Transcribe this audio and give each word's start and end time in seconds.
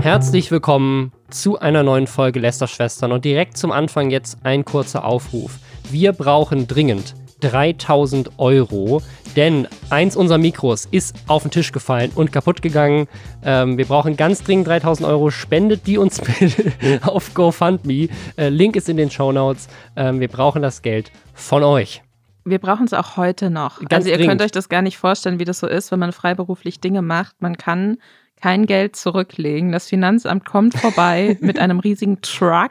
Herzlich 0.00 0.50
willkommen 0.50 1.12
zu 1.30 1.58
einer 1.58 1.82
neuen 1.82 2.06
Folge 2.06 2.40
Lästerschwestern 2.40 3.12
und 3.12 3.24
direkt 3.24 3.56
zum 3.56 3.72
Anfang 3.72 4.10
jetzt 4.10 4.38
ein 4.44 4.64
kurzer 4.64 5.04
Aufruf. 5.04 5.58
Wir 5.90 6.12
brauchen 6.12 6.66
dringend 6.66 7.14
3000 7.40 8.38
Euro, 8.38 9.02
denn 9.34 9.68
eins 9.90 10.16
unserer 10.16 10.38
Mikros 10.38 10.86
ist 10.90 11.16
auf 11.26 11.42
den 11.42 11.50
Tisch 11.50 11.72
gefallen 11.72 12.12
und 12.14 12.32
kaputt 12.32 12.62
gegangen. 12.62 13.08
Ähm, 13.44 13.78
wir 13.78 13.86
brauchen 13.86 14.16
ganz 14.16 14.42
dringend 14.42 14.68
3000 14.68 15.08
Euro. 15.08 15.30
Spendet 15.30 15.86
die 15.86 15.98
uns 15.98 16.20
bitte 16.20 16.72
auf 17.02 17.34
GoFundMe. 17.34 18.08
Äh, 18.36 18.48
Link 18.48 18.76
ist 18.76 18.88
in 18.88 18.96
den 18.96 19.10
Show 19.10 19.32
Notes. 19.32 19.68
Ähm, 19.96 20.20
wir 20.20 20.28
brauchen 20.28 20.62
das 20.62 20.82
Geld 20.82 21.10
von 21.34 21.62
euch. 21.62 22.02
Wir 22.46 22.60
brauchen 22.60 22.86
es 22.86 22.92
auch 22.92 23.16
heute 23.16 23.50
noch. 23.50 23.80
Ganz 23.80 23.92
also 23.92 24.08
ihr 24.10 24.16
dringend. 24.16 24.30
könnt 24.30 24.42
euch 24.42 24.52
das 24.52 24.68
gar 24.68 24.80
nicht 24.80 24.98
vorstellen, 24.98 25.40
wie 25.40 25.44
das 25.44 25.58
so 25.58 25.66
ist, 25.66 25.90
wenn 25.90 25.98
man 25.98 26.12
freiberuflich 26.12 26.80
Dinge 26.80 27.02
macht. 27.02 27.42
Man 27.42 27.58
kann 27.58 27.98
kein 28.40 28.66
Geld 28.66 28.94
zurücklegen. 28.94 29.72
Das 29.72 29.88
Finanzamt 29.88 30.44
kommt 30.44 30.78
vorbei 30.78 31.36
mit 31.40 31.58
einem 31.58 31.80
riesigen 31.80 32.20
Truck 32.22 32.70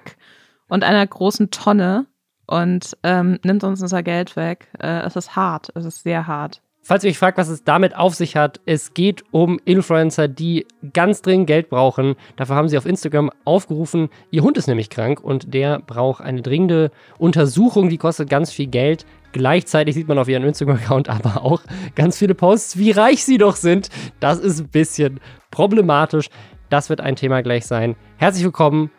und 0.69 0.85
einer 0.85 1.05
großen 1.05 1.51
Tonne 1.51 2.05
und 2.47 2.95
ähm, 3.03 3.37
nimmt 3.43 3.65
uns 3.65 3.81
unser 3.81 4.01
Geld 4.01 4.37
weg. 4.37 4.69
Äh, 4.79 5.01
es 5.01 5.17
ist 5.17 5.35
hart. 5.35 5.69
Es 5.75 5.83
ist 5.83 6.03
sehr 6.03 6.25
hart. 6.25 6.61
Falls 6.87 7.03
ihr 7.03 7.09
euch 7.09 7.17
fragt, 7.17 7.39
was 7.39 7.49
es 7.49 7.63
damit 7.63 7.95
auf 7.95 8.13
sich 8.13 8.35
hat, 8.35 8.61
es 8.67 8.93
geht 8.93 9.23
um 9.31 9.59
Influencer, 9.65 10.27
die 10.27 10.67
ganz 10.93 11.23
dringend 11.23 11.47
Geld 11.47 11.67
brauchen. 11.67 12.13
Dafür 12.35 12.55
haben 12.55 12.69
sie 12.69 12.77
auf 12.77 12.85
Instagram 12.85 13.31
aufgerufen, 13.43 14.09
ihr 14.29 14.43
Hund 14.43 14.55
ist 14.55 14.67
nämlich 14.67 14.91
krank 14.91 15.19
und 15.19 15.51
der 15.55 15.79
braucht 15.79 16.21
eine 16.21 16.43
dringende 16.43 16.91
Untersuchung, 17.17 17.89
die 17.89 17.97
kostet 17.97 18.29
ganz 18.29 18.51
viel 18.51 18.67
Geld. 18.67 19.07
Gleichzeitig 19.31 19.95
sieht 19.95 20.07
man 20.07 20.19
auf 20.19 20.27
ihrem 20.27 20.43
Instagram-Account 20.43 21.09
aber 21.09 21.43
auch 21.43 21.63
ganz 21.95 22.19
viele 22.19 22.35
Posts, 22.35 22.77
wie 22.77 22.91
reich 22.91 23.25
sie 23.25 23.39
doch 23.39 23.55
sind. 23.55 23.89
Das 24.19 24.37
ist 24.37 24.59
ein 24.59 24.67
bisschen 24.67 25.19
problematisch. 25.49 26.29
Das 26.69 26.91
wird 26.91 27.01
ein 27.01 27.15
Thema 27.15 27.41
gleich 27.41 27.65
sein. 27.65 27.95
Herzlich 28.17 28.43
willkommen 28.43 28.91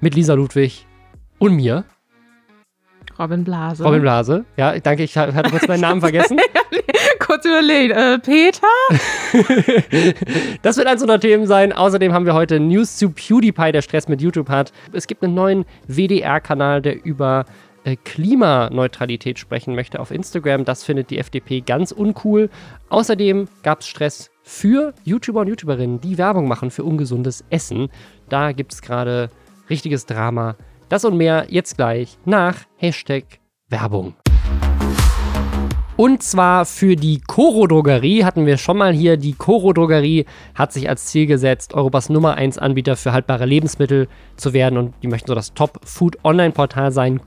mit 0.00 0.14
Lisa 0.14 0.34
Ludwig 0.34 0.86
und 1.40 1.56
mir, 1.56 1.84
Robin 3.18 3.44
Blase. 3.44 3.84
Robin 3.84 4.00
Blase. 4.00 4.44
Ja, 4.56 4.78
danke, 4.78 5.04
ich 5.04 5.16
hatte 5.16 5.50
kurz 5.50 5.68
meinen 5.68 5.80
Namen 5.80 6.00
vergessen. 6.00 6.38
Kurz 7.18 7.44
überlegt. 7.44 7.96
Äh, 7.96 8.18
Peter? 8.18 8.66
Das 10.62 10.76
wird 10.76 10.86
eins 10.86 11.02
unserer 11.02 11.20
Themen 11.20 11.46
sein. 11.46 11.72
Außerdem 11.72 12.12
haben 12.12 12.26
wir 12.26 12.34
heute 12.34 12.58
News 12.58 12.96
zu 12.96 13.10
PewDiePie, 13.10 13.72
der 13.72 13.82
Stress 13.82 14.08
mit 14.08 14.22
YouTube 14.22 14.48
hat. 14.48 14.72
Es 14.92 15.06
gibt 15.06 15.22
einen 15.22 15.34
neuen 15.34 15.64
WDR-Kanal, 15.86 16.80
der 16.80 17.04
über 17.04 17.44
äh, 17.84 17.96
Klimaneutralität 17.96 19.38
sprechen 19.38 19.74
möchte 19.74 20.00
auf 20.00 20.10
Instagram. 20.10 20.64
Das 20.64 20.84
findet 20.84 21.10
die 21.10 21.18
FDP 21.18 21.60
ganz 21.60 21.92
uncool. 21.92 22.48
Außerdem 22.88 23.48
gab 23.62 23.80
es 23.80 23.86
Stress 23.86 24.30
für 24.42 24.94
YouTuber 25.04 25.40
und 25.40 25.48
YouTuberinnen, 25.48 26.00
die 26.00 26.18
Werbung 26.18 26.48
machen 26.48 26.70
für 26.70 26.84
ungesundes 26.84 27.44
Essen. 27.50 27.88
Da 28.28 28.52
gibt 28.52 28.72
es 28.72 28.82
gerade 28.82 29.30
richtiges 29.68 30.06
Drama. 30.06 30.56
Das 30.88 31.04
und 31.04 31.16
mehr 31.16 31.46
jetzt 31.48 31.76
gleich 31.76 32.18
nach 32.24 32.56
Hashtag 32.76 33.24
Werbung. 33.68 34.14
Und 35.96 36.24
zwar 36.24 36.64
für 36.66 36.96
die 36.96 37.20
Coro 37.20 37.68
Drogerie 37.68 38.24
hatten 38.24 38.46
wir 38.46 38.56
schon 38.56 38.78
mal 38.78 38.92
hier. 38.92 39.16
Die 39.16 39.32
Coro 39.32 39.72
Drogerie 39.72 40.24
hat 40.56 40.72
sich 40.72 40.88
als 40.88 41.06
Ziel 41.06 41.26
gesetzt, 41.26 41.72
Europas 41.72 42.08
Nummer 42.08 42.34
1 42.34 42.58
Anbieter 42.58 42.96
für 42.96 43.12
haltbare 43.12 43.46
Lebensmittel 43.46 44.08
zu 44.34 44.52
werden. 44.52 44.76
Und 44.76 44.94
die 45.02 45.06
möchten 45.06 45.28
so 45.28 45.36
das 45.36 45.54
Top-Food-Online-Portal 45.54 46.90
sein. 46.90 47.20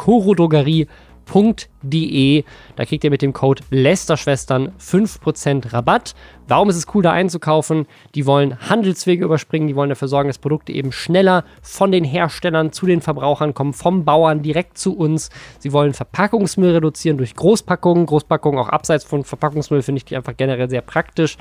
corodrogerie.de. 1.28 2.44
Da 2.75 2.86
kriegt 2.86 3.03
ihr 3.03 3.09
mit 3.09 3.22
dem 3.22 3.33
Code 3.33 3.64
Lästerschwestern 3.70 4.72
5% 4.80 5.73
Rabatt. 5.73 6.16
Warum 6.47 6.70
ist 6.70 6.78
es 6.78 6.86
cool, 6.94 7.03
da 7.03 7.11
einzukaufen? 7.11 7.86
Die 8.16 8.25
wollen 8.25 8.70
Handelswege 8.70 9.25
überspringen, 9.25 9.67
die 9.67 9.75
wollen 9.75 9.89
dafür 9.89 10.08
sorgen, 10.08 10.30
dass 10.30 10.38
Produkte 10.38 10.72
eben 10.72 10.92
schneller 10.92 11.44
von 11.61 11.92
den 11.92 12.03
Herstellern 12.03 12.72
zu 12.72 12.86
den 12.86 13.02
Verbrauchern 13.02 13.53
kommen, 13.53 13.73
vom 13.73 14.05
Bauern 14.05 14.42
direkt 14.42 14.77
zu 14.77 14.95
uns. 14.95 15.30
Sie 15.60 15.73
wollen 15.73 15.93
Verpackungsmüll 15.93 16.71
reduzieren 16.71 17.17
durch 17.17 17.36
Großpackungen. 17.36 18.05
Großpackungen 18.05 18.59
auch 18.59 18.70
abseits 18.70 19.04
von 19.04 19.23
Verpackungsmüll 19.23 19.82
finde 19.82 19.98
ich 19.98 20.05
die 20.05 20.15
einfach 20.15 20.38
generell 20.38 20.70
sehr 20.70 20.82
praktisch. 20.82 21.38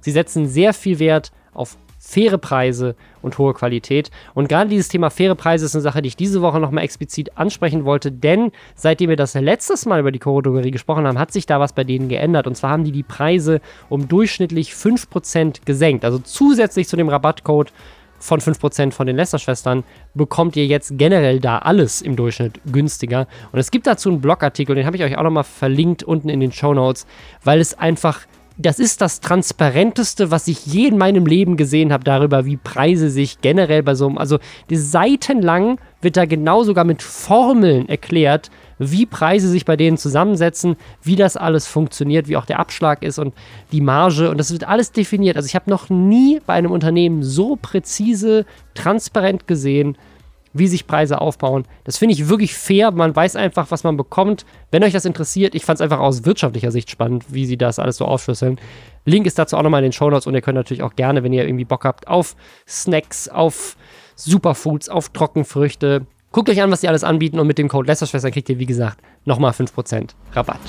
Sie 0.00 0.10
setzen 0.10 0.48
sehr 0.48 0.72
viel 0.72 0.98
Wert 0.98 1.30
auf 1.52 1.76
faire 2.00 2.38
Preise 2.38 2.96
und 3.22 3.38
hohe 3.38 3.52
Qualität. 3.52 4.10
Und 4.34 4.48
gerade 4.48 4.70
dieses 4.70 4.88
Thema 4.88 5.10
faire 5.10 5.34
Preise 5.34 5.66
ist 5.66 5.74
eine 5.74 5.82
Sache, 5.82 6.00
die 6.02 6.08
ich 6.08 6.16
diese 6.16 6.40
Woche 6.40 6.58
nochmal 6.58 6.82
explizit 6.82 7.36
ansprechen 7.36 7.84
wollte, 7.84 8.10
denn 8.10 8.50
seitdem 8.74 9.10
wir 9.10 9.16
das 9.16 9.34
letztes 9.34 9.86
Mal 9.86 10.00
über 10.00 10.10
die 10.10 10.18
Chorodrogerie 10.18 10.70
gesprochen 10.70 11.06
haben, 11.06 11.18
hat 11.18 11.32
sich 11.32 11.46
da 11.46 11.60
was 11.60 11.74
bei 11.74 11.84
denen 11.84 12.08
geändert. 12.08 12.46
Und 12.46 12.56
zwar 12.56 12.70
haben 12.70 12.84
die 12.84 12.92
die 12.92 13.02
Preise 13.02 13.60
um 13.88 14.08
durchschnittlich 14.08 14.72
5% 14.72 15.60
gesenkt. 15.64 16.04
Also 16.04 16.18
zusätzlich 16.18 16.88
zu 16.88 16.96
dem 16.96 17.08
Rabattcode 17.08 17.72
von 18.18 18.40
5% 18.40 18.92
von 18.92 19.06
den 19.06 19.16
Lästerschwestern 19.16 19.82
bekommt 20.14 20.54
ihr 20.56 20.66
jetzt 20.66 20.98
generell 20.98 21.40
da 21.40 21.58
alles 21.58 22.02
im 22.02 22.16
Durchschnitt 22.16 22.60
günstiger. 22.70 23.26
Und 23.50 23.58
es 23.58 23.70
gibt 23.70 23.86
dazu 23.86 24.10
einen 24.10 24.20
Blogartikel, 24.20 24.76
den 24.76 24.86
habe 24.86 24.96
ich 24.96 25.02
euch 25.02 25.16
auch 25.16 25.22
nochmal 25.22 25.44
verlinkt 25.44 26.02
unten 26.02 26.28
in 26.28 26.40
den 26.40 26.52
Show 26.52 26.74
Notes, 26.74 27.06
weil 27.44 27.60
es 27.60 27.78
einfach 27.78 28.20
das 28.60 28.78
ist 28.78 29.00
das 29.00 29.20
transparenteste, 29.20 30.30
was 30.30 30.46
ich 30.48 30.66
je 30.66 30.88
in 30.88 30.98
meinem 30.98 31.26
Leben 31.26 31.56
gesehen 31.56 31.92
habe, 31.92 32.04
darüber, 32.04 32.44
wie 32.44 32.56
Preise 32.56 33.10
sich 33.10 33.40
generell 33.40 33.82
bei 33.82 33.94
so 33.94 34.06
einem, 34.06 34.18
also 34.18 34.38
seitenlang 34.70 35.80
wird 36.02 36.16
da 36.16 36.24
genau 36.26 36.62
sogar 36.62 36.84
mit 36.84 37.02
Formeln 37.02 37.88
erklärt, 37.88 38.50
wie 38.78 39.06
Preise 39.06 39.48
sich 39.48 39.64
bei 39.64 39.76
denen 39.76 39.98
zusammensetzen, 39.98 40.76
wie 41.02 41.16
das 41.16 41.36
alles 41.36 41.66
funktioniert, 41.66 42.28
wie 42.28 42.36
auch 42.36 42.46
der 42.46 42.58
Abschlag 42.58 43.02
ist 43.02 43.18
und 43.18 43.34
die 43.72 43.82
Marge 43.82 44.30
und 44.30 44.38
das 44.38 44.52
wird 44.52 44.66
alles 44.66 44.92
definiert. 44.92 45.36
Also 45.36 45.46
ich 45.46 45.54
habe 45.54 45.70
noch 45.70 45.90
nie 45.90 46.40
bei 46.46 46.54
einem 46.54 46.70
Unternehmen 46.70 47.22
so 47.22 47.56
präzise, 47.56 48.46
transparent 48.74 49.46
gesehen, 49.46 49.96
wie 50.52 50.66
sich 50.66 50.86
Preise 50.86 51.20
aufbauen. 51.20 51.64
Das 51.84 51.98
finde 51.98 52.14
ich 52.14 52.28
wirklich 52.28 52.54
fair. 52.54 52.90
Man 52.90 53.14
weiß 53.14 53.36
einfach, 53.36 53.70
was 53.70 53.84
man 53.84 53.96
bekommt. 53.96 54.44
Wenn 54.70 54.82
euch 54.82 54.92
das 54.92 55.04
interessiert, 55.04 55.54
ich 55.54 55.64
fand 55.64 55.76
es 55.76 55.80
einfach 55.80 56.00
aus 56.00 56.24
wirtschaftlicher 56.24 56.70
Sicht 56.70 56.90
spannend, 56.90 57.24
wie 57.28 57.46
sie 57.46 57.56
das 57.56 57.78
alles 57.78 57.96
so 57.96 58.04
aufschlüsseln. 58.04 58.58
Link 59.04 59.26
ist 59.26 59.38
dazu 59.38 59.56
auch 59.56 59.62
nochmal 59.62 59.80
in 59.80 59.90
den 59.90 59.92
Shownotes 59.92 60.26
und 60.26 60.34
ihr 60.34 60.40
könnt 60.40 60.56
natürlich 60.56 60.82
auch 60.82 60.94
gerne, 60.96 61.22
wenn 61.22 61.32
ihr 61.32 61.44
irgendwie 61.44 61.64
Bock 61.64 61.84
habt, 61.84 62.08
auf 62.08 62.36
Snacks, 62.66 63.28
auf 63.28 63.76
Superfoods, 64.16 64.88
auf 64.88 65.10
Trockenfrüchte. 65.10 66.06
Guckt 66.32 66.48
euch 66.48 66.62
an, 66.62 66.70
was 66.70 66.80
die 66.80 66.88
alles 66.88 67.04
anbieten 67.04 67.38
und 67.38 67.46
mit 67.46 67.58
dem 67.58 67.68
Code 67.68 67.86
Lästerschwestern 67.86 68.32
kriegt 68.32 68.48
ihr, 68.48 68.58
wie 68.58 68.66
gesagt, 68.66 68.98
nochmal 69.24 69.52
5% 69.52 70.10
Rabatt. 70.32 70.60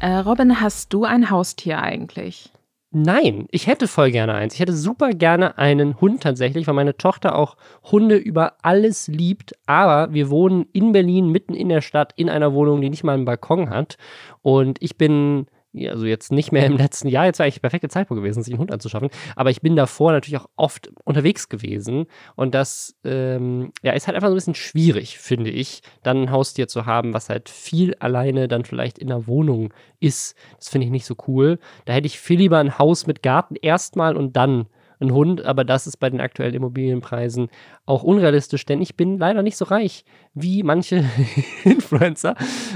Äh, 0.00 0.16
Robin, 0.16 0.60
hast 0.60 0.92
du 0.92 1.04
ein 1.04 1.30
Haustier 1.30 1.80
eigentlich? 1.80 2.51
Nein, 2.94 3.46
ich 3.50 3.68
hätte 3.68 3.88
voll 3.88 4.10
gerne 4.10 4.34
eins. 4.34 4.52
Ich 4.52 4.60
hätte 4.60 4.74
super 4.74 5.10
gerne 5.10 5.56
einen 5.56 5.98
Hund 5.98 6.22
tatsächlich, 6.22 6.66
weil 6.66 6.74
meine 6.74 6.98
Tochter 6.98 7.36
auch 7.36 7.56
Hunde 7.90 8.16
über 8.16 8.58
alles 8.60 9.08
liebt. 9.08 9.54
Aber 9.64 10.12
wir 10.12 10.28
wohnen 10.28 10.66
in 10.74 10.92
Berlin, 10.92 11.28
mitten 11.28 11.54
in 11.54 11.70
der 11.70 11.80
Stadt, 11.80 12.12
in 12.16 12.28
einer 12.28 12.52
Wohnung, 12.52 12.82
die 12.82 12.90
nicht 12.90 13.02
mal 13.02 13.14
einen 13.14 13.24
Balkon 13.24 13.70
hat. 13.70 13.96
Und 14.42 14.76
ich 14.82 14.98
bin, 14.98 15.46
also 15.88 16.06
jetzt 16.06 16.32
nicht 16.32 16.52
mehr 16.52 16.66
im 16.66 16.76
letzten 16.76 17.08
Jahr, 17.08 17.24
jetzt 17.24 17.38
wäre 17.38 17.46
eigentlich 17.46 17.54
der 17.54 17.60
perfekte 17.62 17.88
Zeitpunkt 17.88 18.22
gewesen, 18.22 18.42
sich 18.42 18.52
einen 18.52 18.60
Hund 18.60 18.72
anzuschaffen. 18.72 19.08
Aber 19.36 19.50
ich 19.50 19.62
bin 19.62 19.76
davor 19.76 20.12
natürlich 20.12 20.40
auch 20.40 20.48
oft 20.56 20.90
unterwegs 21.04 21.48
gewesen. 21.48 22.06
Und 22.36 22.54
das 22.54 22.96
ähm, 23.04 23.72
ja, 23.82 23.92
ist 23.92 24.06
halt 24.06 24.16
einfach 24.16 24.28
so 24.28 24.34
ein 24.34 24.36
bisschen 24.36 24.54
schwierig, 24.54 25.18
finde 25.18 25.50
ich, 25.50 25.82
dann 26.02 26.22
ein 26.22 26.30
Haustier 26.30 26.68
zu 26.68 26.86
haben, 26.86 27.14
was 27.14 27.28
halt 27.28 27.48
viel 27.48 27.94
alleine 27.96 28.48
dann 28.48 28.64
vielleicht 28.64 28.98
in 28.98 29.08
der 29.08 29.26
Wohnung 29.26 29.72
ist. 30.00 30.36
Das 30.58 30.68
finde 30.68 30.86
ich 30.86 30.90
nicht 30.90 31.06
so 31.06 31.14
cool. 31.26 31.58
Da 31.84 31.92
hätte 31.92 32.06
ich 32.06 32.18
viel 32.18 32.38
lieber 32.38 32.58
ein 32.58 32.78
Haus 32.78 33.06
mit 33.06 33.22
Garten 33.22 33.56
erstmal 33.56 34.16
und 34.16 34.36
dann 34.36 34.66
ein 35.02 35.12
Hund, 35.12 35.44
aber 35.44 35.64
das 35.64 35.86
ist 35.86 35.98
bei 35.98 36.08
den 36.08 36.20
aktuellen 36.20 36.54
Immobilienpreisen 36.54 37.48
auch 37.84 38.02
unrealistisch, 38.02 38.64
denn 38.64 38.80
ich 38.80 38.96
bin 38.96 39.18
leider 39.18 39.42
nicht 39.42 39.56
so 39.56 39.64
reich 39.66 40.04
wie 40.34 40.62
manche 40.62 41.04
Influencer 41.64 42.34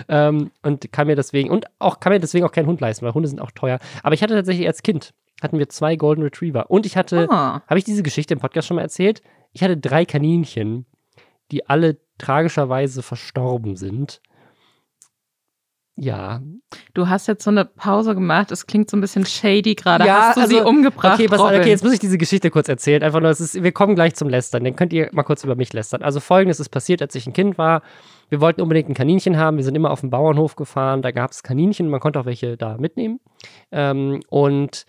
ähm, 0.08 0.50
und 0.62 0.92
kann 0.92 1.06
mir 1.06 1.16
deswegen 1.16 1.50
und 1.50 1.66
auch 1.78 2.00
kann 2.00 2.12
mir 2.12 2.20
deswegen 2.20 2.44
auch 2.44 2.52
keinen 2.52 2.66
Hund 2.66 2.80
leisten, 2.80 3.06
weil 3.06 3.14
Hunde 3.14 3.28
sind 3.28 3.40
auch 3.40 3.50
teuer. 3.52 3.78
Aber 4.02 4.14
ich 4.14 4.22
hatte 4.22 4.34
tatsächlich 4.34 4.66
als 4.66 4.82
Kind 4.82 5.14
hatten 5.42 5.58
wir 5.58 5.68
zwei 5.68 5.96
Golden 5.96 6.22
Retriever 6.22 6.70
und 6.70 6.86
ich 6.86 6.96
hatte, 6.96 7.28
Ah. 7.30 7.62
habe 7.66 7.78
ich 7.78 7.84
diese 7.84 8.02
Geschichte 8.02 8.34
im 8.34 8.40
Podcast 8.40 8.66
schon 8.68 8.76
mal 8.76 8.82
erzählt? 8.82 9.22
Ich 9.52 9.62
hatte 9.62 9.76
drei 9.76 10.04
Kaninchen, 10.04 10.86
die 11.50 11.68
alle 11.68 11.98
tragischerweise 12.18 13.02
verstorben 13.02 13.76
sind. 13.76 14.20
Ja, 15.96 16.40
Du 16.94 17.08
hast 17.08 17.28
jetzt 17.28 17.44
so 17.44 17.50
eine 17.50 17.64
Pause 17.64 18.14
gemacht. 18.14 18.50
Es 18.50 18.66
klingt 18.66 18.90
so 18.90 18.96
ein 18.96 19.00
bisschen 19.00 19.24
shady 19.24 19.74
gerade. 19.74 20.04
Ja, 20.04 20.28
hast 20.28 20.36
du 20.36 20.46
sie 20.46 20.58
also, 20.58 20.68
umgebracht? 20.68 21.20
Okay, 21.20 21.26
Robin? 21.26 21.60
okay, 21.60 21.68
jetzt 21.68 21.84
muss 21.84 21.92
ich 21.92 21.98
diese 21.98 22.18
Geschichte 22.18 22.50
kurz 22.50 22.68
erzählen. 22.68 23.02
Einfach 23.02 23.20
nur, 23.20 23.30
es 23.30 23.40
ist, 23.40 23.62
wir 23.62 23.72
kommen 23.72 23.94
gleich 23.94 24.14
zum 24.14 24.28
Lästern. 24.28 24.64
Dann 24.64 24.74
könnt 24.74 24.92
ihr 24.92 25.08
mal 25.12 25.22
kurz 25.22 25.44
über 25.44 25.54
mich 25.54 25.72
lästern. 25.72 26.02
Also 26.02 26.20
folgendes 26.20 26.58
ist 26.58 26.70
passiert, 26.70 27.02
als 27.02 27.14
ich 27.14 27.26
ein 27.26 27.32
Kind 27.32 27.56
war. 27.58 27.82
Wir 28.28 28.40
wollten 28.40 28.62
unbedingt 28.62 28.88
ein 28.88 28.94
Kaninchen 28.94 29.36
haben. 29.36 29.56
Wir 29.58 29.64
sind 29.64 29.76
immer 29.76 29.90
auf 29.90 30.00
den 30.00 30.10
Bauernhof 30.10 30.56
gefahren. 30.56 31.02
Da 31.02 31.12
gab 31.12 31.30
es 31.30 31.42
Kaninchen. 31.42 31.88
Man 31.88 32.00
konnte 32.00 32.18
auch 32.18 32.26
welche 32.26 32.56
da 32.56 32.78
mitnehmen. 32.78 33.20
Ähm, 33.70 34.20
und 34.28 34.86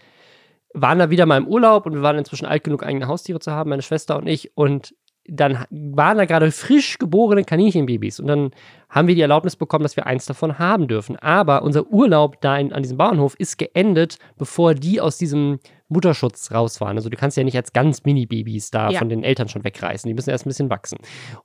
waren 0.74 1.00
da 1.00 1.09
wieder 1.09 1.25
mal 1.25 1.38
im 1.38 1.48
Urlaub 1.48 1.86
und 1.86 1.94
wir 1.94 2.01
waren 2.01 2.18
inzwischen 2.18 2.45
alt 2.45 2.63
genug, 2.63 2.83
eigene 2.83 3.07
Haustiere 3.07 3.39
zu 3.39 3.51
haben, 3.51 3.69
meine 3.69 3.81
Schwester 3.81 4.18
und 4.18 4.27
ich. 4.27 4.56
Und 4.56 4.95
dann 5.28 5.66
waren 5.70 6.18
da 6.18 6.26
gerade 6.26 6.52
frisch 6.52 6.98
geborene 6.98 7.44
Kaninchenbabys 7.44 8.20
und 8.20 8.28
dann 8.28 8.52
haben 8.90 9.08
wir 9.08 9.16
die 9.16 9.22
Erlaubnis 9.22 9.56
bekommen, 9.56 9.84
dass 9.84 9.98
wir 9.98 10.06
eins 10.06 10.26
davon 10.26 10.60
haben 10.60 10.88
dürfen. 10.88 11.18
Aber 11.18 11.64
unser 11.64 11.88
Urlaub 11.88 12.40
da 12.42 12.58
in, 12.58 12.72
an 12.72 12.84
diesem 12.84 12.98
Bauernhof 12.98 13.36
ist 13.36 13.58
geendet, 13.58 14.18
bevor 14.38 14.74
die 14.74 15.02
aus 15.02 15.18
diesem 15.18 15.60
Mutterschutz 15.90 16.52
raus 16.52 16.82
waren. 16.82 16.98
Also 16.98 17.10
du 17.10 17.18
kannst 17.18 17.38
ja 17.38 17.44
nicht 17.44 17.56
als 17.56 17.74
ganz 17.74 18.04
Mini-Babys 18.04 18.72
da 18.72 18.90
ja. 18.90 19.00
von 19.00 19.10
den 19.10 19.24
Eltern 19.24 19.48
schon 19.48 19.64
wegreißen. 19.64 20.08
Die 20.08 20.14
müssen 20.14 20.30
erst 20.30 20.46
ein 20.46 20.50
bisschen 20.50 20.70
wachsen. 20.70 20.98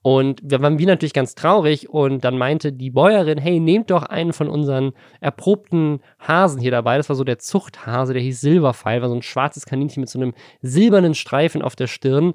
Und 0.02 0.40
wir 0.42 0.60
waren 0.60 0.78
wie 0.78 0.86
natürlich 0.86 1.12
ganz 1.12 1.34
traurig 1.34 1.90
und 1.90 2.24
dann 2.24 2.38
meinte 2.38 2.72
die 2.72 2.90
Bäuerin, 2.90 3.38
hey, 3.38 3.60
nehmt 3.60 3.90
doch 3.90 4.02
einen 4.02 4.32
von 4.32 4.48
unseren 4.48 4.92
erprobten 5.20 6.00
Hasen 6.18 6.60
hier 6.60 6.72
dabei. 6.72 6.96
Das 6.96 7.08
war 7.08 7.16
so 7.16 7.24
der 7.24 7.38
Zuchthase, 7.38 8.12
der 8.12 8.22
hieß 8.22 8.40
Silberpfeil, 8.40 9.02
war 9.02 9.08
so 9.08 9.14
ein 9.14 9.22
schwarzes 9.22 9.66
Kaninchen 9.66 10.00
mit 10.00 10.10
so 10.10 10.18
einem 10.18 10.34
silbernen 10.60 11.14
Streifen 11.14 11.62
auf 11.62 11.76
der 11.76 11.86
Stirn 11.86 12.34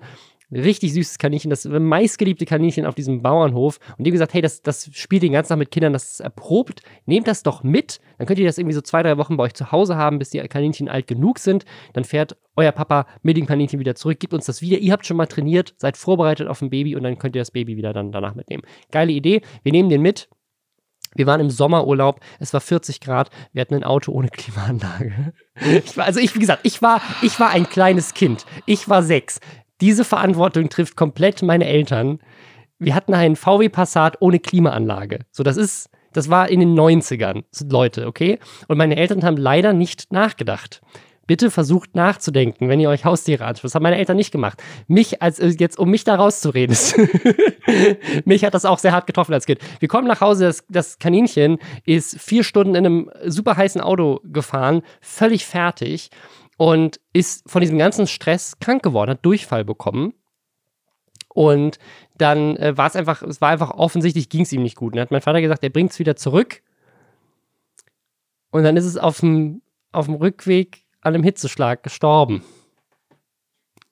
richtig 0.51 0.93
süßes 0.93 1.17
Kaninchen, 1.17 1.49
das 1.49 1.65
meistgeliebte 1.65 2.45
Kaninchen 2.45 2.85
auf 2.85 2.95
diesem 2.95 3.21
Bauernhof. 3.21 3.79
Und 3.97 4.05
die 4.05 4.11
haben 4.11 4.13
gesagt, 4.13 4.33
hey, 4.33 4.41
das, 4.41 4.61
das 4.61 4.89
spielt 4.93 5.23
den 5.23 5.33
ganzen 5.33 5.49
Tag 5.49 5.59
mit 5.59 5.71
Kindern, 5.71 5.93
das 5.93 6.11
ist 6.11 6.19
erprobt, 6.21 6.81
nehmt 7.05 7.27
das 7.27 7.43
doch 7.43 7.63
mit. 7.63 7.99
Dann 8.17 8.27
könnt 8.27 8.39
ihr 8.39 8.45
das 8.45 8.57
irgendwie 8.57 8.73
so 8.73 8.81
zwei, 8.81 9.03
drei 9.03 9.17
Wochen 9.17 9.37
bei 9.37 9.43
euch 9.43 9.53
zu 9.53 9.71
Hause 9.71 9.97
haben, 9.97 10.19
bis 10.19 10.29
die 10.29 10.39
Kaninchen 10.39 10.89
alt 10.89 11.07
genug 11.07 11.39
sind. 11.39 11.65
Dann 11.93 12.03
fährt 12.03 12.37
euer 12.55 12.71
Papa 12.71 13.05
mit 13.21 13.37
dem 13.37 13.45
Kaninchen 13.45 13.79
wieder 13.79 13.95
zurück, 13.95 14.19
gibt 14.19 14.33
uns 14.33 14.45
das 14.45 14.61
wieder. 14.61 14.77
Ihr 14.77 14.93
habt 14.93 15.05
schon 15.05 15.17
mal 15.17 15.27
trainiert, 15.27 15.75
seid 15.77 15.97
vorbereitet 15.97 16.47
auf 16.47 16.61
ein 16.61 16.69
Baby 16.69 16.95
und 16.95 17.03
dann 17.03 17.17
könnt 17.17 17.35
ihr 17.35 17.41
das 17.41 17.51
Baby 17.51 17.77
wieder 17.77 17.93
dann 17.93 18.11
danach 18.11 18.35
mitnehmen. 18.35 18.63
Geile 18.91 19.11
Idee. 19.11 19.41
Wir 19.63 19.71
nehmen 19.71 19.89
den 19.89 20.01
mit. 20.01 20.29
Wir 21.15 21.25
waren 21.25 21.39
im 21.39 21.49
Sommerurlaub, 21.49 22.19
es 22.39 22.53
war 22.53 22.61
40 22.61 22.99
Grad, 22.99 23.31
wir 23.51 23.61
hatten 23.61 23.73
ein 23.73 23.83
Auto 23.83 24.11
ohne 24.11 24.29
Klimaanlage. 24.29 25.33
Ich 25.59 25.97
war, 25.97 26.05
also 26.05 26.19
ich, 26.19 26.35
wie 26.35 26.39
gesagt, 26.39 26.59
ich 26.61 26.83
war, 26.83 27.01
ich 27.23 27.39
war 27.39 27.49
ein 27.49 27.67
kleines 27.67 28.13
Kind. 28.13 28.45
Ich 28.67 28.89
war 28.89 29.01
sechs. 29.01 29.39
Diese 29.81 30.03
Verantwortung 30.03 30.69
trifft 30.69 30.95
komplett 30.95 31.43
meine 31.43 31.65
Eltern. 31.65 32.19
Wir 32.79 32.95
hatten 32.95 33.13
einen 33.13 33.35
VW 33.35 33.69
Passat 33.69 34.17
ohne 34.21 34.39
Klimaanlage. 34.39 35.19
So, 35.31 35.43
das 35.43 35.57
ist, 35.57 35.89
das 36.13 36.29
war 36.29 36.49
in 36.49 36.59
den 36.59 36.73
90ern, 36.77 37.43
Leute, 37.69 38.07
okay? 38.07 38.39
Und 38.67 38.77
meine 38.77 38.97
Eltern 38.97 39.23
haben 39.23 39.37
leider 39.37 39.73
nicht 39.73 40.11
nachgedacht. 40.11 40.81
Bitte 41.27 41.51
versucht 41.51 41.93
nachzudenken, 41.93 42.69
wenn 42.69 42.79
ihr 42.79 42.89
euch 42.89 43.03
Haustiere 43.03 43.43
anschaut. 43.43 43.65
Das 43.65 43.75
haben 43.75 43.83
meine 43.83 43.97
Eltern 43.97 44.15
nicht 44.15 44.31
gemacht. 44.31 44.63
Mich 44.87 45.21
als 45.21 45.39
äh, 45.39 45.47
jetzt, 45.59 45.77
um 45.77 45.91
mich 45.91 46.05
da 46.05 46.15
rauszureden, 46.15 46.75
mich 48.25 48.45
hat 48.45 48.53
das 48.53 48.63
auch 48.63 48.79
sehr 48.79 48.93
hart 48.93 49.07
getroffen 49.07 49.33
als 49.33 49.45
Kind. 49.45 49.59
Wir 49.79 49.89
kommen 49.89 50.07
nach 50.07 50.21
Hause, 50.21 50.45
das, 50.45 50.63
das 50.69 50.99
Kaninchen 50.99 51.59
ist 51.85 52.19
vier 52.19 52.45
Stunden 52.45 52.75
in 52.75 52.85
einem 52.85 53.11
super 53.25 53.57
heißen 53.57 53.81
Auto 53.81 54.21
gefahren, 54.23 54.81
völlig 55.01 55.45
fertig 55.45 56.09
und 56.57 56.99
ist 57.13 57.49
von 57.49 57.61
diesem 57.61 57.77
ganzen 57.77 58.07
Stress 58.07 58.59
krank 58.59 58.83
geworden, 58.83 59.11
hat 59.11 59.25
Durchfall 59.25 59.63
bekommen. 59.63 60.13
Und 61.29 61.77
dann 62.17 62.55
äh, 62.57 62.75
war 62.75 62.87
es 62.87 62.95
einfach, 62.95 63.21
es 63.21 63.41
war 63.41 63.49
einfach 63.49 63.71
offensichtlich, 63.71 64.29
ging 64.29 64.41
es 64.41 64.51
ihm 64.51 64.63
nicht 64.63 64.75
gut. 64.75 64.93
Und 64.93 64.97
dann 64.97 65.03
hat 65.03 65.11
mein 65.11 65.21
Vater 65.21 65.39
gesagt, 65.39 65.63
er 65.63 65.69
bringt 65.69 65.91
es 65.91 65.99
wieder 65.99 66.15
zurück. 66.15 66.63
Und 68.49 68.63
dann 68.63 68.75
ist 68.75 68.85
es 68.85 68.97
auf 68.97 69.19
dem, 69.19 69.61
auf 69.91 70.05
dem 70.05 70.15
Rückweg 70.15 70.85
an 71.01 71.13
einem 71.13 71.23
Hitzeschlag 71.23 71.83
gestorben. 71.83 72.43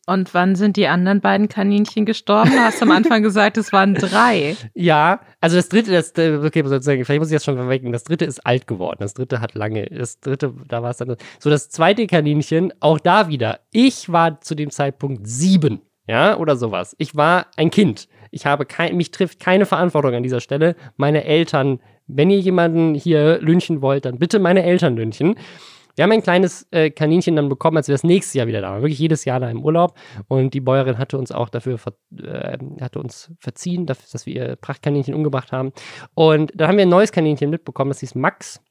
Und 0.08 0.34
wann 0.36 0.56
sind 0.56 0.78
die 0.78 0.88
anderen 0.88 1.20
beiden 1.20 1.48
Kaninchen 1.48 2.06
gestorben? 2.06 2.52
Du 2.52 2.60
hast 2.60 2.82
am 2.82 2.92
Anfang 2.92 3.24
gesagt, 3.24 3.58
es 3.58 3.74
waren 3.74 3.96
drei. 3.96 4.56
Ja, 4.76 5.22
also 5.42 5.56
das 5.56 5.70
dritte, 5.70 5.92
das, 5.92 6.12
äh, 6.18 6.38
okay, 6.38 6.64
vielleicht 6.64 7.20
muss 7.20 7.30
ich 7.30 7.36
das 7.36 7.46
schon 7.46 7.56
verwecken. 7.56 7.92
Das 7.92 8.04
dritte 8.04 8.26
ist 8.26 8.46
alt 8.46 8.68
geworden. 8.68 8.98
Das 9.00 9.14
dritte 9.14 9.42
hat 9.42 9.56
lange, 9.56 9.86
das 9.88 10.20
dritte, 10.20 10.54
da 10.68 10.84
war 10.84 10.92
es 10.92 10.98
dann. 10.98 11.16
So, 11.40 11.50
das 11.50 11.70
zweite 11.70 12.06
Kaninchen, 12.08 12.74
auch 12.82 13.00
da 13.00 13.30
wieder. 13.30 13.62
Ich 13.72 14.12
war 14.12 14.42
zu 14.42 14.54
dem 14.54 14.70
Zeitpunkt 14.70 15.28
sieben, 15.28 15.82
ja, 16.08 16.38
oder 16.38 16.56
sowas. 16.56 16.96
Ich 17.00 17.16
war 17.16 17.48
ein 17.56 17.72
Kind. 17.72 18.08
Ich 18.32 18.46
habe 18.46 18.66
kein, 18.66 18.98
mich 18.98 19.12
trifft 19.12 19.40
keine 19.40 19.66
Verantwortung 19.66 20.14
an 20.14 20.24
dieser 20.24 20.42
Stelle. 20.42 20.76
Meine 20.98 21.24
Eltern, 21.24 21.80
wenn 22.08 22.30
ihr 22.30 22.40
jemanden 22.40 22.94
hier 22.94 23.40
lünchen 23.40 23.82
wollt, 23.82 24.06
dann 24.06 24.20
bitte 24.20 24.40
meine 24.40 24.64
Eltern 24.64 24.96
lünchen. 24.96 25.36
Wir 25.96 26.04
haben 26.04 26.12
ein 26.12 26.22
kleines 26.22 26.68
äh, 26.72 26.90
Kaninchen 26.90 27.36
dann 27.36 27.50
bekommen, 27.50 27.78
als 27.78 27.88
wir 27.88 27.94
das 27.94 28.04
nächste 28.04 28.38
Jahr 28.38 28.48
wieder 28.48 28.62
da 28.62 28.72
waren. 28.72 28.82
Wirklich 28.82 29.00
jedes 29.00 29.26
Jahr 29.26 29.40
da 29.40 29.50
im 29.50 29.64
Urlaub. 29.64 29.98
Und 30.28 30.54
die 30.54 30.62
Bäuerin 30.62 30.98
hatte 30.98 31.18
uns 31.18 31.32
auch 31.32 31.50
dafür 31.50 31.78
ver 31.78 31.94
äh, 32.22 32.58
hatte 32.82 33.00
uns 33.00 33.32
verziehen, 33.40 33.86
dass, 33.86 34.10
dass 34.12 34.26
wir 34.26 34.36
ihr 34.36 34.56
Prachtkaninchen 34.58 35.14
umgebracht 35.14 35.52
haben. 35.52 35.72
Und 36.14 36.52
dann 36.56 36.68
haben 36.68 36.78
wir 36.78 36.86
ein 36.86 36.90
neues 36.90 37.12
Kaninchen 37.12 37.50
mitbekommen, 37.50 37.90
das 37.90 38.02
hieß 38.02 38.16
Max. 38.16 38.62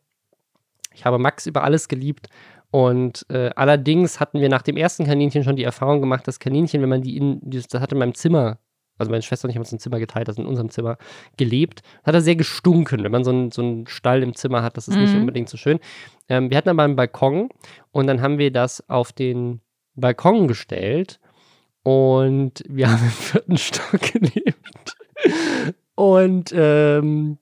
Ich 0.94 1.04
habe 1.04 1.18
Max 1.18 1.46
über 1.46 1.64
alles 1.64 1.88
geliebt. 1.88 2.28
Und 2.70 3.24
äh, 3.30 3.50
allerdings 3.54 4.18
hatten 4.18 4.40
wir 4.40 4.48
nach 4.48 4.62
dem 4.62 4.76
ersten 4.76 5.04
Kaninchen 5.04 5.44
schon 5.44 5.56
die 5.56 5.62
Erfahrung 5.62 6.00
gemacht, 6.00 6.26
dass 6.26 6.40
Kaninchen, 6.40 6.82
wenn 6.82 6.88
man 6.88 7.02
die 7.02 7.16
in, 7.16 7.40
das 7.44 7.66
hatte 7.74 7.94
in 7.94 8.00
meinem 8.00 8.14
Zimmer 8.14 8.58
also 8.98 9.10
meine 9.10 9.22
Schwester 9.22 9.46
und 9.46 9.50
ich 9.50 9.56
haben 9.56 9.62
uns 9.62 9.72
ein 9.72 9.78
Zimmer 9.78 9.98
geteilt, 9.98 10.28
das 10.28 10.38
in 10.38 10.46
unserem 10.46 10.70
Zimmer 10.70 10.98
gelebt. 11.36 11.82
Hat 12.04 12.14
er 12.14 12.20
sehr 12.20 12.36
gestunken, 12.36 13.02
wenn 13.02 13.12
man 13.12 13.24
so 13.24 13.30
einen, 13.30 13.50
so 13.50 13.62
einen 13.62 13.86
Stall 13.86 14.22
im 14.22 14.34
Zimmer 14.34 14.62
hat, 14.62 14.76
das 14.76 14.88
ist 14.88 14.96
mhm. 14.96 15.02
nicht 15.02 15.14
unbedingt 15.14 15.48
so 15.48 15.56
schön. 15.56 15.80
Ähm, 16.28 16.50
wir 16.50 16.56
hatten 16.56 16.68
aber 16.68 16.82
einen 16.82 16.96
Balkon 16.96 17.48
und 17.90 18.06
dann 18.06 18.22
haben 18.22 18.38
wir 18.38 18.52
das 18.52 18.88
auf 18.88 19.12
den 19.12 19.60
Balkon 19.94 20.48
gestellt 20.48 21.20
und 21.82 22.62
wir 22.68 22.88
haben 22.90 23.02
im 23.02 23.10
vierten 23.10 23.56
Stock 23.56 24.00
gelebt. 24.12 24.96
Und 25.94 26.52
ähm, 26.54 27.38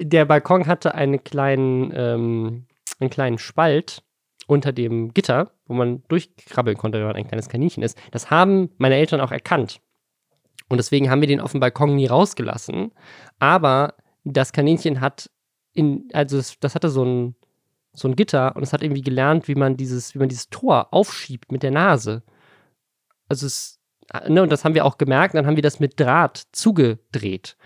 der 0.00 0.24
Balkon 0.24 0.66
hatte 0.66 0.94
einen 0.94 1.22
kleinen, 1.22 1.92
ähm, 1.94 2.66
einen 3.00 3.10
kleinen 3.10 3.38
Spalt 3.38 4.02
unter 4.46 4.72
dem 4.72 5.12
Gitter, 5.12 5.52
wo 5.66 5.74
man 5.74 6.02
durchkrabbeln 6.08 6.76
konnte, 6.76 6.98
wenn 6.98 7.06
man 7.06 7.16
ein 7.16 7.28
kleines 7.28 7.48
Kaninchen 7.48 7.82
ist. 7.82 7.98
Das 8.10 8.30
haben 8.30 8.70
meine 8.78 8.96
Eltern 8.96 9.20
auch 9.20 9.30
erkannt. 9.30 9.80
Und 10.68 10.76
deswegen 10.78 11.10
haben 11.10 11.20
wir 11.20 11.28
den 11.28 11.40
auf 11.40 11.52
dem 11.52 11.60
Balkon 11.60 11.94
nie 11.94 12.06
rausgelassen. 12.06 12.92
Aber 13.38 13.94
das 14.24 14.52
Kaninchen 14.52 15.00
hat 15.00 15.30
in, 15.72 16.08
also 16.12 16.36
das, 16.36 16.58
das 16.60 16.74
hatte 16.74 16.90
so 16.90 17.04
ein, 17.04 17.34
so 17.94 18.08
ein 18.08 18.16
Gitter 18.16 18.54
und 18.54 18.62
es 18.62 18.72
hat 18.72 18.82
irgendwie 18.82 19.02
gelernt, 19.02 19.48
wie 19.48 19.54
man 19.54 19.76
dieses, 19.76 20.14
wie 20.14 20.18
man 20.18 20.28
dieses 20.28 20.50
Tor 20.50 20.92
aufschiebt 20.92 21.50
mit 21.50 21.62
der 21.62 21.70
Nase. 21.70 22.22
Also 23.28 23.46
es, 23.46 23.80
ne, 24.28 24.42
und 24.42 24.50
das 24.50 24.64
haben 24.64 24.74
wir 24.74 24.84
auch 24.84 24.98
gemerkt, 24.98 25.34
dann 25.34 25.46
haben 25.46 25.56
wir 25.56 25.62
das 25.62 25.80
mit 25.80 25.98
Draht 25.98 26.46
zugedreht. 26.52 27.56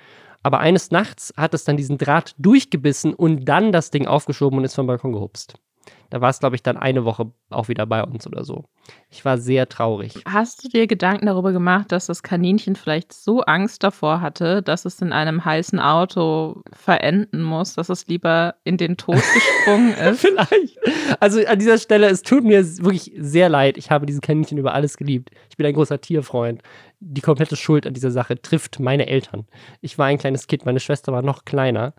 Aber 0.42 0.58
eines 0.58 0.90
Nachts 0.90 1.32
hat 1.36 1.54
es 1.54 1.64
dann 1.64 1.76
diesen 1.76 1.98
Draht 1.98 2.34
durchgebissen 2.38 3.14
und 3.14 3.44
dann 3.44 3.72
das 3.72 3.90
Ding 3.90 4.06
aufgeschoben 4.06 4.58
und 4.58 4.64
ist 4.64 4.74
vom 4.74 4.86
Balkon 4.86 5.12
gehupst. 5.12 5.54
Da 6.10 6.20
war 6.20 6.28
es, 6.28 6.40
glaube 6.40 6.56
ich, 6.56 6.62
dann 6.62 6.76
eine 6.76 7.06
Woche 7.06 7.32
auch 7.48 7.68
wieder 7.68 7.86
bei 7.86 8.04
uns 8.04 8.26
oder 8.26 8.44
so. 8.44 8.64
Ich 9.08 9.24
war 9.24 9.38
sehr 9.38 9.68
traurig. 9.68 10.22
Hast 10.26 10.62
du 10.62 10.68
dir 10.68 10.86
Gedanken 10.86 11.24
darüber 11.24 11.52
gemacht, 11.52 11.90
dass 11.90 12.06
das 12.06 12.22
Kaninchen 12.22 12.76
vielleicht 12.76 13.14
so 13.14 13.40
Angst 13.40 13.82
davor 13.82 14.20
hatte, 14.20 14.62
dass 14.62 14.84
es 14.84 15.00
in 15.00 15.12
einem 15.12 15.44
heißen 15.44 15.80
Auto 15.80 16.62
verenden 16.72 17.42
muss, 17.42 17.74
dass 17.74 17.88
es 17.88 18.06
lieber 18.08 18.56
in 18.64 18.76
den 18.76 18.98
Tod 18.98 19.14
gesprungen 19.34 19.94
ist? 19.94 20.20
vielleicht. 20.20 20.78
Also 21.20 21.44
an 21.46 21.58
dieser 21.58 21.78
Stelle, 21.78 22.08
es 22.08 22.22
tut 22.22 22.44
mir 22.44 22.62
wirklich 22.82 23.12
sehr 23.16 23.48
leid. 23.48 23.78
Ich 23.78 23.90
habe 23.90 24.04
dieses 24.04 24.20
Kaninchen 24.20 24.58
über 24.58 24.74
alles 24.74 24.98
geliebt. 24.98 25.30
Ich 25.48 25.56
bin 25.56 25.66
ein 25.66 25.74
großer 25.74 26.00
Tierfreund. 26.00 26.62
Die 27.00 27.20
komplette 27.22 27.56
Schuld 27.56 27.86
an 27.86 27.94
dieser 27.94 28.10
Sache 28.10 28.40
trifft 28.40 28.80
meine 28.80 29.06
Eltern. 29.06 29.46
Ich 29.80 29.98
war 29.98 30.06
ein 30.06 30.18
kleines 30.18 30.46
Kind, 30.46 30.66
meine 30.66 30.80
Schwester 30.80 31.12
war 31.12 31.22
noch 31.22 31.44
kleiner. 31.44 31.94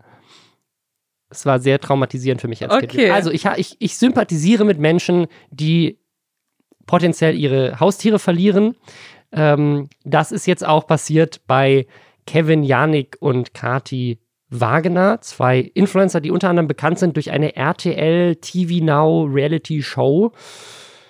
Es 1.34 1.46
war 1.46 1.60
sehr 1.60 1.80
traumatisierend 1.80 2.40
für 2.40 2.48
mich 2.48 2.62
als 2.62 2.72
okay. 2.72 2.86
Kind. 2.86 3.10
Also 3.10 3.30
ich, 3.30 3.44
ich, 3.56 3.76
ich 3.78 3.96
sympathisiere 3.96 4.64
mit 4.64 4.78
Menschen, 4.78 5.26
die 5.50 5.98
potenziell 6.86 7.36
ihre 7.36 7.80
Haustiere 7.80 8.18
verlieren. 8.18 8.76
Ähm, 9.32 9.88
das 10.04 10.32
ist 10.32 10.46
jetzt 10.46 10.64
auch 10.66 10.86
passiert 10.86 11.40
bei 11.46 11.86
Kevin 12.26 12.62
Janik 12.62 13.16
und 13.20 13.54
Kati 13.54 14.18
Wagner, 14.48 15.20
zwei 15.20 15.58
Influencer, 15.60 16.20
die 16.20 16.30
unter 16.30 16.48
anderem 16.48 16.68
bekannt 16.68 16.98
sind 16.98 17.16
durch 17.16 17.30
eine 17.30 17.56
RTL 17.56 18.36
TV 18.36 18.84
Now 18.84 19.24
Reality 19.24 19.82
Show. 19.82 20.32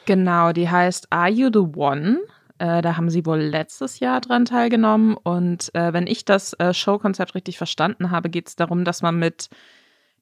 Genau, 0.07 0.52
die 0.52 0.69
heißt 0.69 1.09
Are 1.11 1.31
You 1.31 1.50
the 1.52 1.78
One? 1.78 2.21
Äh, 2.59 2.83
da 2.83 2.97
haben 2.97 3.11
sie 3.11 3.26
wohl 3.26 3.38
letztes 3.38 4.00
Jahr 4.00 4.21
dran 4.21 4.45
teilgenommen. 4.45 5.16
Und 5.16 5.75
äh, 5.75 5.93
wenn 5.93 6.07
ich 6.07 6.25
das 6.25 6.54
äh, 6.54 6.73
Showkonzept 6.73 7.35
richtig 7.35 7.59
verstanden 7.59 8.11
habe, 8.11 8.31
geht 8.31 8.49
es 8.49 8.57
darum, 8.57 8.85
dass 8.85 9.02
man 9.02 9.19
mit 9.19 9.49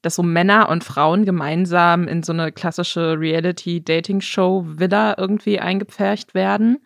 dass 0.03 0.15
so 0.15 0.21
Männer 0.21 0.69
und 0.69 0.83
Frauen 0.83 1.25
gemeinsam 1.25 2.07
in 2.07 2.21
so 2.23 2.33
eine 2.33 2.51
klassische 2.51 3.17
Reality-Dating-Show-Villa 3.19 5.15
irgendwie 5.17 5.59
eingepfercht 5.59 6.35
werden. 6.35 6.79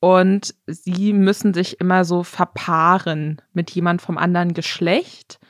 Und 0.00 0.54
sie 0.66 1.14
müssen 1.14 1.54
sich 1.54 1.80
immer 1.80 2.04
so 2.04 2.22
verpaaren 2.22 3.40
mit 3.54 3.70
jemand 3.70 4.02
vom 4.02 4.18
anderen 4.18 4.52
Geschlecht, 4.52 5.40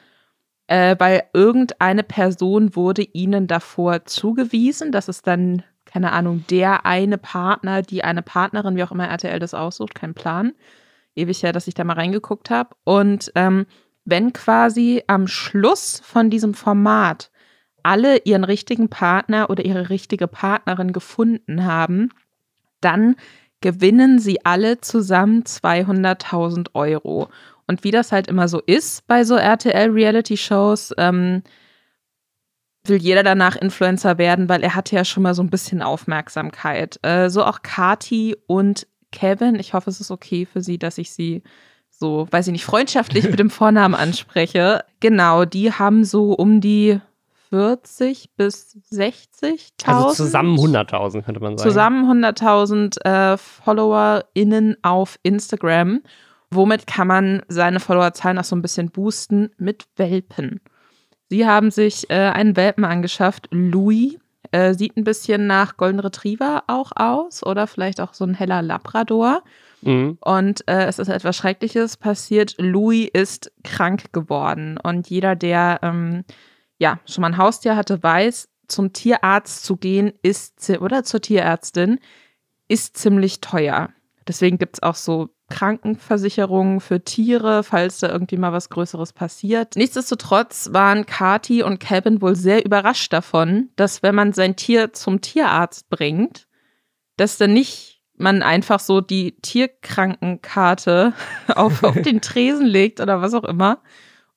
äh, 0.68 0.94
weil 0.98 1.24
irgendeine 1.32 2.04
Person 2.04 2.76
wurde 2.76 3.02
ihnen 3.02 3.48
davor 3.48 4.04
zugewiesen. 4.04 4.92
Das 4.92 5.08
ist 5.08 5.26
dann, 5.26 5.64
keine 5.84 6.12
Ahnung, 6.12 6.44
der 6.50 6.86
eine 6.86 7.18
Partner, 7.18 7.82
die 7.82 8.04
eine 8.04 8.22
Partnerin, 8.22 8.76
wie 8.76 8.84
auch 8.84 8.92
immer 8.92 9.08
RTL 9.08 9.40
das 9.40 9.54
aussucht, 9.54 9.96
kein 9.96 10.14
Plan. 10.14 10.52
Ewig 11.16 11.42
her, 11.42 11.52
dass 11.52 11.66
ich 11.66 11.74
da 11.74 11.82
mal 11.82 11.94
reingeguckt 11.94 12.48
habe. 12.48 12.76
Und 12.84 13.32
ähm, 13.34 13.66
wenn 14.04 14.32
quasi 14.32 15.02
am 15.06 15.26
Schluss 15.26 16.00
von 16.04 16.30
diesem 16.30 16.54
Format 16.54 17.30
alle 17.82 18.18
ihren 18.18 18.44
richtigen 18.44 18.88
Partner 18.88 19.50
oder 19.50 19.64
ihre 19.64 19.90
richtige 19.90 20.28
Partnerin 20.28 20.92
gefunden 20.92 21.64
haben, 21.64 22.10
dann 22.80 23.16
gewinnen 23.60 24.18
sie 24.18 24.44
alle 24.44 24.80
zusammen 24.80 25.42
200.000 25.44 26.70
Euro. 26.74 27.28
Und 27.66 27.84
wie 27.84 27.90
das 27.90 28.12
halt 28.12 28.26
immer 28.26 28.48
so 28.48 28.60
ist 28.60 29.06
bei 29.06 29.24
so 29.24 29.36
RTL-Reality-Shows, 29.36 30.94
ähm, 30.98 31.42
will 32.84 32.98
jeder 32.98 33.22
danach 33.22 33.56
Influencer 33.56 34.18
werden, 34.18 34.48
weil 34.48 34.62
er 34.62 34.74
hatte 34.74 34.96
ja 34.96 35.04
schon 35.04 35.22
mal 35.22 35.34
so 35.34 35.42
ein 35.42 35.50
bisschen 35.50 35.82
Aufmerksamkeit. 35.82 36.98
Äh, 37.02 37.30
so 37.30 37.44
auch 37.44 37.62
Kati 37.62 38.36
und 38.48 38.88
Kevin. 39.12 39.54
Ich 39.54 39.74
hoffe, 39.74 39.90
es 39.90 40.00
ist 40.00 40.10
okay 40.10 40.44
für 40.44 40.60
sie, 40.60 40.78
dass 40.78 40.98
ich 40.98 41.12
sie 41.12 41.42
so, 42.02 42.26
weiß 42.32 42.48
ich 42.48 42.52
nicht, 42.52 42.64
freundschaftlich 42.64 43.30
mit 43.30 43.38
dem 43.38 43.48
Vornamen 43.48 43.94
anspreche. 43.94 44.84
Genau, 44.98 45.44
die 45.44 45.72
haben 45.72 46.04
so 46.04 46.32
um 46.32 46.60
die 46.60 47.00
40 47.50 48.30
bis 48.36 48.76
60.000. 48.90 49.70
Also 49.86 50.10
zusammen 50.24 50.58
100.000 50.58 51.22
könnte 51.22 51.40
man 51.40 51.56
sagen. 51.56 51.70
Zusammen 51.70 52.24
100.000 52.24 53.04
äh, 53.04 53.36
FollowerInnen 53.36 54.78
auf 54.82 55.18
Instagram. 55.22 56.00
Womit 56.50 56.88
kann 56.88 57.06
man 57.06 57.42
seine 57.46 57.78
Followerzahlen 57.78 58.38
auch 58.38 58.44
so 58.44 58.56
ein 58.56 58.62
bisschen 58.62 58.90
boosten? 58.90 59.50
Mit 59.58 59.84
Welpen. 59.96 60.60
Sie 61.28 61.46
haben 61.46 61.70
sich 61.70 62.10
äh, 62.10 62.14
einen 62.14 62.56
Welpen 62.56 62.84
angeschafft, 62.84 63.46
Louis. 63.52 64.18
Äh, 64.50 64.74
sieht 64.74 64.96
ein 64.96 65.04
bisschen 65.04 65.46
nach 65.46 65.76
Golden 65.76 66.00
Retriever 66.00 66.64
auch 66.66 66.90
aus 66.96 67.46
oder 67.46 67.68
vielleicht 67.68 68.00
auch 68.00 68.12
so 68.12 68.24
ein 68.24 68.34
heller 68.34 68.60
Labrador. 68.60 69.42
Mhm. 69.82 70.18
Und 70.20 70.66
äh, 70.68 70.86
es 70.86 70.98
ist 70.98 71.08
etwas 71.08 71.36
Schreckliches 71.36 71.96
passiert. 71.96 72.54
Louis 72.58 73.08
ist 73.12 73.52
krank 73.64 74.12
geworden. 74.12 74.78
Und 74.82 75.08
jeder, 75.08 75.36
der 75.36 75.80
ähm, 75.82 76.24
ja 76.78 77.00
schon 77.06 77.22
mal 77.22 77.28
ein 77.28 77.38
Haustier 77.38 77.76
hatte, 77.76 78.02
weiß, 78.02 78.48
zum 78.68 78.92
Tierarzt 78.92 79.64
zu 79.64 79.76
gehen 79.76 80.12
ist 80.22 80.70
oder 80.80 81.04
zur 81.04 81.20
Tierärztin 81.20 81.98
ist 82.68 82.96
ziemlich 82.96 83.40
teuer. 83.40 83.90
Deswegen 84.26 84.58
gibt 84.58 84.76
es 84.76 84.82
auch 84.82 84.94
so 84.94 85.30
Krankenversicherungen 85.50 86.80
für 86.80 87.04
Tiere, 87.04 87.62
falls 87.62 87.98
da 87.98 88.08
irgendwie 88.08 88.38
mal 88.38 88.52
was 88.52 88.70
Größeres 88.70 89.12
passiert. 89.12 89.76
Nichtsdestotrotz 89.76 90.70
waren 90.72 91.04
Kati 91.04 91.62
und 91.62 91.78
Kevin 91.78 92.22
wohl 92.22 92.36
sehr 92.36 92.64
überrascht 92.64 93.12
davon, 93.12 93.68
dass 93.76 94.02
wenn 94.02 94.14
man 94.14 94.32
sein 94.32 94.56
Tier 94.56 94.92
zum 94.92 95.20
Tierarzt 95.20 95.90
bringt, 95.90 96.46
dass 97.16 97.36
dann 97.36 97.52
nicht 97.52 98.01
man 98.22 98.42
einfach 98.42 98.80
so 98.80 99.00
die 99.00 99.32
Tierkrankenkarte 99.42 101.12
auf, 101.54 101.82
auf 101.82 102.00
den 102.00 102.20
Tresen 102.20 102.66
legt 102.66 103.00
oder 103.00 103.20
was 103.20 103.34
auch 103.34 103.44
immer. 103.44 103.82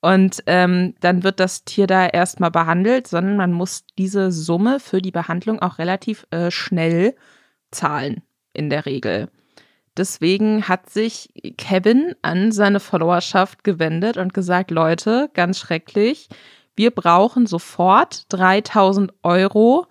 Und 0.00 0.42
ähm, 0.46 0.94
dann 1.00 1.24
wird 1.24 1.40
das 1.40 1.64
Tier 1.64 1.86
da 1.86 2.06
erstmal 2.06 2.50
behandelt, 2.50 3.06
sondern 3.06 3.36
man 3.36 3.52
muss 3.52 3.84
diese 3.98 4.30
Summe 4.30 4.78
für 4.78 5.00
die 5.00 5.10
Behandlung 5.10 5.60
auch 5.60 5.78
relativ 5.78 6.26
äh, 6.30 6.50
schnell 6.50 7.16
zahlen, 7.70 8.22
in 8.52 8.70
der 8.70 8.86
Regel. 8.86 9.30
Deswegen 9.96 10.68
hat 10.68 10.90
sich 10.90 11.30
Kevin 11.56 12.14
an 12.20 12.52
seine 12.52 12.80
Followerschaft 12.80 13.64
gewendet 13.64 14.18
und 14.18 14.34
gesagt, 14.34 14.70
Leute, 14.70 15.30
ganz 15.32 15.58
schrecklich, 15.58 16.28
wir 16.76 16.90
brauchen 16.90 17.46
sofort 17.46 18.30
3000 18.32 19.12
Euro, 19.22 19.86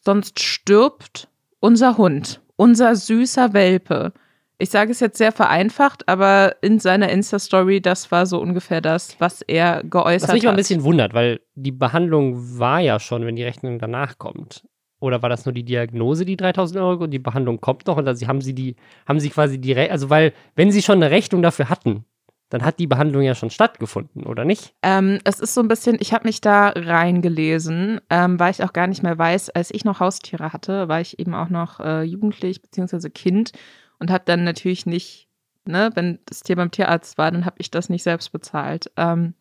sonst 0.00 0.40
stirbt 0.40 1.28
unser 1.60 1.98
Hund, 1.98 2.40
unser 2.60 2.94
süßer 2.94 3.54
Welpe. 3.54 4.12
Ich 4.58 4.68
sage 4.68 4.90
es 4.90 5.00
jetzt 5.00 5.16
sehr 5.16 5.32
vereinfacht, 5.32 6.06
aber 6.10 6.56
in 6.60 6.78
seiner 6.78 7.08
Insta-Story, 7.08 7.80
das 7.80 8.12
war 8.12 8.26
so 8.26 8.38
ungefähr 8.38 8.82
das, 8.82 9.18
was 9.18 9.40
er 9.40 9.82
geäußert 9.82 10.28
hat. 10.28 10.28
Was 10.28 10.34
mich 10.34 10.42
mal 10.44 10.50
ein 10.50 10.56
bisschen 10.56 10.84
wundert, 10.84 11.14
weil 11.14 11.40
die 11.54 11.72
Behandlung 11.72 12.58
war 12.58 12.80
ja 12.80 13.00
schon, 13.00 13.24
wenn 13.24 13.36
die 13.36 13.44
Rechnung 13.44 13.78
danach 13.78 14.18
kommt. 14.18 14.68
Oder 15.00 15.22
war 15.22 15.30
das 15.30 15.46
nur 15.46 15.54
die 15.54 15.64
Diagnose, 15.64 16.26
die 16.26 16.36
3000 16.36 16.78
Euro 16.78 17.04
und 17.04 17.12
die 17.12 17.18
Behandlung 17.18 17.62
kommt 17.62 17.86
noch? 17.86 17.96
Und 17.96 18.06
also 18.06 18.26
haben 18.26 18.42
sie 18.42 18.54
die, 18.54 18.76
haben 19.08 19.20
sie 19.20 19.30
quasi 19.30 19.58
die, 19.58 19.72
Re 19.72 19.90
also 19.90 20.10
weil, 20.10 20.34
wenn 20.54 20.70
sie 20.70 20.82
schon 20.82 20.96
eine 21.02 21.10
Rechnung 21.10 21.40
dafür 21.40 21.70
hatten, 21.70 22.04
dann 22.50 22.64
hat 22.64 22.80
die 22.80 22.88
Behandlung 22.88 23.22
ja 23.22 23.34
schon 23.34 23.50
stattgefunden, 23.50 24.26
oder 24.26 24.44
nicht? 24.44 24.74
Ähm, 24.82 25.20
es 25.24 25.38
ist 25.38 25.54
so 25.54 25.60
ein 25.60 25.68
bisschen, 25.68 25.96
ich 26.00 26.12
habe 26.12 26.26
mich 26.26 26.40
da 26.40 26.72
reingelesen, 26.74 28.00
ähm, 28.10 28.38
weil 28.38 28.50
ich 28.50 28.62
auch 28.62 28.72
gar 28.72 28.88
nicht 28.88 29.02
mehr 29.02 29.16
weiß, 29.16 29.50
als 29.50 29.70
ich 29.70 29.84
noch 29.84 30.00
Haustiere 30.00 30.52
hatte, 30.52 30.88
war 30.88 31.00
ich 31.00 31.18
eben 31.18 31.34
auch 31.34 31.48
noch 31.48 31.80
äh, 31.80 32.02
jugendlich 32.02 32.60
bzw. 32.60 33.08
Kind 33.08 33.52
und 34.00 34.10
habe 34.10 34.24
dann 34.26 34.42
natürlich 34.42 34.84
nicht, 34.84 35.28
ne, 35.64 35.90
wenn 35.94 36.18
das 36.26 36.40
Tier 36.40 36.56
beim 36.56 36.72
Tierarzt 36.72 37.18
war, 37.18 37.30
dann 37.30 37.46
habe 37.46 37.56
ich 37.58 37.70
das 37.70 37.88
nicht 37.88 38.02
selbst 38.02 38.32
bezahlt. 38.32 38.90
Ähm, 38.96 39.34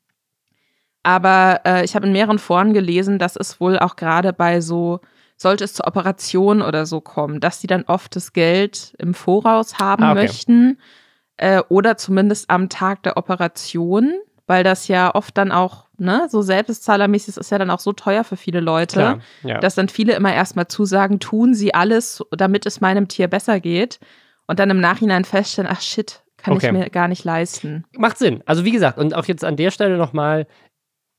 aber 1.01 1.61
äh, 1.65 1.83
ich 1.83 1.95
habe 1.95 2.05
in 2.05 2.13
mehreren 2.13 2.39
Foren 2.39 2.73
gelesen, 2.73 3.17
dass 3.17 3.35
es 3.35 3.59
wohl 3.59 3.79
auch 3.79 3.95
gerade 3.95 4.33
bei 4.33 4.61
so 4.61 4.99
sollte 5.35 5.63
es 5.63 5.73
zur 5.73 5.87
Operation 5.87 6.61
oder 6.61 6.85
so 6.85 6.99
kommen, 6.99 7.39
dass 7.39 7.61
sie 7.61 7.67
dann 7.67 7.85
oft 7.85 8.15
das 8.15 8.33
Geld 8.33 8.93
im 8.99 9.13
Voraus 9.13 9.79
haben 9.79 10.03
ah, 10.03 10.11
okay. 10.11 10.21
möchten 10.21 10.77
äh, 11.39 11.61
oder 11.69 11.97
zumindest 11.97 12.49
am 12.49 12.69
Tag 12.69 13.03
der 13.03 13.15
Operation, 13.17 14.13
weil 14.45 14.63
das 14.63 14.87
ja 14.87 15.15
oft 15.15 15.37
dann 15.37 15.51
auch, 15.51 15.85
ne, 15.97 16.27
so 16.29 16.41
selbstzahlermäßig 16.41 17.37
ist 17.37 17.49
ja 17.51 17.57
dann 17.57 17.69
auch 17.69 17.79
so 17.79 17.93
teuer 17.93 18.23
für 18.23 18.35
viele 18.35 18.59
Leute, 18.59 18.99
Klar, 18.99 19.19
ja. 19.43 19.59
dass 19.59 19.75
dann 19.75 19.89
viele 19.89 20.13
immer 20.13 20.33
erstmal 20.33 20.67
zusagen, 20.67 21.19
tun 21.19 21.53
sie 21.53 21.73
alles, 21.73 22.23
damit 22.31 22.65
es 22.65 22.81
meinem 22.81 23.07
Tier 23.07 23.27
besser 23.27 23.59
geht 23.59 23.99
und 24.47 24.59
dann 24.59 24.69
im 24.69 24.81
Nachhinein 24.81 25.23
feststellen, 25.23 25.71
ach 25.71 25.81
shit, 25.81 26.23
kann 26.35 26.55
okay. 26.55 26.67
ich 26.67 26.71
mir 26.73 26.89
gar 26.89 27.07
nicht 27.07 27.23
leisten. 27.23 27.85
Macht 27.97 28.17
Sinn. 28.17 28.43
Also 28.45 28.65
wie 28.65 28.71
gesagt, 28.71 28.97
und 28.97 29.15
auch 29.15 29.25
jetzt 29.25 29.45
an 29.45 29.55
der 29.55 29.71
Stelle 29.71 29.97
nochmal, 29.97 30.45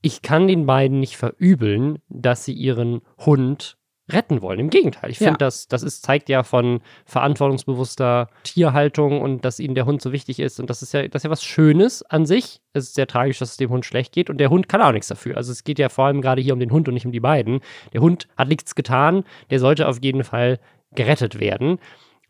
ich 0.03 0.21
kann 0.21 0.49
den 0.49 0.67
beiden 0.67 1.01
nicht 1.01 1.17
verübeln, 1.17 1.99
dass 2.09 2.45
sie 2.45 2.53
ihren 2.53 3.01
Hund 3.19 3.79
retten 4.13 4.43
wollen. 4.43 4.61
Im 4.61 4.71
Gegenteil, 4.71 5.11
ich 5.11 5.19
finde, 5.19 5.33
ja. 5.33 5.39
das, 5.39 5.69
das 5.69 5.83
ist, 5.83 6.05
zeigt 6.05 6.29
ja 6.29 6.43
von 6.43 6.81
verantwortungsbewusster 7.05 8.29
Tierhaltung 8.43 9.21
und 9.21 9.45
dass 9.45 9.61
ihnen 9.61 9.75
der 9.75 9.87
Hund 9.87 10.03
so 10.03 10.13
wichtig 10.13 10.41
ist. 10.41 10.61
Und 10.61 10.71
das 10.71 10.83
ist 10.83 10.93
ja, 10.93 11.07
das 11.09 11.21
ist 11.21 11.25
ja 11.25 11.31
was 11.31 11.45
Schönes 11.45 12.03
an 12.03 12.27
sich. 12.27 12.61
Es 12.73 12.85
ist 12.85 12.95
sehr 12.95 13.07
tragisch, 13.07 13.39
dass 13.39 13.53
es 13.53 13.57
dem 13.57 13.71
Hund 13.71 13.85
schlecht 13.85 14.13
geht 14.13 14.31
und 14.31 14.39
der 14.39 14.51
Hund 14.51 14.69
kann 14.69 14.83
auch 14.83 14.93
nichts 14.93 15.09
dafür. 15.09 15.37
Also 15.37 15.53
es 15.53 15.65
geht 15.65 15.79
ja 15.79 15.89
vor 15.89 16.07
allem 16.07 16.21
gerade 16.21 16.43
hier 16.43 16.55
um 16.55 16.61
den 16.61 16.71
Hund 16.71 16.89
und 16.89 16.95
nicht 16.95 17.07
um 17.07 17.13
die 17.13 17.21
beiden. 17.21 17.61
Der 17.93 18.01
Hund 18.01 18.29
hat 18.37 18.49
nichts 18.49 18.75
getan, 18.75 19.25
der 19.51 19.59
sollte 19.59 19.89
auf 19.89 19.99
jeden 20.03 20.25
Fall 20.25 20.59
gerettet 20.93 21.41
werden. 21.41 21.79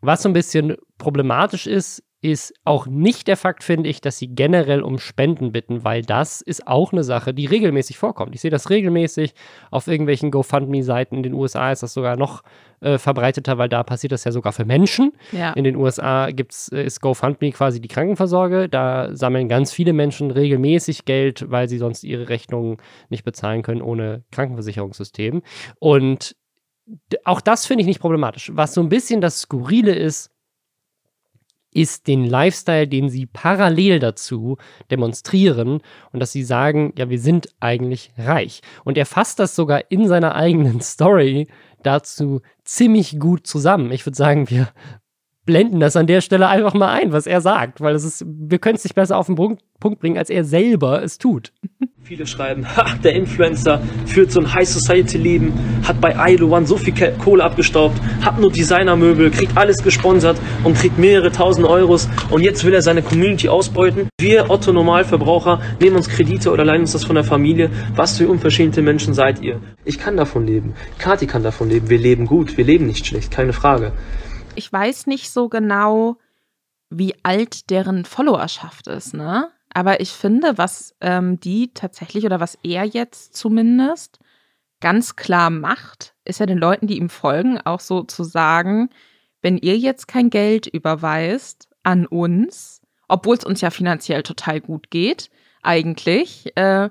Was 0.01 0.23
so 0.23 0.29
ein 0.29 0.33
bisschen 0.33 0.75
problematisch 0.97 1.67
ist, 1.67 2.03
ist 2.21 2.53
auch 2.65 2.85
nicht 2.85 3.27
der 3.27 3.35
Fakt, 3.35 3.63
finde 3.63 3.89
ich, 3.89 3.99
dass 3.99 4.19
sie 4.19 4.27
generell 4.27 4.83
um 4.83 4.99
Spenden 4.99 5.51
bitten, 5.51 5.83
weil 5.83 6.03
das 6.03 6.41
ist 6.41 6.67
auch 6.67 6.93
eine 6.93 7.03
Sache, 7.03 7.33
die 7.33 7.47
regelmäßig 7.47 7.97
vorkommt. 7.97 8.35
Ich 8.35 8.41
sehe 8.41 8.51
das 8.51 8.69
regelmäßig 8.69 9.33
auf 9.71 9.87
irgendwelchen 9.87 10.29
GoFundMe-Seiten. 10.29 11.15
In 11.15 11.23
den 11.23 11.33
USA 11.33 11.71
ist 11.71 11.81
das 11.81 11.95
sogar 11.95 12.17
noch 12.17 12.43
äh, 12.79 12.99
verbreiteter, 12.99 13.57
weil 13.57 13.69
da 13.69 13.81
passiert 13.81 14.11
das 14.11 14.23
ja 14.23 14.31
sogar 14.31 14.53
für 14.53 14.65
Menschen. 14.65 15.13
Ja. 15.31 15.53
In 15.53 15.63
den 15.63 15.75
USA 15.75 16.29
gibt's, 16.29 16.69
äh, 16.69 16.83
ist 16.83 17.01
GoFundMe 17.01 17.51
quasi 17.51 17.81
die 17.81 17.87
Krankenversorge. 17.87 18.69
Da 18.69 19.15
sammeln 19.15 19.49
ganz 19.49 19.73
viele 19.73 19.93
Menschen 19.93 20.29
regelmäßig 20.29 21.05
Geld, 21.05 21.49
weil 21.49 21.69
sie 21.69 21.79
sonst 21.79 22.03
ihre 22.03 22.29
Rechnungen 22.29 22.77
nicht 23.09 23.23
bezahlen 23.23 23.63
können 23.63 23.81
ohne 23.81 24.23
Krankenversicherungssystem. 24.31 25.41
Und 25.79 26.35
auch 27.23 27.41
das 27.41 27.65
finde 27.65 27.81
ich 27.81 27.87
nicht 27.87 27.99
problematisch. 27.99 28.51
Was 28.53 28.73
so 28.73 28.81
ein 28.81 28.89
bisschen 28.89 29.21
das 29.21 29.41
Skurrile 29.41 29.95
ist, 29.95 30.30
ist 31.73 32.07
den 32.07 32.25
Lifestyle, 32.25 32.87
den 32.87 33.09
sie 33.09 33.25
parallel 33.25 33.99
dazu 33.99 34.57
demonstrieren 34.89 35.81
und 36.11 36.19
dass 36.19 36.31
sie 36.31 36.43
sagen, 36.43 36.93
ja, 36.97 37.09
wir 37.09 37.19
sind 37.19 37.49
eigentlich 37.59 38.11
reich. 38.17 38.61
Und 38.83 38.97
er 38.97 39.05
fasst 39.05 39.39
das 39.39 39.55
sogar 39.55 39.89
in 39.89 40.07
seiner 40.07 40.35
eigenen 40.35 40.81
Story 40.81 41.47
dazu 41.83 42.41
ziemlich 42.63 43.19
gut 43.19 43.47
zusammen. 43.47 43.91
Ich 43.91 44.05
würde 44.05 44.17
sagen, 44.17 44.49
wir 44.49 44.69
blenden 45.51 45.81
das 45.81 45.97
an 45.97 46.07
der 46.07 46.21
Stelle 46.21 46.47
einfach 46.47 46.73
mal 46.73 46.93
ein, 46.93 47.11
was 47.11 47.27
er 47.27 47.41
sagt, 47.41 47.81
weil 47.81 47.93
es 47.93 48.05
ist, 48.05 48.25
wir 48.25 48.57
können 48.57 48.77
es 48.77 48.85
nicht 48.85 48.95
besser 48.95 49.17
auf 49.17 49.25
den 49.25 49.35
Punkt 49.35 49.99
bringen, 49.99 50.17
als 50.17 50.29
er 50.29 50.45
selber 50.45 51.03
es 51.03 51.17
tut. 51.17 51.51
Viele 52.03 52.25
schreiben, 52.25 52.65
der 53.03 53.15
Influencer 53.15 53.81
führt 54.05 54.31
so 54.31 54.39
ein 54.39 54.53
High 54.53 54.69
Society 54.69 55.17
Leben, 55.17 55.51
hat 55.85 55.99
bei 55.99 56.15
Idol 56.33 56.53
One 56.53 56.65
so 56.65 56.77
viel 56.77 56.93
Kohle 57.21 57.43
abgestaubt, 57.43 57.99
hat 58.21 58.39
nur 58.39 58.49
Designermöbel, 58.49 59.29
kriegt 59.29 59.57
alles 59.57 59.83
gesponsert 59.83 60.37
und 60.63 60.77
kriegt 60.77 60.97
mehrere 60.97 61.33
tausend 61.33 61.67
Euros 61.67 62.07
und 62.29 62.43
jetzt 62.43 62.63
will 62.63 62.73
er 62.73 62.81
seine 62.81 63.01
Community 63.01 63.49
ausbeuten. 63.49 64.07
Wir 64.21 64.49
Otto 64.49 64.71
Normalverbraucher 64.71 65.59
nehmen 65.81 65.97
uns 65.97 66.07
Kredite 66.07 66.49
oder 66.49 66.63
leihen 66.63 66.81
uns 66.81 66.93
das 66.93 67.03
von 67.03 67.15
der 67.15 67.25
Familie. 67.25 67.69
Was 67.93 68.17
für 68.17 68.29
unverschämte 68.29 68.81
Menschen 68.81 69.13
seid 69.13 69.41
ihr? 69.41 69.59
Ich 69.83 69.99
kann 69.99 70.15
davon 70.15 70.47
leben. 70.47 70.75
Kati 70.97 71.27
kann 71.27 71.43
davon 71.43 71.67
leben. 71.67 71.89
Wir 71.89 71.99
leben 71.99 72.25
gut, 72.25 72.55
wir 72.55 72.63
leben 72.63 72.87
nicht 72.87 73.05
schlecht, 73.05 73.31
keine 73.31 73.51
Frage 73.51 73.91
ich 74.55 74.71
weiß 74.71 75.07
nicht 75.07 75.31
so 75.31 75.49
genau, 75.49 76.17
wie 76.89 77.15
alt 77.23 77.69
deren 77.69 78.05
Followerschaft 78.05 78.87
ist, 78.87 79.13
ne? 79.13 79.49
Aber 79.73 80.01
ich 80.01 80.11
finde, 80.11 80.57
was 80.57 80.95
ähm, 80.99 81.39
die 81.39 81.73
tatsächlich 81.73 82.25
oder 82.25 82.41
was 82.41 82.57
er 82.63 82.83
jetzt 82.83 83.35
zumindest 83.35 84.19
ganz 84.81 85.15
klar 85.15 85.49
macht, 85.49 86.13
ist 86.25 86.39
ja 86.39 86.45
den 86.45 86.57
Leuten, 86.57 86.87
die 86.87 86.97
ihm 86.97 87.09
folgen, 87.09 87.59
auch 87.59 87.79
so 87.79 88.03
zu 88.03 88.23
sagen, 88.23 88.89
wenn 89.41 89.57
ihr 89.57 89.77
jetzt 89.77 90.07
kein 90.07 90.29
Geld 90.29 90.67
überweist 90.67 91.69
an 91.83 92.05
uns, 92.05 92.81
obwohl 93.07 93.37
es 93.37 93.45
uns 93.45 93.61
ja 93.61 93.69
finanziell 93.69 94.23
total 94.23 94.59
gut 94.59 94.91
geht, 94.91 95.29
eigentlich, 95.63 96.55
äh, 96.57 96.89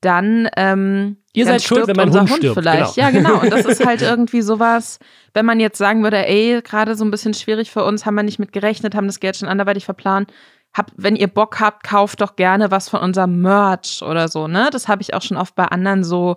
dann 0.00 0.48
ähm, 0.56 1.18
Ihr 1.34 1.46
seid 1.46 1.62
schuld, 1.62 1.88
wenn 1.88 1.96
mein 1.96 2.10
Hund, 2.10 2.30
Hund 2.30 2.38
stirbt. 2.38 2.58
Vielleicht. 2.58 2.94
Genau. 2.94 3.06
Ja, 3.06 3.10
genau. 3.10 3.40
Und 3.40 3.52
das 3.52 3.66
ist 3.66 3.84
halt 3.86 4.02
irgendwie 4.02 4.40
sowas, 4.40 4.98
wenn 5.34 5.44
man 5.44 5.58
jetzt 5.58 5.78
sagen 5.78 6.02
würde, 6.02 6.26
ey, 6.26 6.62
gerade 6.62 6.94
so 6.94 7.04
ein 7.04 7.10
bisschen 7.10 7.34
schwierig 7.34 7.70
für 7.70 7.84
uns, 7.84 8.06
haben 8.06 8.14
wir 8.14 8.22
nicht 8.22 8.38
mit 8.38 8.52
gerechnet, 8.52 8.94
haben 8.94 9.08
das 9.08 9.20
Geld 9.20 9.36
schon 9.36 9.48
anderweitig 9.48 9.84
verplant. 9.84 10.32
Hab, 10.72 10.92
wenn 10.96 11.16
ihr 11.16 11.28
Bock 11.28 11.60
habt, 11.60 11.84
kauft 11.84 12.20
doch 12.20 12.36
gerne 12.36 12.70
was 12.70 12.88
von 12.88 13.00
unserem 13.00 13.40
Merch 13.40 14.02
oder 14.02 14.28
so, 14.28 14.48
ne? 14.48 14.70
Das 14.72 14.88
habe 14.88 15.02
ich 15.02 15.14
auch 15.14 15.22
schon 15.22 15.36
oft 15.36 15.54
bei 15.54 15.66
anderen 15.66 16.04
so 16.04 16.36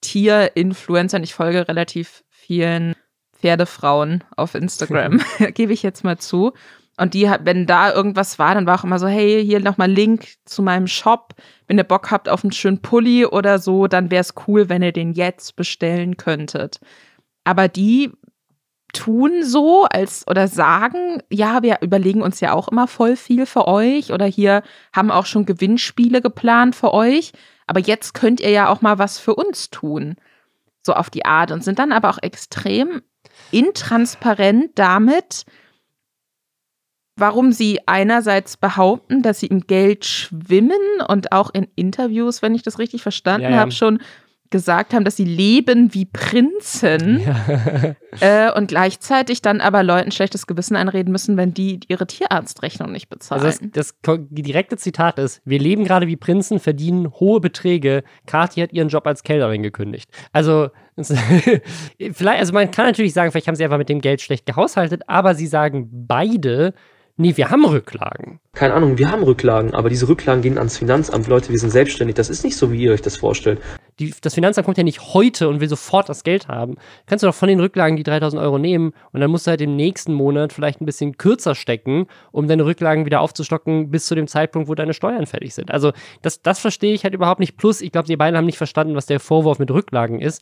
Tier-Influencern. 0.00 1.22
Ich 1.22 1.34
folge 1.34 1.68
relativ 1.68 2.24
vielen 2.28 2.94
Pferdefrauen 3.38 4.24
auf 4.36 4.54
Instagram, 4.54 5.20
gebe 5.54 5.72
ich 5.72 5.82
jetzt 5.82 6.04
mal 6.04 6.18
zu. 6.18 6.52
Und 6.98 7.14
die, 7.14 7.30
wenn 7.44 7.66
da 7.66 7.92
irgendwas 7.92 8.38
war, 8.38 8.54
dann 8.54 8.66
war 8.66 8.78
auch 8.78 8.84
immer 8.84 8.98
so, 8.98 9.06
hey, 9.06 9.44
hier 9.44 9.60
nochmal 9.60 9.90
Link 9.90 10.26
zu 10.44 10.62
meinem 10.62 10.88
Shop. 10.88 11.34
Wenn 11.68 11.78
ihr 11.78 11.84
Bock 11.84 12.10
habt 12.10 12.28
auf 12.28 12.42
einen 12.42 12.52
schönen 12.52 12.82
Pulli 12.82 13.24
oder 13.24 13.60
so, 13.60 13.86
dann 13.86 14.10
wäre 14.10 14.22
es 14.22 14.34
cool, 14.46 14.68
wenn 14.68 14.82
ihr 14.82 14.92
den 14.92 15.12
jetzt 15.12 15.54
bestellen 15.54 16.16
könntet. 16.16 16.80
Aber 17.44 17.68
die 17.68 18.10
tun 18.92 19.44
so 19.44 19.84
als 19.84 20.26
oder 20.26 20.48
sagen, 20.48 21.22
ja, 21.30 21.62
wir 21.62 21.78
überlegen 21.82 22.22
uns 22.22 22.40
ja 22.40 22.52
auch 22.52 22.68
immer 22.68 22.88
voll 22.88 23.16
viel 23.16 23.46
für 23.46 23.68
euch 23.68 24.12
oder 24.12 24.26
hier 24.26 24.62
haben 24.92 25.10
auch 25.10 25.26
schon 25.26 25.46
Gewinnspiele 25.46 26.20
geplant 26.20 26.74
für 26.74 26.92
euch. 26.92 27.32
Aber 27.66 27.80
jetzt 27.80 28.14
könnt 28.14 28.40
ihr 28.40 28.50
ja 28.50 28.68
auch 28.68 28.80
mal 28.80 28.98
was 28.98 29.18
für 29.18 29.34
uns 29.34 29.70
tun. 29.70 30.16
So 30.82 30.94
auf 30.94 31.10
die 31.10 31.26
Art 31.26 31.52
und 31.52 31.62
sind 31.62 31.78
dann 31.78 31.92
aber 31.92 32.10
auch 32.10 32.18
extrem 32.22 33.02
intransparent 33.52 34.72
damit, 34.74 35.44
warum 37.18 37.52
sie 37.52 37.80
einerseits 37.86 38.56
behaupten, 38.56 39.22
dass 39.22 39.40
sie 39.40 39.46
im 39.46 39.60
Geld 39.62 40.04
schwimmen 40.04 40.72
und 41.08 41.32
auch 41.32 41.50
in 41.52 41.66
Interviews, 41.74 42.42
wenn 42.42 42.54
ich 42.54 42.62
das 42.62 42.78
richtig 42.78 43.02
verstanden 43.02 43.44
ja, 43.44 43.50
ja. 43.50 43.56
habe, 43.58 43.72
schon 43.72 43.98
gesagt 44.50 44.94
haben, 44.94 45.04
dass 45.04 45.16
sie 45.16 45.24
leben 45.24 45.92
wie 45.92 46.06
Prinzen 46.06 47.20
ja. 47.20 47.94
äh, 48.48 48.52
und 48.56 48.68
gleichzeitig 48.68 49.42
dann 49.42 49.60
aber 49.60 49.82
Leuten 49.82 50.10
schlechtes 50.10 50.46
Gewissen 50.46 50.76
einreden 50.76 51.12
müssen, 51.12 51.36
wenn 51.36 51.52
die 51.52 51.80
ihre 51.88 52.06
Tierarztrechnung 52.06 52.90
nicht 52.90 53.08
bezahlen. 53.08 53.42
Also 53.42 53.58
das, 53.70 53.94
das 54.02 54.18
direkte 54.30 54.76
Zitat 54.76 55.18
ist, 55.18 55.42
wir 55.44 55.58
leben 55.58 55.84
gerade 55.84 56.06
wie 56.06 56.16
Prinzen, 56.16 56.60
verdienen 56.60 57.10
hohe 57.10 57.40
Beträge. 57.40 58.04
Kathi 58.26 58.60
hat 58.60 58.72
ihren 58.72 58.88
Job 58.88 59.06
als 59.06 59.22
Kellnerin 59.22 59.62
gekündigt. 59.62 60.10
Also 60.32 60.70
vielleicht, 60.96 62.40
also 62.40 62.52
man 62.52 62.70
kann 62.70 62.86
natürlich 62.86 63.12
sagen, 63.12 63.30
vielleicht 63.30 63.48
haben 63.48 63.54
sie 63.54 63.64
einfach 63.64 63.78
mit 63.78 63.88
dem 63.88 64.00
Geld 64.00 64.20
schlecht 64.20 64.46
gehaushaltet, 64.46 65.02
aber 65.06 65.34
sie 65.34 65.46
sagen 65.46 65.88
beide, 65.92 66.74
Nee, 67.20 67.36
wir 67.36 67.50
haben 67.50 67.64
Rücklagen. 67.64 68.38
Keine 68.52 68.74
Ahnung, 68.74 68.96
wir 68.96 69.10
haben 69.10 69.24
Rücklagen, 69.24 69.74
aber 69.74 69.88
diese 69.88 70.08
Rücklagen 70.08 70.40
gehen 70.40 70.56
ans 70.56 70.78
Finanzamt. 70.78 71.26
Leute, 71.26 71.48
wir 71.48 71.58
sind 71.58 71.70
selbstständig. 71.70 72.14
Das 72.14 72.30
ist 72.30 72.44
nicht 72.44 72.56
so, 72.56 72.70
wie 72.70 72.80
ihr 72.80 72.92
euch 72.92 73.02
das 73.02 73.16
vorstellt. 73.16 73.60
Die, 73.98 74.14
das 74.20 74.34
Finanzamt 74.34 74.66
kommt 74.66 74.78
ja 74.78 74.84
nicht 74.84 75.14
heute 75.14 75.48
und 75.48 75.60
will 75.60 75.68
sofort 75.68 76.08
das 76.08 76.22
Geld 76.22 76.46
haben. 76.46 76.76
Kannst 77.06 77.24
du 77.24 77.26
doch 77.26 77.34
von 77.34 77.48
den 77.48 77.58
Rücklagen 77.58 77.96
die 77.96 78.04
3000 78.04 78.40
Euro 78.40 78.58
nehmen 78.58 78.92
und 79.10 79.20
dann 79.20 79.32
musst 79.32 79.48
du 79.48 79.50
halt 79.50 79.60
im 79.60 79.74
nächsten 79.74 80.14
Monat 80.14 80.52
vielleicht 80.52 80.80
ein 80.80 80.86
bisschen 80.86 81.18
kürzer 81.18 81.56
stecken, 81.56 82.06
um 82.30 82.46
deine 82.46 82.64
Rücklagen 82.64 83.04
wieder 83.04 83.20
aufzustocken 83.20 83.90
bis 83.90 84.06
zu 84.06 84.14
dem 84.14 84.28
Zeitpunkt, 84.28 84.68
wo 84.68 84.76
deine 84.76 84.94
Steuern 84.94 85.26
fertig 85.26 85.54
sind. 85.54 85.72
Also 85.72 85.90
das, 86.22 86.40
das 86.42 86.60
verstehe 86.60 86.94
ich 86.94 87.02
halt 87.02 87.14
überhaupt 87.14 87.40
nicht. 87.40 87.56
Plus, 87.56 87.80
ich 87.80 87.90
glaube, 87.90 88.06
die 88.06 88.16
beiden 88.16 88.36
haben 88.36 88.46
nicht 88.46 88.58
verstanden, 88.58 88.94
was 88.94 89.06
der 89.06 89.18
Vorwurf 89.18 89.58
mit 89.58 89.72
Rücklagen 89.72 90.20
ist 90.20 90.40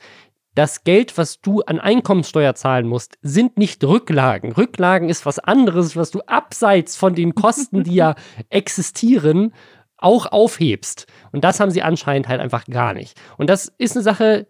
das 0.57 0.85
Geld, 0.85 1.19
was 1.19 1.43
du 1.43 1.61
an 1.61 1.79
Einkommenssteuer 1.79 2.55
zahlen 2.55 2.89
musst, 2.89 3.19
sind 3.21 3.59
nicht 3.59 3.85
Rücklagen. 3.85 4.53
Rücklagen 4.53 5.11
ist 5.11 5.27
was 5.27 5.39
anderes, 5.39 5.97
was 5.97 6.11
du 6.11 6.21
abseits 6.23 6.97
von 6.97 7.15
den 7.15 7.35
Kosten, 7.35 7.85
die 7.85 7.95
ja 7.95 8.15
existieren, 8.49 9.53
auch 9.99 10.25
aufhebst. 10.27 11.07
Und 11.31 11.45
das 11.45 11.61
haben 11.61 11.71
sie 11.71 11.83
anscheinend 11.83 12.29
halt 12.29 12.41
einfach 12.41 12.65
gar 12.65 12.95
nicht. 12.95 13.21
Und 13.37 13.51
das 13.51 13.71
ist 13.77 13.97
eine 13.97 14.03
Sache, 14.03 14.47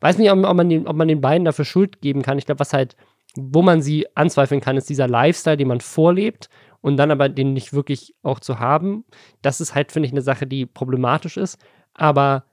weiß 0.00 0.16
nicht, 0.16 0.32
ob, 0.32 0.38
man, 0.38 0.68
den, 0.70 0.88
ob 0.88 0.96
man 0.96 1.08
den 1.08 1.20
beiden 1.20 1.44
dafür 1.44 1.66
Schuld 1.66 2.00
geben 2.00 2.22
kann. 2.22 2.38
Ich 2.38 2.46
glaube, 2.46 2.60
was 2.60 2.72
halt, 2.72 2.96
wo 3.36 3.60
man 3.60 3.82
sie 3.82 4.06
anzweifeln 4.16 4.62
kann, 4.62 4.78
ist 4.78 4.88
dieser 4.88 5.08
Lifestyle, 5.08 5.58
den 5.58 5.68
man 5.68 5.82
vorlebt 5.82 6.48
und 6.80 6.96
dann 6.96 7.10
aber 7.10 7.28
den 7.28 7.52
nicht 7.52 7.74
wirklich 7.74 8.14
auch 8.22 8.40
zu 8.40 8.60
haben. 8.60 9.04
Das 9.42 9.60
ist 9.60 9.74
halt, 9.74 9.92
finde 9.92 10.06
ich, 10.06 10.12
eine 10.12 10.22
Sache, 10.22 10.46
die 10.46 10.64
problematisch 10.64 11.36
ist. 11.36 11.58
Aber 11.92 12.44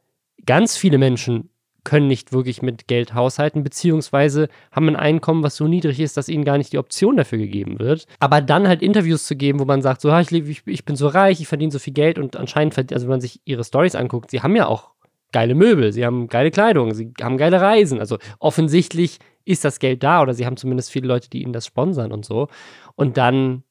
ganz 0.45 0.75
viele 0.75 0.97
Menschen 0.97 1.49
können 1.87 2.07
nicht 2.07 2.33
wirklich 2.33 2.61
mit 2.61 2.89
Geld 2.89 3.13
haushalten, 3.13 3.63
beziehungsweise 3.63 4.49
haben 4.73 4.89
ein 4.89 4.97
Einkommen, 4.97 5.41
was 5.41 5.55
so 5.55 5.69
niedrig 5.69 6.01
ist, 6.01 6.17
dass 6.17 6.27
ihnen 6.27 6.43
gar 6.43 6.57
nicht 6.57 6.73
die 6.73 6.79
Option 6.79 7.15
dafür 7.15 7.37
gegeben 7.37 7.79
wird. 7.79 8.07
Aber 8.19 8.41
dann 8.41 8.67
halt 8.67 8.81
Interviews 8.81 9.23
zu 9.23 9.37
geben, 9.37 9.61
wo 9.61 9.63
man 9.63 9.81
sagt, 9.81 10.01
so, 10.01 10.13
ich, 10.17 10.31
ich, 10.33 10.63
ich 10.65 10.83
bin 10.83 10.97
so 10.97 11.07
reich, 11.07 11.39
ich 11.39 11.47
verdiene 11.47 11.71
so 11.71 11.79
viel 11.79 11.93
Geld 11.93 12.19
und 12.19 12.35
anscheinend, 12.35 12.77
also 12.77 13.05
wenn 13.05 13.11
man 13.13 13.21
sich 13.21 13.39
ihre 13.45 13.63
Stories 13.63 13.95
anguckt, 13.95 14.31
sie 14.31 14.41
haben 14.41 14.53
ja 14.57 14.67
auch 14.67 14.91
geile 15.31 15.55
Möbel, 15.55 15.93
sie 15.93 16.05
haben 16.05 16.27
geile 16.27 16.51
Kleidung, 16.51 16.93
sie 16.93 17.13
haben 17.21 17.37
geile 17.37 17.61
Reisen. 17.61 18.01
Also 18.01 18.17
offensichtlich 18.39 19.19
ist 19.45 19.63
das 19.63 19.79
Geld 19.79 20.03
da 20.03 20.21
oder 20.21 20.33
sie 20.33 20.45
haben 20.45 20.57
zumindest 20.57 20.91
viele 20.91 21.07
Leute, 21.07 21.29
die 21.29 21.41
ihnen 21.41 21.53
das 21.53 21.65
sponsern 21.65 22.11
und 22.11 22.25
so. 22.25 22.49
Und 22.95 23.15
dann 23.15 23.63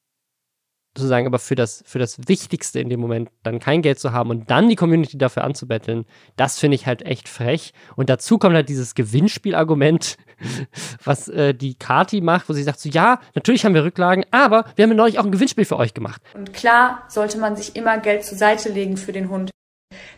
sozusagen 0.96 1.26
aber 1.26 1.38
für 1.38 1.54
das, 1.54 1.82
für 1.86 1.98
das 1.98 2.28
Wichtigste 2.28 2.80
in 2.80 2.88
dem 2.88 3.00
Moment 3.00 3.30
dann 3.42 3.58
kein 3.58 3.82
Geld 3.82 3.98
zu 3.98 4.12
haben 4.12 4.30
und 4.30 4.50
dann 4.50 4.68
die 4.68 4.76
Community 4.76 5.18
dafür 5.18 5.44
anzubetteln, 5.44 6.06
das 6.36 6.58
finde 6.58 6.74
ich 6.74 6.86
halt 6.86 7.02
echt 7.02 7.28
frech. 7.28 7.72
Und 7.96 8.08
dazu 8.10 8.38
kommt 8.38 8.54
halt 8.54 8.68
dieses 8.68 8.94
Gewinnspielargument, 8.94 10.16
was 11.04 11.28
äh, 11.28 11.54
die 11.54 11.74
Kati 11.74 12.20
macht, 12.20 12.48
wo 12.48 12.52
sie 12.52 12.62
sagt 12.62 12.80
so, 12.80 12.88
ja, 12.88 13.20
natürlich 13.34 13.64
haben 13.64 13.74
wir 13.74 13.84
Rücklagen, 13.84 14.24
aber 14.30 14.64
wir 14.74 14.84
haben 14.84 14.90
ja 14.90 14.96
neulich 14.96 15.18
auch 15.18 15.24
ein 15.24 15.32
Gewinnspiel 15.32 15.64
für 15.64 15.78
euch 15.78 15.94
gemacht. 15.94 16.22
Und 16.34 16.52
klar 16.52 17.02
sollte 17.08 17.38
man 17.38 17.56
sich 17.56 17.76
immer 17.76 17.98
Geld 17.98 18.24
zur 18.24 18.38
Seite 18.38 18.70
legen 18.70 18.96
für 18.96 19.12
den 19.12 19.28
Hund. 19.30 19.50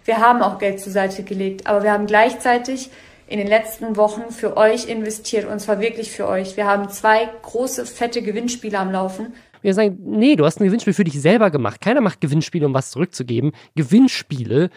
Wir 0.05 0.19
haben 0.19 0.43
auch 0.43 0.59
Geld 0.59 0.81
zur 0.81 0.93
Seite 0.93 1.23
gelegt, 1.23 1.67
aber 1.67 1.83
wir 1.83 1.93
haben 1.93 2.07
gleichzeitig 2.07 2.91
in 3.27 3.39
den 3.39 3.47
letzten 3.47 3.97
Wochen 3.97 4.31
für 4.31 4.57
euch 4.57 4.89
investiert 4.89 5.47
und 5.47 5.61
zwar 5.61 5.81
wirklich 5.81 6.11
für 6.11 6.27
euch. 6.27 6.57
Wir 6.57 6.67
haben 6.67 6.89
zwei 6.89 7.29
große, 7.43 7.85
fette 7.85 8.23
Gewinnspiele 8.23 8.79
am 8.79 8.91
Laufen 8.91 9.35
wir 9.63 9.75
sagen, 9.75 9.99
nee, 10.01 10.37
du 10.37 10.45
hast 10.45 10.61
ein 10.61 10.65
Gewinnspiel 10.65 10.95
für 10.95 11.05
dich 11.05 11.21
selber 11.21 11.51
gemacht. 11.51 11.81
Keiner 11.81 12.01
macht 12.01 12.21
Gewinnspiele, 12.21 12.67
um 12.67 12.75
was 12.75 12.91
zurückzugeben. 12.91 13.53
Gewinnspiele 13.75 14.71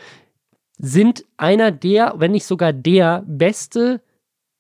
sind 0.78 1.26
einer 1.38 1.72
der, 1.72 2.15
wenn 2.17 2.32
nicht 2.32 2.46
sogar 2.46 2.74
der 2.74 3.24
beste 3.28 4.02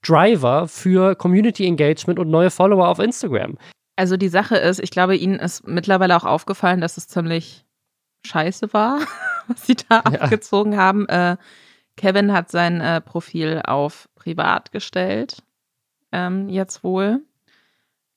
Driver 0.03 0.67
für 0.67 1.15
Community 1.15 1.65
Engagement 1.65 2.19
und 2.19 2.29
neue 2.29 2.49
Follower 2.49 2.87
auf 2.87 2.99
Instagram. 2.99 3.57
Also 3.95 4.17
die 4.17 4.29
Sache 4.29 4.57
ist, 4.57 4.79
ich 4.79 4.91
glaube, 4.91 5.15
Ihnen 5.15 5.39
ist 5.39 5.67
mittlerweile 5.67 6.15
auch 6.15 6.23
aufgefallen, 6.23 6.81
dass 6.81 6.97
es 6.97 7.07
ziemlich 7.07 7.65
scheiße 8.25 8.73
war, 8.73 8.99
was 9.47 9.65
Sie 9.67 9.75
da 9.75 10.03
ja. 10.11 10.21
abgezogen 10.21 10.77
haben. 10.77 11.07
Äh, 11.07 11.37
Kevin 11.97 12.31
hat 12.31 12.49
sein 12.49 12.81
äh, 12.81 13.01
Profil 13.01 13.61
auf 13.65 14.09
privat 14.15 14.71
gestellt, 14.71 15.43
ähm, 16.11 16.49
jetzt 16.49 16.83
wohl. 16.83 17.21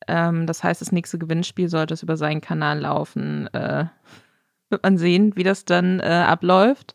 Ähm, 0.09 0.47
das 0.47 0.63
heißt, 0.63 0.81
das 0.81 0.93
nächste 0.93 1.19
Gewinnspiel 1.19 1.69
sollte 1.69 1.95
es 1.95 2.03
über 2.03 2.17
seinen 2.17 2.41
Kanal 2.41 2.81
laufen. 2.81 3.47
Äh, 3.55 3.87
wird 4.71 4.83
man 4.83 4.99
sehen, 4.99 5.37
wie 5.37 5.45
das 5.45 5.65
dann 5.65 6.01
äh, 6.01 6.05
abläuft. 6.05 6.95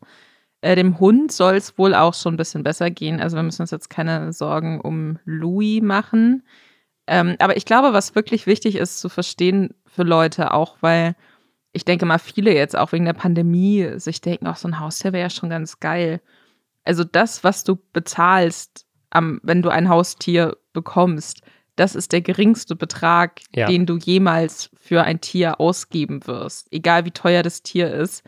Äh, 0.62 0.76
dem 0.76 1.00
Hund 1.00 1.32
soll 1.32 1.56
es 1.56 1.78
wohl 1.78 1.94
auch 1.94 2.14
schon 2.14 2.34
ein 2.34 2.38
bisschen 2.38 2.64
besser 2.64 2.90
gehen. 2.92 3.22
Also 3.22 3.36
wir 3.36 3.44
müssen 3.44 3.62
uns 3.62 3.72
jetzt 3.72 3.90
keine 3.90 4.34
Sorgen 4.34 4.82
um 4.82 5.20
Louis 5.26 5.82
machen. 5.82 6.44
Ähm, 7.08 7.36
aber 7.40 7.58
ich 7.58 7.66
glaube, 7.66 7.94
was 7.94 8.16
wirklich 8.16 8.46
wichtig 8.46 8.76
ist 8.76 9.00
zu 9.00 9.10
verstehen 9.10 9.74
für 9.86 10.04
Leute, 10.04 10.54
auch 10.54 10.78
weil 10.82 11.16
ich 11.72 11.86
denke 11.86 12.06
mal, 12.06 12.20
viele 12.20 12.54
jetzt 12.54 12.78
auch 12.78 12.92
wegen 12.92 13.06
der 13.06 13.14
Pandemie 13.14 13.94
sich 13.98 14.22
denken, 14.22 14.48
auch 14.48 14.56
so 14.56 14.68
ein 14.68 14.80
Haustier 14.80 15.14
wäre 15.14 15.24
ja 15.24 15.30
schon 15.30 15.50
ganz 15.50 15.80
geil. 15.80 16.22
Also 16.84 17.04
das, 17.04 17.44
was 17.44 17.64
du 17.64 17.78
bezahlst, 17.94 18.86
am, 19.12 19.40
wenn 19.44 19.62
du 19.62 19.70
ein 19.70 19.90
Haustier 19.90 20.58
bekommst, 20.74 21.42
das 21.80 21.96
ist 21.96 22.12
der 22.12 22.22
geringste 22.22 22.76
Betrag, 22.76 23.40
ja. 23.56 23.66
den 23.66 23.86
du 23.86 23.98
jemals 23.98 24.70
für 24.80 25.04
ein 25.04 25.22
Tier 25.22 25.62
ausgeben 25.62 26.28
wirst. 26.28 26.68
Egal 26.74 27.06
wie 27.06 27.12
teuer 27.12 27.42
das 27.42 27.64
Tier 27.64 27.94
ist. 27.94 28.24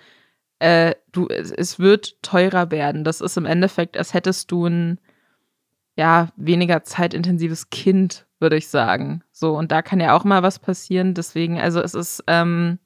Äh, 0.60 0.96
du, 1.12 1.28
es 1.28 1.78
wird 1.78 2.22
teurer 2.22 2.72
werden. 2.72 3.04
Das 3.04 3.20
ist 3.20 3.36
im 3.36 3.46
Endeffekt, 3.46 3.98
als 3.98 4.14
hättest 4.14 4.52
du 4.52 4.68
ein 4.68 5.00
ja, 5.98 6.30
weniger 6.38 6.84
zeitintensives 6.84 7.70
Kind, 7.70 8.26
würde 8.40 8.56
ich 8.56 8.70
sagen. 8.70 9.22
So, 9.32 9.58
und 9.58 9.74
da 9.74 9.82
kann 9.82 10.00
ja 10.00 10.16
auch 10.16 10.24
mal 10.24 10.44
was 10.44 10.60
passieren. 10.60 11.14
Deswegen, 11.14 11.60
also 11.60 11.82
es 11.82 11.94
ist, 11.94 12.24
ähm, 12.28 12.80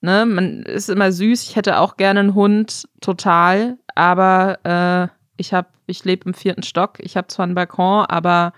ne, 0.00 0.26
man 0.26 0.64
ist 0.64 0.90
immer 0.90 1.12
süß. 1.12 1.44
Ich 1.44 1.54
hätte 1.54 1.78
auch 1.78 1.96
gerne 1.96 2.20
einen 2.20 2.34
Hund, 2.34 2.88
total. 3.00 3.78
Aber 3.94 4.58
äh, 4.64 5.14
ich 5.36 5.54
habe, 5.54 5.68
ich 5.86 6.04
lebe 6.04 6.26
im 6.26 6.34
vierten 6.34 6.64
Stock. 6.64 6.98
Ich 6.98 7.16
habe 7.16 7.28
zwar 7.28 7.44
einen 7.44 7.54
Balkon, 7.54 8.06
aber 8.06 8.52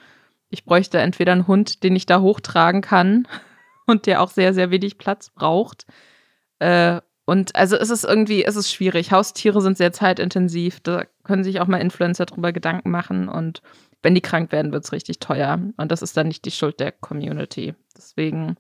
ich 0.51 0.65
bräuchte 0.65 0.99
entweder 0.99 1.33
einen 1.33 1.47
Hund, 1.47 1.83
den 1.83 1.97
ich 1.97 2.07
da 2.07 2.21
hochtragen 2.21 2.81
kann 2.81 3.29
und 3.87 4.07
der 4.07 4.23
auch 4.23 4.31
sehr, 4.31 4.55
sehr 4.55 4.71
wenig 4.71 4.99
Platz 4.99 5.31
braucht. 5.31 5.87
Äh, 6.59 7.01
und 7.25 7.57
also 7.57 7.77
es 7.77 7.91
ist 7.91 8.05
irgendwie, 8.05 8.45
es 8.45 8.55
ist 8.55 8.73
schwierig. 8.73 9.11
Haustiere 9.11 9.61
sind 9.61 9.77
sehr 9.77 9.93
zeitintensiv. 9.93 10.81
Da 10.81 11.05
können 11.25 11.43
sich 11.43 11.61
auch 11.61 11.67
mal 11.67 11.81
Influencer 11.81 12.25
drüber 12.25 12.53
Gedanken 12.53 12.91
machen. 12.91 13.29
Und 13.29 13.63
wenn 14.03 14.15
die 14.15 14.21
krank 14.21 14.53
werden, 14.53 14.73
wird 14.73 14.85
es 14.85 14.93
richtig 14.93 15.19
teuer. 15.19 15.59
Und 15.77 15.91
das 15.91 16.03
ist 16.03 16.17
dann 16.17 16.29
nicht 16.29 16.45
die 16.45 16.53
Schuld 16.53 16.79
der 16.79 16.93
Community. 16.93 17.75
Deswegen 17.97 18.57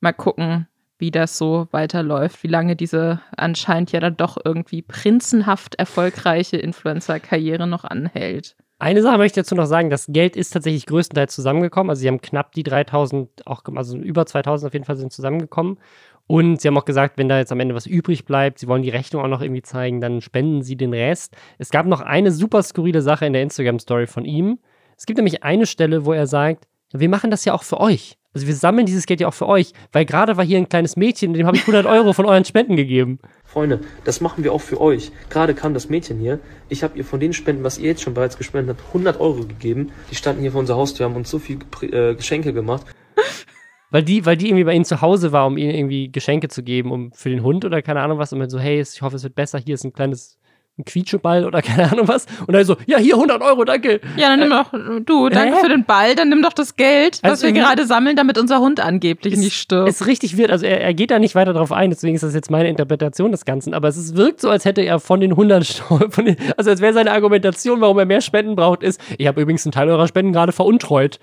mal 0.00 0.12
gucken, 0.12 0.66
wie 0.98 1.12
das 1.12 1.38
so 1.38 1.68
weiterläuft, 1.70 2.42
wie 2.42 2.48
lange 2.48 2.74
diese 2.74 3.20
anscheinend 3.36 3.92
ja 3.92 4.00
dann 4.00 4.16
doch 4.16 4.38
irgendwie 4.44 4.82
prinzenhaft 4.82 5.76
erfolgreiche 5.76 6.56
Influencer-Karriere 6.56 7.68
noch 7.68 7.84
anhält. 7.84 8.56
Eine 8.84 9.00
Sache 9.00 9.16
möchte 9.16 9.40
ich 9.40 9.46
dazu 9.46 9.54
noch 9.54 9.64
sagen, 9.64 9.88
das 9.88 10.04
Geld 10.10 10.36
ist 10.36 10.50
tatsächlich 10.50 10.84
größtenteils 10.84 11.34
zusammengekommen. 11.34 11.88
Also 11.88 12.00
sie 12.00 12.08
haben 12.08 12.20
knapp 12.20 12.52
die 12.52 12.62
3000, 12.62 13.46
auch, 13.46 13.62
also 13.76 13.96
über 13.96 14.26
2000 14.26 14.68
auf 14.68 14.74
jeden 14.74 14.84
Fall 14.84 14.96
sind 14.96 15.10
zusammengekommen. 15.10 15.78
Und 16.26 16.60
sie 16.60 16.68
haben 16.68 16.76
auch 16.76 16.84
gesagt, 16.84 17.16
wenn 17.16 17.30
da 17.30 17.38
jetzt 17.38 17.50
am 17.50 17.60
Ende 17.60 17.74
was 17.74 17.86
übrig 17.86 18.26
bleibt, 18.26 18.58
sie 18.58 18.68
wollen 18.68 18.82
die 18.82 18.90
Rechnung 18.90 19.22
auch 19.22 19.28
noch 19.28 19.40
irgendwie 19.40 19.62
zeigen, 19.62 20.02
dann 20.02 20.20
spenden 20.20 20.60
sie 20.60 20.76
den 20.76 20.92
Rest. 20.92 21.34
Es 21.56 21.70
gab 21.70 21.86
noch 21.86 22.02
eine 22.02 22.30
super 22.30 22.62
skurrile 22.62 23.00
Sache 23.00 23.24
in 23.24 23.32
der 23.32 23.40
Instagram-Story 23.40 24.06
von 24.06 24.26
ihm. 24.26 24.58
Es 24.98 25.06
gibt 25.06 25.16
nämlich 25.16 25.42
eine 25.42 25.64
Stelle, 25.64 26.04
wo 26.04 26.12
er 26.12 26.26
sagt, 26.26 26.66
wir 26.92 27.08
machen 27.08 27.30
das 27.30 27.46
ja 27.46 27.54
auch 27.54 27.62
für 27.62 27.80
euch. 27.80 28.18
Also 28.34 28.46
wir 28.46 28.54
sammeln 28.54 28.84
dieses 28.84 29.06
Geld 29.06 29.20
ja 29.20 29.28
auch 29.28 29.34
für 29.34 29.48
euch, 29.48 29.72
weil 29.92 30.04
gerade 30.04 30.36
war 30.36 30.44
hier 30.44 30.58
ein 30.58 30.68
kleines 30.68 30.96
Mädchen, 30.96 31.32
dem 31.32 31.46
habe 31.46 31.56
ich 31.56 31.62
100 31.62 31.86
Euro 31.86 32.12
von 32.12 32.26
euren 32.26 32.44
Spenden 32.44 32.76
gegeben. 32.76 33.18
Freunde, 33.54 33.80
das 34.02 34.20
machen 34.20 34.42
wir 34.42 34.52
auch 34.52 34.60
für 34.60 34.80
euch. 34.80 35.12
Gerade 35.30 35.54
kam 35.54 35.74
das 35.74 35.88
Mädchen 35.88 36.18
hier. 36.18 36.40
Ich 36.68 36.82
habe 36.82 36.98
ihr 36.98 37.04
von 37.04 37.20
den 37.20 37.32
Spenden, 37.32 37.62
was 37.62 37.78
ihr 37.78 37.86
jetzt 37.86 38.02
schon 38.02 38.12
bereits 38.12 38.36
gespendet 38.36 38.76
habt, 38.76 38.88
100 38.88 39.20
Euro 39.20 39.42
gegeben. 39.46 39.92
Die 40.10 40.16
standen 40.16 40.42
hier 40.42 40.50
vor 40.50 40.60
unserer 40.60 40.76
Haustür, 40.78 41.06
haben 41.06 41.14
uns 41.14 41.30
so 41.30 41.38
viel 41.38 41.58
äh, 41.82 42.16
Geschenke 42.16 42.52
gemacht. 42.52 42.84
Weil 43.90 44.02
die, 44.02 44.26
weil 44.26 44.36
die 44.36 44.48
irgendwie 44.48 44.64
bei 44.64 44.74
ihnen 44.74 44.84
zu 44.84 45.02
Hause 45.02 45.30
war, 45.30 45.46
um 45.46 45.56
ihnen 45.56 45.70
irgendwie 45.70 46.10
Geschenke 46.10 46.48
zu 46.48 46.64
geben, 46.64 46.90
um 46.90 47.12
für 47.12 47.30
den 47.30 47.44
Hund 47.44 47.64
oder 47.64 47.80
keine 47.80 48.00
Ahnung 48.00 48.18
was. 48.18 48.32
Und 48.32 48.40
dann 48.40 48.50
so, 48.50 48.58
hey, 48.58 48.80
ich 48.80 49.00
hoffe, 49.02 49.14
es 49.14 49.22
wird 49.22 49.36
besser. 49.36 49.60
Hier 49.60 49.74
ist 49.74 49.84
ein 49.84 49.92
kleines 49.92 50.36
ein 50.78 50.84
Quietscheball 50.84 51.44
oder 51.44 51.62
keine 51.62 51.90
Ahnung 51.90 52.08
was. 52.08 52.26
Und 52.46 52.52
dann 52.52 52.64
so, 52.64 52.76
ja, 52.86 52.98
hier 52.98 53.14
100 53.14 53.40
Euro, 53.42 53.64
danke. 53.64 54.00
Ja, 54.16 54.28
dann 54.28 54.40
nimm 54.40 54.50
doch, 54.50 54.72
du, 55.04 55.28
danke 55.28 55.56
Hä? 55.56 55.60
für 55.62 55.68
den 55.68 55.84
Ball, 55.84 56.14
dann 56.14 56.28
nimm 56.28 56.42
doch 56.42 56.52
das 56.52 56.76
Geld, 56.76 57.20
was 57.22 57.30
also 57.30 57.46
wir 57.46 57.52
gerade 57.52 57.86
sammeln, 57.86 58.16
damit 58.16 58.38
unser 58.38 58.60
Hund 58.60 58.80
angeblich 58.80 59.34
ist, 59.34 59.40
nicht 59.40 59.56
stirbt. 59.56 59.88
Es 59.88 60.00
ist 60.00 60.06
richtig 60.06 60.36
wird, 60.36 60.50
also 60.50 60.66
er, 60.66 60.80
er, 60.80 60.94
geht 60.94 61.10
da 61.10 61.18
nicht 61.18 61.34
weiter 61.34 61.52
drauf 61.52 61.72
ein, 61.72 61.90
deswegen 61.90 62.14
ist 62.14 62.22
das 62.22 62.34
jetzt 62.34 62.50
meine 62.50 62.68
Interpretation 62.68 63.30
des 63.30 63.44
Ganzen, 63.44 63.74
aber 63.74 63.88
es 63.88 63.96
ist, 63.96 64.16
wirkt 64.16 64.40
so, 64.40 64.50
als 64.50 64.64
hätte 64.64 64.82
er 64.82 65.00
von 65.00 65.20
den 65.20 65.32
100, 65.32 65.66
von 66.10 66.24
den, 66.24 66.36
also 66.56 66.70
als 66.70 66.80
wäre 66.80 66.92
seine 66.92 67.12
Argumentation, 67.12 67.80
warum 67.80 67.98
er 67.98 68.06
mehr 68.06 68.20
Spenden 68.20 68.56
braucht, 68.56 68.82
ist, 68.82 69.00
ich 69.18 69.26
habe 69.26 69.40
übrigens 69.40 69.64
einen 69.64 69.72
Teil 69.72 69.88
eurer 69.88 70.08
Spenden 70.08 70.32
gerade 70.32 70.52
veruntreut. 70.52 71.18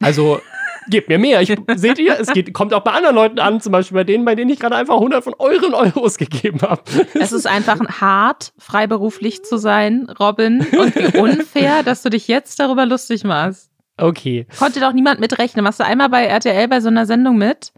Also 0.00 0.40
gebt 0.88 1.08
mir 1.08 1.18
mehr. 1.18 1.40
Ich, 1.42 1.54
seht 1.76 1.98
ihr, 1.98 2.18
es 2.18 2.32
geht, 2.32 2.52
kommt 2.52 2.74
auch 2.74 2.82
bei 2.82 2.92
anderen 2.92 3.14
Leuten 3.14 3.38
an, 3.38 3.60
zum 3.60 3.72
Beispiel 3.72 3.96
bei 3.96 4.04
denen, 4.04 4.24
bei 4.24 4.34
denen 4.34 4.50
ich 4.50 4.58
gerade 4.58 4.76
einfach 4.76 4.94
100 4.94 5.22
von 5.22 5.34
euren 5.38 5.74
Euros 5.74 6.18
gegeben 6.18 6.60
habe. 6.62 6.82
Es 7.14 7.32
ist 7.32 7.46
einfach 7.46 7.80
hart, 8.00 8.52
freiberuflich 8.58 9.44
zu 9.44 9.56
sein, 9.56 10.08
Robin, 10.18 10.66
und 10.78 10.94
wie 10.96 11.18
unfair, 11.18 11.82
dass 11.82 12.02
du 12.02 12.10
dich 12.10 12.28
jetzt 12.28 12.58
darüber 12.60 12.86
lustig 12.86 13.24
machst. 13.24 13.70
Okay. 13.96 14.46
Konnte 14.58 14.80
doch 14.80 14.92
niemand 14.92 15.20
mitrechnen. 15.20 15.64
Machst 15.64 15.80
du 15.80 15.84
einmal 15.84 16.08
bei 16.08 16.24
RTL 16.24 16.68
bei 16.68 16.80
so 16.80 16.88
einer 16.88 17.06
Sendung 17.06 17.36
mit? 17.36 17.72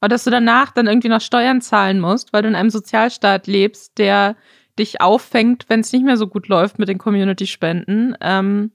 Und 0.00 0.10
dass 0.10 0.24
du 0.24 0.30
danach 0.30 0.72
dann 0.72 0.86
irgendwie 0.86 1.08
noch 1.08 1.20
Steuern 1.20 1.60
zahlen 1.60 2.00
musst, 2.00 2.32
weil 2.32 2.42
du 2.42 2.48
in 2.48 2.54
einem 2.54 2.70
Sozialstaat 2.70 3.46
lebst, 3.46 3.98
der 3.98 4.36
dich 4.78 5.00
auffängt, 5.00 5.66
wenn 5.68 5.80
es 5.80 5.92
nicht 5.92 6.04
mehr 6.04 6.16
so 6.16 6.26
gut 6.26 6.48
läuft 6.48 6.78
mit 6.78 6.88
den 6.88 6.98
Community-Spenden. 6.98 8.16
Ähm, 8.20 8.72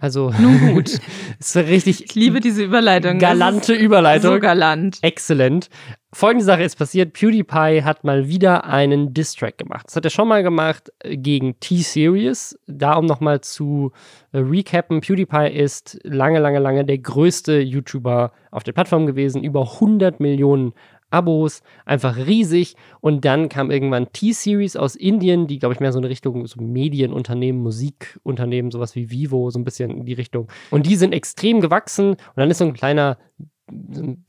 also, 0.00 0.32
nun 0.38 0.58
gut. 0.74 0.98
ist 1.38 1.56
richtig. 1.56 2.04
Ich 2.06 2.14
liebe 2.14 2.40
diese 2.40 2.64
Überleitung. 2.64 3.18
Galante 3.18 3.74
Überleitung. 3.74 4.34
So 4.34 4.40
galant. 4.40 4.98
Exzellent. 5.02 5.68
Folgende 6.12 6.44
Sache 6.44 6.62
ist 6.62 6.76
passiert: 6.76 7.12
PewDiePie 7.12 7.82
hat 7.84 8.02
mal 8.02 8.26
wieder 8.26 8.64
einen 8.64 9.12
Diss-Track 9.12 9.58
gemacht. 9.58 9.86
Das 9.86 9.96
hat 9.96 10.04
er 10.04 10.10
schon 10.10 10.26
mal 10.26 10.42
gemacht 10.42 10.90
äh, 11.00 11.18
gegen 11.18 11.60
T-Series. 11.60 12.58
Da, 12.66 12.94
um 12.94 13.04
nochmal 13.04 13.42
zu 13.42 13.92
äh, 14.32 14.38
recappen: 14.38 15.02
PewDiePie 15.02 15.48
ist 15.52 15.98
lange, 16.02 16.38
lange, 16.38 16.60
lange 16.60 16.86
der 16.86 16.98
größte 16.98 17.60
YouTuber 17.60 18.32
auf 18.50 18.64
der 18.64 18.72
Plattform 18.72 19.06
gewesen. 19.06 19.44
Über 19.44 19.70
100 19.74 20.18
Millionen 20.18 20.72
Abos, 21.10 21.62
einfach 21.84 22.16
riesig. 22.16 22.76
Und 23.00 23.24
dann 23.24 23.48
kam 23.48 23.70
irgendwann 23.70 24.12
T-Series 24.12 24.76
aus 24.76 24.94
Indien, 24.94 25.46
die, 25.46 25.58
glaube 25.58 25.74
ich, 25.74 25.80
mehr 25.80 25.92
so 25.92 25.98
eine 25.98 26.08
Richtung 26.08 26.46
so 26.46 26.60
Medienunternehmen, 26.60 27.62
Musikunternehmen, 27.62 28.70
sowas 28.70 28.94
wie 28.94 29.10
Vivo, 29.10 29.50
so 29.50 29.58
ein 29.58 29.64
bisschen 29.64 29.90
in 29.90 30.04
die 30.06 30.14
Richtung. 30.14 30.48
Und 30.70 30.86
die 30.86 30.96
sind 30.96 31.12
extrem 31.12 31.60
gewachsen. 31.60 32.10
Und 32.10 32.36
dann 32.36 32.50
ist 32.50 32.58
so 32.58 32.64
ein 32.64 32.74
kleiner, 32.74 33.18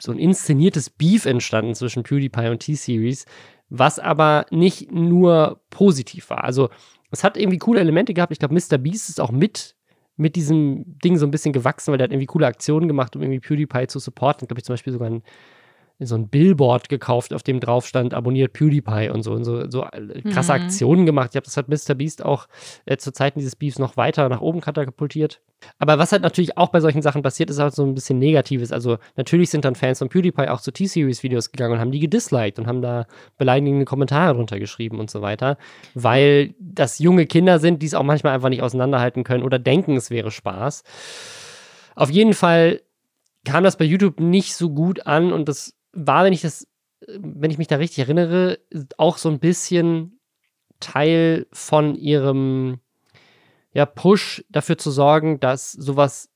so 0.01 0.11
ein 0.11 0.19
inszeniertes 0.19 0.89
Beef 0.89 1.25
entstanden 1.25 1.75
zwischen 1.75 2.03
PewDiePie 2.03 2.49
und 2.49 2.59
T-Series, 2.59 3.25
was 3.69 3.99
aber 3.99 4.45
nicht 4.51 4.91
nur 4.91 5.61
positiv 5.69 6.29
war. 6.29 6.43
Also, 6.43 6.69
es 7.11 7.23
hat 7.23 7.37
irgendwie 7.37 7.57
coole 7.57 7.79
Elemente 7.81 8.13
gehabt. 8.13 8.31
Ich 8.31 8.39
glaube, 8.39 8.53
Mr. 8.53 8.77
Beast 8.77 9.09
ist 9.09 9.19
auch 9.19 9.31
mit 9.31 9.75
mit 10.17 10.35
diesem 10.35 10.83
Ding 11.03 11.17
so 11.17 11.25
ein 11.25 11.31
bisschen 11.31 11.51
gewachsen, 11.51 11.91
weil 11.91 11.97
der 11.97 12.05
hat 12.05 12.11
irgendwie 12.11 12.27
coole 12.27 12.45
Aktionen 12.45 12.87
gemacht, 12.87 13.15
um 13.15 13.21
irgendwie 13.21 13.39
PewDiePie 13.39 13.87
zu 13.87 13.99
supporten. 13.99 14.47
Glaube 14.47 14.59
ich 14.59 14.65
zum 14.65 14.73
Beispiel 14.73 14.93
sogar 14.93 15.09
ein 15.09 15.23
so 16.05 16.15
ein 16.15 16.27
Billboard 16.27 16.89
gekauft, 16.89 17.33
auf 17.33 17.43
dem 17.43 17.59
drauf 17.59 17.87
stand, 17.87 18.13
abonniert 18.13 18.53
PewDiePie 18.53 19.09
und 19.09 19.23
so 19.23 19.33
und 19.33 19.43
so, 19.43 19.69
so 19.69 19.85
äh, 19.85 20.21
krasse 20.23 20.53
mhm. 20.53 20.63
Aktionen 20.63 21.05
gemacht. 21.05 21.29
Ich 21.31 21.35
habe 21.35 21.45
das 21.45 21.57
hat 21.57 21.67
Mr. 21.67 21.95
Beast 21.95 22.23
auch 22.23 22.47
äh, 22.85 22.97
zu 22.97 23.11
Zeiten 23.11 23.39
dieses 23.39 23.55
Beefs 23.55 23.79
noch 23.79 23.97
weiter 23.97 24.27
nach 24.29 24.41
oben 24.41 24.61
katapultiert. 24.61 25.41
Aber 25.77 25.99
was 25.99 26.11
halt 26.11 26.23
natürlich 26.23 26.57
auch 26.57 26.69
bei 26.69 26.79
solchen 26.79 27.01
Sachen 27.01 27.21
passiert, 27.21 27.49
ist 27.49 27.59
halt 27.59 27.75
so 27.75 27.83
ein 27.83 27.93
bisschen 27.93 28.17
Negatives. 28.19 28.71
Also 28.71 28.97
natürlich 29.15 29.49
sind 29.49 29.63
dann 29.65 29.75
Fans 29.75 29.99
von 29.99 30.09
PewDiePie 30.09 30.47
auch 30.47 30.61
zu 30.61 30.71
T-Series-Videos 30.71 31.51
gegangen 31.51 31.73
und 31.73 31.79
haben 31.79 31.91
die 31.91 31.99
gedisliked 31.99 32.57
und 32.57 32.67
haben 32.67 32.81
da 32.81 33.05
beleidigende 33.37 33.85
Kommentare 33.85 34.33
drunter 34.33 34.59
geschrieben 34.59 34.99
und 34.99 35.11
so 35.11 35.21
weiter, 35.21 35.57
weil 35.93 36.55
das 36.59 36.99
junge 36.99 37.27
Kinder 37.27 37.59
sind, 37.59 37.81
die 37.81 37.85
es 37.85 37.93
auch 37.93 38.03
manchmal 38.03 38.33
einfach 38.33 38.49
nicht 38.49 38.63
auseinanderhalten 38.63 39.23
können 39.23 39.43
oder 39.43 39.59
denken, 39.59 39.95
es 39.97 40.09
wäre 40.09 40.31
Spaß. 40.31 40.83
Auf 41.95 42.09
jeden 42.09 42.33
Fall 42.33 42.81
kam 43.45 43.63
das 43.63 43.77
bei 43.77 43.85
YouTube 43.85 44.19
nicht 44.19 44.55
so 44.55 44.69
gut 44.69 45.05
an 45.05 45.33
und 45.33 45.49
das 45.49 45.73
war, 45.93 46.25
wenn 46.25 46.33
ich 46.33 46.41
das, 46.41 46.67
wenn 47.07 47.51
ich 47.51 47.57
mich 47.57 47.67
da 47.67 47.77
richtig 47.77 47.99
erinnere, 47.99 48.59
auch 48.97 49.17
so 49.17 49.29
ein 49.29 49.39
bisschen 49.39 50.19
Teil 50.79 51.47
von 51.51 51.95
ihrem 51.95 52.79
ja, 53.73 53.85
Push 53.85 54.43
dafür 54.49 54.77
zu 54.77 54.91
sorgen, 54.91 55.39
dass 55.39 55.71
sowas 55.71 56.30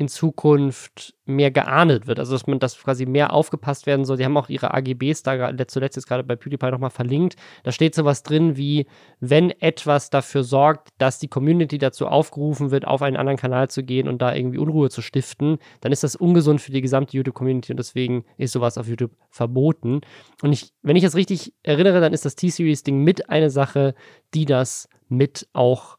in 0.00 0.08
Zukunft 0.08 1.14
mehr 1.26 1.50
geahndet 1.50 2.06
wird. 2.06 2.18
Also, 2.18 2.32
dass 2.32 2.46
man 2.46 2.58
das 2.58 2.78
quasi 2.78 3.04
mehr 3.04 3.34
aufgepasst 3.34 3.84
werden 3.84 4.06
soll. 4.06 4.16
Die 4.16 4.24
haben 4.24 4.36
auch 4.38 4.48
ihre 4.48 4.72
AGBs 4.72 5.22
da 5.22 5.52
zuletzt 5.68 5.96
jetzt 5.96 6.06
gerade 6.06 6.24
bei 6.24 6.36
PewDiePie 6.36 6.70
nochmal 6.70 6.88
verlinkt. 6.88 7.36
Da 7.64 7.70
steht 7.70 7.94
sowas 7.94 8.22
drin 8.22 8.56
wie, 8.56 8.86
wenn 9.20 9.50
etwas 9.50 10.08
dafür 10.08 10.42
sorgt, 10.42 10.88
dass 10.96 11.18
die 11.18 11.28
Community 11.28 11.76
dazu 11.76 12.06
aufgerufen 12.06 12.70
wird, 12.70 12.86
auf 12.86 13.02
einen 13.02 13.18
anderen 13.18 13.36
Kanal 13.36 13.68
zu 13.68 13.82
gehen 13.82 14.08
und 14.08 14.22
da 14.22 14.34
irgendwie 14.34 14.56
Unruhe 14.56 14.88
zu 14.88 15.02
stiften, 15.02 15.58
dann 15.82 15.92
ist 15.92 16.02
das 16.02 16.16
ungesund 16.16 16.62
für 16.62 16.72
die 16.72 16.80
gesamte 16.80 17.18
YouTube-Community 17.18 17.74
und 17.74 17.76
deswegen 17.76 18.24
ist 18.38 18.52
sowas 18.52 18.78
auf 18.78 18.88
YouTube 18.88 19.12
verboten. 19.28 20.00
Und 20.40 20.54
ich, 20.54 20.72
wenn 20.80 20.96
ich 20.96 21.02
das 21.02 21.14
richtig 21.14 21.52
erinnere, 21.62 22.00
dann 22.00 22.14
ist 22.14 22.24
das 22.24 22.36
T-Series-Ding 22.36 23.04
mit 23.04 23.28
eine 23.28 23.50
Sache, 23.50 23.94
die 24.32 24.46
das 24.46 24.88
mit 25.10 25.46
auch 25.52 25.98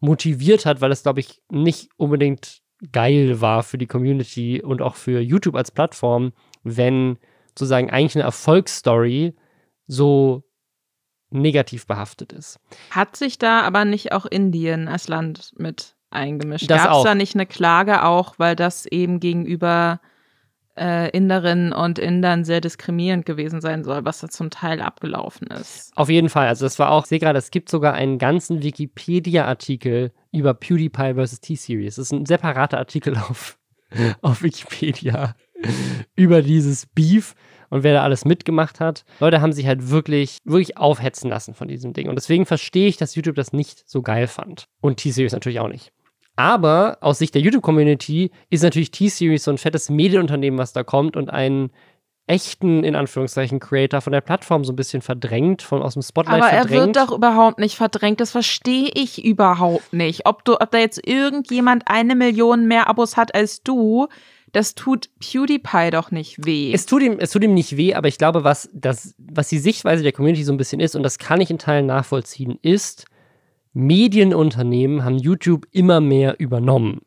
motiviert 0.00 0.64
hat, 0.64 0.80
weil 0.80 0.90
es, 0.90 1.02
glaube 1.02 1.20
ich, 1.20 1.42
nicht 1.50 1.90
unbedingt 1.98 2.61
geil 2.90 3.40
war 3.40 3.62
für 3.62 3.78
die 3.78 3.86
Community 3.86 4.60
und 4.60 4.82
auch 4.82 4.96
für 4.96 5.20
YouTube 5.20 5.54
als 5.54 5.70
Plattform, 5.70 6.32
wenn 6.62 7.18
sozusagen 7.50 7.90
eigentlich 7.90 8.16
eine 8.16 8.24
Erfolgsstory 8.24 9.34
so 9.86 10.42
negativ 11.30 11.86
behaftet 11.86 12.32
ist. 12.32 12.58
Hat 12.90 13.16
sich 13.16 13.38
da 13.38 13.62
aber 13.62 13.84
nicht 13.84 14.12
auch 14.12 14.26
Indien 14.26 14.88
als 14.88 15.08
Land 15.08 15.52
mit 15.56 15.94
eingemischt? 16.10 16.68
Gab 16.68 16.96
es 16.96 17.02
da 17.04 17.14
nicht 17.14 17.34
eine 17.34 17.46
Klage 17.46 18.04
auch, 18.04 18.34
weil 18.38 18.56
das 18.56 18.86
eben 18.86 19.20
gegenüber 19.20 20.00
äh, 20.76 21.10
Inderinnen 21.10 21.72
und 21.72 21.98
Indern 21.98 22.44
sehr 22.44 22.60
diskriminierend 22.60 23.26
gewesen 23.26 23.60
sein 23.60 23.84
soll, 23.84 24.04
was 24.04 24.20
da 24.20 24.28
zum 24.28 24.50
Teil 24.50 24.80
abgelaufen 24.80 25.48
ist. 25.48 25.92
Auf 25.96 26.08
jeden 26.08 26.28
Fall. 26.28 26.48
Also 26.48 26.64
das 26.64 26.78
war 26.78 26.90
auch, 26.90 27.04
sehe 27.04 27.18
gerade, 27.18 27.38
es 27.38 27.50
gibt 27.50 27.68
sogar 27.68 27.94
einen 27.94 28.18
ganzen 28.18 28.62
Wikipedia-Artikel 28.62 30.12
über 30.32 30.54
PewDiePie 30.54 31.14
vs. 31.14 31.40
T-Series. 31.40 31.96
Das 31.96 32.06
ist 32.06 32.12
ein 32.12 32.26
separater 32.26 32.78
Artikel 32.78 33.16
auf, 33.28 33.58
auf 34.22 34.42
Wikipedia 34.42 35.34
über 36.16 36.42
dieses 36.42 36.86
Beef 36.86 37.34
und 37.68 37.84
wer 37.84 37.94
da 37.94 38.02
alles 38.02 38.24
mitgemacht 38.24 38.80
hat. 38.80 39.04
Leute 39.20 39.40
haben 39.40 39.52
sich 39.52 39.66
halt 39.66 39.90
wirklich, 39.90 40.38
wirklich 40.44 40.76
aufhetzen 40.76 41.30
lassen 41.30 41.54
von 41.54 41.68
diesem 41.68 41.94
Ding. 41.94 42.08
Und 42.08 42.16
deswegen 42.16 42.44
verstehe 42.44 42.86
ich, 42.86 42.98
dass 42.98 43.14
YouTube 43.14 43.34
das 43.34 43.52
nicht 43.52 43.88
so 43.88 44.02
geil 44.02 44.26
fand. 44.26 44.68
Und 44.80 44.98
T-Series 44.98 45.32
natürlich 45.32 45.60
auch 45.60 45.68
nicht. 45.68 45.92
Aber 46.36 46.98
aus 47.00 47.18
Sicht 47.18 47.34
der 47.34 47.42
YouTube-Community 47.42 48.30
ist 48.48 48.62
natürlich 48.62 48.90
T-Series 48.90 49.44
so 49.44 49.50
ein 49.50 49.58
fettes 49.58 49.90
Medienunternehmen, 49.90 50.58
was 50.58 50.72
da 50.72 50.82
kommt 50.82 51.16
und 51.16 51.30
einen 51.30 51.70
echten, 52.26 52.84
in 52.84 52.94
Anführungszeichen, 52.94 53.60
Creator 53.60 54.00
von 54.00 54.12
der 54.12 54.20
Plattform 54.20 54.64
so 54.64 54.72
ein 54.72 54.76
bisschen 54.76 55.02
verdrängt, 55.02 55.60
von 55.60 55.82
aus 55.82 55.94
dem 55.94 56.02
Spotlight 56.02 56.40
Aber 56.40 56.48
verdrängt. 56.48 56.70
er 56.72 56.86
wird 56.86 56.96
doch 56.96 57.16
überhaupt 57.16 57.58
nicht 57.58 57.76
verdrängt, 57.76 58.20
das 58.20 58.30
verstehe 58.30 58.90
ich 58.94 59.24
überhaupt 59.24 59.92
nicht. 59.92 60.24
Ob, 60.26 60.44
du, 60.44 60.54
ob 60.54 60.70
da 60.70 60.78
jetzt 60.78 61.06
irgendjemand 61.06 61.84
eine 61.86 62.14
Million 62.14 62.66
mehr 62.66 62.88
Abos 62.88 63.16
hat 63.16 63.34
als 63.34 63.62
du, 63.62 64.06
das 64.52 64.74
tut 64.74 65.10
PewDiePie 65.18 65.90
doch 65.90 66.10
nicht 66.10 66.46
weh. 66.46 66.72
Es 66.72 66.86
tut 66.86 67.02
ihm, 67.02 67.18
es 67.18 67.30
tut 67.30 67.42
ihm 67.42 67.54
nicht 67.54 67.76
weh, 67.76 67.94
aber 67.94 68.08
ich 68.08 68.18
glaube, 68.18 68.44
was, 68.44 68.68
das, 68.72 69.14
was 69.18 69.48
die 69.48 69.58
Sichtweise 69.58 70.02
der 70.02 70.12
Community 70.12 70.44
so 70.44 70.52
ein 70.52 70.58
bisschen 70.58 70.80
ist, 70.80 70.94
und 70.94 71.02
das 71.02 71.18
kann 71.18 71.40
ich 71.40 71.50
in 71.50 71.58
Teilen 71.58 71.86
nachvollziehen, 71.86 72.58
ist, 72.62 73.06
Medienunternehmen 73.72 75.04
haben 75.04 75.18
YouTube 75.18 75.66
immer 75.70 76.00
mehr 76.00 76.38
übernommen. 76.38 77.00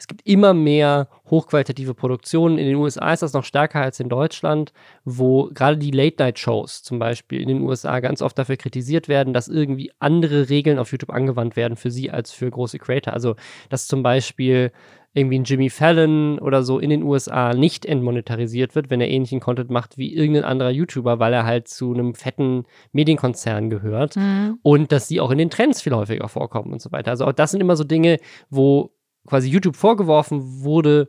Es 0.00 0.06
gibt 0.06 0.26
immer 0.26 0.54
mehr 0.54 1.08
hochqualitative 1.28 1.92
Produktionen. 1.92 2.56
In 2.56 2.64
den 2.64 2.76
USA 2.76 3.12
ist 3.12 3.22
das 3.22 3.34
noch 3.34 3.44
stärker 3.44 3.82
als 3.82 4.00
in 4.00 4.08
Deutschland, 4.08 4.72
wo 5.04 5.50
gerade 5.52 5.76
die 5.76 5.90
Late-Night-Shows 5.90 6.82
zum 6.82 6.98
Beispiel 6.98 7.42
in 7.42 7.48
den 7.48 7.60
USA 7.60 8.00
ganz 8.00 8.22
oft 8.22 8.38
dafür 8.38 8.56
kritisiert 8.56 9.08
werden, 9.08 9.34
dass 9.34 9.48
irgendwie 9.48 9.92
andere 9.98 10.48
Regeln 10.48 10.78
auf 10.78 10.90
YouTube 10.90 11.10
angewandt 11.10 11.54
werden 11.54 11.76
für 11.76 11.90
sie 11.90 12.10
als 12.10 12.32
für 12.32 12.50
große 12.50 12.78
Creator. 12.78 13.12
Also, 13.12 13.36
dass 13.68 13.88
zum 13.88 14.02
Beispiel 14.02 14.72
irgendwie 15.12 15.38
ein 15.38 15.44
Jimmy 15.44 15.70
Fallon 15.70 16.38
oder 16.38 16.62
so 16.62 16.78
in 16.78 16.90
den 16.90 17.02
USA 17.02 17.52
nicht 17.52 17.84
entmonetarisiert 17.84 18.74
wird, 18.74 18.90
wenn 18.90 19.00
er 19.00 19.08
ähnlichen 19.08 19.40
Content 19.40 19.70
macht 19.70 19.98
wie 19.98 20.14
irgendein 20.14 20.44
anderer 20.44 20.70
YouTuber, 20.70 21.18
weil 21.18 21.32
er 21.32 21.44
halt 21.44 21.66
zu 21.66 21.92
einem 21.92 22.14
fetten 22.14 22.64
Medienkonzern 22.92 23.70
gehört 23.70 24.16
mhm. 24.16 24.58
und 24.62 24.92
dass 24.92 25.08
sie 25.08 25.20
auch 25.20 25.30
in 25.30 25.38
den 25.38 25.50
Trends 25.50 25.82
viel 25.82 25.94
häufiger 25.94 26.28
vorkommen 26.28 26.72
und 26.72 26.80
so 26.80 26.92
weiter. 26.92 27.10
Also 27.10 27.24
auch 27.24 27.32
das 27.32 27.50
sind 27.50 27.60
immer 27.60 27.76
so 27.76 27.84
Dinge, 27.84 28.18
wo 28.50 28.92
quasi 29.26 29.48
YouTube 29.48 29.76
vorgeworfen 29.76 30.62
wurde, 30.62 31.08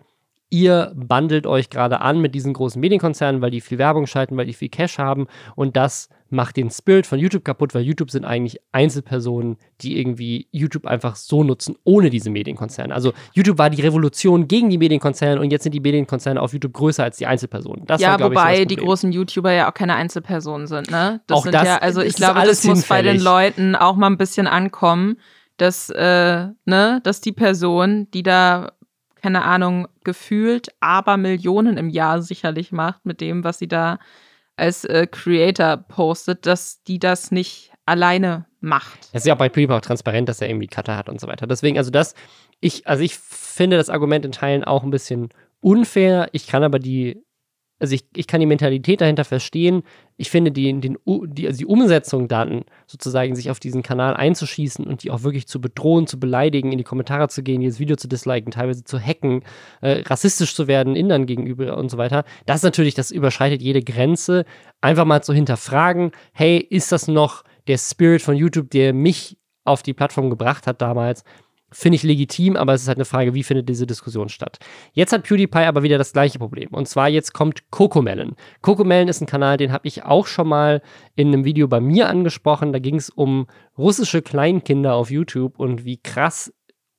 ihr 0.52 0.92
bundelt 0.96 1.48
euch 1.48 1.70
gerade 1.70 2.02
an 2.02 2.20
mit 2.20 2.36
diesen 2.36 2.54
großen 2.54 2.80
Medienkonzernen, 2.80 3.42
weil 3.42 3.52
die 3.52 3.62
viel 3.62 3.80
Werbung 3.80 4.06
schalten, 4.06 4.38
weil 4.38 4.46
die 4.46 4.54
viel 4.54 4.70
Cash 4.70 5.00
haben 5.00 5.28
und 5.56 5.76
das 5.76 6.10
macht 6.30 6.58
den 6.58 6.70
Spirit 6.70 7.06
von 7.06 7.20
YouTube 7.20 7.44
kaputt, 7.44 7.74
weil 7.74 7.84
YouTube 7.84 8.10
sind 8.10 8.26
eigentlich 8.26 8.60
Einzelpersonen, 8.72 9.58
die 9.82 10.00
irgendwie 10.00 10.48
YouTube 10.52 10.86
einfach 10.86 11.16
so 11.16 11.44
nutzen, 11.44 11.76
ohne 11.84 12.10
diese 12.10 12.30
Medienkonzerne. 12.30 12.94
Also 12.94 13.14
YouTube 13.34 13.58
war 13.58 13.70
die 13.70 13.82
Revolution 13.82 14.48
gegen 14.48 14.70
die 14.70 14.78
Medienkonzerne 14.78 15.42
und 15.42 15.52
jetzt 15.52 15.64
sind 15.64 15.74
die 15.74 15.80
Medienkonzerne 15.80 16.42
auf 16.42 16.54
YouTube 16.54 16.74
größer 16.74 17.04
als 17.04 17.18
die 17.18 17.28
Einzelpersonen. 17.28 17.86
Das 17.86 18.02
ja, 18.02 18.20
war, 18.20 18.30
wobei 18.30 18.60
so 18.60 18.66
die 18.66 18.78
großen 18.78 19.12
YouTuber 19.12 19.52
ja 19.52 19.70
auch 19.70 19.74
keine 19.74 19.96
Einzelpersonen 19.96 20.68
sind, 20.68 20.90
ne? 20.90 21.22
Das 21.28 21.38
auch 21.38 21.44
sind 21.44 21.54
das, 21.54 21.66
ja, 21.66 21.78
also 21.78 22.02
ich 22.02 22.16
glaube, 22.16 22.42
das 22.46 22.64
muss 22.64 22.84
bei 22.88 23.02
den 23.02 23.20
Leuten 23.20 23.76
auch 23.76 23.96
mal 23.96 24.08
ein 24.08 24.18
bisschen 24.18 24.48
ankommen, 24.48 25.18
dass, 25.58 25.90
äh, 25.90 26.48
ne, 26.66 27.02
dass 27.04 27.22
die 27.22 27.34
Person, 27.34 28.10
die 28.12 28.24
da 28.24 28.72
keine 29.22 29.44
Ahnung, 29.44 29.88
gefühlt 30.04 30.70
aber 30.80 31.18
Millionen 31.18 31.78
im 31.78 31.90
Jahr 31.90 32.22
sicherlich 32.22 32.72
macht 32.72 33.06
mit 33.06 33.22
dem, 33.22 33.44
was 33.44 33.60
sie 33.60 33.68
da 33.68 34.00
als 34.56 34.86
äh, 34.86 35.08
Creator 35.08 35.78
postet, 35.78 36.46
dass 36.46 36.84
die 36.84 37.00
das 37.00 37.32
nicht 37.32 37.72
alleine 37.86 38.46
macht. 38.60 39.00
Es 39.12 39.22
ist 39.22 39.28
ja 39.28 39.34
auch 39.34 39.40
bei 39.40 39.50
PewDiePie 39.50 39.74
auch 39.74 39.82
transparent, 39.82 40.30
dass 40.30 40.42
er 40.42 40.50
irgendwie 40.50 40.68
Cutter 40.68 40.96
hat 40.96 41.10
und 41.10 41.20
so 41.20 41.28
weiter. 41.28 41.48
Deswegen, 41.48 41.78
also 41.78 41.92
das, 41.92 42.14
ich, 42.60 42.88
also 42.88 43.04
ich 43.04 43.16
finde 43.18 43.78
das 43.78 43.90
Argument 43.90 44.26
in 44.26 44.32
Teilen 44.32 44.64
auch 44.64 44.84
ein 44.84 44.92
bisschen 44.92 45.30
unfair. 45.62 46.30
Ich 46.32 46.48
kann 46.48 46.64
aber 46.64 46.80
die 46.80 47.24
also 47.82 47.96
ich, 47.96 48.06
ich 48.16 48.28
kann 48.28 48.40
die 48.40 48.46
Mentalität 48.46 49.02
dahinter 49.02 49.26
verstehen. 49.26 49.82
Ich 50.18 50.30
finde 50.30 50.52
die, 50.52 50.80
den, 50.80 50.98
die, 51.06 51.48
also 51.48 51.58
die 51.58 51.66
Umsetzung 51.66 52.28
dann 52.28 52.64
sozusagen 52.86 53.36
sich 53.36 53.50
auf 53.50 53.60
diesen 53.60 53.82
Kanal 53.82 54.14
einzuschießen 54.16 54.86
und 54.86 55.02
die 55.02 55.10
auch 55.10 55.24
wirklich 55.24 55.48
zu 55.48 55.60
bedrohen, 55.60 56.06
zu 56.06 56.20
beleidigen, 56.20 56.72
in 56.72 56.78
die 56.78 56.84
Kommentare 56.84 57.28
zu 57.28 57.42
gehen, 57.42 57.60
dieses 57.60 57.80
Video 57.80 57.96
zu 57.96 58.08
disliken, 58.08 58.52
teilweise 58.52 58.84
zu 58.84 59.00
hacken, 59.00 59.44
äh, 59.82 60.04
rassistisch 60.06 60.54
zu 60.54 60.68
werden, 60.68 60.96
Indern 60.96 61.26
gegenüber 61.26 61.76
und 61.76 61.90
so 61.90 61.98
weiter. 61.98 62.24
Das 62.46 62.62
natürlich, 62.62 62.94
das 62.94 63.10
überschreitet 63.10 63.64
jede 63.64 63.82
Grenze. 63.82 64.46
Einfach 64.80 65.06
mal 65.06 65.24
zu 65.24 65.34
hinterfragen, 65.34 66.12
hey, 66.34 66.58
ist 66.58 66.92
das 66.92 67.08
noch 67.08 67.44
der 67.68 67.80
Spirit 67.80 68.22
von 68.22 68.36
YouTube, 68.36 68.70
der 68.70 68.94
mich 68.94 69.38
auf 69.64 69.82
die 69.82 69.94
Plattform 69.94 70.30
gebracht 70.30 70.68
hat 70.68 70.82
damals? 70.84 71.24
Finde 71.72 71.96
ich 71.96 72.04
legitim, 72.04 72.58
aber 72.58 72.74
es 72.74 72.82
ist 72.82 72.88
halt 72.88 72.98
eine 72.98 73.06
Frage, 73.06 73.34
wie 73.34 73.44
findet 73.44 73.70
diese 73.70 73.88
Diskussion 73.88 74.30
statt. 74.30 74.60
Jetzt 74.94 75.14
hat 75.14 75.24
PewDiePie 75.24 75.60
aber 75.60 75.84
wieder 75.84 75.98
das 75.98 76.14
gleiche 76.14 76.38
Problem. 76.38 76.70
Und 76.72 76.88
zwar 76.88 77.08
jetzt 77.08 77.34
kommt 77.34 77.72
Cocomelon. 77.72 78.36
Cocomelon 78.62 79.08
ist 79.08 79.22
ein 79.22 79.28
Kanal, 79.28 79.58
den 79.58 79.72
habe 79.72 79.88
ich 79.88 80.04
auch 80.04 80.28
schon 80.28 80.48
mal 80.48 80.82
in 81.16 81.30
einem 81.30 81.46
Video 81.46 81.68
bei 81.68 81.80
mir 81.80 82.10
angesprochen. 82.10 82.74
Da 82.74 82.80
ging 82.80 82.96
es 82.96 83.10
um 83.10 83.48
russische 83.78 84.22
Kleinkinder 84.22 84.94
auf 84.94 85.12
YouTube 85.12 85.60
und 85.60 85.86
wie 85.86 85.98
krass 85.98 86.54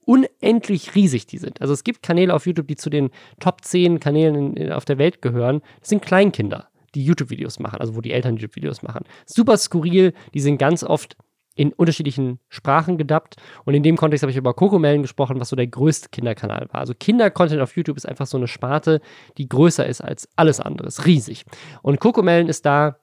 unendlich 0.04 0.94
riesig 0.94 1.26
die 1.26 1.38
sind. 1.38 1.60
Also 1.60 1.74
es 1.74 1.84
gibt 1.84 2.02
Kanäle 2.02 2.34
auf 2.34 2.46
YouTube, 2.46 2.68
die 2.68 2.76
zu 2.76 2.90
den 2.90 3.10
Top 3.40 3.64
10 3.64 4.00
Kanälen 4.00 4.56
in, 4.56 4.72
auf 4.72 4.84
der 4.84 4.98
Welt 4.98 5.22
gehören. 5.22 5.62
Das 5.80 5.90
sind 5.90 6.02
Kleinkinder, 6.02 6.68
die 6.94 7.04
YouTube-Videos 7.04 7.60
machen, 7.60 7.80
also 7.80 7.94
wo 7.94 8.00
die 8.00 8.12
Eltern 8.12 8.36
YouTube-Videos 8.36 8.82
machen. 8.82 9.04
Super 9.26 9.56
skurril, 9.56 10.12
die 10.34 10.40
sind 10.40 10.58
ganz 10.58 10.82
oft 10.82 11.16
in 11.54 11.72
unterschiedlichen 11.72 12.38
Sprachen 12.48 12.98
gedubbt. 12.98 13.36
Und 13.64 13.74
in 13.74 13.82
dem 13.82 13.96
Kontext 13.96 14.22
habe 14.22 14.30
ich 14.30 14.36
über 14.36 14.54
Kokomellen 14.54 15.02
gesprochen, 15.02 15.40
was 15.40 15.48
so 15.48 15.56
der 15.56 15.66
größte 15.66 16.08
Kinderkanal 16.10 16.68
war. 16.70 16.80
Also 16.80 16.94
Kindercontent 16.98 17.60
auf 17.60 17.76
YouTube 17.76 17.96
ist 17.96 18.08
einfach 18.08 18.26
so 18.26 18.36
eine 18.36 18.48
Sparte, 18.48 19.00
die 19.38 19.48
größer 19.48 19.86
ist 19.86 20.00
als 20.00 20.28
alles 20.36 20.60
andere. 20.60 20.88
Ist 20.88 21.06
riesig. 21.06 21.44
Und 21.82 22.00
Kokomellen 22.00 22.48
ist 22.48 22.66
da 22.66 22.96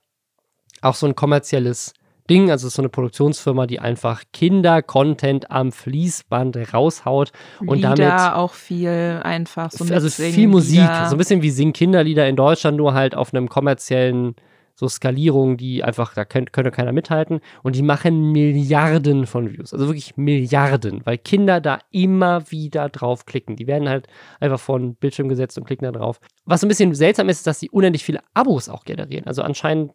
auch 0.81 0.95
so 0.95 1.05
ein 1.05 1.15
kommerzielles 1.15 1.93
Ding. 2.29 2.51
Also 2.51 2.67
es 2.67 2.73
ist 2.73 2.75
so 2.75 2.81
eine 2.81 2.89
Produktionsfirma, 2.89 3.65
die 3.65 3.79
einfach 3.79 4.23
Kinder-Content 4.33 5.51
am 5.51 5.71
Fließband 5.71 6.73
raushaut 6.73 7.31
und 7.59 7.77
Lieder 7.77 7.95
damit 7.95 8.35
auch 8.35 8.53
viel 8.53 9.19
einfach 9.23 9.71
so 9.71 9.91
also 9.93 10.09
viel 10.09 10.47
Musik, 10.47 10.87
so 11.07 11.15
ein 11.15 11.17
bisschen 11.17 11.41
wie 11.41 11.49
Sing 11.49 11.73
Kinderlieder 11.73 12.27
in 12.27 12.35
Deutschland, 12.35 12.77
nur 12.77 12.93
halt 12.93 13.15
auf 13.15 13.33
einem 13.33 13.49
kommerziellen 13.49 14.35
so 14.79 14.87
Skalierungen, 14.87 15.57
die 15.57 15.83
einfach, 15.83 16.13
da 16.13 16.23
könnte, 16.23 16.53
könnte 16.53 16.71
keiner 16.71 16.93
mithalten. 16.93 17.41
Und 17.63 17.75
die 17.75 17.81
machen 17.81 18.31
Milliarden 18.31 19.25
von 19.25 19.51
Views. 19.51 19.73
Also 19.73 19.87
wirklich 19.87 20.15
Milliarden, 20.15 21.05
weil 21.05 21.17
Kinder 21.17 21.59
da 21.59 21.79
immer 21.91 22.49
wieder 22.49 22.87
drauf 22.87 23.25
klicken. 23.25 23.57
Die 23.57 23.67
werden 23.67 23.89
halt 23.89 24.07
einfach 24.39 24.59
vor 24.59 24.79
den 24.79 24.95
Bildschirm 24.95 25.27
gesetzt 25.27 25.57
und 25.57 25.65
klicken 25.65 25.83
da 25.83 25.91
drauf. 25.91 26.21
Was 26.45 26.63
ein 26.63 26.69
bisschen 26.69 26.95
seltsam 26.95 27.27
ist, 27.27 27.39
ist, 27.39 27.47
dass 27.47 27.59
sie 27.59 27.69
unendlich 27.69 28.05
viele 28.05 28.21
Abos 28.33 28.69
auch 28.69 28.85
generieren. 28.85 29.27
Also 29.27 29.41
anscheinend 29.41 29.91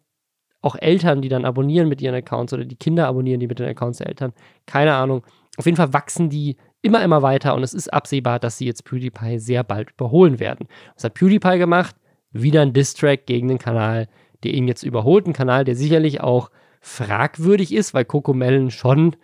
auch 0.61 0.75
Eltern, 0.75 1.23
die 1.23 1.29
dann 1.29 1.45
abonnieren 1.45 1.89
mit 1.89 1.99
ihren 1.99 2.13
Accounts 2.13 2.53
oder 2.53 2.63
die 2.63 2.75
Kinder 2.75 3.07
abonnieren 3.07 3.39
die 3.39 3.47
mit 3.47 3.57
den 3.57 3.67
Accounts 3.67 3.97
der 3.97 4.07
Eltern. 4.07 4.33
Keine 4.67 4.93
Ahnung. 4.93 5.23
Auf 5.57 5.65
jeden 5.65 5.77
Fall 5.77 5.93
wachsen 5.93 6.29
die 6.29 6.57
immer, 6.83 7.03
immer 7.03 7.23
weiter 7.23 7.55
und 7.55 7.63
es 7.63 7.73
ist 7.73 7.91
absehbar, 7.91 8.37
dass 8.37 8.59
sie 8.59 8.67
jetzt 8.67 8.85
PewDiePie 8.85 9.39
sehr 9.39 9.63
bald 9.63 9.89
überholen 9.93 10.39
werden. 10.39 10.67
Was 10.93 11.05
hat 11.05 11.15
PewDiePie 11.15 11.57
gemacht? 11.57 11.95
Wieder 12.29 12.61
ein 12.61 12.73
Distrack 12.73 13.25
gegen 13.25 13.47
den 13.47 13.57
Kanal 13.57 14.07
der 14.45 14.53
ihn 14.53 14.67
jetzt 14.67 14.83
überholt. 14.83 15.27
Ein 15.27 15.33
Kanal, 15.33 15.65
der 15.65 15.75
sicherlich 15.75 16.21
auch 16.21 16.49
fragwürdig 16.81 17.73
ist, 17.73 17.93
weil 17.93 18.05
Cocomelon 18.05 18.71
schon 18.71 19.15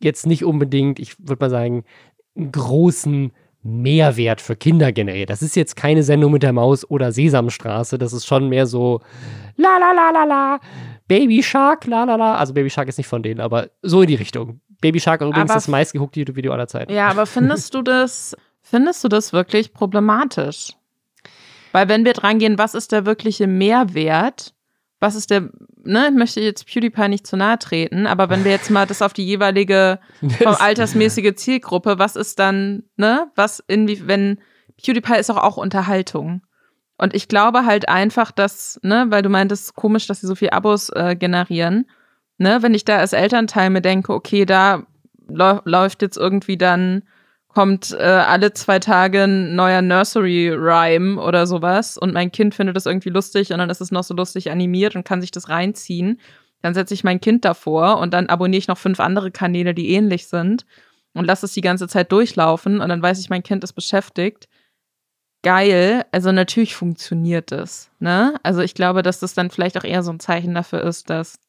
jetzt 0.00 0.26
nicht 0.26 0.44
unbedingt, 0.44 0.98
ich 0.98 1.18
würde 1.18 1.44
mal 1.44 1.50
sagen, 1.50 1.84
einen 2.36 2.52
großen 2.52 3.32
Mehrwert 3.62 4.40
für 4.40 4.56
Kinder 4.56 4.90
generiert. 4.92 5.30
Das 5.30 5.42
ist 5.42 5.54
jetzt 5.54 5.76
keine 5.76 6.02
Sendung 6.02 6.32
mit 6.32 6.42
der 6.42 6.52
Maus 6.52 6.88
oder 6.88 7.12
Sesamstraße. 7.12 7.98
Das 7.98 8.12
ist 8.12 8.26
schon 8.26 8.48
mehr 8.48 8.66
so 8.66 9.00
la 9.56 9.78
la 9.78 9.92
la 9.92 10.10
la 10.10 10.24
la, 10.24 10.60
Baby 11.06 11.42
Shark, 11.42 11.86
la 11.86 12.04
la 12.04 12.16
la. 12.16 12.34
Also 12.36 12.54
Baby 12.54 12.70
Shark 12.70 12.88
ist 12.88 12.98
nicht 12.98 13.06
von 13.06 13.22
denen, 13.22 13.40
aber 13.40 13.68
so 13.82 14.02
in 14.02 14.08
die 14.08 14.14
Richtung. 14.14 14.60
Baby 14.80 14.98
Shark 14.98 15.20
ist 15.20 15.28
übrigens 15.28 15.50
aber 15.50 15.58
das 15.58 15.68
meistgeguckte 15.68 16.20
YouTube-Video 16.20 16.52
aller 16.52 16.66
Zeiten. 16.66 16.92
Ja, 16.92 17.08
aber 17.08 17.26
findest 17.26 17.74
du 17.74 17.82
das, 17.82 18.36
findest 18.62 19.04
du 19.04 19.08
das 19.08 19.32
wirklich 19.32 19.72
problematisch? 19.72 20.72
Weil 21.72 21.88
wenn 21.88 22.04
wir 22.04 22.12
dran 22.12 22.38
gehen, 22.38 22.58
was 22.58 22.74
ist 22.74 22.92
der 22.92 23.06
wirkliche 23.06 23.46
Mehrwert? 23.46 24.54
Was 25.00 25.16
ist 25.16 25.30
der, 25.30 25.50
ne, 25.82 26.08
ich 26.08 26.14
möchte 26.14 26.40
jetzt 26.40 26.66
PewDiePie 26.66 27.08
nicht 27.08 27.26
zu 27.26 27.36
nahe 27.36 27.58
treten, 27.58 28.06
aber 28.06 28.30
wenn 28.30 28.44
wir 28.44 28.52
jetzt 28.52 28.70
mal 28.70 28.86
das 28.86 29.02
auf 29.02 29.12
die 29.12 29.26
jeweilige 29.26 29.98
vom 30.42 30.54
altersmäßige 30.54 31.34
Zielgruppe, 31.34 31.98
was 31.98 32.14
ist 32.14 32.38
dann, 32.38 32.84
ne, 32.96 33.30
was 33.34 33.64
irgendwie, 33.66 34.06
wenn 34.06 34.38
PewDiePie 34.80 35.18
ist 35.18 35.30
auch 35.30 35.38
auch 35.38 35.56
Unterhaltung. 35.56 36.42
Und 36.98 37.14
ich 37.14 37.26
glaube 37.26 37.66
halt 37.66 37.88
einfach, 37.88 38.30
dass, 38.30 38.78
ne, 38.84 39.06
weil 39.08 39.22
du 39.22 39.28
meintest, 39.28 39.74
komisch, 39.74 40.06
dass 40.06 40.20
sie 40.20 40.28
so 40.28 40.36
viel 40.36 40.50
Abos 40.50 40.88
äh, 40.90 41.16
generieren, 41.16 41.86
ne, 42.38 42.62
wenn 42.62 42.74
ich 42.74 42.84
da 42.84 42.98
als 42.98 43.12
Elternteil 43.12 43.70
mir 43.70 43.80
denke, 43.80 44.12
okay, 44.12 44.44
da 44.44 44.84
läuft 45.26 46.02
jetzt 46.02 46.16
irgendwie 46.16 46.58
dann 46.58 47.02
kommt 47.52 47.92
äh, 47.92 48.02
alle 48.02 48.52
zwei 48.52 48.78
Tage 48.78 49.24
ein 49.24 49.54
neuer 49.54 49.82
Nursery-Rhyme 49.82 51.20
oder 51.20 51.46
sowas 51.46 51.98
und 51.98 52.12
mein 52.14 52.32
Kind 52.32 52.54
findet 52.54 52.76
das 52.76 52.86
irgendwie 52.86 53.10
lustig 53.10 53.52
und 53.52 53.58
dann 53.58 53.70
ist 53.70 53.80
es 53.80 53.90
noch 53.90 54.04
so 54.04 54.14
lustig 54.14 54.50
animiert 54.50 54.96
und 54.96 55.04
kann 55.04 55.20
sich 55.20 55.30
das 55.30 55.48
reinziehen. 55.48 56.20
Dann 56.62 56.74
setze 56.74 56.94
ich 56.94 57.04
mein 57.04 57.20
Kind 57.20 57.44
davor 57.44 57.98
und 57.98 58.14
dann 58.14 58.28
abonniere 58.28 58.58
ich 58.58 58.68
noch 58.68 58.78
fünf 58.78 59.00
andere 59.00 59.30
Kanäle, 59.30 59.74
die 59.74 59.90
ähnlich 59.90 60.26
sind 60.28 60.64
und 61.14 61.26
lasse 61.26 61.46
es 61.46 61.52
die 61.52 61.60
ganze 61.60 61.88
Zeit 61.88 62.12
durchlaufen 62.12 62.80
und 62.80 62.88
dann 62.88 63.02
weiß 63.02 63.18
ich, 63.20 63.30
mein 63.30 63.42
Kind 63.42 63.64
ist 63.64 63.74
beschäftigt. 63.74 64.48
Geil, 65.42 66.04
also 66.12 66.30
natürlich 66.30 66.76
funktioniert 66.76 67.50
das, 67.50 67.90
ne? 67.98 68.38
Also 68.44 68.60
ich 68.60 68.74
glaube, 68.74 69.02
dass 69.02 69.18
das 69.18 69.34
dann 69.34 69.50
vielleicht 69.50 69.76
auch 69.76 69.84
eher 69.84 70.04
so 70.04 70.12
ein 70.12 70.20
Zeichen 70.20 70.54
dafür 70.54 70.82
ist, 70.84 71.10
dass 71.10 71.40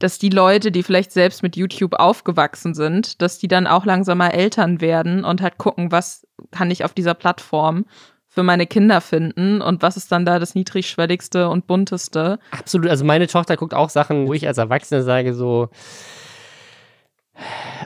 dass 0.00 0.18
die 0.18 0.30
Leute, 0.30 0.72
die 0.72 0.82
vielleicht 0.82 1.12
selbst 1.12 1.42
mit 1.42 1.56
YouTube 1.56 1.94
aufgewachsen 1.94 2.74
sind, 2.74 3.22
dass 3.22 3.38
die 3.38 3.48
dann 3.48 3.66
auch 3.68 3.84
langsam 3.84 4.18
mal 4.18 4.30
Eltern 4.30 4.80
werden 4.80 5.24
und 5.24 5.40
halt 5.40 5.58
gucken, 5.58 5.92
was 5.92 6.26
kann 6.50 6.70
ich 6.70 6.84
auf 6.84 6.94
dieser 6.94 7.14
Plattform 7.14 7.84
für 8.26 8.42
meine 8.42 8.66
Kinder 8.66 9.00
finden 9.00 9.60
und 9.60 9.82
was 9.82 9.96
ist 9.96 10.10
dann 10.10 10.24
da 10.24 10.38
das 10.38 10.54
niedrigschwelligste 10.54 11.48
und 11.48 11.66
bunteste. 11.66 12.38
Absolut, 12.50 12.88
also 12.88 13.04
meine 13.04 13.26
Tochter 13.26 13.56
guckt 13.56 13.74
auch 13.74 13.90
Sachen, 13.90 14.26
wo 14.26 14.32
ich 14.32 14.46
als 14.46 14.58
Erwachsener 14.58 15.02
sage 15.02 15.34
so, 15.34 15.68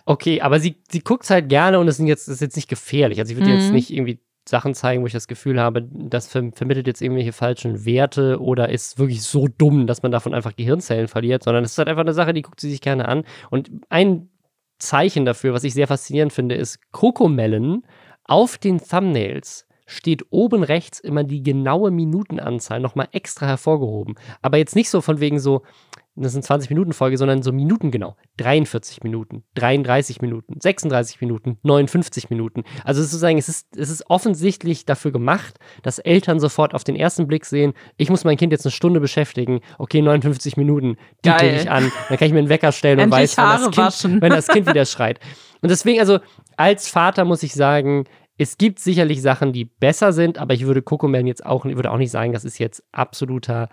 okay, 0.04 0.40
aber 0.40 0.60
sie, 0.60 0.82
sie 0.90 1.00
guckt 1.00 1.24
es 1.24 1.30
halt 1.30 1.48
gerne 1.48 1.80
und 1.80 1.88
es 1.88 1.98
ist 1.98 2.06
jetzt, 2.06 2.28
ist 2.28 2.40
jetzt 2.40 2.56
nicht 2.56 2.68
gefährlich. 2.68 3.18
Also 3.18 3.32
ich 3.32 3.38
würde 3.38 3.50
mhm. 3.50 3.58
jetzt 3.58 3.72
nicht 3.72 3.90
irgendwie 3.90 4.20
Sachen 4.46 4.74
zeigen, 4.74 5.02
wo 5.02 5.06
ich 5.06 5.12
das 5.12 5.28
Gefühl 5.28 5.60
habe, 5.60 5.82
das 5.90 6.28
ver 6.28 6.50
vermittelt 6.52 6.86
jetzt 6.86 7.00
irgendwelche 7.00 7.32
falschen 7.32 7.84
Werte 7.84 8.40
oder 8.40 8.68
ist 8.68 8.98
wirklich 8.98 9.22
so 9.22 9.48
dumm, 9.48 9.86
dass 9.86 10.02
man 10.02 10.12
davon 10.12 10.34
einfach 10.34 10.54
Gehirnzellen 10.54 11.08
verliert, 11.08 11.42
sondern 11.42 11.64
es 11.64 11.72
ist 11.72 11.78
halt 11.78 11.88
einfach 11.88 12.02
eine 12.02 12.12
Sache, 12.12 12.34
die 12.34 12.42
guckt 12.42 12.60
sie 12.60 12.70
sich 12.70 12.80
gerne 12.80 13.08
an. 13.08 13.24
Und 13.50 13.70
ein 13.88 14.28
Zeichen 14.78 15.24
dafür, 15.24 15.54
was 15.54 15.64
ich 15.64 15.72
sehr 15.72 15.86
faszinierend 15.86 16.32
finde, 16.32 16.56
ist 16.56 16.78
Cocomelon 16.92 17.84
auf 18.24 18.58
den 18.58 18.78
Thumbnails 18.78 19.66
steht 19.86 20.24
oben 20.30 20.62
rechts 20.62 20.98
immer 20.98 21.24
die 21.24 21.42
genaue 21.42 21.90
Minutenanzahl 21.90 22.80
nochmal 22.80 23.08
extra 23.12 23.46
hervorgehoben. 23.46 24.14
Aber 24.40 24.56
jetzt 24.56 24.76
nicht 24.76 24.88
so 24.88 25.00
von 25.00 25.20
wegen 25.20 25.38
so, 25.38 25.62
das 26.16 26.32
sind 26.32 26.44
20 26.44 26.70
Minuten 26.70 26.92
Folge, 26.92 27.18
sondern 27.18 27.42
so 27.42 27.52
Minuten 27.52 27.90
genau. 27.90 28.16
43 28.36 29.02
Minuten, 29.02 29.42
33 29.56 30.20
Minuten, 30.22 30.60
36 30.60 31.20
Minuten, 31.20 31.58
59 31.62 32.30
Minuten. 32.30 32.62
Also 32.84 33.02
sozusagen, 33.02 33.36
es 33.36 33.48
ist, 33.48 33.76
es 33.76 33.90
ist 33.90 34.08
offensichtlich 34.08 34.86
dafür 34.86 35.10
gemacht, 35.10 35.58
dass 35.82 35.98
Eltern 35.98 36.38
sofort 36.38 36.72
auf 36.74 36.84
den 36.84 36.94
ersten 36.94 37.26
Blick 37.26 37.44
sehen, 37.44 37.74
ich 37.96 38.10
muss 38.10 38.24
mein 38.24 38.36
Kind 38.36 38.52
jetzt 38.52 38.64
eine 38.64 38.72
Stunde 38.72 39.00
beschäftigen, 39.00 39.60
okay, 39.78 40.02
59 40.02 40.56
Minuten, 40.56 40.96
die 41.24 41.30
klicke 41.30 41.56
ich 41.56 41.70
an, 41.70 41.90
dann 42.08 42.18
kann 42.18 42.28
ich 42.28 42.32
mir 42.32 42.38
einen 42.38 42.48
Wecker 42.48 42.70
stellen 42.70 43.00
und 43.00 43.10
weiß, 43.10 43.36
wenn 43.36 43.72
das, 43.72 44.02
kind, 44.02 44.22
wenn 44.22 44.30
das 44.30 44.46
Kind 44.46 44.68
wieder 44.68 44.84
schreit. 44.84 45.18
Und 45.62 45.70
deswegen, 45.70 45.98
also 45.98 46.20
als 46.56 46.88
Vater 46.88 47.24
muss 47.24 47.42
ich 47.42 47.54
sagen, 47.54 48.04
es 48.36 48.58
gibt 48.58 48.78
sicherlich 48.78 49.22
Sachen, 49.22 49.52
die 49.52 49.64
besser 49.64 50.12
sind, 50.12 50.38
aber 50.38 50.54
ich 50.54 50.66
würde 50.66 50.82
Cocomelon 50.82 51.26
jetzt 51.26 51.44
auch, 51.44 51.64
würde 51.64 51.90
auch 51.90 51.98
nicht 51.98 52.10
sagen, 52.10 52.32
das 52.32 52.44
ist 52.44 52.58
jetzt 52.58 52.84
absoluter 52.92 53.68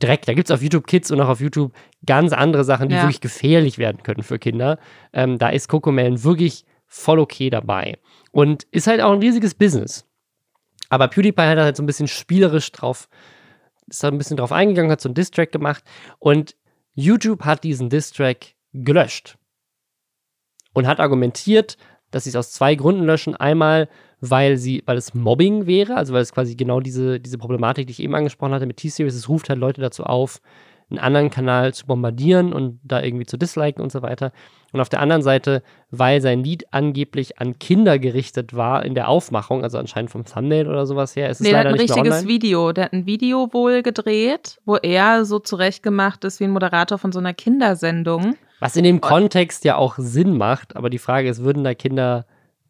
Dreck. 0.00 0.26
Da 0.26 0.34
gibt 0.34 0.48
es 0.48 0.54
auf 0.54 0.62
YouTube 0.62 0.86
Kids 0.86 1.10
und 1.10 1.20
auch 1.20 1.28
auf 1.28 1.40
YouTube 1.40 1.72
ganz 2.06 2.32
andere 2.32 2.64
Sachen, 2.64 2.88
die 2.88 2.94
ja. 2.94 3.02
wirklich 3.02 3.20
gefährlich 3.20 3.78
werden 3.78 4.02
können 4.02 4.22
für 4.22 4.38
Kinder. 4.38 4.78
Ähm, 5.12 5.38
da 5.38 5.48
ist 5.48 5.68
Cocomelon 5.68 6.22
wirklich 6.24 6.64
voll 6.86 7.18
okay 7.18 7.50
dabei. 7.50 7.98
Und 8.32 8.64
ist 8.70 8.86
halt 8.86 9.00
auch 9.00 9.12
ein 9.12 9.20
riesiges 9.20 9.54
Business. 9.54 10.06
Aber 10.88 11.08
PewDiePie 11.08 11.42
hat 11.42 11.58
halt 11.58 11.76
so 11.76 11.82
ein 11.82 11.86
bisschen 11.86 12.08
spielerisch 12.08 12.72
drauf, 12.72 13.08
ist 13.86 14.02
da 14.02 14.08
ein 14.08 14.18
bisschen 14.18 14.36
drauf 14.36 14.52
eingegangen, 14.52 14.90
hat 14.90 15.00
so 15.00 15.08
einen 15.08 15.14
Distrack 15.14 15.52
gemacht. 15.52 15.84
Und 16.18 16.56
YouTube 16.94 17.44
hat 17.44 17.64
diesen 17.64 17.90
Distrack 17.90 18.54
gelöscht. 18.72 19.36
Und 20.72 20.86
hat 20.86 21.00
argumentiert, 21.00 21.76
dass 22.10 22.24
sie 22.24 22.30
es 22.30 22.36
aus 22.36 22.52
zwei 22.52 22.74
Gründen 22.74 23.04
löschen. 23.04 23.36
Einmal, 23.36 23.88
weil 24.20 24.56
sie, 24.56 24.82
weil 24.86 24.96
es 24.96 25.14
Mobbing 25.14 25.66
wäre, 25.66 25.96
also 25.96 26.12
weil 26.12 26.22
es 26.22 26.32
quasi 26.32 26.56
genau 26.56 26.80
diese, 26.80 27.20
diese 27.20 27.38
Problematik, 27.38 27.86
die 27.86 27.92
ich 27.92 28.02
eben 28.02 28.14
angesprochen 28.14 28.52
hatte 28.52 28.66
mit 28.66 28.78
T-Series, 28.78 29.14
es 29.14 29.28
ruft 29.28 29.48
halt 29.48 29.58
Leute 29.58 29.80
dazu 29.80 30.04
auf, 30.04 30.40
einen 30.90 30.98
anderen 30.98 31.30
Kanal 31.30 31.74
zu 31.74 31.86
bombardieren 31.86 32.52
und 32.52 32.80
da 32.82 33.02
irgendwie 33.02 33.26
zu 33.26 33.36
disliken 33.36 33.82
und 33.82 33.92
so 33.92 34.00
weiter. 34.02 34.32
Und 34.72 34.80
auf 34.80 34.88
der 34.88 35.00
anderen 35.00 35.22
Seite, 35.22 35.62
weil 35.90 36.20
sein 36.20 36.42
Lied 36.42 36.66
angeblich 36.72 37.38
an 37.38 37.58
Kinder 37.58 37.98
gerichtet 37.98 38.54
war 38.54 38.84
in 38.84 38.94
der 38.94 39.08
Aufmachung, 39.08 39.62
also 39.62 39.78
anscheinend 39.78 40.10
vom 40.10 40.24
Thumbnail 40.24 40.66
oder 40.66 40.86
sowas 40.86 41.14
her. 41.14 41.28
Es 41.28 41.40
nee, 41.40 41.50
der 41.50 41.60
hat 41.60 41.66
ein 41.66 41.74
richtiges 41.74 42.26
Video. 42.26 42.72
Der 42.72 42.86
hat 42.86 42.92
ein 42.92 43.06
Video 43.06 43.52
wohl 43.52 43.82
gedreht, 43.82 44.60
wo 44.64 44.76
er 44.76 45.24
so 45.24 45.38
zurechtgemacht 45.38 46.24
ist 46.24 46.40
wie 46.40 46.44
ein 46.44 46.50
Moderator 46.50 46.96
von 46.96 47.12
so 47.12 47.18
einer 47.18 47.34
Kindersendung. 47.34 48.36
Was 48.60 48.76
in 48.76 48.84
dem 48.84 49.00
Kontext 49.00 49.64
ja 49.64 49.76
auch 49.76 49.96
Sinn 49.98 50.36
macht, 50.36 50.74
aber 50.74 50.90
die 50.90 50.98
Frage 50.98 51.28
ist, 51.28 51.44
würden 51.44 51.64
da 51.64 51.74
Kinder 51.74 52.26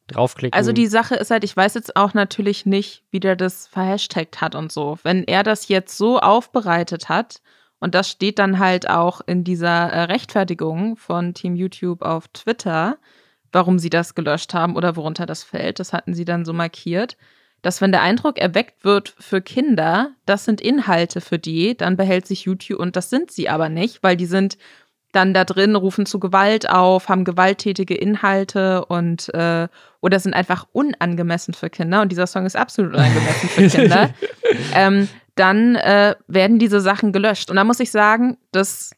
draufklicken? 0.09 0.57
Also 0.57 0.73
die 0.73 0.87
Sache 0.87 1.15
ist 1.15 1.31
halt, 1.31 1.45
ich 1.45 1.57
weiß 1.57 1.75
jetzt 1.75 1.97
auch 1.97 2.15
natürlich 2.15 2.67
nicht, 2.67 3.05
wie 3.11 3.21
der 3.21 3.37
das 3.37 3.67
verhashtagt 3.67 4.41
hat 4.41 4.55
und 4.55 4.73
so. 4.73 4.99
Wenn 5.03 5.25
er 5.25 5.43
das 5.43 5.69
jetzt 5.69 5.97
so 5.97 6.19
aufbereitet 6.19 7.09
hat, 7.09 7.41
und 7.81 7.95
das 7.95 8.11
steht 8.11 8.39
dann 8.39 8.59
halt 8.59 8.91
auch 8.91 9.21
in 9.27 9.45
dieser 9.45 9.93
äh, 9.93 10.03
Rechtfertigung 10.05 10.97
von 10.97 11.35
Team 11.35 11.55
YouTube 11.55 12.03
auf 12.03 12.29
Twitter, 12.29 12.99
warum 13.53 13.79
sie 13.79 13.91
das 13.91 14.15
gelöscht 14.15 14.53
haben 14.53 14.77
oder 14.77 14.97
worunter 14.97 15.27
das 15.27 15.45
fällt, 15.45 15.79
das 15.79 15.93
hatten 15.93 16.15
sie 16.15 16.25
dann 16.25 16.45
so 16.45 16.53
markiert, 16.53 17.17
dass 17.63 17.81
wenn 17.81 17.93
der 17.93 18.03
Eindruck 18.03 18.39
erweckt 18.39 18.85
wird 18.85 19.15
für 19.19 19.41
Kinder, 19.41 20.13
das 20.27 20.45
sind 20.45 20.61
Inhalte 20.61 21.21
für 21.21 21.39
die, 21.39 21.77
dann 21.77 21.97
behält 21.97 22.27
sich 22.27 22.43
YouTube 22.43 22.79
und 22.79 22.95
das 22.97 23.11
sind 23.11 23.31
sie 23.31 23.49
aber 23.49 23.69
nicht, 23.69 24.03
weil 24.03 24.17
die 24.17 24.27
sind 24.27 24.59
dann 25.13 25.33
da 25.33 25.45
drin, 25.45 25.75
rufen 25.75 26.07
zu 26.07 26.21
Gewalt 26.21 26.69
auf, 26.69 27.09
haben 27.09 27.25
gewalttätige 27.25 27.95
Inhalte 27.95 28.85
und 28.85 29.33
äh, 29.35 29.69
oder 30.01 30.21
sind 30.21 30.35
einfach 30.35 30.67
unangemessen 30.73 31.55
für 31.55 31.71
Kinder. 31.71 32.03
Und 32.03 32.13
dieser 32.13 32.27
Song 32.27 32.45
ist 32.45 32.57
absolut 32.57 32.93
unangemessen 32.95 33.49
für 33.49 33.69
Kinder. 33.79 34.11
ähm, 34.75 35.09
dann 35.35 35.77
äh, 35.77 36.15
werden 36.27 36.59
diese 36.59 36.81
Sachen 36.81 37.13
gelöscht. 37.13 37.51
Und 37.51 37.57
da 37.57 37.65
muss 37.65 37.81
ich 37.81 37.91
sagen, 37.91 38.37
das 38.53 38.91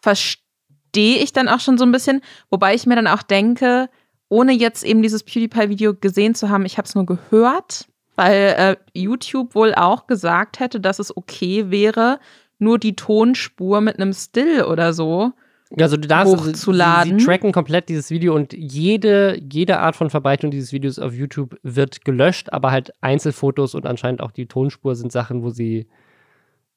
verstehe 0.00 1.18
ich 1.18 1.32
dann 1.32 1.48
auch 1.48 1.60
schon 1.60 1.76
so 1.76 1.84
ein 1.84 1.92
bisschen, 1.92 2.22
wobei 2.50 2.74
ich 2.74 2.86
mir 2.86 2.96
dann 2.96 3.06
auch 3.06 3.22
denke, 3.22 3.90
ohne 4.28 4.52
jetzt 4.52 4.84
eben 4.84 5.02
dieses 5.02 5.24
PewDiePie-Video 5.24 5.94
gesehen 5.94 6.34
zu 6.34 6.48
haben, 6.48 6.64
ich 6.64 6.78
habe 6.78 6.86
es 6.86 6.94
nur 6.94 7.04
gehört, 7.04 7.86
weil 8.16 8.54
äh, 8.56 8.76
YouTube 8.94 9.54
wohl 9.54 9.74
auch 9.74 10.06
gesagt 10.06 10.60
hätte, 10.60 10.80
dass 10.80 10.98
es 10.98 11.14
okay 11.14 11.70
wäre, 11.70 12.18
nur 12.58 12.78
die 12.78 12.96
Tonspur 12.96 13.80
mit 13.80 13.96
einem 13.96 14.12
Still 14.14 14.62
oder 14.62 14.92
so 14.92 15.32
also 15.78 15.96
du 15.96 16.08
darfst 16.08 16.36
hochzuladen. 16.36 17.18
Sie, 17.18 17.20
sie, 17.20 17.26
tracken 17.26 17.52
komplett 17.52 17.88
dieses 17.88 18.10
Video 18.10 18.34
und 18.34 18.52
jede, 18.52 19.38
jede 19.50 19.78
Art 19.78 19.96
von 19.96 20.10
Verbreitung 20.10 20.50
dieses 20.50 20.72
Videos 20.72 20.98
auf 20.98 21.14
YouTube 21.14 21.56
wird 21.62 22.04
gelöscht, 22.04 22.52
aber 22.52 22.70
halt 22.70 22.92
Einzelfotos 23.00 23.74
und 23.74 23.86
anscheinend 23.86 24.20
auch 24.20 24.32
die 24.32 24.46
Tonspur 24.46 24.94
sind 24.94 25.12
Sachen, 25.12 25.42
wo 25.42 25.50
sie 25.50 25.88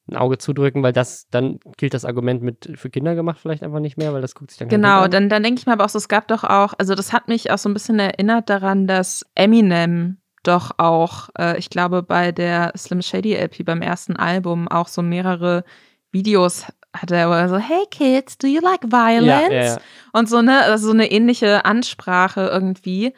ein 0.08 0.16
Auge 0.16 0.38
zudrücken, 0.38 0.82
weil 0.82 0.92
das, 0.92 1.28
dann 1.30 1.58
gilt 1.76 1.92
das 1.92 2.04
Argument 2.04 2.42
mit 2.42 2.70
für 2.76 2.90
Kinder 2.90 3.14
gemacht 3.14 3.38
vielleicht 3.40 3.62
einfach 3.62 3.80
nicht 3.80 3.96
mehr, 3.96 4.12
weil 4.12 4.22
das 4.22 4.34
guckt 4.34 4.50
sich 4.50 4.58
dann 4.58 4.68
Genau, 4.68 5.08
dann, 5.08 5.28
dann 5.28 5.42
denke 5.42 5.58
ich 5.58 5.66
mir 5.66 5.72
aber 5.72 5.84
auch 5.84 5.88
so, 5.88 5.98
es 5.98 6.08
gab 6.08 6.28
doch 6.28 6.44
auch, 6.44 6.74
also 6.78 6.94
das 6.94 7.12
hat 7.12 7.28
mich 7.28 7.50
auch 7.50 7.58
so 7.58 7.68
ein 7.68 7.74
bisschen 7.74 7.98
erinnert 7.98 8.48
daran, 8.48 8.86
dass 8.86 9.26
Eminem 9.34 10.18
doch 10.44 10.72
auch, 10.78 11.28
äh, 11.38 11.58
ich 11.58 11.70
glaube, 11.70 12.02
bei 12.02 12.30
der 12.30 12.72
Slim 12.76 13.02
Shady 13.02 13.34
LP 13.34 13.64
beim 13.64 13.82
ersten 13.82 14.14
Album 14.14 14.68
auch 14.68 14.86
so 14.86 15.02
mehrere 15.02 15.64
Videos 16.12 16.66
hat 16.96 17.10
er 17.10 17.48
so, 17.48 17.56
hey 17.56 17.84
Kids, 17.90 18.38
do 18.38 18.46
you 18.46 18.60
like 18.60 18.82
violence? 18.84 19.52
Ja, 19.52 19.64
ja. 19.64 19.78
Und 20.12 20.28
so 20.28 20.36
eine, 20.38 20.62
also 20.62 20.88
so 20.88 20.92
eine 20.92 21.10
ähnliche 21.10 21.64
Ansprache 21.64 22.48
irgendwie. 22.52 23.12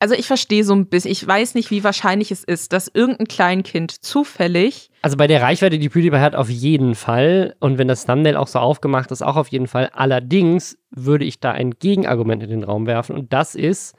Also 0.00 0.14
ich 0.14 0.26
verstehe 0.26 0.64
so 0.64 0.74
ein 0.74 0.86
bisschen, 0.86 1.10
ich 1.10 1.26
weiß 1.26 1.54
nicht, 1.54 1.70
wie 1.70 1.82
wahrscheinlich 1.82 2.30
es 2.30 2.44
ist, 2.44 2.72
dass 2.72 2.88
irgendein 2.88 3.26
Kleinkind 3.26 3.90
zufällig. 4.04 4.90
Also 5.00 5.16
bei 5.16 5.26
der 5.26 5.40
Reichweite, 5.40 5.78
die 5.78 5.88
PewDiePie 5.88 6.18
hat, 6.18 6.34
auf 6.34 6.50
jeden 6.50 6.94
Fall. 6.94 7.56
Und 7.60 7.78
wenn 7.78 7.88
das 7.88 8.04
Thumbnail 8.04 8.36
auch 8.36 8.48
so 8.48 8.58
aufgemacht 8.58 9.10
ist, 9.12 9.22
auch 9.22 9.36
auf 9.36 9.48
jeden 9.48 9.66
Fall. 9.66 9.90
Allerdings 9.94 10.76
würde 10.90 11.24
ich 11.24 11.40
da 11.40 11.52
ein 11.52 11.70
Gegenargument 11.78 12.42
in 12.42 12.50
den 12.50 12.64
Raum 12.64 12.86
werfen. 12.86 13.16
Und 13.16 13.32
das 13.32 13.54
ist, 13.54 13.94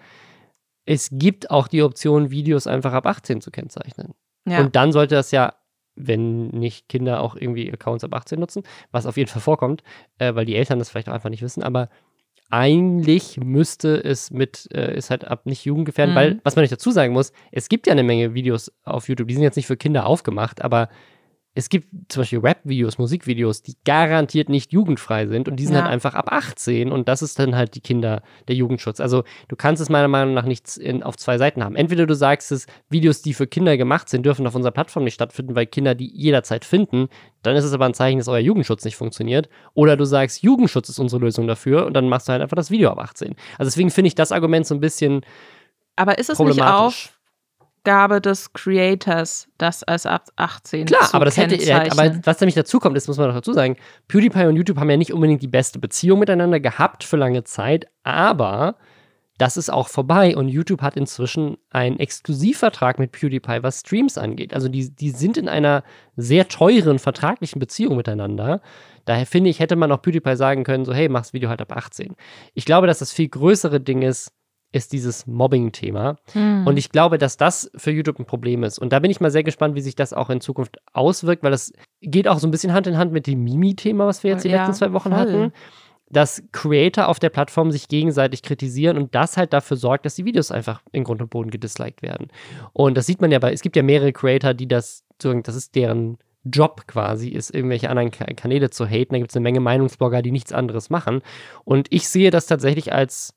es 0.86 1.10
gibt 1.12 1.50
auch 1.50 1.68
die 1.68 1.82
Option, 1.82 2.30
Videos 2.30 2.68
einfach 2.68 2.94
ab 2.94 3.08
18 3.08 3.41
zu 3.41 3.50
kennzeichnen. 3.50 4.13
Ja. 4.48 4.60
Und 4.60 4.76
dann 4.76 4.91
sollte 4.91 5.15
das 5.15 5.32
ja 5.32 5.54
wenn 5.95 6.47
nicht 6.49 6.89
Kinder 6.89 7.21
auch 7.21 7.36
irgendwie 7.36 7.71
Accounts 7.71 8.03
ab 8.03 8.13
18 8.13 8.39
nutzen, 8.39 8.63
was 8.91 9.05
auf 9.05 9.17
jeden 9.17 9.29
Fall 9.29 9.41
vorkommt, 9.41 9.84
äh, 10.19 10.36
weil 10.36 10.45
die 10.45 10.55
Eltern 10.55 10.79
das 10.79 10.89
vielleicht 10.89 11.10
auch 11.10 11.13
einfach 11.13 11.29
nicht 11.29 11.41
wissen, 11.41 11.63
aber 11.63 11.89
eigentlich 12.49 13.38
müsste 13.38 14.03
es 14.03 14.29
mit, 14.29 14.67
äh, 14.71 14.95
ist 14.95 15.10
halt 15.10 15.25
ab 15.25 15.45
nicht 15.45 15.65
jugendgefährden, 15.65 16.13
mhm. 16.13 16.17
weil, 16.17 16.39
was 16.43 16.55
man 16.55 16.63
nicht 16.63 16.71
dazu 16.71 16.91
sagen 16.91 17.13
muss, 17.13 17.31
es 17.51 17.69
gibt 17.69 17.88
ja 17.88 17.93
eine 17.93 18.03
Menge 18.03 18.34
Videos 18.34 18.71
auf 18.84 19.10
YouTube, 19.10 19.27
die 19.27 19.34
sind 19.34 19.43
jetzt 19.43 19.55
nicht 19.55 19.67
für 19.67 19.77
Kinder 19.77 20.05
aufgemacht, 20.05 20.62
aber 20.62 20.89
es 21.58 21.70
gibt 21.70 21.88
zum 22.10 22.22
Beispiel 22.22 22.39
Rap-Videos, 22.39 22.98
Musikvideos, 22.98 23.62
die 23.62 23.76
garantiert 23.86 24.50
nicht 24.50 24.74
jugendfrei 24.74 25.26
sind 25.26 25.48
und 25.48 25.56
die 25.56 25.65
sind 25.65 25.76
ja. 25.76 25.84
halt 25.84 25.91
einfach 25.91 26.13
ab 26.13 26.30
18 26.30 26.91
und 26.91 27.08
das 27.08 27.22
ist 27.22 27.39
dann 27.39 27.56
halt 27.56 27.76
die 27.76 27.80
Kinder, 27.80 28.22
der 28.50 28.56
Jugendschutz. 28.56 29.00
Also 29.00 29.24
du 29.48 29.56
kannst 29.56 29.82
es 29.82 29.88
meiner 29.88 30.10
Meinung 30.10 30.34
nach 30.34 30.44
nicht 30.44 30.76
in, 30.76 31.02
auf 31.02 31.15
zwei 31.15 31.38
Seiten 31.38 31.63
haben. 31.63 31.78
Entweder 31.78 32.06
du 32.06 32.13
sagst 32.13 32.52
es, 32.52 32.68
Videos, 32.89 33.22
die 33.22 33.34
für 33.34 33.48
Kinder 33.48 33.78
gemacht 33.78 34.10
sind, 34.10 34.26
dürfen 34.26 34.46
auf 34.46 34.54
unserer 34.54 34.74
Plattform 34.74 35.06
nicht 35.06 35.13
stattfinden, 35.13 35.56
weil 35.56 35.65
Kinder 35.65 35.96
die 35.96 36.12
jederzeit 36.13 36.65
finden, 36.65 37.08
dann 37.41 37.56
ist 37.56 37.63
es 37.63 37.72
aber 37.72 37.86
ein 37.86 37.94
Zeichen, 37.94 38.18
dass 38.18 38.28
euer 38.28 38.39
Jugendschutz 38.39 38.84
nicht 38.84 38.98
funktioniert. 38.98 39.48
Oder 39.74 39.96
du 39.96 40.04
sagst, 40.04 40.44
Jugendschutz 40.44 40.89
ist 40.89 41.00
unsere 41.00 41.22
Lösung 41.22 41.48
dafür 41.48 41.86
und 41.86 41.94
dann 41.94 42.10
machst 42.10 42.28
du 42.28 42.34
halt 42.34 42.41
einfach 42.41 42.58
das 42.58 42.70
Video 42.70 42.89
ab 42.89 43.00
18. 43.00 43.34
Also 43.58 43.70
deswegen 43.70 43.91
finde 43.91 44.10
ich 44.10 44.15
das 44.15 44.34
Argument 44.34 44.68
so 44.68 44.76
ein 44.76 44.82
bisschen 44.82 45.22
aber 45.96 46.18
ist 46.18 46.30
es 46.30 46.39
nicht 46.39 46.62
auch 46.62 46.94
Aufgabe 47.86 48.19
des 48.19 48.52
Creators, 48.54 49.48
das 49.60 49.84
als 49.84 50.08
ab 50.08 50.30
18 50.38 50.88
Klar, 50.88 51.04
zu 51.04 51.13
aber 51.13 51.26
das 51.26 51.38
hätte, 51.38 51.56
aber 51.91 52.19
was 52.24 52.39
nämlich 52.39 52.56
dazu 52.56 52.80
kommt, 52.80 52.98
das 52.98 53.08
muss 53.08 53.17
man 53.17 53.28
noch 53.28 53.36
dazu 53.36 53.54
sagen, 53.54 53.78
PewDiePie 54.08 54.45
und 54.45 54.56
YouTube 54.56 54.80
haben 54.80 54.89
ja 54.89 54.98
nicht 54.98 55.13
unbedingt 55.13 55.43
die 55.43 55.48
beste 55.48 55.78
Beziehung 55.78 56.17
miteinander 56.17 56.60
gehabt 56.60 57.04
für 57.04 57.17
lange 57.17 57.43
Zeit, 57.43 57.86
aber 58.04 58.76
das 59.38 59.58
ist 59.58 59.69
auch 59.69 59.89
vorbei 59.89 60.36
und 60.36 60.48
YouTube 60.48 60.82
hat 60.82 60.95
inzwischen 60.95 61.58
einen 61.69 62.00
Exklusivvertrag 62.00 62.98
mit 62.98 63.12
PewDiePie, 63.12 63.62
was 63.62 63.82
Streams 63.82 64.17
angeht. 64.17 64.54
Also 64.54 64.67
die, 64.67 64.95
die 64.95 65.12
sind 65.12 65.38
in 65.38 65.50
einer 65.50 65.84
sehr 66.15 66.48
teuren 66.48 67.00
vertraglichen 67.00 67.60
Beziehung 67.60 67.98
miteinander. 67.98 68.62
Daher 69.04 69.26
finde 69.26 69.50
ich, 69.50 69.60
hätte 69.60 69.76
man 69.76 69.91
auch 69.91 70.02
PewDiePie 70.02 70.38
sagen 70.38 70.63
können, 70.63 70.86
so 70.86 70.93
hey, 70.93 71.10
mach 71.10 71.21
das 71.21 71.34
Video 71.34 71.50
halt 71.50 71.62
ab 71.62 71.76
18. 71.76 72.15
Ich 72.54 72.65
glaube, 72.65 72.88
dass 72.88 73.00
das 73.00 73.12
viel 73.12 73.28
größere 73.28 73.82
Ding 73.82 74.02
ist, 74.02 74.32
ist 74.76 74.92
dieses 74.92 75.26
Mobbing-Thema. 75.26 76.18
Mhm. 76.34 76.68
Und 76.68 76.76
ich 76.76 76.90
glaube, 76.90 77.18
dass 77.18 77.38
das 77.38 77.72
für 77.78 77.92
YouTube 77.92 78.20
ein 78.20 78.26
Problem 78.26 78.64
ist. 78.64 78.78
Und 78.78 78.92
da 78.92 79.00
bin 79.00 79.10
ich 79.10 79.22
mal 79.22 79.32
sehr 79.32 79.44
gespannt, 79.44 79.74
wie 79.76 79.82
sich 79.82 79.96
das 79.96 80.12
auch 80.12 80.30
in 80.30 80.42
Zukunft 80.42 80.80
auswirkt, 80.92 81.44
weil 81.44 81.52
das 81.52 81.72
geht 82.02 82.28
auch 82.28 82.40
so 82.40 82.48
ein 82.48 82.52
bisschen 82.52 82.74
Hand 82.74 82.86
in 82.86 82.98
Hand 82.98 83.14
mit 83.14 83.26
dem 83.26 83.42
Mimi-Thema, 83.44 84.06
was 84.06 84.24
wir 84.24 84.32
jetzt 84.32 84.44
die 84.44 84.50
ja, 84.50 84.58
letzten 84.58 84.74
zwei 84.74 84.92
Wochen 84.92 85.10
voll. 85.12 85.18
hatten. 85.18 85.54
Dass 86.10 86.44
Creator 86.52 87.08
auf 87.08 87.19
der 87.19 87.30
Plattform 87.30 87.71
sich 87.71 87.88
gegenseitig 87.88 88.44
kritisieren 88.44 88.98
und 88.98 89.15
das 89.15 89.38
halt 89.38 89.54
dafür 89.54 89.78
sorgt, 89.78 90.06
dass 90.06 90.15
die 90.15 90.26
Videos 90.26 90.52
einfach 90.52 90.82
in 90.92 91.06
Grund 91.06 91.21
und 91.21 91.30
Boden 91.30 91.52
gedisliked 91.52 92.02
werden. 92.02 92.28
Und 92.73 92.98
das 92.98 93.06
sieht 93.06 93.21
man 93.21 93.32
ja 93.32 93.40
bei, 93.40 93.54
es 93.54 93.62
gibt 93.62 93.78
ja 93.78 93.82
mehrere 93.82 94.12
Creator, 94.12 94.54
die 94.54 94.67
das, 94.67 95.06
das 95.19 95.56
ist 95.56 95.73
deren 95.73 96.17
Job 96.44 96.84
quasi 96.86 97.30
ist, 97.30 97.56
irgendwelche 97.56 97.90
anderen 97.90 98.12
Kanäle 98.12 98.69
zu 98.69 98.86
haten. 98.86 99.13
Da 99.13 99.19
gibt 99.19 99.32
es 99.32 99.38
eine 99.38 99.44
Menge 99.44 99.62
Meinungsblogger, 99.62 100.21
die 100.21 100.32
nichts 100.32 100.52
anderes 100.52 100.90
machen. 100.90 101.21
Und 101.63 101.88
ich 101.92 102.10
sehe 102.10 102.30
das 102.30 102.46
tatsächlich 102.46 102.94
als 102.94 103.35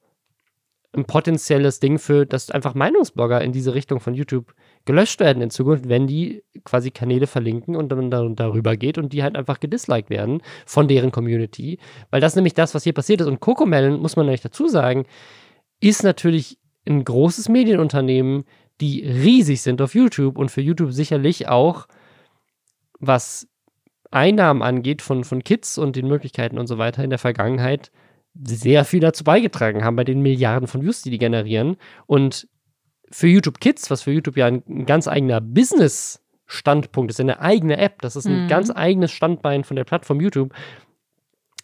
ein 0.92 1.04
potenzielles 1.04 1.80
Ding 1.80 1.98
für, 1.98 2.24
dass 2.24 2.50
einfach 2.50 2.74
Meinungsblogger 2.74 3.42
in 3.42 3.52
diese 3.52 3.74
Richtung 3.74 4.00
von 4.00 4.14
YouTube 4.14 4.54
gelöscht 4.86 5.20
werden 5.20 5.42
in 5.42 5.50
Zukunft, 5.50 5.88
wenn 5.88 6.06
die 6.06 6.42
quasi 6.64 6.90
Kanäle 6.90 7.26
verlinken 7.26 7.76
und 7.76 7.90
dann 7.90 8.34
darüber 8.36 8.76
geht 8.76 8.96
und 8.96 9.12
die 9.12 9.22
halt 9.22 9.36
einfach 9.36 9.60
gedisliked 9.60 10.08
werden 10.08 10.42
von 10.64 10.88
deren 10.88 11.12
Community. 11.12 11.78
Weil 12.10 12.22
das 12.22 12.36
nämlich 12.36 12.54
das, 12.54 12.74
was 12.74 12.84
hier 12.84 12.94
passiert 12.94 13.20
ist. 13.20 13.26
Und 13.26 13.40
Cocomelon, 13.40 14.00
muss 14.00 14.16
man 14.16 14.26
nämlich 14.26 14.40
dazu 14.40 14.66
sagen, 14.66 15.04
ist 15.80 16.04
natürlich 16.04 16.58
ein 16.86 17.04
großes 17.04 17.50
Medienunternehmen, 17.50 18.44
die 18.80 19.04
riesig 19.04 19.60
sind 19.60 19.82
auf 19.82 19.94
YouTube 19.94 20.38
und 20.38 20.50
für 20.50 20.62
YouTube 20.62 20.92
sicherlich 20.92 21.48
auch, 21.48 21.86
was 22.98 23.46
Einnahmen 24.10 24.62
angeht 24.62 25.02
von, 25.02 25.24
von 25.24 25.44
Kids 25.44 25.76
und 25.76 25.96
den 25.96 26.08
Möglichkeiten 26.08 26.58
und 26.58 26.66
so 26.66 26.78
weiter 26.78 27.04
in 27.04 27.10
der 27.10 27.18
Vergangenheit 27.18 27.90
sehr 28.44 28.84
viel 28.84 29.00
dazu 29.00 29.24
beigetragen 29.24 29.84
haben 29.84 29.96
bei 29.96 30.04
den 30.04 30.22
Milliarden 30.22 30.68
von 30.68 30.82
Views, 30.82 31.02
die 31.02 31.10
die 31.10 31.18
generieren. 31.18 31.76
Und 32.06 32.48
für 33.10 33.26
YouTube 33.26 33.60
Kids, 33.60 33.90
was 33.90 34.02
für 34.02 34.12
YouTube 34.12 34.36
ja 34.36 34.46
ein, 34.46 34.62
ein 34.68 34.86
ganz 34.86 35.08
eigener 35.08 35.40
Business-Standpunkt 35.40 37.10
ist, 37.10 37.20
eine 37.20 37.40
eigene 37.40 37.78
App, 37.78 38.02
das 38.02 38.16
ist 38.16 38.26
ein 38.26 38.44
mhm. 38.44 38.48
ganz 38.48 38.70
eigenes 38.70 39.10
Standbein 39.10 39.64
von 39.64 39.76
der 39.76 39.84
Plattform 39.84 40.20
YouTube, 40.20 40.52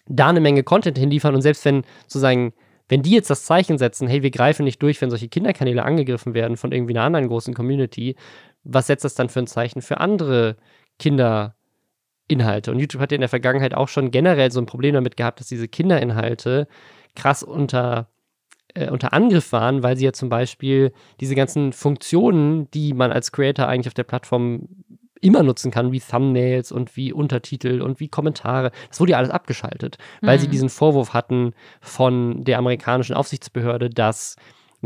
da 0.06 0.28
eine 0.28 0.40
Menge 0.40 0.62
Content 0.62 0.98
hinliefern 0.98 1.34
und 1.34 1.42
selbst 1.42 1.64
wenn 1.64 1.84
sozusagen 2.06 2.52
wenn 2.88 3.02
die 3.02 3.12
jetzt 3.12 3.30
das 3.30 3.44
Zeichen 3.44 3.78
setzen, 3.78 4.08
hey, 4.08 4.22
wir 4.22 4.30
greifen 4.30 4.64
nicht 4.64 4.82
durch, 4.82 5.00
wenn 5.00 5.10
solche 5.10 5.28
Kinderkanäle 5.28 5.84
angegriffen 5.84 6.34
werden 6.34 6.56
von 6.56 6.72
irgendwie 6.72 6.94
einer 6.94 7.04
anderen 7.04 7.28
großen 7.28 7.54
Community, 7.54 8.16
was 8.62 8.88
setzt 8.88 9.04
das 9.04 9.14
dann 9.14 9.28
für 9.28 9.40
ein 9.40 9.46
Zeichen 9.46 9.82
für 9.82 10.00
andere 10.00 10.56
Kinder? 10.98 11.54
Inhalte. 12.28 12.70
Und 12.70 12.78
YouTube 12.78 13.02
hat 13.02 13.12
ja 13.12 13.16
in 13.16 13.20
der 13.20 13.28
Vergangenheit 13.28 13.74
auch 13.74 13.88
schon 13.88 14.10
generell 14.10 14.50
so 14.50 14.60
ein 14.60 14.66
Problem 14.66 14.94
damit 14.94 15.16
gehabt, 15.16 15.40
dass 15.40 15.48
diese 15.48 15.68
Kinderinhalte 15.68 16.66
krass 17.14 17.42
unter, 17.42 18.08
äh, 18.74 18.90
unter 18.90 19.12
Angriff 19.12 19.52
waren, 19.52 19.82
weil 19.82 19.96
sie 19.96 20.04
ja 20.04 20.12
zum 20.12 20.28
Beispiel 20.28 20.92
diese 21.20 21.34
ganzen 21.34 21.72
Funktionen, 21.72 22.70
die 22.70 22.94
man 22.94 23.12
als 23.12 23.32
Creator 23.32 23.68
eigentlich 23.68 23.88
auf 23.88 23.94
der 23.94 24.04
Plattform 24.04 24.68
immer 25.20 25.42
nutzen 25.42 25.70
kann, 25.70 25.92
wie 25.92 26.00
Thumbnails 26.00 26.70
und 26.70 26.96
wie 26.96 27.12
Untertitel 27.12 27.80
und 27.80 27.98
wie 27.98 28.08
Kommentare. 28.08 28.72
Das 28.88 29.00
wurde 29.00 29.12
ja 29.12 29.18
alles 29.18 29.30
abgeschaltet, 29.30 29.96
weil 30.20 30.36
mhm. 30.36 30.42
sie 30.42 30.48
diesen 30.48 30.68
Vorwurf 30.68 31.14
hatten 31.14 31.54
von 31.80 32.44
der 32.44 32.58
amerikanischen 32.58 33.14
Aufsichtsbehörde, 33.14 33.88
dass 33.88 34.36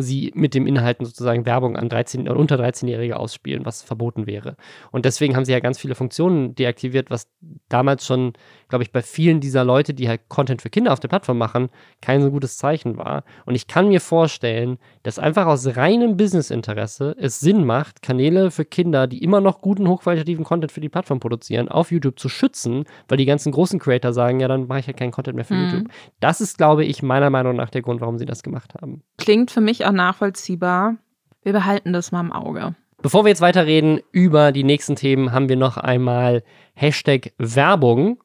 sie 0.01 0.33
mit 0.35 0.55
dem 0.55 0.67
Inhalten 0.67 1.05
sozusagen 1.05 1.47
Werbung 1.47 1.77
an 1.77 1.89
13 1.89 2.29
oder 2.29 2.39
unter 2.39 2.57
13-Jährige 2.57 3.19
ausspielen, 3.19 3.65
was 3.65 3.83
verboten 3.83 4.27
wäre. 4.27 4.57
Und 4.91 5.05
deswegen 5.05 5.37
haben 5.37 5.45
sie 5.45 5.53
ja 5.53 5.61
ganz 5.61 5.79
viele 5.79 5.95
Funktionen 5.95 6.55
deaktiviert, 6.55 7.11
was 7.11 7.29
damals 7.69 8.07
schon, 8.07 8.33
glaube 8.69 8.85
ich, 8.85 8.93
bei 8.93 9.03
vielen 9.03 9.41
dieser 9.41 9.65
Leute, 9.65 9.95
die 9.95 10.09
halt 10.09 10.29
Content 10.29 10.63
für 10.63 10.71
Kinder 10.71 10.93
auf 10.93 11.01
der 11.01 11.09
Plattform 11.09 11.39
machen, 11.39 11.69
kein 12.01 12.23
so 12.23 12.31
gutes 12.31 12.59
Zeichen 12.59 12.97
war. 12.97 13.25
Und 13.47 13.55
ich 13.55 13.67
kann 13.67 13.89
mir 13.89 14.01
vorstellen, 14.01 14.79
dass 15.03 15.19
einfach 15.19 15.47
aus 15.47 15.77
reinem 15.77 16.17
Businessinteresse 16.17 17.17
es 17.19 17.41
Sinn 17.41 17.65
macht, 17.65 18.03
Kanäle 18.03 18.51
für 18.51 18.65
Kinder, 18.65 19.07
die 19.07 19.23
immer 19.23 19.41
noch 19.41 19.61
guten, 19.61 19.89
hochqualitativen 19.89 20.45
Content 20.45 20.73
für 20.73 20.81
die 20.81 20.89
Plattform 20.89 21.21
produzieren, 21.21 21.69
auf 21.69 21.91
YouTube 21.91 22.19
zu 22.19 22.29
schützen, 22.29 22.85
weil 23.09 23.19
die 23.19 23.27
ganzen 23.27 23.53
großen 23.53 23.79
Creator 23.79 24.13
sagen, 24.13 24.41
ja, 24.41 24.49
dann 24.49 24.67
mache 24.67 24.81
ich 24.81 24.87
halt 24.87 24.97
keinen 24.97 25.13
Content 25.13 25.37
mehr 25.37 25.45
für 25.45 25.55
mhm. 25.55 25.65
YouTube. 25.65 25.89
Das 26.21 26.41
ist, 26.41 26.59
glaube 26.59 26.85
ich, 26.85 27.03
meiner 27.03 27.31
Meinung 27.31 27.57
nach 27.57 27.71
der 27.71 27.83
Grund, 27.83 28.01
warum 28.01 28.19
sie 28.19 28.27
das 28.27 28.43
gemacht 28.43 28.75
haben. 28.81 29.03
Klingt 29.17 29.51
für 29.51 29.61
mich 29.61 29.87
auch 29.89 29.93
nachvollziehbar. 29.93 30.97
Wir 31.43 31.53
behalten 31.53 31.93
das 31.93 32.13
mal 32.13 32.21
im 32.21 32.33
Auge. 32.33 32.75
Bevor 33.01 33.25
wir 33.25 33.29
jetzt 33.29 33.41
weiterreden 33.41 34.01
über 34.13 34.53
die 34.53 34.65
nächsten 34.65 34.97
Themen, 34.97 35.33
haben 35.33 35.49
wir 35.49 35.57
noch 35.57 35.77
einmal 35.77 36.43
Hashtag 36.75 37.33
Werbung. 37.39 38.19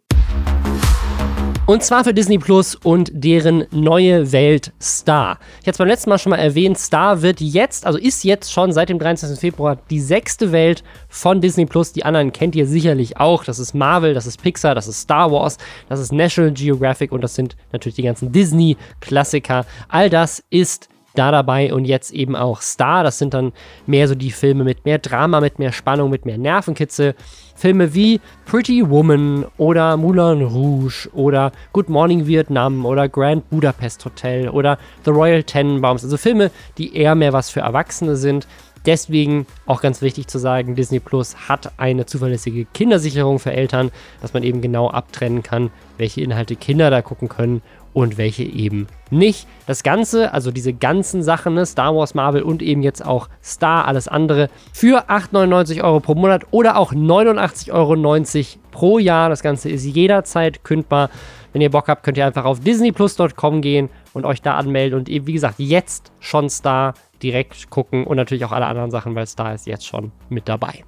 Und 1.65 1.81
zwar 1.81 2.03
für 2.03 2.13
Disney 2.13 2.39
Plus 2.39 2.75
und 2.75 3.09
deren 3.13 3.65
neue 3.71 4.33
Welt 4.33 4.73
Star. 4.81 5.39
Ich 5.61 5.67
hatte 5.67 5.71
es 5.71 5.77
beim 5.77 5.87
letzten 5.87 6.09
Mal 6.09 6.17
schon 6.17 6.31
mal 6.31 6.37
erwähnt, 6.39 6.77
Star 6.77 7.21
wird 7.21 7.39
jetzt, 7.39 7.85
also 7.85 7.97
ist 7.97 8.25
jetzt 8.25 8.51
schon 8.51 8.73
seit 8.73 8.89
dem 8.89 8.99
23. 8.99 9.39
Februar 9.39 9.77
die 9.89 10.01
sechste 10.01 10.51
Welt 10.51 10.83
von 11.07 11.39
Disney 11.39 11.65
Plus. 11.65 11.93
Die 11.93 12.03
anderen 12.03 12.33
kennt 12.33 12.55
ihr 12.55 12.67
sicherlich 12.67 13.15
auch. 13.15 13.45
Das 13.45 13.59
ist 13.59 13.73
Marvel, 13.73 14.13
das 14.13 14.27
ist 14.27 14.41
Pixar, 14.41 14.75
das 14.75 14.89
ist 14.89 14.99
Star 14.99 15.31
Wars, 15.31 15.57
das 15.87 16.01
ist 16.01 16.11
National 16.11 16.51
Geographic 16.51 17.13
und 17.13 17.21
das 17.21 17.35
sind 17.35 17.55
natürlich 17.71 17.95
die 17.95 18.03
ganzen 18.03 18.33
Disney-Klassiker. 18.33 19.65
All 19.87 20.09
das 20.09 20.43
ist 20.49 20.89
da 21.15 21.31
dabei 21.31 21.73
und 21.73 21.85
jetzt 21.85 22.11
eben 22.11 22.35
auch 22.35 22.61
Star. 22.61 23.03
Das 23.03 23.17
sind 23.17 23.33
dann 23.33 23.53
mehr 23.85 24.07
so 24.07 24.15
die 24.15 24.31
Filme 24.31 24.63
mit 24.63 24.85
mehr 24.85 24.99
Drama, 24.99 25.41
mit 25.41 25.59
mehr 25.59 25.71
Spannung, 25.71 26.09
mit 26.09 26.25
mehr 26.25 26.37
Nervenkitzel. 26.37 27.15
Filme 27.55 27.93
wie 27.93 28.19
Pretty 28.45 28.89
Woman 28.89 29.45
oder 29.57 29.95
Moulin 29.95 30.43
Rouge 30.43 31.09
oder 31.13 31.51
Good 31.71 31.89
Morning 31.89 32.25
Vietnam 32.25 32.85
oder 32.85 33.07
Grand 33.07 33.49
Budapest 33.49 34.03
Hotel 34.05 34.49
oder 34.49 34.77
The 35.05 35.11
Royal 35.11 35.43
Tenenbaums. 35.43 36.03
Also 36.03 36.17
Filme, 36.17 36.51
die 36.77 36.95
eher 36.95 37.15
mehr 37.15 37.33
was 37.33 37.49
für 37.49 37.61
Erwachsene 37.61 38.15
sind. 38.15 38.47
Deswegen 38.85 39.45
auch 39.65 39.81
ganz 39.81 40.01
wichtig 40.01 40.27
zu 40.27 40.39
sagen, 40.39 40.75
Disney 40.75 40.99
Plus 40.99 41.47
hat 41.47 41.71
eine 41.77 42.05
zuverlässige 42.05 42.65
Kindersicherung 42.65 43.39
für 43.39 43.53
Eltern, 43.53 43.91
dass 44.21 44.33
man 44.33 44.43
eben 44.43 44.61
genau 44.61 44.89
abtrennen 44.89 45.41
kann, 45.41 45.71
welche 45.97 46.21
Inhalte 46.21 46.57
Kinder 46.57 46.89
da 46.89 47.01
gucken 47.01 47.29
können 47.29 47.61
und 47.93 48.17
welche 48.17 48.43
eben 48.43 48.87
nicht. 49.09 49.47
Das 49.67 49.83
Ganze, 49.83 50.33
also 50.33 50.51
diese 50.51 50.73
ganzen 50.73 51.23
Sachen, 51.23 51.53
ne, 51.53 51.65
Star 51.65 51.95
Wars, 51.95 52.15
Marvel 52.15 52.41
und 52.41 52.61
eben 52.61 52.81
jetzt 52.81 53.05
auch 53.05 53.29
Star, 53.43 53.85
alles 53.87 54.07
andere, 54.07 54.49
für 54.73 55.09
8,99 55.09 55.83
Euro 55.83 55.99
pro 55.99 56.15
Monat 56.15 56.45
oder 56.51 56.77
auch 56.77 56.93
89,90 56.93 57.71
Euro 57.71 58.59
pro 58.71 58.99
Jahr. 58.99 59.29
Das 59.29 59.41
Ganze 59.41 59.69
ist 59.69 59.85
jederzeit 59.85 60.63
kündbar. 60.63 61.09
Wenn 61.53 61.61
ihr 61.61 61.69
Bock 61.69 61.87
habt, 61.87 62.03
könnt 62.03 62.17
ihr 62.17 62.25
einfach 62.25 62.45
auf 62.45 62.59
disneyplus.com 62.59 63.61
gehen 63.61 63.89
und 64.13 64.25
euch 64.25 64.41
da 64.41 64.57
anmelden 64.57 64.97
und 64.97 65.07
eben, 65.07 65.27
wie 65.27 65.33
gesagt, 65.33 65.59
jetzt 65.59 66.11
schon 66.19 66.49
Star 66.49 66.95
direkt 67.21 67.69
gucken 67.69 68.05
und 68.05 68.17
natürlich 68.17 68.43
auch 68.43 68.51
alle 68.51 68.65
anderen 68.65 68.91
Sachen, 68.91 69.13
weil 69.15 69.27
Star 69.27 69.53
ist 69.53 69.67
jetzt 69.67 69.85
schon 69.85 70.11
mit 70.29 70.49
dabei. 70.49 70.83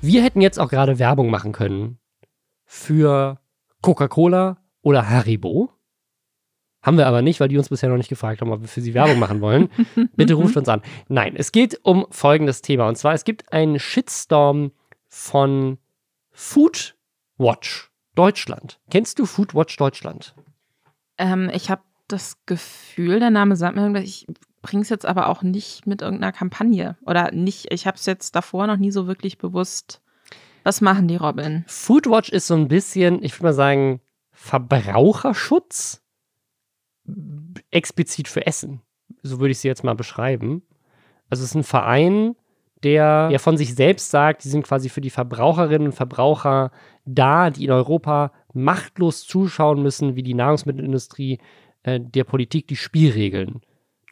Wir 0.00 0.22
hätten 0.22 0.40
jetzt 0.40 0.58
auch 0.58 0.68
gerade 0.68 0.98
Werbung 0.98 1.30
machen 1.30 1.52
können 1.52 1.98
für 2.64 3.40
Coca-Cola 3.82 4.58
oder 4.82 5.08
Haribo. 5.08 5.70
Haben 6.82 6.98
wir 6.98 7.06
aber 7.06 7.22
nicht, 7.22 7.40
weil 7.40 7.48
die 7.48 7.56
uns 7.56 7.70
bisher 7.70 7.88
noch 7.88 7.96
nicht 7.96 8.10
gefragt 8.10 8.42
haben, 8.42 8.52
ob 8.52 8.60
wir 8.60 8.68
für 8.68 8.82
sie 8.82 8.92
Werbung 8.92 9.18
machen 9.18 9.40
wollen. 9.40 9.70
Bitte 10.16 10.34
ruft 10.34 10.56
uns 10.56 10.68
an. 10.68 10.82
Nein, 11.08 11.34
es 11.34 11.50
geht 11.50 11.80
um 11.82 12.06
folgendes 12.10 12.60
Thema. 12.60 12.88
Und 12.88 12.96
zwar, 12.96 13.14
es 13.14 13.24
gibt 13.24 13.52
einen 13.52 13.78
Shitstorm 13.78 14.72
von 15.08 15.78
Foodwatch 16.30 17.90
Deutschland. 18.14 18.80
Kennst 18.90 19.18
du 19.18 19.24
Foodwatch 19.24 19.76
Deutschland? 19.78 20.34
Ähm, 21.16 21.50
ich 21.54 21.70
habe 21.70 21.82
das 22.06 22.36
Gefühl, 22.44 23.18
der 23.18 23.30
Name 23.30 23.56
sagt 23.56 23.76
mir 23.76 23.82
irgendwas. 23.82 24.04
Ich 24.04 24.26
bringe 24.60 24.82
es 24.82 24.90
jetzt 24.90 25.06
aber 25.06 25.28
auch 25.28 25.42
nicht 25.42 25.86
mit 25.86 26.02
irgendeiner 26.02 26.32
Kampagne. 26.32 26.98
Oder 27.06 27.32
nicht, 27.32 27.72
ich 27.72 27.86
habe 27.86 27.96
es 27.96 28.04
jetzt 28.04 28.36
davor 28.36 28.66
noch 28.66 28.76
nie 28.76 28.90
so 28.90 29.06
wirklich 29.06 29.38
bewusst 29.38 30.02
was 30.64 30.80
machen 30.80 31.06
die 31.06 31.16
Robin? 31.16 31.64
Foodwatch 31.68 32.30
ist 32.30 32.48
so 32.48 32.54
ein 32.54 32.68
bisschen, 32.68 33.22
ich 33.22 33.34
würde 33.34 33.44
mal 33.44 33.52
sagen, 33.52 34.00
Verbraucherschutz 34.32 36.02
explizit 37.70 38.28
für 38.28 38.46
Essen. 38.46 38.80
So 39.22 39.38
würde 39.38 39.52
ich 39.52 39.58
sie 39.58 39.68
jetzt 39.68 39.84
mal 39.84 39.94
beschreiben. 39.94 40.62
Also 41.28 41.44
es 41.44 41.50
ist 41.50 41.54
ein 41.54 41.64
Verein, 41.64 42.34
der 42.82 43.28
ja 43.30 43.38
von 43.38 43.56
sich 43.56 43.74
selbst 43.74 44.10
sagt, 44.10 44.44
die 44.44 44.48
sind 44.48 44.64
quasi 44.64 44.88
für 44.88 45.00
die 45.00 45.10
Verbraucherinnen 45.10 45.88
und 45.88 45.94
Verbraucher 45.94 46.70
da, 47.04 47.50
die 47.50 47.64
in 47.64 47.70
Europa 47.70 48.32
machtlos 48.52 49.26
zuschauen 49.26 49.82
müssen, 49.82 50.16
wie 50.16 50.22
die 50.22 50.34
Nahrungsmittelindustrie 50.34 51.38
äh, 51.82 52.00
der 52.00 52.24
Politik 52.24 52.68
die 52.68 52.76
Spielregeln 52.76 53.60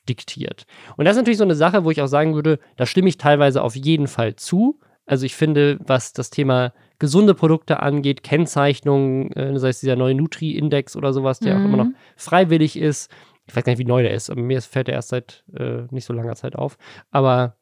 diktiert. 0.08 0.66
Und 0.96 1.04
das 1.04 1.12
ist 1.12 1.22
natürlich 1.22 1.38
so 1.38 1.44
eine 1.44 1.54
Sache, 1.54 1.84
wo 1.84 1.90
ich 1.90 2.02
auch 2.02 2.08
sagen 2.08 2.34
würde, 2.34 2.58
da 2.76 2.86
stimme 2.86 3.08
ich 3.08 3.18
teilweise 3.18 3.62
auf 3.62 3.76
jeden 3.76 4.08
Fall 4.08 4.36
zu. 4.36 4.80
Also 5.06 5.26
ich 5.26 5.34
finde, 5.34 5.78
was 5.84 6.12
das 6.12 6.30
Thema 6.30 6.72
gesunde 6.98 7.34
Produkte 7.34 7.80
angeht, 7.80 8.22
Kennzeichnung, 8.22 9.32
äh, 9.32 9.58
sei 9.58 9.70
es 9.70 9.80
dieser 9.80 9.96
neue 9.96 10.14
Nutri-Index 10.14 10.96
oder 10.96 11.12
sowas, 11.12 11.40
der 11.40 11.56
mhm. 11.56 11.60
auch 11.60 11.64
immer 11.66 11.76
noch 11.76 11.90
mhm. 11.90 11.96
freiwillig 12.16 12.76
ist. 12.76 13.10
Ich 13.46 13.56
weiß 13.56 13.64
gar 13.64 13.72
nicht, 13.72 13.80
wie 13.80 13.84
neu 13.84 14.02
der 14.02 14.14
ist, 14.14 14.30
aber 14.30 14.40
mir 14.40 14.62
fällt 14.62 14.88
er 14.88 14.94
erst 14.94 15.08
seit 15.08 15.44
äh, 15.56 15.82
nicht 15.90 16.04
so 16.04 16.12
langer 16.12 16.36
Zeit 16.36 16.54
auf. 16.54 16.78
Aber 17.10 17.56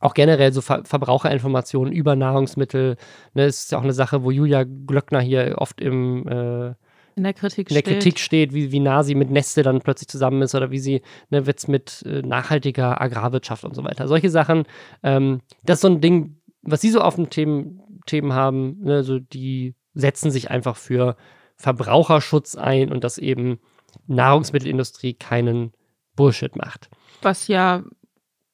auch 0.00 0.14
generell 0.14 0.52
so 0.52 0.60
Ver 0.60 0.84
Verbraucherinformationen 0.84 1.92
über 1.92 2.16
Nahrungsmittel. 2.16 2.96
Ne, 3.34 3.46
ist 3.46 3.72
ja 3.72 3.78
auch 3.78 3.82
eine 3.82 3.92
Sache, 3.92 4.22
wo 4.22 4.30
Julia 4.30 4.64
Glöckner 4.64 5.20
hier 5.20 5.56
oft 5.58 5.80
im 5.80 6.26
äh, 6.28 6.74
in 7.16 7.24
der 7.24 7.34
Kritik, 7.34 7.68
in 7.68 7.74
der 7.74 7.82
Kritik 7.82 8.20
steht, 8.20 8.54
wie, 8.54 8.70
wie 8.70 8.78
nah 8.78 9.02
sie 9.02 9.16
mit 9.16 9.28
Nestle 9.28 9.64
dann 9.64 9.80
plötzlich 9.80 10.06
zusammen 10.06 10.40
ist 10.40 10.54
oder 10.54 10.70
wie 10.70 10.78
sie 10.78 11.02
ne, 11.30 11.42
jetzt 11.44 11.68
mit 11.68 12.02
äh, 12.06 12.22
nachhaltiger 12.22 13.00
Agrarwirtschaft 13.00 13.64
und 13.64 13.74
so 13.74 13.82
weiter. 13.82 14.06
Solche 14.06 14.30
Sachen, 14.30 14.64
ähm, 15.02 15.40
das 15.64 15.78
ist 15.78 15.82
so 15.82 15.88
ein 15.88 16.00
Ding, 16.00 16.37
was 16.62 16.80
sie 16.80 16.90
so 16.90 17.00
auf 17.00 17.16
den 17.16 17.30
Themen, 17.30 18.00
Themen 18.06 18.32
haben, 18.32 18.78
ne, 18.80 19.02
so 19.02 19.18
die 19.18 19.74
setzen 19.94 20.30
sich 20.30 20.50
einfach 20.50 20.76
für 20.76 21.16
Verbraucherschutz 21.56 22.54
ein 22.54 22.92
und 22.92 23.04
dass 23.04 23.18
eben 23.18 23.58
Nahrungsmittelindustrie 24.06 25.14
keinen 25.14 25.72
Bullshit 26.14 26.54
macht. 26.56 26.88
Was 27.22 27.48
ja 27.48 27.82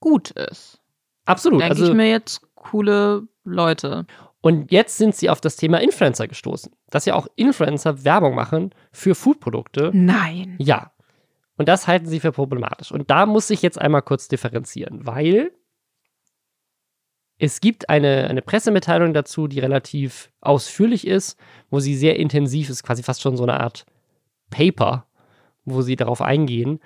gut 0.00 0.30
ist. 0.30 0.80
Absolut. 1.24 1.60
Denke 1.60 1.74
also, 1.74 1.88
ich 1.88 1.94
mir 1.94 2.08
jetzt 2.08 2.42
coole 2.54 3.26
Leute. 3.44 4.06
Und 4.40 4.70
jetzt 4.70 4.98
sind 4.98 5.14
sie 5.14 5.30
auf 5.30 5.40
das 5.40 5.56
Thema 5.56 5.80
Influencer 5.80 6.28
gestoßen, 6.28 6.70
dass 6.90 7.06
ja 7.06 7.14
auch 7.14 7.26
Influencer 7.36 8.04
Werbung 8.04 8.34
machen 8.34 8.74
für 8.92 9.14
Foodprodukte. 9.14 9.90
Nein. 9.94 10.56
Ja. 10.58 10.92
Und 11.56 11.68
das 11.68 11.86
halten 11.86 12.06
sie 12.06 12.20
für 12.20 12.32
problematisch. 12.32 12.92
Und 12.92 13.10
da 13.10 13.26
muss 13.26 13.48
ich 13.48 13.62
jetzt 13.62 13.80
einmal 13.80 14.02
kurz 14.02 14.28
differenzieren, 14.28 15.06
weil 15.06 15.52
es 17.44 17.60
gibt 17.60 17.88
eine, 17.88 18.28
eine 18.28 18.42
Pressemitteilung 18.42 19.14
dazu, 19.14 19.46
die 19.46 19.60
relativ 19.60 20.30
ausführlich 20.40 21.06
ist, 21.06 21.38
wo 21.70 21.80
sie 21.80 21.96
sehr 21.96 22.16
intensiv 22.16 22.68
ist, 22.70 22.82
quasi 22.82 23.02
fast 23.02 23.22
schon 23.22 23.36
so 23.36 23.44
eine 23.44 23.60
Art 23.60 23.86
Paper, 24.50 25.06
wo 25.64 25.82
sie 25.82 25.96
darauf 25.96 26.20
eingehen. 26.20 26.80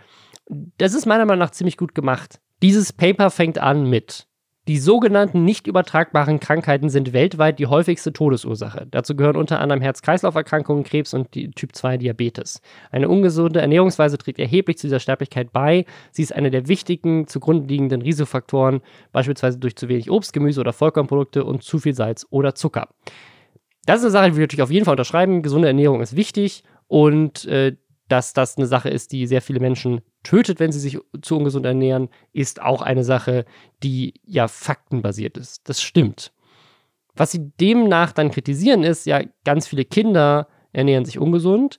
Das 0.79 0.95
ist 0.95 1.07
meiner 1.07 1.27
Meinung 1.27 1.41
nach 1.41 1.51
ziemlich 1.51 1.77
gut 1.77 1.95
gemacht. 1.95 2.41
Dieses 2.63 2.93
Paper 2.93 3.31
fängt 3.31 3.59
an 3.59 3.89
mit 3.89 4.28
die 4.69 4.77
sogenannten 4.77 5.45
nicht 5.45 5.67
übertragbaren 5.67 6.41
Krankheiten 6.41 6.91
sind 6.91 7.15
weltweit 7.15 7.59
die 7.59 7.67
häufigste 7.67 8.13
Todesursache. 8.13 8.87
Dazu 8.91 9.17
gehören 9.17 9.37
unter 9.37 9.61
anderem 9.61 9.81
Herz-Kreislauf-Erkrankungen, 9.81 10.85
Krebs 10.85 11.15
und 11.15 11.33
Typ 11.33 11.75
2 11.75 11.97
Diabetes. 11.97 12.61
Eine 12.91 13.09
ungesunde 13.09 13.63
Ernährungsweise 13.63 14.19
trägt 14.19 14.39
erheblich 14.39 14.77
zu 14.77 14.87
dieser 14.87 15.01
Sterblichkeit 15.01 15.53
bei. 15.55 15.87
Sie 16.13 16.23
ist 16.23 16.35
eine 16.35 16.51
der 16.51 16.69
wichtigen 16.69 17.27
zugrunde 17.27 17.67
liegenden 17.67 18.03
Risikofaktoren, 18.03 18.83
beispielsweise 19.11 19.59
durch 19.59 19.75
zu 19.75 19.89
wenig 19.89 20.11
Obst, 20.11 20.35
Gemüse 20.35 20.61
oder 20.61 20.75
Vollkornprodukte 20.75 21.45
und 21.45 21.63
zu 21.63 21.79
viel 21.79 21.95
Salz 21.95 22.27
oder 22.29 22.55
Zucker. 22.55 22.89
Das 23.87 24.01
ist 24.01 24.05
eine 24.05 24.11
Sache, 24.11 24.31
die 24.31 24.37
wir 24.37 24.43
natürlich 24.43 24.63
auf 24.63 24.71
jeden 24.71 24.85
Fall 24.85 24.93
unterschreiben. 24.93 25.41
Gesunde 25.41 25.69
Ernährung 25.69 26.03
ist 26.03 26.15
wichtig 26.15 26.63
und 26.89 27.47
äh, 27.47 27.75
dass 28.09 28.33
das 28.33 28.57
eine 28.57 28.67
Sache 28.67 28.89
ist, 28.89 29.13
die 29.13 29.27
sehr 29.27 29.43
viele 29.43 29.61
Menschen 29.61 30.01
tötet, 30.23 30.61
wenn 30.61 30.73
sie 30.73 30.81
sich 30.81 30.99
zu 31.23 31.37
ungesund 31.37 31.67
ernähren, 31.67 32.09
ist 32.33 32.61
auch 32.61 32.83
eine 32.83 33.05
Sache, 33.05 33.45
die 33.83 34.15
ja 34.25 34.49
faktenbasiert 34.49 35.37
ist. 35.37 35.69
Das 35.69 35.81
stimmt. 35.83 36.33
Was 37.15 37.33
sie 37.33 37.51
demnach 37.61 38.13
dann 38.13 38.31
kritisieren, 38.31 38.83
ist 38.83 39.07
ja, 39.07 39.23
ganz 39.45 39.67
viele 39.67 39.85
Kinder 39.85 40.49
ernähren 40.73 41.05
sich 41.05 41.19
ungesund 41.19 41.79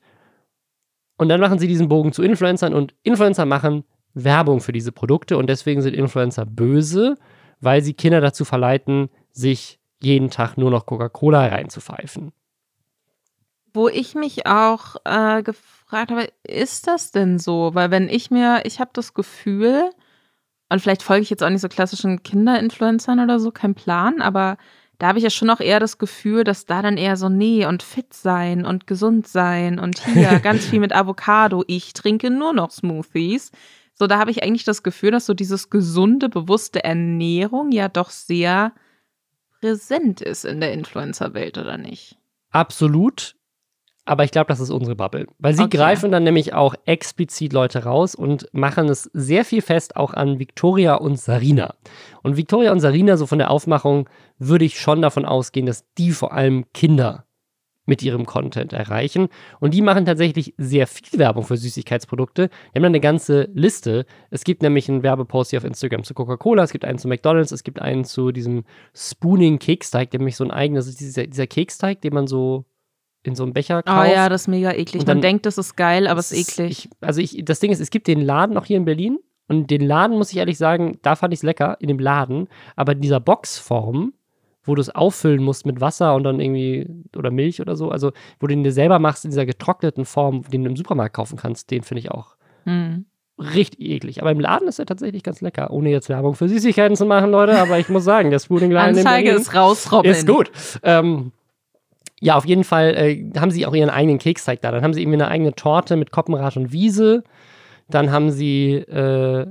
und 1.18 1.30
dann 1.30 1.42
machen 1.42 1.60
sie 1.60 1.68
diesen 1.68 1.90
Bogen 1.90 2.14
zu 2.14 2.24
Influencern 2.24 2.74
und 2.74 2.94
Influencer 3.04 3.46
machen 3.46 3.84
Werbung 4.14 4.60
für 4.60 4.72
diese 4.72 4.92
Produkte 4.92 5.38
und 5.38 5.48
deswegen 5.48 5.82
sind 5.82 5.94
Influencer 5.94 6.46
böse, 6.46 7.16
weil 7.60 7.82
sie 7.82 7.94
Kinder 7.94 8.22
dazu 8.22 8.46
verleiten, 8.46 9.10
sich 9.32 9.80
jeden 10.02 10.30
Tag 10.30 10.58
nur 10.58 10.72
noch 10.72 10.86
Coca-Cola 10.86 11.48
reinzupfeifen. 11.48 12.32
Wo 13.74 13.88
ich 13.88 14.16
mich 14.16 14.46
auch 14.48 14.96
äh, 15.06 15.44
gefragt 15.44 16.12
habe, 16.12 16.30
ist 16.44 16.88
das 16.88 17.12
denn 17.12 17.40
so? 17.40 17.72
Weil 17.74 17.92
wenn 17.92 18.10
ich 18.10 18.32
mir, 18.32 18.62
ich 18.66 18.80
habe 18.80 18.92
das 18.94 19.14
Gefühl, 19.14 19.90
und 20.70 20.82
vielleicht 20.82 21.04
folge 21.04 21.24
ich 21.24 21.30
jetzt 21.30 21.44
auch 21.44 21.50
nicht 21.50 21.62
so 21.62 21.70
klassischen 21.70 22.24
Kinderinfluencern 22.24 23.20
oder 23.20 23.40
so, 23.40 23.52
kein 23.52 23.76
Plan, 23.76 24.22
aber 24.22 24.58
da 25.00 25.08
habe 25.08 25.18
ich 25.18 25.24
ja 25.24 25.30
schon 25.30 25.50
auch 25.50 25.62
eher 25.62 25.80
das 25.80 25.98
Gefühl, 25.98 26.44
dass 26.44 26.66
da 26.66 26.82
dann 26.82 26.98
eher 26.98 27.16
so, 27.16 27.30
nee, 27.30 27.66
und 27.66 27.84
fit 27.84 28.14
sein 28.14 28.66
und 28.66 28.86
gesund 28.86 29.28
sein 29.28 29.80
und 29.80 30.00
hier 30.00 30.40
ganz 30.44 30.66
viel 30.66 30.82
mit 30.82 30.94
Avocado. 30.94 31.64
Ich 31.68 31.94
trinke 31.94 32.30
nur 32.30 32.54
noch 32.54 32.70
Smoothies. 32.70 33.52
So, 33.94 34.08
da 34.08 34.20
habe 34.20 34.32
ich 34.32 34.44
eigentlich 34.44 34.66
das 34.66 34.84
Gefühl, 34.84 35.12
dass 35.12 35.26
so 35.26 35.34
dieses 35.34 35.70
gesunde, 35.70 36.28
bewusste 36.28 36.84
Ernährung 36.84 37.72
ja 37.72 37.88
doch 37.88 38.10
sehr 38.10 38.74
präsent 39.62 40.22
ist 40.22 40.44
in 40.46 40.60
der 40.60 40.74
Influencer-Welt, 40.74 41.58
oder 41.58 41.78
nicht? 41.78 42.18
Absolut. 42.50 43.36
Aber 44.06 44.24
ich 44.24 44.32
glaube, 44.32 44.48
das 44.48 44.60
ist 44.60 44.72
unsere 44.72 44.96
Bubble. 44.96 45.28
Weil 45.38 45.54
sie 45.54 45.64
okay. 45.64 45.78
greifen 45.78 46.12
dann 46.12 46.24
nämlich 46.24 46.54
auch 46.54 46.74
explizit 46.86 47.54
Leute 47.54 47.84
raus 47.84 48.16
und 48.16 48.48
machen 48.54 48.90
es 48.90 49.04
sehr 49.14 49.46
viel 49.46 49.62
fest 49.62 49.96
auch 49.96 50.14
an 50.14 50.40
Victoria 50.40 50.96
und 50.96 51.20
Sarina. 51.20 51.76
Und 52.24 52.36
Victoria 52.36 52.72
und 52.72 52.80
Sarina, 52.80 53.18
so 53.18 53.28
von 53.28 53.38
der 53.38 53.52
Aufmachung, 53.52 54.10
würde 54.40 54.66
ich 54.66 54.80
schon 54.80 55.02
davon 55.02 55.26
ausgehen, 55.26 55.66
dass 55.66 55.86
die 55.98 56.12
vor 56.12 56.34
allem 56.34 56.66
Kinder 56.74 57.26
mit 57.90 58.02
ihrem 58.02 58.26
Content 58.26 58.72
erreichen. 58.72 59.28
Und 59.60 59.74
die 59.74 59.82
machen 59.82 60.06
tatsächlich 60.06 60.54
sehr 60.58 60.88
viel 60.88 61.20
Werbung 61.20 61.44
für 61.44 61.58
Süßigkeitsprodukte. 61.58 62.48
Die 62.48 62.76
haben 62.76 62.84
dann 62.84 62.86
eine 62.86 63.02
ganze 63.02 63.50
Liste. 63.54 64.06
Es 64.30 64.46
gibt 64.46 64.62
nämlich 64.62 64.88
einen 64.88 65.04
Werbepost 65.04 65.50
hier 65.50 65.60
auf 65.60 65.66
Instagram 65.66 66.04
zu 66.06 66.14
Coca-Cola, 66.14 66.64
es 66.64 66.72
gibt 66.72 66.86
einen 66.86 67.00
zu 67.00 67.10
McDonalds, 67.10 67.52
es 67.52 67.64
gibt 67.64 67.82
einen 67.82 68.06
zu 68.06 68.32
diesem 68.32 68.64
Spooning 68.96 69.60
Keksteig, 69.60 70.12
der 70.12 70.20
nämlich 70.20 70.38
so 70.38 70.46
ein 70.46 70.52
eigenes, 70.52 70.96
dieser, 70.96 71.28
dieser 71.28 71.48
Keksteig, 71.48 72.02
den 72.02 72.14
man 72.14 72.28
so 72.28 72.66
in 73.24 73.36
so 73.36 73.44
einem 73.44 73.54
Becher 73.54 73.84
kauft. 73.84 74.08
Oh 74.08 74.12
ja, 74.12 74.30
das 74.30 74.42
ist 74.42 74.48
mega 74.48 74.72
eklig. 74.72 75.04
Dann, 75.06 75.18
Man 75.18 75.22
denkt, 75.22 75.46
das 75.46 75.58
ist 75.58 75.76
geil, 75.76 76.08
aber 76.08 76.20
es 76.20 76.32
ist 76.32 76.50
eklig. 76.50 76.86
Ich, 76.86 76.90
also 77.02 77.22
ich, 77.22 77.44
das 77.44 77.60
Ding 77.60 77.72
ist, 77.72 77.80
es 77.80 77.90
gibt 77.90 78.08
den 78.08 78.22
Laden 78.22 78.54
noch 78.54 78.66
hier 78.66 78.78
in 78.78 78.86
Berlin 78.86 79.20
und 79.48 79.70
den 79.72 79.82
Laden, 79.82 80.18
muss 80.18 80.32
ich 80.32 80.38
ehrlich 80.38 80.58
sagen, 80.58 81.00
da 81.02 81.16
fand 81.16 81.34
ich 81.34 81.40
es 81.40 81.44
lecker, 81.44 81.78
in 81.80 81.88
dem 81.88 82.00
Laden, 82.00 82.48
aber 82.76 82.94
in 82.94 83.02
dieser 83.02 83.20
Boxform, 83.20 84.14
wo 84.64 84.76
du 84.76 84.82
es 84.82 84.94
auffüllen 84.94 85.44
musst 85.44 85.66
mit 85.66 85.82
Wasser 85.82 86.16
und 86.16 86.24
dann 86.24 86.40
irgendwie, 86.40 86.88
oder 87.18 87.32
Milch 87.32 87.60
oder 87.60 87.76
so, 87.76 87.90
also 87.90 88.12
wo 88.40 88.48
du 88.48 88.54
den 88.54 88.64
dir 88.64 88.72
selber 88.72 89.00
machst 89.00 89.26
in 89.26 89.32
dieser 89.32 89.46
getrockneten 89.46 90.06
Form, 90.06 90.44
den 90.44 90.64
du 90.64 90.70
im 90.70 90.76
Supermarkt 90.76 91.16
kaufen 91.16 91.38
kannst, 91.38 91.72
den 91.72 91.84
finde 91.84 92.00
ich 92.00 92.12
auch 92.12 92.36
hm. 92.66 93.06
richtig 93.38 93.82
eklig. 93.82 94.22
Aber 94.22 94.32
im 94.32 94.40
Laden 94.40 94.68
ist 94.68 94.80
er 94.80 94.86
tatsächlich 94.86 95.24
ganz 95.24 95.42
lecker, 95.42 95.72
ohne 95.72 95.90
jetzt 95.90 96.08
Werbung 96.08 96.36
für 96.36 96.48
Süßigkeiten 96.48 96.96
zu 96.96 97.06
machen, 97.06 97.32
Leute, 97.32 97.60
aber 97.60 97.80
ich 97.80 97.90
muss 97.90 98.04
sagen, 98.04 98.30
der 98.30 98.40
Spooning-Laden 98.40 98.98
Anzeige 98.98 99.32
ist 99.32 99.56
raus, 99.56 99.92
Robin. 99.92 100.12
Ist 100.12 100.28
gut. 100.28 100.52
Ähm, 100.84 101.32
ja, 102.22 102.36
auf 102.36 102.46
jeden 102.46 102.64
Fall 102.64 102.96
äh, 102.96 103.32
haben 103.38 103.52
sie 103.52 103.66
auch 103.66 103.74
ihren 103.74 103.90
eigenen 103.90 104.20
Keksteig 104.20 104.62
da. 104.62 104.72
Dann 104.72 104.84
haben 104.84 104.94
sie 104.94 105.02
irgendwie 105.02 105.18
eine 105.18 105.30
eigene 105.30 105.54
Torte 105.54 105.96
mit 105.96 106.12
Koppenrad 106.12 106.58
und 106.58 106.72
Wiese. 106.72 107.24
Dann 107.90 108.12
haben 108.12 108.30
sie 108.30 108.74
äh, 108.76 109.48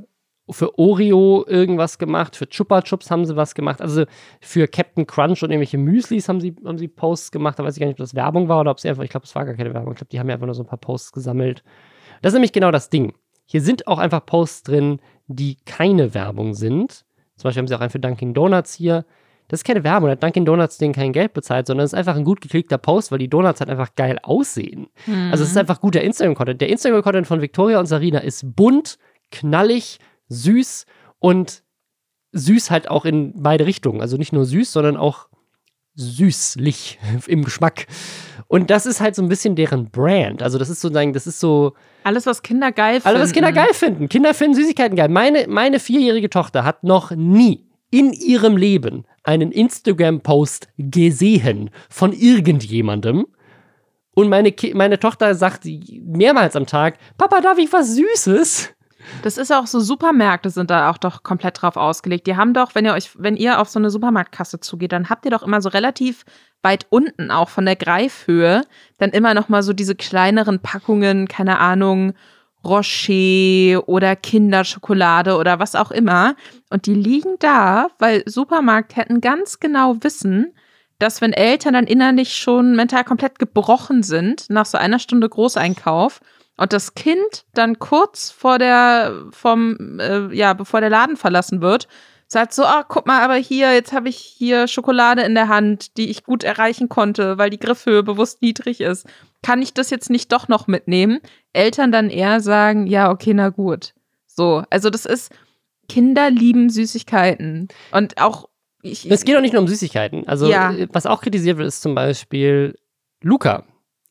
für 0.50 0.78
Oreo 0.78 1.44
irgendwas 1.46 1.98
gemacht, 1.98 2.36
für 2.36 2.48
Chupa 2.48 2.82
Chups 2.82 3.10
haben 3.10 3.24
sie 3.24 3.36
was 3.36 3.54
gemacht. 3.54 3.80
Also 3.80 4.04
für 4.40 4.66
Captain 4.68 5.06
Crunch 5.06 5.42
und 5.42 5.50
irgendwelche 5.50 5.78
Müslis 5.78 6.28
haben 6.28 6.40
sie, 6.40 6.54
haben 6.64 6.78
sie 6.78 6.88
Posts 6.88 7.32
gemacht. 7.32 7.58
Da 7.58 7.64
weiß 7.64 7.76
ich 7.76 7.80
gar 7.80 7.86
nicht, 7.86 7.94
ob 7.94 7.98
das 7.98 8.14
Werbung 8.14 8.48
war 8.48 8.60
oder 8.60 8.70
ob 8.70 8.80
sie 8.80 8.88
einfach, 8.88 9.02
ich 9.02 9.10
glaube, 9.10 9.24
es 9.24 9.34
war 9.34 9.44
gar 9.44 9.54
keine 9.54 9.74
Werbung. 9.74 9.92
Ich 9.92 9.98
glaube, 9.98 10.10
die 10.10 10.18
haben 10.18 10.28
ja 10.28 10.34
einfach 10.34 10.46
nur 10.46 10.54
so 10.54 10.62
ein 10.62 10.68
paar 10.68 10.78
Posts 10.78 11.12
gesammelt. 11.12 11.62
Das 12.22 12.30
ist 12.30 12.34
nämlich 12.34 12.52
genau 12.52 12.70
das 12.70 12.90
Ding. 12.90 13.14
Hier 13.46 13.62
sind 13.62 13.86
auch 13.86 13.98
einfach 13.98 14.24
Posts 14.24 14.64
drin, 14.64 15.00
die 15.26 15.56
keine 15.64 16.14
Werbung 16.14 16.54
sind. 16.54 17.04
Zum 17.36 17.44
Beispiel 17.44 17.60
haben 17.60 17.68
sie 17.68 17.74
auch 17.74 17.80
einen 17.80 17.90
für 17.90 18.00
Dunkin' 18.00 18.34
Donuts 18.34 18.74
hier. 18.74 19.04
Das 19.48 19.60
ist 19.60 19.64
keine 19.64 19.82
Werbung, 19.82 20.10
hat 20.10 20.22
Dunkin' 20.22 20.44
Donuts 20.44 20.76
denen 20.76 20.92
kein 20.92 21.12
Geld 21.12 21.32
bezahlt, 21.32 21.66
sondern 21.66 21.86
es 21.86 21.92
ist 21.92 21.98
einfach 21.98 22.16
ein 22.16 22.24
gut 22.24 22.40
geklickter 22.42 22.76
Post, 22.78 23.10
weil 23.10 23.18
die 23.18 23.28
Donuts 23.28 23.60
halt 23.60 23.70
einfach 23.70 23.94
geil 23.96 24.18
aussehen. 24.22 24.88
Mhm. 25.06 25.30
Also 25.32 25.42
es 25.42 25.50
ist 25.50 25.56
einfach 25.56 25.80
guter 25.80 26.02
Instagram-Content. 26.02 26.60
Der 26.60 26.68
Instagram-Content 26.68 27.26
von 27.26 27.40
Victoria 27.40 27.80
und 27.80 27.86
Sarina 27.86 28.18
ist 28.18 28.54
bunt, 28.54 28.98
knallig, 29.30 29.98
süß 30.28 30.84
und 31.18 31.62
süß 32.32 32.70
halt 32.70 32.90
auch 32.90 33.06
in 33.06 33.32
beide 33.36 33.64
Richtungen. 33.64 34.02
Also 34.02 34.18
nicht 34.18 34.34
nur 34.34 34.44
süß, 34.44 34.70
sondern 34.70 34.98
auch 34.98 35.28
süßlich 35.94 36.98
im 37.26 37.44
Geschmack. 37.44 37.86
Und 38.48 38.70
das 38.70 38.86
ist 38.86 39.00
halt 39.00 39.14
so 39.14 39.22
ein 39.22 39.28
bisschen 39.28 39.56
deren 39.56 39.90
Brand. 39.90 40.42
Also 40.42 40.58
das 40.58 40.70
ist 40.70 40.80
sozusagen, 40.80 41.12
das 41.12 41.26
ist 41.26 41.40
so. 41.40 41.74
Alles, 42.04 42.24
was 42.26 42.42
Kinder 42.42 42.72
geil 42.72 43.00
finden. 43.00 43.08
Alles, 43.08 43.22
was 43.22 43.32
Kinder 43.32 43.52
geil 43.52 43.72
finden. 43.72 44.08
Kinder 44.08 44.32
finden 44.32 44.54
Süßigkeiten 44.54 44.96
geil. 44.96 45.08
Meine, 45.08 45.46
meine 45.48 45.80
vierjährige 45.80 46.30
Tochter 46.30 46.64
hat 46.64 46.82
noch 46.84 47.10
nie 47.10 47.67
in 47.90 48.12
ihrem 48.12 48.56
Leben 48.56 49.04
einen 49.22 49.52
Instagram-Post 49.52 50.68
gesehen 50.78 51.70
von 51.88 52.12
irgendjemandem. 52.12 53.26
Und 54.14 54.28
meine, 54.28 54.54
meine 54.74 54.98
Tochter 54.98 55.34
sagt 55.34 55.64
mehrmals 55.64 56.56
am 56.56 56.66
Tag: 56.66 56.98
Papa, 57.16 57.40
darf 57.40 57.58
ich 57.58 57.72
was 57.72 57.94
Süßes? 57.94 58.74
Das 59.22 59.38
ist 59.38 59.52
auch 59.52 59.66
so, 59.66 59.80
Supermärkte 59.80 60.50
sind 60.50 60.70
da 60.70 60.90
auch 60.90 60.98
doch 60.98 61.22
komplett 61.22 61.62
drauf 61.62 61.76
ausgelegt. 61.76 62.26
Die 62.26 62.36
haben 62.36 62.52
doch, 62.52 62.74
wenn 62.74 62.84
ihr 62.84 62.92
euch, 62.92 63.10
wenn 63.16 63.36
ihr 63.36 63.60
auf 63.60 63.68
so 63.68 63.78
eine 63.78 63.90
Supermarktkasse 63.90 64.60
zugeht, 64.60 64.92
dann 64.92 65.08
habt 65.08 65.24
ihr 65.24 65.30
doch 65.30 65.42
immer 65.42 65.62
so 65.62 65.68
relativ 65.68 66.24
weit 66.62 66.86
unten 66.90 67.30
auch 67.30 67.48
von 67.48 67.64
der 67.64 67.76
Greifhöhe 67.76 68.62
dann 68.98 69.10
immer 69.10 69.34
noch 69.34 69.48
mal 69.48 69.62
so 69.62 69.72
diese 69.72 69.94
kleineren 69.94 70.60
Packungen, 70.60 71.28
keine 71.28 71.58
Ahnung, 71.58 72.14
Rocher 72.64 73.88
oder 73.88 74.16
Kinderschokolade 74.16 75.36
oder 75.36 75.58
was 75.58 75.74
auch 75.74 75.90
immer. 75.90 76.34
Und 76.70 76.86
die 76.86 76.94
liegen 76.94 77.36
da, 77.38 77.88
weil 77.98 78.22
Supermarktketten 78.26 79.20
ganz 79.20 79.60
genau 79.60 79.96
wissen, 80.02 80.52
dass 80.98 81.20
wenn 81.20 81.32
Eltern 81.32 81.74
dann 81.74 81.86
innerlich 81.86 82.36
schon 82.36 82.74
mental 82.74 83.04
komplett 83.04 83.38
gebrochen 83.38 84.02
sind, 84.02 84.50
nach 84.50 84.66
so 84.66 84.78
einer 84.78 84.98
Stunde 84.98 85.28
Großeinkauf, 85.28 86.20
und 86.58 86.72
das 86.72 86.94
Kind 86.94 87.44
dann 87.54 87.78
kurz 87.78 88.32
vor 88.32 88.58
der, 88.58 89.14
vom, 89.30 90.00
äh, 90.00 90.34
ja, 90.34 90.54
bevor 90.54 90.80
der 90.80 90.90
Laden 90.90 91.16
verlassen 91.16 91.60
wird, 91.60 91.86
sagt 92.28 92.52
so, 92.52 92.64
ah, 92.64 92.84
guck 92.86 93.06
mal, 93.06 93.22
aber 93.22 93.36
hier, 93.36 93.72
jetzt 93.72 93.92
habe 93.92 94.08
ich 94.08 94.16
hier 94.16 94.68
Schokolade 94.68 95.22
in 95.22 95.34
der 95.34 95.48
Hand, 95.48 95.96
die 95.96 96.10
ich 96.10 96.24
gut 96.24 96.44
erreichen 96.44 96.88
konnte, 96.88 97.38
weil 97.38 97.50
die 97.50 97.58
Griffhöhe 97.58 98.02
bewusst 98.02 98.42
niedrig 98.42 98.80
ist 98.80 99.06
kann 99.42 99.62
ich 99.62 99.74
das 99.74 99.90
jetzt 99.90 100.10
nicht 100.10 100.32
doch 100.32 100.48
noch 100.48 100.66
mitnehmen? 100.66 101.20
Eltern 101.52 101.92
dann 101.92 102.10
eher 102.10 102.40
sagen, 102.40 102.86
ja, 102.86 103.10
okay, 103.10 103.34
na 103.34 103.50
gut. 103.50 103.94
So, 104.26 104.62
also 104.70 104.90
das 104.90 105.04
ist, 105.04 105.32
Kinder 105.88 106.30
lieben 106.30 106.70
Süßigkeiten. 106.70 107.68
Und 107.92 108.20
auch 108.20 108.48
ich, 108.82 109.10
es 109.10 109.24
geht 109.24 109.36
auch 109.36 109.40
nicht 109.40 109.52
nur 109.52 109.62
um 109.62 109.68
Süßigkeiten. 109.68 110.28
Also, 110.28 110.48
ja. 110.48 110.72
was 110.92 111.06
auch 111.06 111.20
kritisiert 111.20 111.58
wird, 111.58 111.66
ist 111.66 111.82
zum 111.82 111.94
Beispiel 111.94 112.78
Luca. 113.20 113.64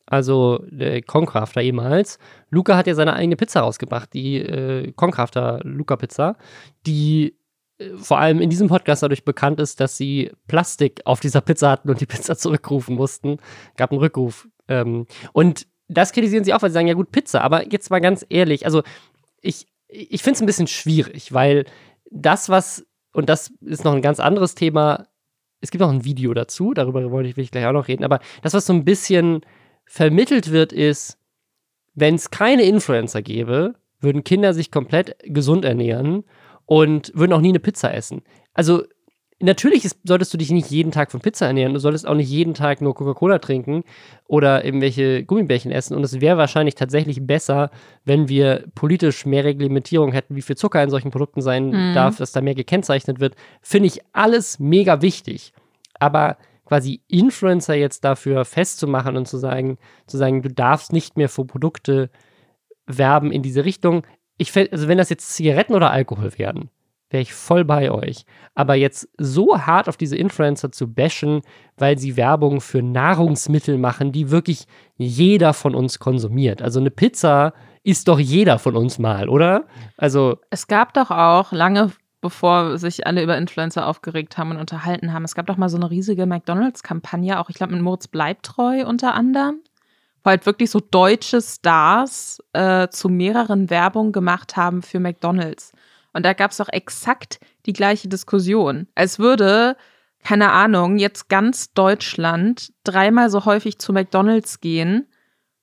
Also 0.06 0.64
der 0.70 1.02
Concrafter 1.02 1.62
ehemals. 1.62 2.18
Luca 2.50 2.78
hat 2.78 2.88
ja 2.88 2.96
seine 2.96 3.14
eigene 3.14 3.36
Pizza 3.36 3.62
rausgebracht, 3.62 4.14
die 4.14 4.38
äh, 4.38 4.92
Concrafter 4.94 5.60
Luca 5.64 5.98
Pizza, 5.98 6.38
die 6.86 7.28
äh, 7.28 7.34
vor 7.98 8.20
allem 8.20 8.42
in 8.42 8.50
diesem 8.50 8.68
Podcast 8.68 9.04
dadurch 9.04 9.24
bekannt 9.24 9.60
ist, 9.60 9.80
dass 9.80 9.98
sie 9.98 10.32
Plastik 10.48 11.02
auf 11.06 11.20
dieser 11.20 11.42
Pizza 11.42 11.70
hatten 11.70 11.90
und 11.90 12.02
die 12.02 12.06
Pizza 12.06 12.36
zurückrufen 12.38 12.96
mussten. 12.96 13.38
Gab 13.76 13.92
einen 13.92 14.00
Rückruf. 14.00 14.48
Ähm, 14.68 15.06
und 15.34 15.68
das 15.88 16.12
kritisieren 16.12 16.44
sie 16.44 16.54
auch, 16.54 16.62
weil 16.62 16.70
sie 16.70 16.76
sagen, 16.76 16.88
ja 16.88 16.96
gut, 16.96 17.12
Pizza. 17.12 17.42
Aber 17.42 17.72
jetzt 17.72 17.90
mal 17.90 18.00
ganz 18.00 18.26
ehrlich, 18.30 18.66
also 18.66 18.84
ich, 19.42 19.68
ich 19.88 20.24
finde 20.24 20.36
es 20.36 20.42
ein 20.42 20.48
bisschen 20.48 20.68
schwierig, 20.68 21.34
weil 21.34 21.66
das, 22.12 22.50
was, 22.50 22.86
und 23.14 23.30
das 23.30 23.52
ist 23.62 23.84
noch 23.84 23.94
ein 23.94 24.02
ganz 24.02 24.20
anderes 24.20 24.56
Thema, 24.56 25.08
es 25.62 25.72
gibt 25.72 25.84
auch 25.84 25.90
ein 25.90 26.04
Video 26.04 26.34
dazu, 26.34 26.74
darüber 26.74 27.10
wollte 27.12 27.30
ich, 27.30 27.38
will 27.38 27.44
ich 27.44 27.52
gleich 27.52 27.66
auch 27.66 27.74
noch 27.74 27.88
reden, 27.88 28.04
aber 28.04 28.20
das, 28.42 28.54
was 28.54 28.66
so 28.66 28.74
ein 28.74 28.86
bisschen 28.86 29.42
vermittelt 29.86 30.52
wird, 30.52 30.74
ist, 30.74 31.18
wenn 31.94 32.16
es 32.16 32.30
keine 32.30 32.64
Influencer 32.64 33.22
gäbe, 33.22 33.76
würden 34.00 34.24
Kinder 34.24 34.54
sich 34.54 34.72
komplett 34.72 35.16
gesund 35.24 35.66
ernähren 35.66 36.26
und 36.68 37.12
würden 37.16 37.34
auch 37.34 37.42
nie 37.42 37.50
eine 37.50 37.60
Pizza 37.60 37.92
essen. 37.92 38.22
Also 38.54 38.84
natürlich 39.40 39.86
ist, 39.86 40.00
solltest 40.04 40.34
du 40.34 40.38
dich 40.38 40.52
nicht 40.52 40.70
jeden 40.70 40.92
Tag 40.92 41.12
von 41.12 41.22
Pizza 41.22 41.48
ernähren. 41.48 41.74
Du 41.74 41.80
solltest 41.80 42.08
auch 42.08 42.14
nicht 42.14 42.30
jeden 42.30 42.54
Tag 42.54 42.82
nur 42.82 42.94
Coca-Cola 42.94 43.40
trinken 43.40 43.84
oder 44.28 44.66
irgendwelche 44.66 45.24
Gummibärchen 45.24 45.72
essen. 45.72 45.96
Und 45.96 46.04
es 46.04 46.20
wäre 46.22 46.38
wahrscheinlich 46.38 46.76
tatsächlich 46.76 47.26
besser, 47.26 47.72
wenn 48.04 48.30
wir 48.30 48.66
politisch 48.76 49.26
mehr 49.26 49.44
Reglementierung 49.44 50.12
hätten, 50.12 50.36
wie 50.36 50.42
viel 50.42 50.58
Zucker 50.58 50.84
in 50.84 50.90
solchen 50.90 51.12
Produkten 51.12 51.42
sein 51.42 51.70
mhm. 51.70 51.94
darf, 51.94 52.18
dass 52.18 52.32
da 52.32 52.42
mehr 52.42 52.56
gekennzeichnet 52.56 53.20
wird. 53.20 53.36
Finde 53.62 53.88
ich 53.88 54.02
alles 54.14 54.60
mega 54.60 55.02
wichtig. 55.02 55.54
Aber 56.00 56.38
quasi 56.66 57.02
Influencer 57.08 57.76
jetzt 57.76 58.04
dafür 58.04 58.44
festzumachen 58.44 59.16
und 59.16 59.28
zu 59.28 59.38
sagen, 59.38 59.78
zu 60.06 60.18
sagen, 60.18 60.42
du 60.42 60.50
darfst 60.50 60.92
nicht 60.92 61.16
mehr 61.16 61.30
für 61.30 61.46
Produkte 61.46 62.10
werben 62.88 63.32
in 63.32 63.42
diese 63.42 63.66
Richtung. 63.66 64.04
Ich 64.38 64.56
also 64.56 64.88
wenn 64.88 64.98
das 64.98 65.10
jetzt 65.10 65.34
Zigaretten 65.34 65.74
oder 65.74 65.92
Alkohol 65.92 66.38
werden, 66.38 66.70
wäre 67.10 67.22
ich 67.22 67.34
voll 67.34 67.64
bei 67.64 67.92
euch. 67.92 68.26
Aber 68.54 68.76
jetzt 68.76 69.10
so 69.18 69.60
hart 69.60 69.88
auf 69.88 69.98
diese 69.98 70.18
Influencer 70.18 70.72
zu 70.72 70.94
bashen, 70.94 71.42
weil 71.78 71.98
sie 71.98 72.18
Werbung 72.18 72.62
für 72.62 72.82
Nahrungsmittel 72.82 73.78
machen, 73.78 74.12
die 74.12 74.30
wirklich 74.30 74.66
jeder 74.98 75.54
von 75.54 75.74
uns 75.74 76.00
konsumiert. 76.00 76.62
Also 76.62 76.80
eine 76.80 76.92
Pizza 76.92 77.54
isst 77.84 78.08
doch 78.08 78.20
jeder 78.20 78.60
von 78.60 78.76
uns 78.76 79.00
mal, 79.00 79.30
oder? 79.30 79.66
Also 79.98 80.38
es 80.50 80.68
gab 80.68 80.94
doch 80.94 81.12
auch 81.12 81.52
lange 81.52 81.92
bevor 82.22 82.78
sich 82.78 83.06
alle 83.06 83.24
über 83.24 83.38
Influencer 83.38 83.88
aufgeregt 83.88 84.38
haben 84.38 84.52
und 84.52 84.58
unterhalten 84.58 85.14
haben. 85.14 85.24
Es 85.24 85.36
gab 85.36 85.46
doch 85.46 85.58
mal 85.58 85.70
so 85.70 85.78
eine 85.78 85.90
riesige 85.90 86.26
McDonalds-Kampagne, 86.26 87.40
auch 87.40 87.50
ich 87.50 87.56
glaube 87.56 87.74
mit 87.74 87.82
Moritz 87.82 88.08
Bleibtreu 88.08 88.86
unter 88.86 89.14
anderem, 89.14 89.62
halt 90.28 90.46
wirklich 90.46 90.70
so 90.70 90.80
deutsche 90.80 91.42
Stars 91.42 92.42
äh, 92.54 92.88
zu 92.90 93.10
mehreren 93.10 93.70
Werbungen 93.70 94.12
gemacht 94.12 94.56
haben 94.56 94.82
für 94.82 95.00
McDonalds. 95.00 95.72
Und 96.14 96.26
da 96.26 96.34
gab 96.34 96.52
es 96.52 96.62
auch 96.62 96.70
exakt 96.70 97.40
die 97.66 97.74
gleiche 97.74 98.08
Diskussion. 98.08 98.88
Als 98.96 99.20
würde, 99.20 99.78
keine 100.24 100.52
Ahnung, 100.52 100.98
jetzt 100.98 101.30
ganz 101.30 101.74
Deutschland 101.74 102.74
dreimal 102.84 103.30
so 103.30 103.46
häufig 103.46 103.80
zu 103.80 103.94
McDonalds 103.94 104.60
gehen, 104.62 105.08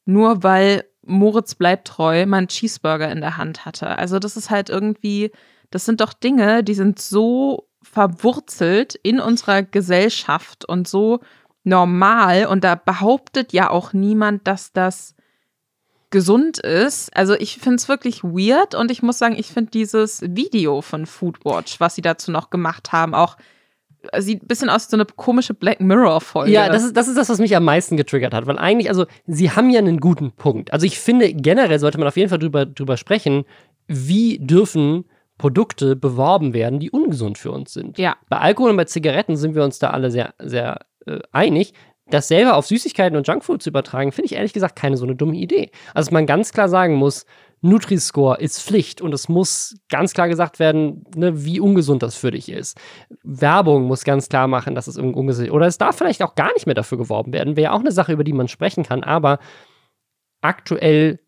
nur 0.05 0.43
weil 0.43 0.85
Moritz 1.03 1.55
bleibt 1.55 1.89
treu 1.89 2.23
einen 2.23 2.49
Cheeseburger 2.49 3.11
in 3.11 3.21
der 3.21 3.37
Hand 3.37 3.65
hatte. 3.65 3.99
Also 3.99 4.19
das 4.19 4.37
ist 4.37 4.51
halt 4.51 4.71
irgendwie, 4.71 5.33
das 5.71 5.85
sind 5.85 6.01
doch 6.01 6.13
Dinge, 6.13 6.65
die 6.65 6.75
sind 6.75 6.99
so 6.99 7.69
verwurzelt 7.83 8.95
in 8.95 9.21
unserer 9.21 9.63
Gesellschaft 9.63 10.65
und 10.65 10.89
so 10.89 11.21
normal 11.65 12.47
und 12.47 12.63
da 12.63 12.75
behauptet 12.75 13.53
ja 13.53 13.71
auch 13.71 13.93
niemand, 13.93 14.47
dass 14.47 14.73
das 14.73 15.15
gesund 16.11 16.59
ist. 16.59 17.15
Also 17.17 17.35
ich 17.35 17.59
finde 17.59 17.77
es 17.77 17.89
wirklich 17.89 18.23
weird 18.23 18.75
und 18.75 18.91
ich 18.91 19.03
muss 19.03 19.19
sagen, 19.19 19.35
ich 19.37 19.49
finde 19.49 19.73
dieses 19.73 20.23
Video 20.23 20.81
von 20.81 21.07
Foodwatch, 21.07 21.81
was 21.81 21.97
sie 21.97 22.03
dazu 22.03 22.31
noch 22.31 22.51
gemacht 22.51 22.93
haben, 22.93 23.15
auch 23.15 23.37
sieht 24.19 24.43
ein 24.43 24.47
bisschen 24.47 24.69
aus 24.69 24.87
wie 24.87 24.91
so 24.91 24.97
eine 24.97 25.07
komische 25.07 25.55
Black 25.55 25.81
Mirror-Folge. 25.81 26.53
Ja, 26.53 26.69
das 26.69 26.85
ist, 26.85 26.97
das 26.97 27.09
ist 27.09 27.17
das, 27.17 27.29
was 27.31 27.39
mich 27.39 27.57
am 27.57 27.65
meisten 27.65 27.97
getriggert 27.97 28.35
hat, 28.35 28.47
weil 28.47 28.59
eigentlich, 28.59 28.91
also 28.91 29.07
sie 29.27 29.51
haben 29.51 29.71
ja 29.71 29.79
einen 29.79 29.99
guten 29.99 30.33
Punkt. 30.33 30.73
Also 30.73 30.87
ich 30.87 30.99
finde, 31.01 31.33
generell 31.33 31.79
sollte 31.79 31.99
man 31.99 32.07
auf 32.07 32.17
jeden 32.17 32.29
Fall 32.29 32.39
drüber, 32.39 32.67
drüber 32.67 32.97
sprechen, 32.97 33.45
wie 33.87 34.39
dürfen 34.39 35.05
Produkte 35.39 35.97
beworben 35.97 36.55
werden, 36.55 36.79
die 36.79 36.91
ungesund 36.91 37.39
für 37.39 37.51
uns 37.51 37.73
sind. 37.73 37.99
Ja. 37.99 38.17
Bei 38.29 38.39
Alkohol 38.39 38.71
und 38.71 38.77
bei 38.77 38.85
Zigaretten 38.85 39.37
sind 39.37 39.55
wir 39.55 39.65
uns 39.65 39.79
da 39.79 39.91
alle 39.91 40.11
sehr, 40.11 40.35
sehr 40.39 40.79
äh, 41.07 41.21
einig 41.33 41.75
das 42.07 42.29
selber 42.29 42.57
auf 42.57 42.67
Süßigkeiten 42.67 43.17
und 43.17 43.27
Junkfood 43.27 43.63
zu 43.63 43.71
übertragen, 43.71 44.13
finde 44.13 44.27
ich 44.27 44.35
ehrlich 44.35 44.53
gesagt 44.53 44.77
keine 44.77 44.97
so 44.97 45.05
eine 45.05 45.17
dumme 45.17 45.37
Idee. 45.37 45.71
Also, 45.95 46.13
man 46.13 46.27
ganz 46.27 46.53
klar 46.53 46.69
sagen 46.69 46.95
muss, 46.95 47.25
Nutri-Score 47.63 48.39
ist 48.39 48.63
Pflicht 48.63 49.01
und 49.01 49.15
es 49.15 49.31
muss 49.31 49.75
ganz 49.89 50.13
klar 50.13 50.29
gesagt 50.29 50.59
werden, 50.59 51.05
ne, 51.17 51.45
wie 51.47 51.61
ungesund 51.61 52.03
das 52.03 52.15
für 52.15 52.31
dich 52.31 52.51
ist. 52.51 52.79
Werbung 53.23 53.85
muss 53.85 54.05
ganz 54.05 54.29
klar 54.29 54.49
machen, 54.49 54.75
dass 54.75 54.87
es 54.87 54.99
ungesund 54.99 55.49
ist. 55.49 55.53
Oder 55.53 55.67
es 55.67 55.79
darf 55.79 55.97
vielleicht 55.97 56.23
auch 56.23 56.35
gar 56.35 56.53
nicht 56.53 56.67
mehr 56.67 56.75
dafür 56.75 56.99
geworben 56.99 57.33
werden. 57.33 57.57
Wäre 57.57 57.73
auch 57.73 57.81
eine 57.81 57.93
Sache, 57.93 58.13
über 58.13 58.25
die 58.25 58.35
man 58.35 58.49
sprechen 58.49 58.85
kann. 58.85 59.03
Aber 59.03 59.39
aktuell 60.43 61.21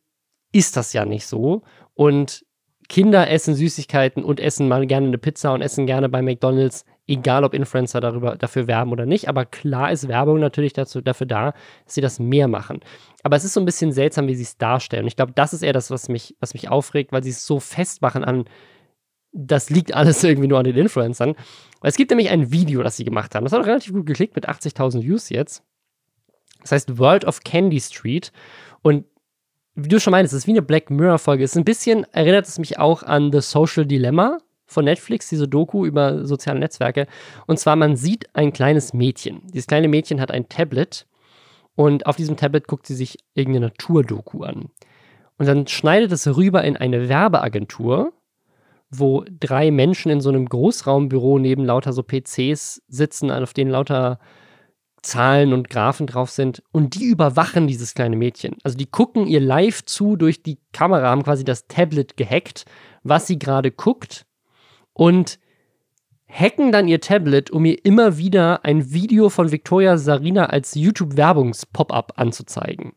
ist 0.52 0.76
das 0.76 0.92
ja 0.92 1.06
nicht 1.06 1.26
so. 1.26 1.62
Und 1.94 2.44
Kinder 2.88 3.30
essen 3.30 3.54
Süßigkeiten 3.54 4.24
und 4.24 4.40
essen 4.40 4.68
mal 4.68 4.86
gerne 4.86 5.08
eine 5.08 5.18
Pizza 5.18 5.52
und 5.52 5.62
essen 5.62 5.86
gerne 5.86 6.08
bei 6.08 6.22
McDonalds 6.22 6.84
egal 7.06 7.44
ob 7.44 7.54
Influencer 7.54 8.00
darüber, 8.00 8.36
dafür 8.36 8.66
werben 8.66 8.92
oder 8.92 9.06
nicht. 9.06 9.28
Aber 9.28 9.44
klar 9.44 9.92
ist 9.92 10.08
Werbung 10.08 10.40
natürlich 10.40 10.72
dazu, 10.72 11.00
dafür 11.00 11.26
da, 11.26 11.52
dass 11.84 11.94
sie 11.94 12.00
das 12.00 12.18
mehr 12.18 12.48
machen. 12.48 12.80
Aber 13.22 13.36
es 13.36 13.44
ist 13.44 13.54
so 13.54 13.60
ein 13.60 13.66
bisschen 13.66 13.92
seltsam, 13.92 14.26
wie 14.28 14.34
sie 14.34 14.42
es 14.42 14.58
darstellen. 14.58 15.06
Ich 15.06 15.16
glaube, 15.16 15.32
das 15.34 15.52
ist 15.52 15.62
eher 15.62 15.72
das, 15.72 15.90
was 15.90 16.08
mich, 16.08 16.36
was 16.40 16.54
mich 16.54 16.68
aufregt, 16.68 17.12
weil 17.12 17.22
sie 17.22 17.30
es 17.30 17.46
so 17.46 17.60
festmachen 17.60 18.24
an, 18.24 18.44
das 19.32 19.70
liegt 19.70 19.94
alles 19.94 20.22
irgendwie 20.24 20.48
nur 20.48 20.58
an 20.58 20.64
den 20.64 20.76
Influencern. 20.76 21.34
Es 21.82 21.96
gibt 21.96 22.10
nämlich 22.10 22.30
ein 22.30 22.50
Video, 22.50 22.82
das 22.82 22.96
sie 22.96 23.04
gemacht 23.04 23.34
haben. 23.34 23.44
Das 23.44 23.52
hat 23.52 23.66
relativ 23.66 23.92
gut 23.92 24.06
geklickt 24.06 24.34
mit 24.34 24.48
80.000 24.48 25.02
Views 25.02 25.28
jetzt. 25.28 25.62
Das 26.62 26.72
heißt 26.72 26.98
World 26.98 27.24
of 27.24 27.44
Candy 27.44 27.80
Street. 27.80 28.32
Und 28.82 29.04
wie 29.76 29.88
du 29.88 30.00
schon 30.00 30.10
meinst, 30.10 30.32
es 30.32 30.40
ist 30.40 30.46
wie 30.46 30.52
eine 30.52 30.62
Black 30.62 30.90
Mirror-Folge. 30.90 31.44
Es 31.44 31.52
ist 31.52 31.58
ein 31.58 31.64
bisschen, 31.64 32.04
erinnert 32.12 32.48
es 32.48 32.58
mich 32.58 32.78
auch 32.78 33.02
an 33.02 33.30
The 33.30 33.40
Social 33.40 33.84
Dilemma 33.84 34.38
von 34.64 34.86
Netflix, 34.86 35.28
diese 35.28 35.46
Doku 35.46 35.84
über 35.84 36.26
soziale 36.26 36.58
Netzwerke. 36.58 37.06
Und 37.46 37.58
zwar, 37.58 37.76
man 37.76 37.94
sieht 37.94 38.34
ein 38.34 38.52
kleines 38.52 38.94
Mädchen. 38.94 39.42
Dieses 39.52 39.66
kleine 39.66 39.88
Mädchen 39.88 40.20
hat 40.20 40.30
ein 40.30 40.48
Tablet 40.48 41.06
und 41.74 42.06
auf 42.06 42.16
diesem 42.16 42.38
Tablet 42.38 42.66
guckt 42.66 42.86
sie 42.86 42.94
sich 42.94 43.18
irgendeine 43.34 43.66
Naturdoku 43.66 44.44
an. 44.44 44.70
Und 45.38 45.46
dann 45.46 45.66
schneidet 45.66 46.10
es 46.10 46.26
rüber 46.36 46.64
in 46.64 46.78
eine 46.78 47.10
Werbeagentur, 47.10 48.14
wo 48.90 49.24
drei 49.28 49.70
Menschen 49.70 50.10
in 50.10 50.22
so 50.22 50.30
einem 50.30 50.46
Großraumbüro 50.46 51.38
neben 51.38 51.64
lauter 51.64 51.92
so 51.92 52.02
PCs 52.02 52.82
sitzen, 52.88 53.30
auf 53.30 53.52
denen 53.52 53.70
lauter 53.70 54.18
Zahlen 55.06 55.52
und 55.52 55.70
Graphen 55.70 56.06
drauf 56.06 56.30
sind 56.30 56.62
und 56.72 56.96
die 56.96 57.04
überwachen 57.04 57.68
dieses 57.68 57.94
kleine 57.94 58.16
Mädchen. 58.16 58.56
Also 58.64 58.76
die 58.76 58.86
gucken 58.86 59.26
ihr 59.26 59.40
live 59.40 59.84
zu 59.84 60.16
durch 60.16 60.42
die 60.42 60.58
Kamera, 60.72 61.10
haben 61.10 61.22
quasi 61.22 61.44
das 61.44 61.68
Tablet 61.68 62.16
gehackt, 62.16 62.64
was 63.04 63.26
sie 63.26 63.38
gerade 63.38 63.70
guckt 63.70 64.26
und 64.92 65.38
hacken 66.28 66.72
dann 66.72 66.88
ihr 66.88 67.00
Tablet, 67.00 67.50
um 67.50 67.64
ihr 67.64 67.84
immer 67.84 68.18
wieder 68.18 68.64
ein 68.64 68.92
Video 68.92 69.28
von 69.30 69.52
Victoria 69.52 69.96
Sarina 69.96 70.46
als 70.46 70.74
YouTube-Werbungs-Pop-up 70.74 72.14
anzuzeigen. 72.16 72.92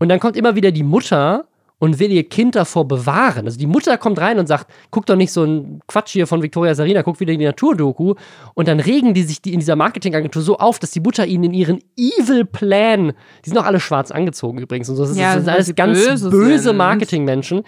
Und 0.00 0.08
dann 0.08 0.18
kommt 0.18 0.36
immer 0.36 0.56
wieder 0.56 0.72
die 0.72 0.82
Mutter 0.82 1.46
und 1.82 1.98
will 1.98 2.12
ihr 2.12 2.28
Kind 2.28 2.54
davor 2.54 2.86
bewahren. 2.86 3.44
Also 3.44 3.58
die 3.58 3.66
Mutter 3.66 3.98
kommt 3.98 4.20
rein 4.20 4.38
und 4.38 4.46
sagt, 4.46 4.72
guck 4.92 5.04
doch 5.06 5.16
nicht 5.16 5.32
so 5.32 5.42
ein 5.42 5.80
Quatsch 5.88 6.12
hier 6.12 6.28
von 6.28 6.40
Victoria 6.40 6.76
Sarina, 6.76 7.02
guck 7.02 7.18
wieder 7.18 7.36
die 7.36 7.44
Naturdoku. 7.44 8.14
Und 8.54 8.68
dann 8.68 8.78
regen 8.78 9.14
die 9.14 9.24
sich 9.24 9.42
die 9.42 9.52
in 9.52 9.58
dieser 9.58 9.74
Marketingagentur 9.74 10.42
so 10.42 10.58
auf, 10.58 10.78
dass 10.78 10.92
die 10.92 11.00
Mutter 11.00 11.26
ihnen 11.26 11.42
in 11.42 11.54
ihren 11.54 11.80
Evil 11.96 12.44
Plan, 12.44 13.14
die 13.44 13.48
sind 13.48 13.58
auch 13.58 13.64
alle 13.64 13.80
schwarz 13.80 14.12
angezogen 14.12 14.58
übrigens 14.58 14.90
und 14.90 14.94
so, 14.94 15.04
das, 15.04 15.16
ja, 15.16 15.30
ist, 15.34 15.48
das 15.48 15.66
sind 15.66 15.80
alles 15.80 16.04
ganz 16.04 16.30
böse 16.30 16.72
Marketingmenschen. 16.72 17.64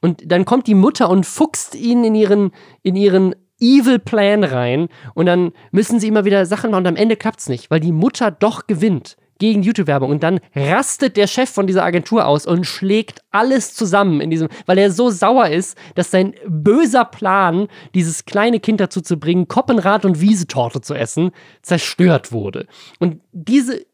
Und 0.00 0.22
dann 0.24 0.46
kommt 0.46 0.66
die 0.66 0.74
Mutter 0.74 1.10
und 1.10 1.26
fuchst 1.26 1.74
ihn 1.74 2.04
in 2.04 2.14
ihren, 2.14 2.52
in 2.82 2.96
ihren 2.96 3.34
Evil 3.60 3.98
Plan 3.98 4.44
rein. 4.44 4.88
Und 5.12 5.26
dann 5.26 5.52
müssen 5.72 6.00
sie 6.00 6.08
immer 6.08 6.24
wieder 6.24 6.46
Sachen 6.46 6.70
machen 6.70 6.80
und 6.80 6.86
am 6.86 6.96
Ende 6.96 7.16
klappt 7.16 7.40
es 7.40 7.50
nicht, 7.50 7.70
weil 7.70 7.80
die 7.80 7.92
Mutter 7.92 8.30
doch 8.30 8.66
gewinnt 8.66 9.18
gegen 9.38 9.62
YouTube-Werbung. 9.62 10.10
Und 10.10 10.22
dann 10.22 10.40
rastet 10.54 11.16
der 11.16 11.26
Chef 11.26 11.50
von 11.50 11.66
dieser 11.66 11.84
Agentur 11.84 12.26
aus 12.26 12.46
und 12.46 12.64
schlägt 12.64 13.20
alles 13.30 13.74
zusammen 13.74 14.20
in 14.20 14.30
diesem, 14.30 14.48
weil 14.66 14.78
er 14.78 14.90
so 14.90 15.10
sauer 15.10 15.48
ist, 15.48 15.78
dass 15.94 16.10
sein 16.10 16.34
böser 16.46 17.04
Plan, 17.04 17.68
dieses 17.94 18.24
kleine 18.24 18.60
Kind 18.60 18.80
dazu 18.80 19.00
zu 19.00 19.18
bringen, 19.18 19.48
Koppenrad 19.48 20.04
und 20.04 20.20
Wiesetorte 20.20 20.80
zu 20.80 20.94
essen, 20.94 21.30
zerstört 21.62 22.32
wurde. 22.32 22.66
Und 22.98 23.20
diese 23.32 23.86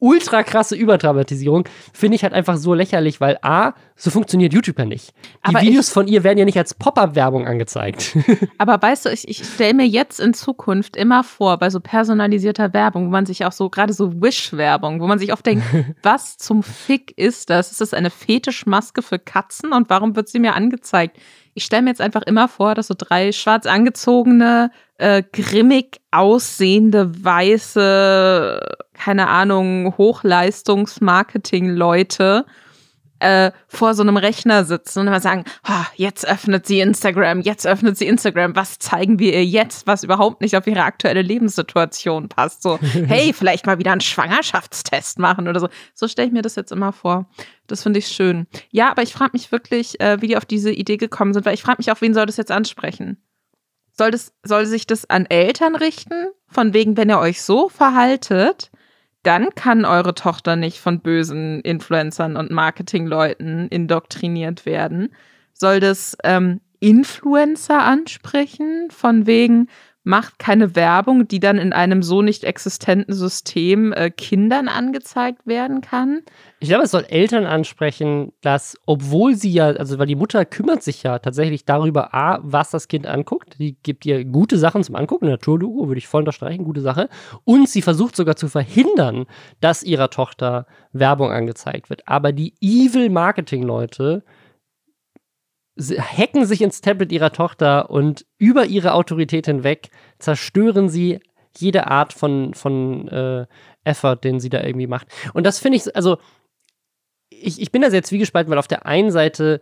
ultra 0.00 0.42
krasse 0.42 0.76
Überdramatisierung 0.76 1.64
finde 1.92 2.14
ich 2.16 2.22
halt 2.22 2.32
einfach 2.32 2.56
so 2.56 2.74
lächerlich, 2.74 3.20
weil 3.20 3.38
A, 3.42 3.72
so 3.96 4.10
funktioniert 4.10 4.52
YouTube 4.52 4.78
ja 4.78 4.84
nicht. 4.84 5.12
Die 5.48 5.54
Aber 5.54 5.60
Videos 5.62 5.88
ich- 5.88 5.92
von 5.94 6.06
ihr 6.06 6.22
werden 6.24 6.38
ja 6.38 6.44
nicht 6.44 6.56
als 6.58 6.74
Pop-Up-Werbung 6.74 7.46
angezeigt. 7.46 8.16
Aber 8.58 8.80
weißt 8.80 9.06
du, 9.06 9.10
ich, 9.10 9.26
ich 9.28 9.44
stelle 9.44 9.74
mir 9.74 9.86
jetzt 9.86 10.20
in 10.20 10.34
Zukunft 10.34 10.96
immer 10.96 11.24
vor, 11.24 11.58
bei 11.58 11.68
so 11.70 11.80
personalisierter 11.80 12.72
Werbung, 12.72 13.06
wo 13.06 13.10
man 13.10 13.26
sich 13.26 13.44
auch 13.44 13.52
so, 13.52 13.68
gerade 13.70 13.92
so 13.92 14.20
Wish-Werbung, 14.22 15.00
wo 15.00 15.06
man 15.08 15.18
sich 15.18 15.32
oft 15.32 15.44
denkt, 15.44 15.64
was 16.02 16.36
zum 16.38 16.62
Fick 16.62 17.12
ist 17.18 17.50
das? 17.50 17.72
Ist 17.72 17.80
das 17.80 17.92
eine 17.94 18.10
Fetischmaske 18.10 19.02
für 19.02 19.18
Katzen 19.18 19.72
und 19.72 19.90
warum 19.90 20.14
wird 20.14 20.28
sie 20.28 20.38
mir 20.38 20.54
angezeigt? 20.54 21.16
Ich 21.54 21.64
stelle 21.64 21.82
mir 21.82 21.90
jetzt 21.90 22.00
einfach 22.00 22.22
immer 22.22 22.46
vor, 22.46 22.76
dass 22.76 22.86
so 22.86 22.94
drei 22.96 23.32
schwarz 23.32 23.66
angezogene, 23.66 24.70
äh, 24.98 25.24
grimmig 25.32 26.00
aussehende, 26.12 27.24
weiße, 27.24 28.60
keine 28.98 29.28
Ahnung, 29.28 29.94
Hochleistungs-Marketing-Leute 29.96 32.44
äh, 33.20 33.50
vor 33.66 33.94
so 33.94 34.02
einem 34.02 34.16
Rechner 34.16 34.64
sitzen 34.64 35.00
und 35.00 35.08
immer 35.08 35.20
sagen, 35.20 35.44
"Ah, 35.64 35.86
jetzt 35.96 36.26
öffnet 36.26 36.66
sie 36.66 36.80
Instagram, 36.80 37.40
jetzt 37.40 37.66
öffnet 37.66 37.98
sie 37.98 38.06
Instagram, 38.06 38.54
was 38.54 38.78
zeigen 38.78 39.18
wir 39.18 39.32
ihr 39.32 39.44
jetzt, 39.44 39.86
was 39.86 40.04
überhaupt 40.04 40.40
nicht 40.40 40.56
auf 40.56 40.66
ihre 40.66 40.82
aktuelle 40.82 41.22
Lebenssituation 41.22 42.28
passt. 42.28 42.62
So, 42.62 42.78
hey, 43.06 43.32
vielleicht 43.32 43.66
mal 43.66 43.78
wieder 43.78 43.92
einen 43.92 44.00
Schwangerschaftstest 44.00 45.18
machen 45.18 45.48
oder 45.48 45.60
so. 45.60 45.68
So 45.94 46.06
stelle 46.06 46.28
ich 46.28 46.34
mir 46.34 46.42
das 46.42 46.56
jetzt 46.56 46.72
immer 46.72 46.92
vor. 46.92 47.28
Das 47.66 47.82
finde 47.82 47.98
ich 47.98 48.08
schön. 48.08 48.46
Ja, 48.70 48.90
aber 48.90 49.02
ich 49.02 49.12
frage 49.12 49.32
mich 49.32 49.52
wirklich, 49.52 50.00
äh, 50.00 50.22
wie 50.22 50.28
die 50.28 50.36
auf 50.36 50.44
diese 50.44 50.70
Idee 50.70 50.96
gekommen 50.96 51.34
sind, 51.34 51.44
weil 51.44 51.54
ich 51.54 51.62
frage 51.62 51.78
mich 51.78 51.90
auch, 51.90 52.00
wen 52.00 52.14
soll 52.14 52.26
das 52.26 52.36
jetzt 52.36 52.52
ansprechen? 52.52 53.18
Soll, 53.92 54.12
das, 54.12 54.32
soll 54.44 54.64
sich 54.64 54.86
das 54.86 55.10
an 55.10 55.26
Eltern 55.26 55.74
richten? 55.74 56.28
Von 56.46 56.72
wegen, 56.72 56.96
wenn 56.96 57.10
ihr 57.10 57.18
euch 57.18 57.42
so 57.42 57.68
verhaltet, 57.68 58.70
dann 59.22 59.54
kann 59.54 59.84
eure 59.84 60.14
Tochter 60.14 60.56
nicht 60.56 60.78
von 60.78 61.00
bösen 61.00 61.60
Influencern 61.60 62.36
und 62.36 62.50
Marketingleuten 62.50 63.68
indoktriniert 63.68 64.64
werden. 64.64 65.10
Soll 65.52 65.80
das 65.80 66.16
ähm, 66.24 66.60
Influencer 66.80 67.82
ansprechen? 67.82 68.88
Von 68.90 69.26
wegen, 69.26 69.68
macht 70.08 70.38
keine 70.38 70.74
Werbung, 70.74 71.28
die 71.28 71.38
dann 71.38 71.58
in 71.58 71.74
einem 71.74 72.02
so 72.02 72.22
nicht 72.22 72.42
existenten 72.42 73.12
System 73.12 73.92
äh, 73.92 74.10
Kindern 74.10 74.66
angezeigt 74.66 75.46
werden 75.46 75.82
kann? 75.82 76.22
Ich 76.60 76.70
glaube, 76.70 76.84
es 76.84 76.92
soll 76.92 77.04
Eltern 77.04 77.44
ansprechen, 77.44 78.32
dass, 78.40 78.78
obwohl 78.86 79.34
sie 79.34 79.52
ja, 79.52 79.66
also 79.66 79.98
weil 79.98 80.06
die 80.06 80.16
Mutter 80.16 80.46
kümmert 80.46 80.82
sich 80.82 81.02
ja 81.02 81.18
tatsächlich 81.18 81.66
darüber, 81.66 82.14
A, 82.14 82.38
was 82.42 82.70
das 82.70 82.88
Kind 82.88 83.06
anguckt. 83.06 83.58
Die 83.58 83.76
gibt 83.82 84.06
ihr 84.06 84.24
gute 84.24 84.56
Sachen 84.56 84.82
zum 84.82 84.96
Angucken, 84.96 85.28
Naturdoku, 85.28 85.88
würde 85.88 85.98
ich 85.98 86.08
voll 86.08 86.22
unterstreichen, 86.22 86.64
gute 86.64 86.80
Sache. 86.80 87.10
Und 87.44 87.68
sie 87.68 87.82
versucht 87.82 88.16
sogar 88.16 88.36
zu 88.36 88.48
verhindern, 88.48 89.26
dass 89.60 89.82
ihrer 89.82 90.08
Tochter 90.08 90.66
Werbung 90.94 91.30
angezeigt 91.30 91.90
wird. 91.90 92.08
Aber 92.08 92.32
die 92.32 92.54
evil 92.62 93.10
Marketing-Leute 93.10 94.24
hacken 95.78 96.44
sich 96.44 96.60
ins 96.62 96.80
Tablet 96.80 97.12
ihrer 97.12 97.32
Tochter 97.32 97.90
und 97.90 98.26
über 98.38 98.66
ihre 98.66 98.94
Autorität 98.94 99.46
hinweg 99.46 99.90
zerstören 100.18 100.88
sie 100.88 101.20
jede 101.56 101.86
Art 101.86 102.12
von, 102.12 102.54
von 102.54 103.08
äh, 103.08 103.46
Effort, 103.84 104.16
den 104.16 104.40
sie 104.40 104.50
da 104.50 104.62
irgendwie 104.62 104.86
macht. 104.86 105.08
Und 105.34 105.44
das 105.44 105.58
finde 105.58 105.76
ich, 105.76 105.94
also 105.96 106.18
ich, 107.30 107.60
ich 107.60 107.70
bin 107.70 107.82
da 107.82 107.90
sehr 107.90 108.02
zwiegespalten, 108.02 108.50
weil 108.50 108.58
auf 108.58 108.68
der 108.68 108.86
einen 108.86 109.10
Seite 109.10 109.60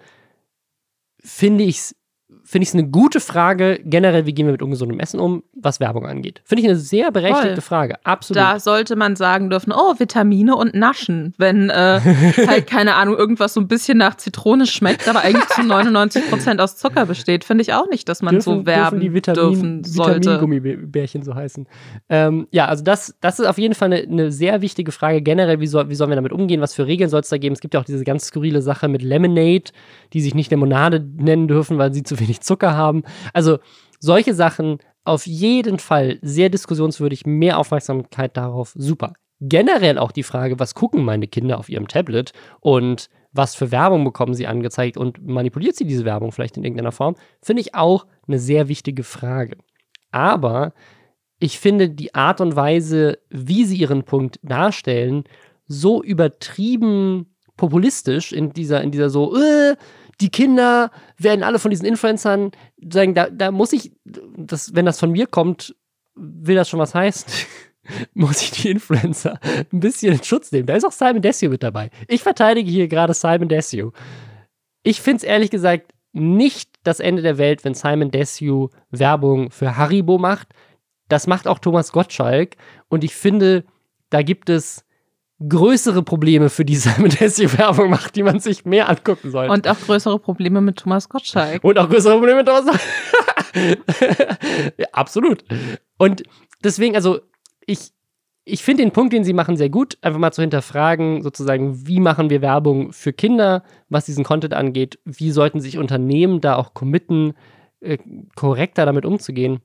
finde 1.20 1.64
ich 1.64 1.76
es 1.78 1.96
finde 2.42 2.64
ich 2.64 2.70
es 2.70 2.74
eine 2.74 2.88
gute 2.88 3.20
Frage, 3.20 3.80
generell, 3.84 4.26
wie 4.26 4.34
gehen 4.34 4.46
wir 4.46 4.52
mit 4.52 4.62
ungesundem 4.62 4.98
Essen 4.98 5.20
um, 5.20 5.44
was 5.54 5.78
Werbung 5.78 6.06
angeht. 6.06 6.42
Finde 6.44 6.62
ich 6.62 6.68
eine 6.68 6.78
sehr 6.78 7.12
berechtigte 7.12 7.60
Voll. 7.60 7.62
Frage. 7.62 7.94
Absolut. 8.04 8.36
Da 8.36 8.58
sollte 8.58 8.96
man 8.96 9.14
sagen 9.14 9.48
dürfen, 9.48 9.72
oh, 9.72 9.94
Vitamine 9.98 10.56
und 10.56 10.74
Naschen, 10.74 11.34
wenn 11.38 11.70
äh, 11.70 12.00
halt, 12.46 12.66
keine 12.70 12.94
Ahnung, 12.94 13.16
irgendwas 13.16 13.54
so 13.54 13.60
ein 13.60 13.68
bisschen 13.68 13.98
nach 13.98 14.16
Zitrone 14.16 14.66
schmeckt, 14.66 15.08
aber 15.08 15.20
eigentlich 15.20 15.46
zu 15.48 15.62
99 15.62 16.28
Prozent 16.28 16.60
aus 16.60 16.76
Zucker 16.76 17.06
besteht. 17.06 17.44
Finde 17.44 17.62
ich 17.62 17.72
auch 17.72 17.88
nicht, 17.88 18.08
dass 18.08 18.22
man 18.22 18.40
so 18.40 18.66
werben 18.66 18.98
die 18.98 19.12
Vitamin, 19.12 19.40
dürfen 19.40 19.84
sollte. 19.84 20.30
Vitamingummibärchen 20.30 21.22
so 21.22 21.34
heißen. 21.34 21.68
Ähm, 22.08 22.48
ja, 22.50 22.66
also 22.66 22.82
das, 22.82 23.14
das 23.20 23.38
ist 23.38 23.46
auf 23.46 23.58
jeden 23.58 23.74
Fall 23.74 23.92
eine, 23.92 24.02
eine 24.02 24.32
sehr 24.32 24.62
wichtige 24.62 24.90
Frage. 24.90 25.22
Generell, 25.22 25.60
wie, 25.60 25.68
soll, 25.68 25.90
wie 25.90 25.94
sollen 25.94 26.10
wir 26.10 26.16
damit 26.16 26.32
umgehen? 26.32 26.60
Was 26.60 26.74
für 26.74 26.86
Regeln 26.86 27.08
soll 27.08 27.20
es 27.20 27.28
da 27.28 27.38
geben? 27.38 27.52
Es 27.52 27.60
gibt 27.60 27.74
ja 27.74 27.80
auch 27.80 27.84
diese 27.84 28.02
ganz 28.02 28.26
skurrile 28.26 28.62
Sache 28.62 28.88
mit 28.88 29.02
Lemonade, 29.02 29.70
die 30.12 30.20
sich 30.20 30.34
nicht 30.34 30.50
Limonade 30.50 31.06
nennen 31.16 31.46
dürfen, 31.46 31.78
weil 31.78 31.94
sie 31.94 32.02
zu 32.02 32.15
wenig 32.20 32.40
Zucker 32.40 32.76
haben. 32.76 33.02
Also 33.32 33.58
solche 34.00 34.34
Sachen 34.34 34.78
auf 35.04 35.26
jeden 35.26 35.78
Fall 35.78 36.18
sehr 36.22 36.48
diskussionswürdig, 36.48 37.26
mehr 37.26 37.58
Aufmerksamkeit 37.58 38.36
darauf, 38.36 38.72
super. 38.74 39.14
Generell 39.40 39.98
auch 39.98 40.12
die 40.12 40.22
Frage, 40.22 40.58
was 40.58 40.74
gucken 40.74 41.04
meine 41.04 41.28
Kinder 41.28 41.58
auf 41.58 41.68
ihrem 41.68 41.88
Tablet 41.88 42.32
und 42.60 43.08
was 43.32 43.54
für 43.54 43.70
Werbung 43.70 44.02
bekommen 44.04 44.34
sie 44.34 44.46
angezeigt 44.46 44.96
und 44.96 45.24
manipuliert 45.24 45.76
sie 45.76 45.86
diese 45.86 46.04
Werbung 46.04 46.32
vielleicht 46.32 46.56
in 46.56 46.64
irgendeiner 46.64 46.92
Form, 46.92 47.16
finde 47.42 47.60
ich 47.60 47.74
auch 47.74 48.06
eine 48.26 48.38
sehr 48.38 48.68
wichtige 48.68 49.04
Frage. 49.04 49.58
Aber 50.10 50.72
ich 51.38 51.58
finde 51.58 51.90
die 51.90 52.14
Art 52.14 52.40
und 52.40 52.56
Weise, 52.56 53.18
wie 53.28 53.64
sie 53.64 53.76
ihren 53.76 54.04
Punkt 54.04 54.40
darstellen, 54.42 55.24
so 55.66 56.02
übertrieben 56.02 57.36
populistisch 57.56 58.32
in 58.32 58.52
dieser, 58.52 58.82
in 58.82 58.90
dieser 58.90 59.10
so, 59.10 59.36
äh, 59.36 59.76
die 60.20 60.30
Kinder 60.30 60.90
werden 61.18 61.42
alle 61.42 61.58
von 61.58 61.70
diesen 61.70 61.86
Influencern 61.86 62.52
sagen, 62.90 63.14
da, 63.14 63.28
da 63.28 63.50
muss 63.50 63.72
ich, 63.72 63.92
das, 64.04 64.74
wenn 64.74 64.86
das 64.86 64.98
von 64.98 65.12
mir 65.12 65.26
kommt, 65.26 65.74
will 66.14 66.56
das 66.56 66.68
schon 66.68 66.80
was 66.80 66.94
heißen. 66.94 67.30
muss 68.14 68.42
ich 68.42 68.50
die 68.50 68.70
Influencer 68.70 69.38
ein 69.72 69.80
bisschen 69.80 70.14
in 70.14 70.22
Schutz 70.22 70.50
nehmen. 70.52 70.66
Da 70.66 70.74
ist 70.74 70.84
auch 70.84 70.92
Simon 70.92 71.22
Desue 71.22 71.48
mit 71.48 71.62
dabei. 71.62 71.90
Ich 72.08 72.22
verteidige 72.22 72.70
hier 72.70 72.88
gerade 72.88 73.14
Simon 73.14 73.48
Desue. 73.48 73.92
Ich 74.82 75.00
finde 75.00 75.18
es 75.18 75.24
ehrlich 75.24 75.50
gesagt 75.50 75.92
nicht 76.12 76.70
das 76.82 77.00
Ende 77.00 77.22
der 77.22 77.38
Welt, 77.38 77.64
wenn 77.64 77.74
Simon 77.74 78.10
Desue 78.10 78.70
Werbung 78.90 79.50
für 79.50 79.76
Haribo 79.76 80.18
macht. 80.18 80.48
Das 81.08 81.26
macht 81.26 81.46
auch 81.46 81.58
Thomas 81.58 81.92
Gottschalk. 81.92 82.56
Und 82.88 83.04
ich 83.04 83.14
finde, 83.14 83.64
da 84.10 84.22
gibt 84.22 84.48
es 84.48 84.85
größere 85.46 86.02
Probleme, 86.02 86.48
für 86.50 86.64
die 86.64 86.76
Simon 86.76 87.10
Desue 87.10 87.56
Werbung 87.58 87.90
macht, 87.90 88.16
die 88.16 88.22
man 88.22 88.40
sich 88.40 88.64
mehr 88.64 88.88
angucken 88.88 89.30
sollte. 89.30 89.52
Und 89.52 89.68
auch 89.68 89.78
größere 89.78 90.18
Probleme 90.18 90.60
mit 90.60 90.76
Thomas 90.76 91.08
Gottschalk. 91.08 91.62
Und 91.62 91.78
auch 91.78 91.88
größere 91.88 92.14
Probleme 92.14 92.38
mit 92.38 92.46
Thomas. 92.46 92.64
ja, 94.78 94.86
absolut. 94.92 95.44
Und 95.98 96.22
deswegen, 96.64 96.94
also, 96.94 97.20
ich, 97.66 97.92
ich 98.44 98.62
finde 98.62 98.84
den 98.84 98.92
Punkt, 98.92 99.12
den 99.12 99.24
sie 99.24 99.32
machen, 99.32 99.56
sehr 99.56 99.70
gut. 99.70 99.98
Einfach 100.02 100.20
mal 100.20 100.32
zu 100.32 100.40
hinterfragen, 100.40 101.22
sozusagen, 101.22 101.86
wie 101.86 102.00
machen 102.00 102.30
wir 102.30 102.42
Werbung 102.42 102.92
für 102.92 103.12
Kinder, 103.12 103.64
was 103.88 104.06
diesen 104.06 104.24
Content 104.24 104.54
angeht. 104.54 104.98
Wie 105.04 105.30
sollten 105.30 105.60
sich 105.60 105.78
Unternehmen 105.78 106.40
da 106.40 106.56
auch 106.56 106.72
committen, 106.72 107.34
äh, 107.80 107.98
korrekter 108.36 108.86
damit 108.86 109.04
umzugehen. 109.04 109.60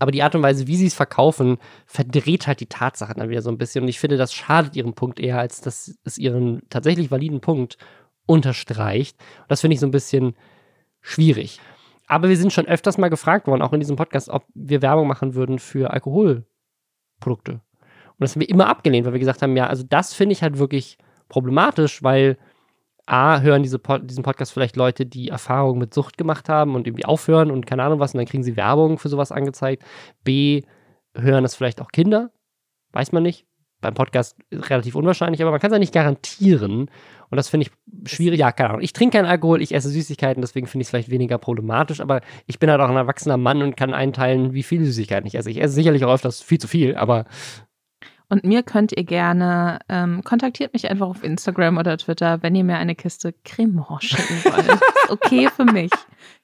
Aber 0.00 0.10
die 0.10 0.22
Art 0.22 0.34
und 0.34 0.42
Weise, 0.42 0.66
wie 0.66 0.76
sie 0.76 0.86
es 0.86 0.94
verkaufen, 0.94 1.58
verdreht 1.84 2.46
halt 2.46 2.60
die 2.60 2.66
Tatsachen 2.66 3.16
dann 3.18 3.28
wieder 3.28 3.42
so 3.42 3.50
ein 3.50 3.58
bisschen. 3.58 3.82
Und 3.82 3.88
ich 3.88 4.00
finde, 4.00 4.16
das 4.16 4.32
schadet 4.32 4.74
ihrem 4.74 4.94
Punkt 4.94 5.20
eher, 5.20 5.38
als 5.38 5.60
dass 5.60 5.94
es 6.04 6.16
ihren 6.16 6.62
tatsächlich 6.70 7.10
validen 7.10 7.42
Punkt 7.42 7.76
unterstreicht. 8.26 9.18
Und 9.40 9.50
das 9.50 9.60
finde 9.60 9.74
ich 9.74 9.80
so 9.80 9.86
ein 9.86 9.90
bisschen 9.92 10.34
schwierig. 11.02 11.60
Aber 12.06 12.30
wir 12.30 12.36
sind 12.38 12.52
schon 12.52 12.66
öfters 12.66 12.96
mal 12.96 13.10
gefragt 13.10 13.46
worden, 13.46 13.60
auch 13.60 13.74
in 13.74 13.80
diesem 13.80 13.96
Podcast, 13.96 14.30
ob 14.30 14.46
wir 14.54 14.80
Werbung 14.80 15.06
machen 15.06 15.34
würden 15.34 15.58
für 15.58 15.90
Alkoholprodukte. 15.90 17.52
Und 17.52 17.60
das 18.18 18.34
haben 18.34 18.40
wir 18.40 18.48
immer 18.48 18.68
abgelehnt, 18.68 19.04
weil 19.04 19.12
wir 19.12 19.20
gesagt 19.20 19.42
haben, 19.42 19.54
ja, 19.54 19.66
also 19.66 19.84
das 19.86 20.14
finde 20.14 20.32
ich 20.32 20.42
halt 20.42 20.58
wirklich 20.58 20.96
problematisch, 21.28 22.02
weil 22.02 22.38
A, 23.10 23.40
hören 23.40 23.64
diese 23.64 23.80
Pod 23.80 24.08
diesen 24.08 24.22
Podcast 24.22 24.52
vielleicht 24.52 24.76
Leute, 24.76 25.04
die 25.04 25.28
Erfahrungen 25.30 25.80
mit 25.80 25.92
Sucht 25.92 26.16
gemacht 26.16 26.48
haben 26.48 26.76
und 26.76 26.86
irgendwie 26.86 27.04
aufhören 27.04 27.50
und 27.50 27.66
keine 27.66 27.82
Ahnung 27.82 27.98
was, 27.98 28.14
und 28.14 28.18
dann 28.18 28.26
kriegen 28.26 28.44
sie 28.44 28.56
Werbung 28.56 28.98
für 28.98 29.08
sowas 29.08 29.32
angezeigt. 29.32 29.82
B, 30.22 30.62
hören 31.16 31.42
das 31.42 31.56
vielleicht 31.56 31.80
auch 31.80 31.90
Kinder, 31.90 32.30
weiß 32.92 33.10
man 33.10 33.24
nicht. 33.24 33.46
Beim 33.80 33.94
Podcast 33.94 34.36
relativ 34.52 34.94
unwahrscheinlich, 34.94 35.40
aber 35.42 35.50
man 35.50 35.58
kann 35.58 35.70
es 35.70 35.74
ja 35.74 35.78
nicht 35.78 35.94
garantieren. 35.94 36.90
Und 37.30 37.36
das 37.36 37.48
finde 37.48 37.66
ich 37.66 38.10
schwierig. 38.10 38.38
Ja, 38.38 38.52
keine 38.52 38.70
Ahnung. 38.70 38.82
Ich 38.82 38.92
trinke 38.92 39.16
keinen 39.16 39.26
Alkohol, 39.26 39.62
ich 39.62 39.74
esse 39.74 39.88
Süßigkeiten, 39.88 40.42
deswegen 40.42 40.66
finde 40.66 40.82
ich 40.82 40.86
es 40.86 40.90
vielleicht 40.90 41.10
weniger 41.10 41.38
problematisch, 41.38 42.00
aber 42.00 42.20
ich 42.46 42.58
bin 42.58 42.70
halt 42.70 42.80
auch 42.80 42.90
ein 42.90 42.96
erwachsener 42.96 43.38
Mann 43.38 43.62
und 43.62 43.76
kann 43.76 43.94
einteilen, 43.94 44.52
wie 44.52 44.62
viele 44.62 44.84
Süßigkeiten 44.84 45.26
ich 45.26 45.34
esse. 45.34 45.50
Ich 45.50 45.60
esse 45.60 45.74
sicherlich 45.74 46.04
auch 46.04 46.12
öfters 46.12 46.42
viel 46.42 46.58
zu 46.58 46.68
viel, 46.68 46.94
aber 46.94 47.24
Und 48.30 48.44
mir 48.44 48.62
könnt 48.62 48.92
ihr 48.96 49.02
gerne, 49.04 49.80
ähm, 49.88 50.22
kontaktiert 50.22 50.72
mich 50.72 50.88
einfach 50.88 51.08
auf 51.08 51.24
Instagram 51.24 51.78
oder 51.78 51.98
Twitter, 51.98 52.42
wenn 52.42 52.54
ihr 52.54 52.62
mir 52.62 52.76
eine 52.76 52.94
Kiste 52.94 53.34
Cremant 53.44 54.04
schicken 54.04 54.44
wollt. 54.44 54.68
Ist 54.68 55.10
okay 55.10 55.48
für 55.54 55.64
mich. 55.64 55.90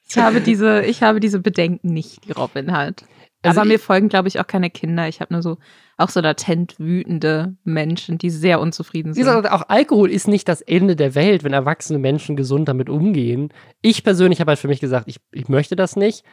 Ich 0.09 0.17
habe 0.17 0.41
diese, 0.41 0.83
ich 0.83 1.01
habe 1.01 1.21
diese 1.21 1.39
Bedenken 1.39 1.93
nicht, 1.93 2.25
die 2.27 2.33
Robin 2.33 2.73
hat. 2.73 3.05
Also 3.43 3.61
Aber 3.61 3.67
mir 3.67 3.79
folgen, 3.79 4.09
glaube 4.09 4.27
ich, 4.27 4.39
auch 4.39 4.47
keine 4.47 4.69
Kinder. 4.69 5.07
Ich 5.07 5.21
habe 5.21 5.33
nur 5.33 5.41
so, 5.41 5.57
auch 5.95 6.09
so 6.09 6.19
latent 6.19 6.79
wütende 6.79 7.55
Menschen, 7.63 8.17
die 8.17 8.29
sehr 8.29 8.59
unzufrieden 8.59 9.13
sind. 9.13 9.23
gesagt, 9.23 9.49
auch 9.49 9.69
Alkohol 9.69 10.11
ist 10.11 10.27
nicht 10.27 10.49
das 10.49 10.61
Ende 10.61 10.95
der 10.95 11.15
Welt, 11.15 11.43
wenn 11.43 11.53
erwachsene 11.53 11.99
Menschen 11.99 12.35
gesund 12.35 12.67
damit 12.67 12.89
umgehen. 12.89 13.53
Ich 13.81 14.03
persönlich 14.03 14.41
habe 14.41 14.51
halt 14.51 14.59
für 14.59 14.67
mich 14.67 14.79
gesagt, 14.79 15.07
ich, 15.07 15.17
ich 15.31 15.47
möchte 15.47 15.75
das 15.75 15.95
nicht. 15.95 16.25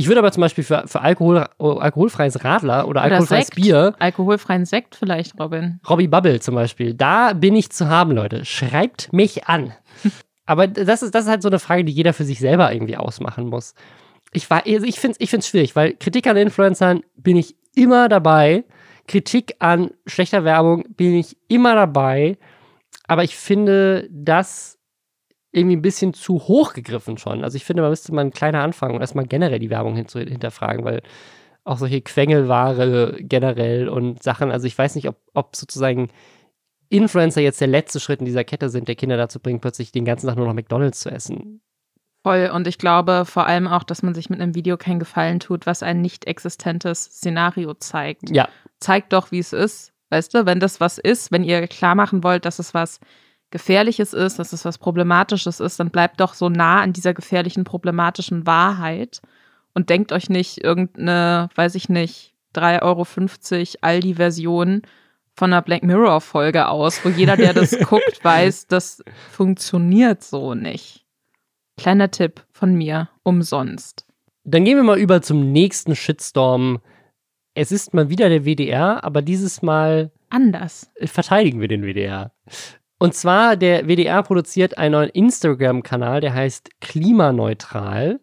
Ich 0.00 0.08
würde 0.08 0.18
aber 0.20 0.32
zum 0.32 0.40
Beispiel 0.40 0.64
für, 0.64 0.84
für 0.86 1.00
Alkohol, 1.00 1.46
alkoholfreies 1.58 2.44
Radler 2.44 2.80
oder, 2.84 2.88
Oder 2.88 3.02
alkoholfreies 3.02 3.46
Sekt. 3.48 3.56
Bier, 3.56 3.94
Alkoholfreien 3.98 4.64
Sekt 4.64 4.96
vielleicht, 4.96 5.38
Robin. 5.38 5.78
Robbie 5.88 6.08
Bubble 6.08 6.40
zum 6.40 6.54
Beispiel, 6.54 6.94
da 6.94 7.32
bin 7.34 7.54
ich 7.54 7.70
zu 7.70 7.88
haben, 7.88 8.12
Leute. 8.12 8.44
Schreibt 8.44 9.12
mich 9.12 9.46
an. 9.46 9.72
aber 10.46 10.66
das 10.66 11.02
ist, 11.02 11.14
das 11.14 11.24
ist 11.24 11.30
halt 11.30 11.42
so 11.42 11.48
eine 11.48 11.58
Frage, 11.58 11.84
die 11.84 11.92
jeder 11.92 12.12
für 12.12 12.24
sich 12.24 12.38
selber 12.40 12.72
irgendwie 12.72 12.96
ausmachen 12.96 13.46
muss. 13.48 13.74
Ich, 14.32 14.48
war- 14.48 14.64
also 14.66 14.86
ich 14.86 14.98
finde 14.98 15.16
es 15.18 15.20
ich 15.20 15.30
find's 15.30 15.48
schwierig, 15.48 15.76
weil 15.76 15.94
Kritik 15.94 16.26
an 16.26 16.36
Influencern 16.36 17.02
bin 17.16 17.36
ich 17.36 17.56
immer 17.74 18.08
dabei. 18.08 18.64
Kritik 19.06 19.56
an 19.58 19.90
schlechter 20.06 20.44
Werbung 20.44 20.84
bin 20.96 21.14
ich 21.16 21.36
immer 21.48 21.74
dabei. 21.74 22.38
Aber 23.06 23.24
ich 23.24 23.36
finde 23.36 24.08
das 24.10 24.78
irgendwie 25.52 25.76
ein 25.76 25.82
bisschen 25.82 26.14
zu 26.14 26.34
hoch 26.34 26.72
gegriffen 26.72 27.18
schon. 27.18 27.42
Also 27.44 27.56
ich 27.56 27.64
finde, 27.64 27.82
man 27.82 27.90
müsste 27.90 28.14
mal 28.14 28.24
ein 28.24 28.30
kleiner 28.30 28.62
anfangen 28.62 28.94
und 28.94 29.00
erstmal 29.00 29.26
generell 29.26 29.58
die 29.58 29.70
Werbung 29.70 29.96
hinterfragen, 29.96 30.84
weil 30.84 31.02
auch 31.64 31.78
solche 31.78 32.00
Quengelware 32.00 33.16
generell 33.20 33.88
und 33.88 34.22
Sachen, 34.22 34.50
also 34.50 34.66
ich 34.66 34.78
weiß 34.78 34.94
nicht, 34.94 35.08
ob, 35.08 35.16
ob 35.34 35.56
sozusagen 35.56 36.08
Influencer 36.88 37.40
jetzt 37.40 37.60
der 37.60 37.68
letzte 37.68 38.00
Schritt 38.00 38.20
in 38.20 38.26
dieser 38.26 38.44
Kette 38.44 38.68
sind, 38.68 38.88
der 38.88 38.96
Kinder 38.96 39.16
dazu 39.16 39.40
bringt, 39.40 39.60
plötzlich 39.60 39.92
den 39.92 40.04
ganzen 40.04 40.26
Tag 40.26 40.36
nur 40.36 40.46
noch 40.46 40.54
McDonalds 40.54 41.00
zu 41.00 41.10
essen. 41.10 41.60
Voll. 42.22 42.50
Und 42.52 42.66
ich 42.66 42.78
glaube 42.78 43.24
vor 43.24 43.46
allem 43.46 43.66
auch, 43.66 43.82
dass 43.82 44.02
man 44.02 44.14
sich 44.14 44.28
mit 44.28 44.40
einem 44.40 44.54
Video 44.54 44.76
keinen 44.76 44.98
Gefallen 44.98 45.40
tut, 45.40 45.66
was 45.66 45.82
ein 45.82 46.00
nicht 46.00 46.26
existentes 46.26 47.04
Szenario 47.04 47.74
zeigt. 47.74 48.30
Ja, 48.30 48.48
Zeigt 48.80 49.12
doch, 49.12 49.30
wie 49.30 49.38
es 49.38 49.52
ist. 49.52 49.92
Weißt 50.08 50.34
du, 50.34 50.46
wenn 50.46 50.58
das 50.58 50.80
was 50.80 50.98
ist, 50.98 51.30
wenn 51.30 51.44
ihr 51.44 51.66
klar 51.68 51.94
machen 51.94 52.24
wollt, 52.24 52.44
dass 52.44 52.58
es 52.58 52.74
was 52.74 52.98
Gefährliches 53.50 54.12
ist, 54.12 54.38
dass 54.38 54.52
es 54.52 54.64
was 54.64 54.78
Problematisches 54.78 55.60
ist, 55.60 55.80
dann 55.80 55.90
bleibt 55.90 56.20
doch 56.20 56.34
so 56.34 56.48
nah 56.48 56.80
an 56.80 56.92
dieser 56.92 57.14
gefährlichen, 57.14 57.64
problematischen 57.64 58.46
Wahrheit 58.46 59.20
und 59.74 59.90
denkt 59.90 60.12
euch 60.12 60.30
nicht 60.30 60.62
irgendeine, 60.62 61.48
weiß 61.54 61.74
ich 61.74 61.88
nicht, 61.88 62.34
3,50 62.54 62.80
Euro 62.82 63.06
Aldi-Version 63.80 64.82
von 65.34 65.52
einer 65.52 65.62
Black 65.62 65.82
Mirror-Folge 65.82 66.68
aus, 66.68 67.04
wo 67.04 67.08
jeder, 67.08 67.36
der 67.36 67.54
das 67.54 67.76
guckt, 67.88 68.22
weiß, 68.22 68.66
das 68.66 69.02
funktioniert 69.30 70.22
so 70.22 70.54
nicht. 70.54 71.04
Kleiner 71.76 72.10
Tipp 72.10 72.44
von 72.52 72.74
mir, 72.74 73.08
umsonst. 73.22 74.04
dann 74.44 74.64
gehen 74.64 74.76
wir 74.76 74.84
mal 74.84 74.98
über 74.98 75.22
zum 75.22 75.50
nächsten 75.52 75.96
Shitstorm. 75.96 76.80
Es 77.54 77.72
ist 77.72 77.94
mal 77.94 78.10
wieder 78.10 78.28
der 78.28 78.44
WDR, 78.44 79.02
aber 79.02 79.22
dieses 79.22 79.62
Mal 79.62 80.10
Anders. 80.28 80.90
verteidigen 81.04 81.60
wir 81.60 81.68
den 81.68 81.82
WDR. 81.82 82.32
Und 83.02 83.14
zwar, 83.14 83.56
der 83.56 83.88
WDR 83.88 84.22
produziert 84.22 84.76
einen 84.76 84.92
neuen 84.92 85.08
Instagram-Kanal, 85.08 86.20
der 86.20 86.34
heißt 86.34 86.82
Klimaneutral. 86.82 88.20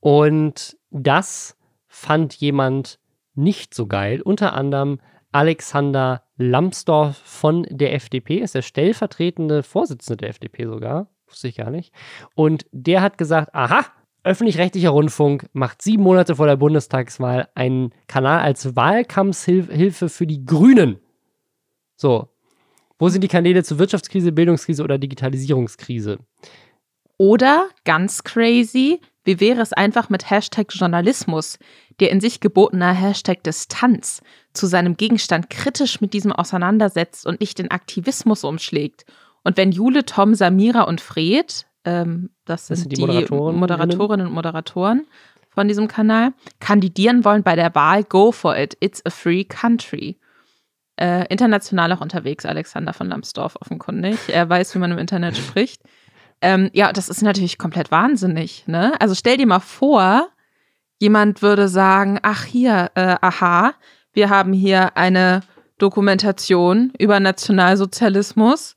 Und 0.00 0.76
das 0.90 1.56
fand 1.88 2.34
jemand 2.34 2.98
nicht 3.34 3.72
so 3.72 3.86
geil. 3.86 4.20
Unter 4.20 4.52
anderem 4.52 5.00
Alexander 5.32 6.24
Lambsdorff 6.36 7.16
von 7.16 7.66
der 7.70 7.94
FDP, 7.94 8.40
ist 8.40 8.54
der 8.54 8.60
stellvertretende 8.60 9.62
Vorsitzende 9.62 10.18
der 10.18 10.28
FDP 10.28 10.66
sogar. 10.66 11.08
Wusste 11.26 11.48
ich 11.48 11.56
gar 11.56 11.70
nicht. 11.70 11.94
Und 12.34 12.66
der 12.70 13.00
hat 13.00 13.16
gesagt: 13.16 13.54
Aha, 13.54 13.86
öffentlich-rechtlicher 14.24 14.90
Rundfunk 14.90 15.48
macht 15.54 15.80
sieben 15.80 16.02
Monate 16.02 16.36
vor 16.36 16.46
der 16.46 16.56
Bundestagswahl 16.56 17.48
einen 17.54 17.94
Kanal 18.08 18.40
als 18.40 18.76
Wahlkampfhilfe 18.76 20.10
für 20.10 20.26
die 20.26 20.44
Grünen. 20.44 20.98
So. 21.96 22.28
Wo 23.02 23.08
sind 23.08 23.24
die 23.24 23.28
Kanäle 23.28 23.64
zur 23.64 23.80
Wirtschaftskrise, 23.80 24.30
Bildungskrise 24.30 24.84
oder 24.84 24.96
Digitalisierungskrise? 24.96 26.20
Oder 27.18 27.68
ganz 27.84 28.22
crazy, 28.22 29.00
wie 29.24 29.40
wäre 29.40 29.60
es 29.60 29.72
einfach 29.72 30.08
mit 30.08 30.30
Hashtag 30.30 30.68
Journalismus, 30.70 31.58
der 31.98 32.12
in 32.12 32.20
sich 32.20 32.38
gebotener 32.38 32.92
Hashtag 32.92 33.42
Distanz 33.42 34.22
zu 34.52 34.66
seinem 34.66 34.96
Gegenstand 34.96 35.50
kritisch 35.50 36.00
mit 36.00 36.14
diesem 36.14 36.30
auseinandersetzt 36.30 37.26
und 37.26 37.40
nicht 37.40 37.58
den 37.58 37.72
Aktivismus 37.72 38.44
umschlägt. 38.44 39.04
Und 39.42 39.56
wenn 39.56 39.72
Jule, 39.72 40.04
Tom, 40.04 40.36
Samira 40.36 40.82
und 40.82 41.00
Fred, 41.00 41.66
ähm, 41.84 42.30
das, 42.44 42.68
Das 42.68 42.78
sind, 42.78 42.90
sind 42.90 42.92
die 42.92 42.94
die 42.94 43.00
Moderatorinnen. 43.00 43.58
Moderatorinnen 43.58 44.26
und 44.28 44.32
Moderatoren 44.32 45.08
von 45.48 45.66
diesem 45.66 45.88
Kanal, 45.88 46.34
kandidieren 46.60 47.24
wollen 47.24 47.42
bei 47.42 47.56
der 47.56 47.74
Wahl, 47.74 48.04
go 48.04 48.30
for 48.30 48.56
it. 48.56 48.76
It's 48.78 49.04
a 49.04 49.10
free 49.10 49.42
country. 49.42 50.20
Äh, 50.96 51.26
international 51.28 51.92
auch 51.92 52.00
unterwegs, 52.00 52.44
Alexander 52.44 52.92
von 52.92 53.08
Lambsdorff 53.08 53.56
offenkundig. 53.60 54.18
Er 54.28 54.48
weiß, 54.48 54.74
wie 54.74 54.78
man 54.78 54.92
im 54.92 54.98
Internet 54.98 55.36
spricht. 55.36 55.82
Ähm, 56.42 56.70
ja, 56.72 56.92
das 56.92 57.08
ist 57.08 57.22
natürlich 57.22 57.56
komplett 57.56 57.90
wahnsinnig. 57.90 58.64
Ne? 58.66 58.92
Also 59.00 59.14
stell 59.14 59.36
dir 59.36 59.46
mal 59.46 59.60
vor, 59.60 60.28
jemand 60.98 61.40
würde 61.40 61.68
sagen, 61.68 62.18
ach 62.22 62.44
hier, 62.44 62.90
äh, 62.94 63.16
aha, 63.20 63.74
wir 64.12 64.28
haben 64.28 64.52
hier 64.52 64.96
eine 64.96 65.40
Dokumentation 65.78 66.92
über 66.98 67.20
Nationalsozialismus 67.20 68.74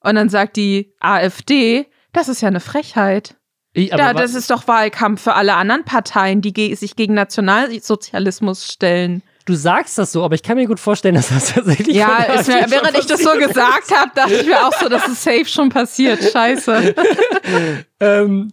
und 0.00 0.14
dann 0.14 0.28
sagt 0.28 0.56
die 0.56 0.94
AfD, 1.00 1.86
das 2.12 2.28
ist 2.28 2.40
ja 2.40 2.48
eine 2.48 2.60
Frechheit. 2.60 3.36
Ich, 3.72 3.90
Ja, 3.90 4.14
das 4.14 4.34
ist 4.34 4.50
doch 4.50 4.68
Wahlkampf 4.68 5.22
für 5.22 5.34
alle 5.34 5.54
anderen 5.54 5.84
Parteien, 5.84 6.40
die 6.40 6.52
ge 6.52 6.74
sich 6.74 6.96
gegen 6.96 7.14
Nationalsozialismus 7.14 8.72
stellen. 8.72 9.22
Du 9.46 9.54
sagst 9.54 9.96
das 9.96 10.12
so, 10.12 10.22
aber 10.24 10.34
ich 10.34 10.42
kann 10.42 10.56
mir 10.58 10.66
gut 10.66 10.78
vorstellen, 10.80 11.14
dass 11.14 11.30
das 11.30 11.54
tatsächlich. 11.54 11.96
Ja, 11.96 12.24
ist 12.24 12.46
mir, 12.48 12.60
schon 12.62 12.70
während 12.70 12.98
ich 12.98 13.06
das 13.06 13.20
so 13.22 13.30
gesagt 13.32 13.90
habe, 13.96 14.10
dachte 14.14 14.34
ich 14.34 14.46
mir 14.46 14.66
auch 14.66 14.72
so, 14.74 14.88
das 14.90 15.08
ist 15.08 15.22
safe 15.22 15.46
schon 15.46 15.70
passiert. 15.70 16.22
Scheiße. 16.22 16.94
ähm, 18.00 18.52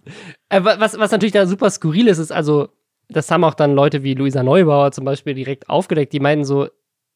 äh, 0.49 0.63
wa- 0.63 0.75
was, 0.79 0.97
was 0.97 1.11
natürlich 1.11 1.33
da 1.33 1.45
super 1.45 1.69
skurril 1.69 2.07
ist, 2.07 2.19
ist 2.19 2.31
also, 2.31 2.69
das 3.09 3.29
haben 3.29 3.43
auch 3.43 3.53
dann 3.55 3.73
Leute 3.75 4.03
wie 4.03 4.13
Luisa 4.13 4.43
Neubauer 4.43 4.91
zum 4.91 5.03
Beispiel 5.05 5.33
direkt 5.33 5.69
aufgedeckt, 5.69 6.13
die 6.13 6.19
meinen 6.19 6.45
so, 6.45 6.69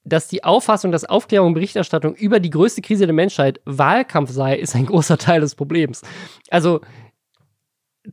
dass 0.03 0.27
die 0.27 0.43
Auffassung, 0.43 0.91
dass 0.91 1.05
Aufklärung 1.05 1.49
und 1.49 1.53
Berichterstattung 1.53 2.15
über 2.15 2.39
die 2.39 2.49
größte 2.49 2.81
Krise 2.81 3.05
der 3.05 3.13
Menschheit 3.13 3.61
Wahlkampf 3.65 4.31
sei, 4.31 4.55
ist 4.57 4.75
ein 4.75 4.85
großer 4.85 5.17
Teil 5.17 5.41
des 5.41 5.55
Problems. 5.55 6.01
Also 6.49 6.81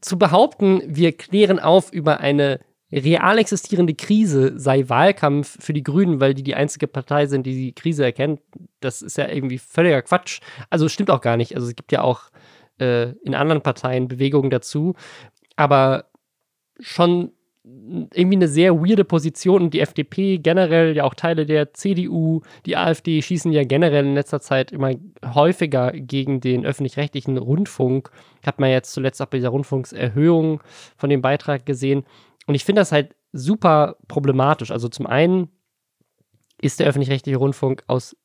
zu 0.00 0.18
behaupten, 0.18 0.82
wir 0.86 1.12
klären 1.12 1.58
auf 1.60 1.92
über 1.92 2.18
eine 2.20 2.60
real 2.94 3.38
existierende 3.38 3.94
Krise, 3.94 4.58
sei 4.58 4.88
Wahlkampf 4.88 5.62
für 5.62 5.72
die 5.72 5.82
Grünen, 5.82 6.20
weil 6.20 6.34
die 6.34 6.42
die 6.42 6.54
einzige 6.54 6.86
Partei 6.86 7.26
sind, 7.26 7.46
die 7.46 7.54
die 7.54 7.72
Krise 7.72 8.04
erkennt, 8.04 8.40
das 8.80 9.02
ist 9.02 9.18
ja 9.18 9.28
irgendwie 9.28 9.58
völliger 9.58 10.02
Quatsch. 10.02 10.40
Also 10.70 10.88
stimmt 10.88 11.10
auch 11.10 11.20
gar 11.20 11.36
nicht. 11.36 11.54
Also 11.54 11.68
es 11.68 11.76
gibt 11.76 11.92
ja 11.92 12.02
auch 12.02 12.30
äh, 12.78 13.10
in 13.24 13.34
anderen 13.34 13.62
Parteien 13.62 14.08
Bewegungen 14.08 14.50
dazu, 14.50 14.94
aber 15.56 16.06
schon 16.80 17.32
irgendwie 17.64 18.36
eine 18.36 18.48
sehr 18.48 18.74
weirde 18.74 19.04
Position 19.04 19.62
und 19.62 19.74
die 19.74 19.80
FDP 19.80 20.36
generell, 20.36 20.94
ja 20.94 21.04
auch 21.04 21.14
Teile 21.14 21.46
der 21.46 21.72
CDU, 21.72 22.42
die 22.66 22.76
AfD 22.76 23.22
schießen 23.22 23.52
ja 23.52 23.64
generell 23.64 24.04
in 24.04 24.14
letzter 24.14 24.40
Zeit 24.40 24.70
immer 24.70 24.92
häufiger 25.24 25.92
gegen 25.92 26.40
den 26.40 26.66
öffentlich-rechtlichen 26.66 27.38
Rundfunk. 27.38 28.10
Hat 28.44 28.60
man 28.60 28.68
jetzt 28.68 28.92
zuletzt 28.92 29.22
auch 29.22 29.26
bei 29.26 29.38
dieser 29.38 29.48
Rundfunkserhöhung 29.48 30.62
von 30.98 31.08
dem 31.08 31.22
Beitrag 31.22 31.64
gesehen. 31.64 32.04
Und 32.46 32.54
ich 32.54 32.64
finde 32.64 32.80
das 32.80 32.92
halt 32.92 33.16
super 33.32 33.96
problematisch. 34.08 34.70
Also 34.70 34.88
zum 34.88 35.06
einen 35.06 35.48
ist 36.60 36.80
der 36.80 36.86
öffentlich-rechtliche 36.86 37.38
Rundfunk 37.38 37.84
aus 37.86 38.16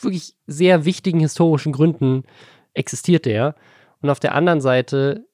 wirklich 0.00 0.36
sehr 0.46 0.84
wichtigen 0.84 1.20
historischen 1.20 1.72
Gründen 1.72 2.24
existiert 2.74 3.26
der. 3.26 3.56
Und 4.00 4.10
auf 4.10 4.20
der 4.20 4.34
anderen 4.34 4.60
Seite 4.60 5.26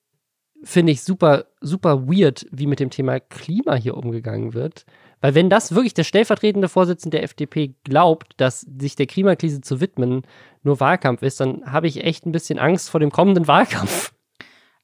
finde 0.62 0.92
ich 0.92 1.02
super, 1.02 1.46
super 1.60 2.08
weird, 2.08 2.46
wie 2.50 2.66
mit 2.66 2.80
dem 2.80 2.90
Thema 2.90 3.20
Klima 3.20 3.74
hier 3.74 3.96
umgegangen 3.96 4.54
wird. 4.54 4.86
Weil 5.20 5.34
wenn 5.34 5.50
das 5.50 5.74
wirklich 5.74 5.94
der 5.94 6.04
stellvertretende 6.04 6.68
Vorsitzende 6.68 7.18
der 7.18 7.24
FDP 7.24 7.74
glaubt, 7.84 8.32
dass 8.36 8.60
sich 8.60 8.96
der 8.96 9.06
Klimakrise 9.06 9.60
zu 9.60 9.80
widmen 9.80 10.22
nur 10.62 10.80
Wahlkampf 10.80 11.22
ist, 11.22 11.40
dann 11.40 11.64
habe 11.70 11.86
ich 11.86 12.04
echt 12.04 12.26
ein 12.26 12.32
bisschen 12.32 12.58
Angst 12.58 12.90
vor 12.90 13.00
dem 13.00 13.10
kommenden 13.10 13.46
Wahlkampf. 13.46 14.12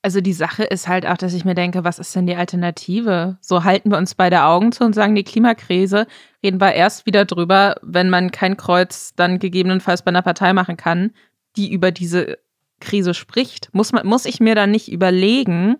Also 0.05 0.21
die 0.21 0.33
Sache 0.33 0.65
ist 0.65 0.89
halt 0.89 1.07
auch, 1.07 1.17
dass 1.17 1.33
ich 1.33 1.45
mir 1.45 1.55
denke, 1.55 1.85
was 1.85 2.01
ist 2.01 2.15
denn 2.17 2.27
die 2.27 2.35
Alternative? 2.35 3.39
So 3.41 3.63
halten 3.63 3.91
wir 3.93 3.99
uns 3.99 4.17
beide 4.17 4.43
Augen 4.43 4.73
zu 4.73 4.83
und 4.83 4.95
sagen, 4.95 5.15
die 5.15 5.23
Klimakrise 5.23 6.09
reden 6.43 6.61
wir 6.61 6.73
erst 6.73 7.07
wieder 7.07 7.25
drüber, 7.25 7.77
wenn 7.83 8.11
man 8.11 8.33
kein 8.33 8.57
Kreuz 8.57 9.15
dann 9.15 9.39
gegebenenfalls 9.39 10.03
bei 10.03 10.09
einer 10.09 10.23
Partei 10.23 10.53
machen 10.53 10.77
kann, 10.77 11.13
die 11.57 11.71
über 11.71 11.93
diese 11.93 12.39
Krise 12.81 13.15
spricht. 13.15 13.69
Muss, 13.73 13.93
man, 13.93 14.05
muss 14.05 14.25
ich 14.25 14.41
mir 14.41 14.57
dann 14.57 14.73
nicht 14.73 14.91
überlegen, 14.91 15.77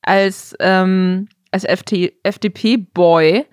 als, 0.00 0.54
ähm, 0.60 1.28
als 1.50 1.64
FDP-Boy, 1.64 3.46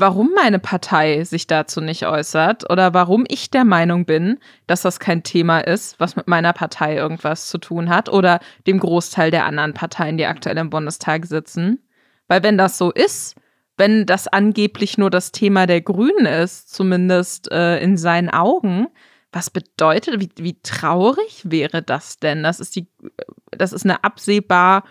warum 0.00 0.30
meine 0.34 0.58
Partei 0.58 1.24
sich 1.24 1.46
dazu 1.46 1.80
nicht 1.80 2.06
äußert 2.06 2.70
oder 2.70 2.94
warum 2.94 3.24
ich 3.28 3.50
der 3.50 3.64
Meinung 3.64 4.06
bin, 4.06 4.38
dass 4.66 4.82
das 4.82 4.98
kein 4.98 5.22
Thema 5.22 5.60
ist, 5.60 6.00
was 6.00 6.16
mit 6.16 6.26
meiner 6.28 6.52
Partei 6.52 6.96
irgendwas 6.96 7.48
zu 7.48 7.58
tun 7.58 7.90
hat 7.90 8.08
oder 8.08 8.40
dem 8.66 8.80
Großteil 8.80 9.30
der 9.30 9.44
anderen 9.44 9.74
Parteien, 9.74 10.16
die 10.16 10.26
aktuell 10.26 10.58
im 10.58 10.70
Bundestag 10.70 11.26
sitzen. 11.26 11.78
Weil 12.28 12.42
wenn 12.42 12.58
das 12.58 12.78
so 12.78 12.90
ist, 12.90 13.36
wenn 13.76 14.06
das 14.06 14.28
angeblich 14.28 14.98
nur 14.98 15.10
das 15.10 15.32
Thema 15.32 15.66
der 15.66 15.80
Grünen 15.80 16.26
ist, 16.26 16.72
zumindest 16.72 17.50
äh, 17.50 17.78
in 17.80 17.96
seinen 17.96 18.30
Augen, 18.30 18.88
was 19.32 19.50
bedeutet, 19.50 20.20
wie, 20.20 20.30
wie 20.36 20.60
traurig 20.60 21.42
wäre 21.44 21.82
das 21.82 22.18
denn? 22.18 22.42
Das 22.42 22.60
ist 22.60 22.74
die, 22.76 22.88
das 23.50 23.72
ist 23.72 23.84
eine 23.84 24.02
absehbar 24.02 24.84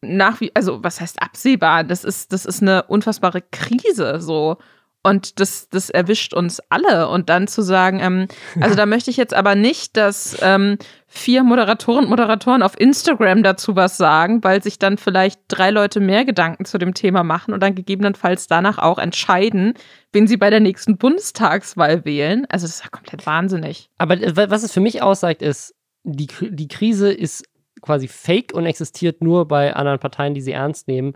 nach 0.00 0.40
wie, 0.40 0.54
also 0.54 0.82
was 0.82 1.00
heißt 1.00 1.22
absehbar? 1.22 1.84
Das 1.84 2.04
ist, 2.04 2.32
das 2.32 2.44
ist 2.44 2.62
eine 2.62 2.84
unfassbare 2.84 3.42
Krise 3.42 4.20
so. 4.20 4.58
Und 5.04 5.38
das, 5.38 5.68
das 5.68 5.90
erwischt 5.90 6.34
uns 6.34 6.60
alle. 6.70 7.08
Und 7.08 7.28
dann 7.28 7.46
zu 7.46 7.62
sagen, 7.62 8.00
ähm, 8.00 8.28
also 8.60 8.74
da 8.74 8.84
möchte 8.84 9.10
ich 9.10 9.16
jetzt 9.16 9.32
aber 9.32 9.54
nicht, 9.54 9.96
dass 9.96 10.36
ähm, 10.42 10.76
vier 11.06 11.44
Moderatoren 11.44 12.04
und 12.04 12.10
Moderatoren 12.10 12.62
auf 12.62 12.78
Instagram 12.78 13.42
dazu 13.42 13.76
was 13.76 13.96
sagen, 13.96 14.42
weil 14.42 14.62
sich 14.62 14.78
dann 14.78 14.98
vielleicht 14.98 15.40
drei 15.48 15.70
Leute 15.70 16.00
mehr 16.00 16.24
Gedanken 16.24 16.64
zu 16.64 16.78
dem 16.78 16.94
Thema 16.94 17.22
machen 17.22 17.54
und 17.54 17.62
dann 17.62 17.76
gegebenenfalls 17.76 18.48
danach 18.48 18.78
auch 18.78 18.98
entscheiden, 18.98 19.74
wen 20.12 20.26
sie 20.26 20.36
bei 20.36 20.50
der 20.50 20.60
nächsten 20.60 20.98
Bundestagswahl 20.98 22.04
wählen. 22.04 22.44
Also 22.48 22.66
das 22.66 22.76
ist 22.76 22.84
ja 22.84 22.90
komplett 22.90 23.24
wahnsinnig. 23.24 23.88
Aber 23.98 24.14
äh, 24.20 24.50
was 24.50 24.64
es 24.64 24.72
für 24.72 24.80
mich 24.80 25.00
aussagt, 25.00 25.42
ist, 25.42 25.74
die, 26.02 26.28
die 26.50 26.68
Krise 26.68 27.12
ist 27.12 27.44
quasi 27.80 28.08
fake 28.08 28.52
und 28.54 28.66
existiert 28.66 29.22
nur 29.22 29.48
bei 29.48 29.74
anderen 29.74 29.98
Parteien, 29.98 30.34
die 30.34 30.40
sie 30.40 30.52
ernst 30.52 30.88
nehmen. 30.88 31.14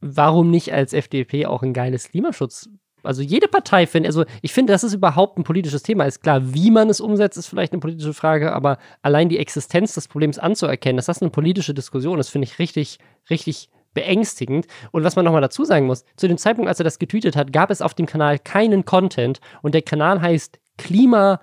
Warum 0.00 0.50
nicht 0.50 0.72
als 0.72 0.92
FDP 0.92 1.46
auch 1.46 1.62
ein 1.62 1.72
geiles 1.72 2.08
Klimaschutz 2.08 2.68
also 3.04 3.22
jede 3.22 3.48
Partei 3.48 3.86
findet, 3.86 4.08
also 4.08 4.24
ich 4.42 4.52
finde, 4.52 4.72
das 4.72 4.84
ist 4.84 4.94
überhaupt 4.94 5.38
ein 5.38 5.44
politisches 5.44 5.82
Thema. 5.82 6.04
Ist 6.04 6.22
klar, 6.22 6.54
wie 6.54 6.70
man 6.70 6.88
es 6.88 7.00
umsetzt, 7.00 7.38
ist 7.38 7.48
vielleicht 7.48 7.72
eine 7.72 7.80
politische 7.80 8.14
Frage, 8.14 8.52
aber 8.52 8.78
allein 9.02 9.28
die 9.28 9.38
Existenz 9.38 9.94
des 9.94 10.08
Problems 10.08 10.38
anzuerkennen, 10.38 10.96
dass 10.96 11.06
das 11.06 11.20
eine 11.20 11.30
politische 11.30 11.74
Diskussion 11.74 12.18
ist, 12.18 12.30
finde 12.30 12.46
ich 12.46 12.58
richtig, 12.58 12.98
richtig 13.30 13.70
beängstigend. 13.94 14.66
Und 14.90 15.04
was 15.04 15.16
man 15.16 15.24
nochmal 15.24 15.40
dazu 15.40 15.64
sagen 15.64 15.86
muss, 15.86 16.04
zu 16.16 16.28
dem 16.28 16.38
Zeitpunkt, 16.38 16.68
als 16.68 16.80
er 16.80 16.84
das 16.84 16.98
getweetet 16.98 17.36
hat, 17.36 17.52
gab 17.52 17.70
es 17.70 17.82
auf 17.82 17.94
dem 17.94 18.06
Kanal 18.06 18.38
keinen 18.38 18.84
Content 18.84 19.40
und 19.62 19.74
der 19.74 19.82
Kanal 19.82 20.20
heißt 20.20 20.58
Klima 20.78 21.40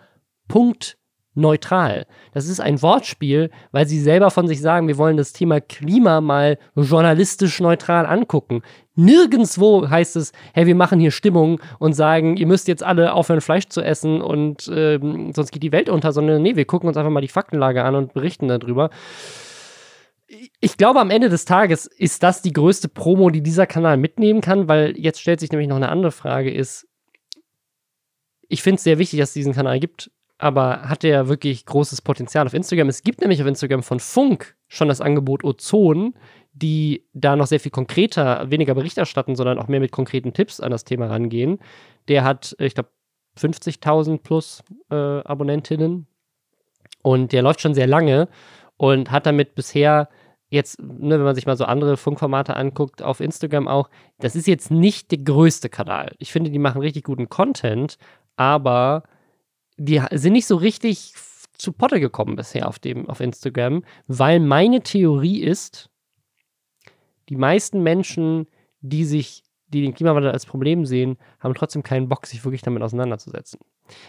neutral. 1.36 2.06
Das 2.34 2.48
ist 2.48 2.60
ein 2.60 2.82
Wortspiel, 2.82 3.50
weil 3.72 3.88
sie 3.88 4.00
selber 4.00 4.32
von 4.32 4.48
sich 4.48 4.62
sagen, 4.62 4.88
wir 4.88 4.98
wollen 4.98 5.18
das 5.18 5.34
Thema 5.34 5.62
Klima 5.62 6.22
mal 6.22 6.58
journalistisch 6.76 7.60
neutral 7.60 8.06
angucken. 8.06 8.62
Nirgendwo 8.96 9.90
heißt 9.90 10.16
es, 10.18 10.34
hey, 10.54 10.66
wir 10.66 10.76
machen 10.76 11.00
hier 11.00 11.12
Stimmung 11.12 11.62
und 11.80 11.94
sagen, 11.94 12.36
ihr 12.38 12.48
müsst 12.48 12.68
jetzt 12.68 12.84
alle 12.84 13.14
aufhören, 13.14 13.42
Fleisch 13.42 13.68
zu 13.70 13.82
essen 13.82 14.22
und 14.22 14.70
ähm, 14.74 15.32
sonst 15.34 15.52
geht 15.52 15.64
die 15.64 15.72
Welt 15.72 15.90
unter, 15.90 16.12
sondern 16.12 16.42
nee, 16.42 16.56
wir 16.56 16.66
gucken 16.66 16.88
uns 16.88 16.98
einfach 16.98 17.12
mal 17.12 17.22
die 17.22 17.28
Faktenlage 17.28 17.84
an 17.84 17.96
und 17.96 18.14
berichten 18.14 18.48
darüber. 18.48 18.90
Ich 20.60 20.78
glaube, 20.78 21.00
am 21.00 21.10
Ende 21.10 21.30
des 21.30 21.46
Tages 21.46 21.86
ist 21.86 22.22
das 22.22 22.42
die 22.42 22.54
größte 22.54 22.88
Promo, 22.88 23.30
die 23.30 23.42
dieser 23.42 23.66
Kanal 23.66 23.98
mitnehmen 23.98 24.42
kann, 24.42 24.68
weil 24.68 24.94
jetzt 24.98 25.22
stellt 25.22 25.40
sich 25.40 25.52
nämlich 25.52 25.70
noch 25.70 25.78
eine 25.78 25.90
andere 25.90 26.12
Frage, 26.12 26.52
ist, 26.52 26.88
ich 28.48 28.62
finde 28.62 28.76
es 28.76 28.84
sehr 28.84 29.00
wichtig, 29.00 29.20
dass 29.20 29.30
es 29.30 29.34
diesen 29.34 29.54
Kanal 29.54 29.80
gibt 29.80 30.12
aber 30.40 30.84
hat 30.84 31.04
der 31.04 31.28
wirklich 31.28 31.66
großes 31.66 32.02
Potenzial 32.02 32.48
auf 32.48 32.54
Instagram. 32.54 32.88
Es 32.90 33.04
gibt 33.04 33.20
nämlich 33.22 33.42
auf 33.42 33.48
Instagram 33.48 33.84
von 33.84 34.00
Funk 34.00 34.56
schon 34.68 34.88
das 34.88 35.02
Angebot 35.02 35.44
Ozon, 35.44 36.16
die 36.54 37.06
da 37.14 37.36
noch 37.36 37.46
sehr 37.46 37.60
viel 37.60 37.72
konkreter, 37.72 38.50
weniger 38.50 38.74
Bericht 38.74 38.98
erstatten, 38.98 39.36
sondern 39.36 39.60
auch 39.60 39.68
mehr 39.68 39.82
mit 39.82 39.92
konkreten 39.92 40.34
Tipps 40.34 40.60
an 40.62 40.72
das 40.72 40.86
Thema 40.86 41.08
rangehen. 41.08 41.60
Der 42.08 42.24
hat, 42.24 42.56
ich 42.58 42.74
glaube, 42.74 42.90
50.000 43.38 44.20
plus 44.20 44.64
äh, 44.90 44.96
Abonnentinnen 44.96 46.08
und 47.02 47.34
der 47.34 47.42
läuft 47.42 47.62
schon 47.62 47.74
sehr 47.74 47.88
lange 47.88 48.30
und 48.78 49.12
hat 49.12 49.26
damit 49.26 49.56
bisher 49.56 50.08
jetzt, 50.50 50.80
ne, 50.82 51.18
wenn 51.18 51.26
man 51.26 51.36
sich 51.36 51.46
mal 51.46 51.58
so 51.58 51.66
andere 51.66 51.98
Funkformate 51.98 52.56
anguckt, 52.56 53.02
auf 53.04 53.20
Instagram 53.20 53.68
auch, 53.68 53.90
das 54.20 54.38
ist 54.38 54.48
jetzt 54.48 54.72
nicht 54.72 55.12
der 55.12 55.20
größte 55.20 55.68
Kanal. 55.68 56.14
Ich 56.18 56.32
finde, 56.32 56.50
die 56.50 56.60
machen 56.60 56.82
richtig 56.82 57.04
guten 57.04 57.28
Content, 57.30 57.98
aber 58.38 59.04
die 59.80 60.02
sind 60.12 60.34
nicht 60.34 60.46
so 60.46 60.58
richtig 60.58 61.14
zu 61.54 61.72
Potte 61.72 62.00
gekommen 62.00 62.36
bisher 62.36 62.68
auf 62.68 62.80
dem 62.80 63.10
auf 63.10 63.20
Instagram, 63.20 63.84
weil 64.08 64.40
meine 64.40 64.82
Theorie 64.82 65.42
ist, 65.42 65.90
die 67.30 67.36
meisten 67.36 67.82
Menschen, 67.82 68.48
die 68.82 69.06
sich 69.06 69.44
die 69.72 69.82
den 69.82 69.94
Klimawandel 69.94 70.32
als 70.32 70.46
Problem 70.48 70.86
sehen, 70.86 71.18
haben 71.40 71.54
trotzdem 71.54 71.84
keinen 71.84 72.10
Bock, 72.10 72.26
sich 72.26 72.44
wirklich 72.44 72.64
damit 72.64 72.82
auseinanderzusetzen. 72.82 73.60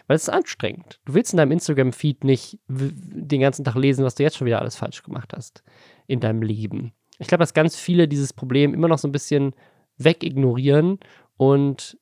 Weil 0.06 0.16
es 0.16 0.22
ist 0.22 0.30
anstrengend. 0.30 1.00
Du 1.04 1.14
willst 1.14 1.32
in 1.32 1.36
deinem 1.36 1.52
Instagram-Feed 1.52 2.24
nicht 2.24 2.58
den 2.68 3.40
ganzen 3.40 3.64
Tag 3.64 3.74
lesen, 3.74 4.04
was 4.04 4.14
du 4.14 4.22
jetzt 4.22 4.38
schon 4.38 4.46
wieder 4.46 4.60
alles 4.60 4.76
falsch 4.76 5.02
gemacht 5.02 5.32
hast 5.34 5.62
in 6.06 6.20
deinem 6.20 6.42
Leben. 6.42 6.92
Ich 7.18 7.28
glaube, 7.28 7.42
dass 7.42 7.52
ganz 7.52 7.76
viele 7.76 8.08
dieses 8.08 8.32
Problem 8.32 8.72
immer 8.72 8.88
noch 8.88 8.98
so 8.98 9.06
ein 9.06 9.12
bisschen 9.12 9.54
wegignorieren 9.98 10.98
und 11.36 11.98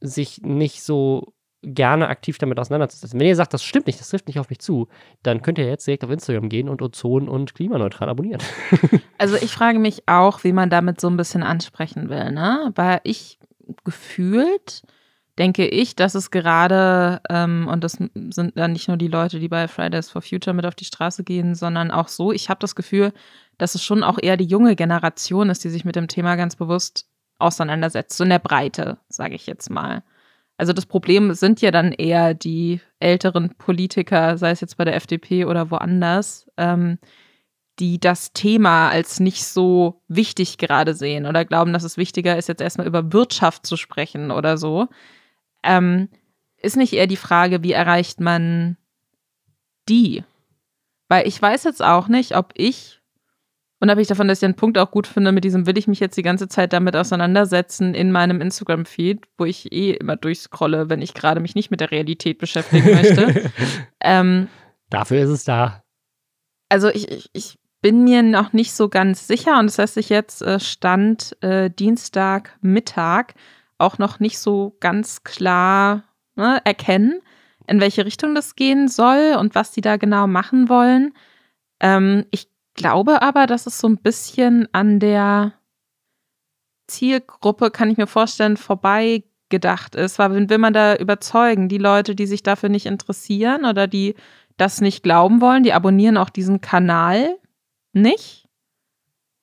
sich 0.00 0.42
nicht 0.42 0.82
so 0.82 1.32
gerne 1.66 2.08
aktiv 2.08 2.38
damit 2.38 2.58
auseinanderzusetzen. 2.58 3.18
Wenn 3.18 3.26
ihr 3.26 3.36
sagt, 3.36 3.52
das 3.52 3.62
stimmt 3.62 3.86
nicht, 3.86 3.98
das 3.98 4.08
trifft 4.08 4.28
nicht 4.28 4.38
auf 4.38 4.48
mich 4.48 4.60
zu, 4.60 4.88
dann 5.22 5.42
könnt 5.42 5.58
ihr 5.58 5.66
jetzt 5.66 5.86
direkt 5.86 6.04
auf 6.04 6.10
Instagram 6.10 6.48
gehen 6.48 6.68
und 6.68 6.80
Ozon 6.80 7.28
und 7.28 7.54
klimaneutral 7.54 8.08
abonnieren. 8.08 8.40
also 9.18 9.36
ich 9.36 9.52
frage 9.52 9.78
mich 9.78 10.04
auch, 10.06 10.44
wie 10.44 10.52
man 10.52 10.70
damit 10.70 11.00
so 11.00 11.08
ein 11.08 11.16
bisschen 11.16 11.42
ansprechen 11.42 12.08
will, 12.08 12.30
ne? 12.30 12.72
Weil 12.74 13.00
ich 13.02 13.38
gefühlt 13.84 14.82
denke 15.38 15.66
ich, 15.66 15.96
dass 15.96 16.14
es 16.14 16.30
gerade, 16.30 17.20
ähm, 17.28 17.68
und 17.70 17.84
das 17.84 17.92
sind 17.92 18.56
dann 18.56 18.72
nicht 18.72 18.88
nur 18.88 18.96
die 18.96 19.08
Leute, 19.08 19.38
die 19.38 19.48
bei 19.48 19.68
Fridays 19.68 20.08
for 20.08 20.22
Future 20.22 20.54
mit 20.54 20.64
auf 20.64 20.74
die 20.74 20.86
Straße 20.86 21.24
gehen, 21.24 21.54
sondern 21.54 21.90
auch 21.90 22.08
so, 22.08 22.32
ich 22.32 22.48
habe 22.48 22.60
das 22.60 22.74
Gefühl, 22.74 23.12
dass 23.58 23.74
es 23.74 23.82
schon 23.82 24.02
auch 24.02 24.18
eher 24.20 24.36
die 24.36 24.46
junge 24.46 24.76
Generation 24.76 25.50
ist, 25.50 25.62
die 25.64 25.68
sich 25.68 25.84
mit 25.84 25.96
dem 25.96 26.08
Thema 26.08 26.36
ganz 26.36 26.56
bewusst 26.56 27.06
auseinandersetzt, 27.38 28.16
so 28.16 28.24
in 28.24 28.30
der 28.30 28.38
Breite, 28.38 28.98
sage 29.08 29.34
ich 29.34 29.46
jetzt 29.46 29.68
mal. 29.68 30.02
Also 30.56 30.72
das 30.72 30.86
Problem 30.86 31.34
sind 31.34 31.60
ja 31.60 31.70
dann 31.70 31.92
eher 31.92 32.34
die 32.34 32.80
älteren 32.98 33.54
Politiker, 33.56 34.38
sei 34.38 34.50
es 34.50 34.60
jetzt 34.60 34.76
bei 34.76 34.84
der 34.84 34.96
FDP 34.96 35.44
oder 35.44 35.70
woanders, 35.70 36.50
ähm, 36.56 36.98
die 37.78 38.00
das 38.00 38.32
Thema 38.32 38.88
als 38.88 39.20
nicht 39.20 39.44
so 39.44 40.00
wichtig 40.08 40.56
gerade 40.56 40.94
sehen 40.94 41.26
oder 41.26 41.44
glauben, 41.44 41.74
dass 41.74 41.84
es 41.84 41.98
wichtiger 41.98 42.38
ist, 42.38 42.48
jetzt 42.48 42.62
erstmal 42.62 42.86
über 42.86 43.12
Wirtschaft 43.12 43.66
zu 43.66 43.76
sprechen 43.76 44.30
oder 44.30 44.56
so. 44.56 44.88
Ähm, 45.62 46.08
ist 46.56 46.76
nicht 46.76 46.94
eher 46.94 47.06
die 47.06 47.16
Frage, 47.16 47.62
wie 47.62 47.72
erreicht 47.72 48.20
man 48.20 48.78
die? 49.90 50.24
Weil 51.08 51.28
ich 51.28 51.40
weiß 51.40 51.64
jetzt 51.64 51.82
auch 51.82 52.08
nicht, 52.08 52.34
ob 52.34 52.52
ich 52.54 53.00
Unabhängig 53.86 54.08
davon, 54.08 54.26
dass 54.26 54.38
ich 54.38 54.48
den 54.48 54.56
Punkt 54.56 54.78
auch 54.78 54.90
gut 54.90 55.06
finde, 55.06 55.30
mit 55.30 55.44
diesem 55.44 55.64
will 55.64 55.78
ich 55.78 55.86
mich 55.86 56.00
jetzt 56.00 56.16
die 56.16 56.24
ganze 56.24 56.48
Zeit 56.48 56.72
damit 56.72 56.96
auseinandersetzen 56.96 57.94
in 57.94 58.10
meinem 58.10 58.40
Instagram-Feed, 58.40 59.20
wo 59.38 59.44
ich 59.44 59.70
eh 59.70 59.92
immer 59.92 60.16
durchscrolle, 60.16 60.90
wenn 60.90 61.00
ich 61.00 61.14
gerade 61.14 61.38
mich 61.38 61.54
nicht 61.54 61.70
mit 61.70 61.78
der 61.78 61.92
Realität 61.92 62.38
beschäftigen 62.38 62.92
möchte. 62.92 63.48
ähm, 64.00 64.48
Dafür 64.90 65.22
ist 65.22 65.30
es 65.30 65.44
da. 65.44 65.84
Also 66.68 66.88
ich, 66.88 67.08
ich, 67.12 67.30
ich, 67.32 67.58
bin 67.80 68.02
mir 68.02 68.24
noch 68.24 68.52
nicht 68.52 68.72
so 68.72 68.88
ganz 68.88 69.28
sicher 69.28 69.60
und 69.60 69.66
das 69.66 69.78
heißt, 69.78 69.98
ich 69.98 70.08
jetzt 70.08 70.42
äh, 70.42 70.58
stand 70.58 71.40
äh, 71.44 71.70
Dienstagmittag 71.70 73.34
auch 73.78 73.98
noch 73.98 74.18
nicht 74.18 74.40
so 74.40 74.76
ganz 74.80 75.22
klar 75.22 76.02
ne, 76.34 76.60
erkennen, 76.64 77.20
in 77.68 77.80
welche 77.80 78.04
Richtung 78.04 78.34
das 78.34 78.56
gehen 78.56 78.88
soll 78.88 79.36
und 79.38 79.54
was 79.54 79.70
die 79.70 79.82
da 79.82 79.96
genau 79.96 80.26
machen 80.26 80.68
wollen. 80.68 81.14
Ähm, 81.78 82.24
ich 82.32 82.48
glaube 82.76 83.22
aber, 83.22 83.46
dass 83.46 83.66
es 83.66 83.78
so 83.78 83.88
ein 83.88 83.96
bisschen 83.96 84.68
an 84.72 85.00
der 85.00 85.54
Zielgruppe, 86.86 87.70
kann 87.70 87.90
ich 87.90 87.96
mir 87.96 88.06
vorstellen, 88.06 88.56
vorbei 88.56 89.24
gedacht 89.48 89.94
ist. 89.94 90.18
Weil 90.18 90.48
will 90.48 90.58
man 90.58 90.72
da 90.72 90.96
überzeugen, 90.96 91.68
die 91.68 91.78
Leute, 91.78 92.14
die 92.14 92.26
sich 92.26 92.42
dafür 92.42 92.68
nicht 92.68 92.86
interessieren 92.86 93.64
oder 93.64 93.86
die 93.86 94.14
das 94.56 94.80
nicht 94.80 95.02
glauben 95.02 95.40
wollen, 95.40 95.64
die 95.64 95.72
abonnieren 95.72 96.16
auch 96.16 96.30
diesen 96.30 96.60
Kanal 96.60 97.36
nicht. 97.92 98.46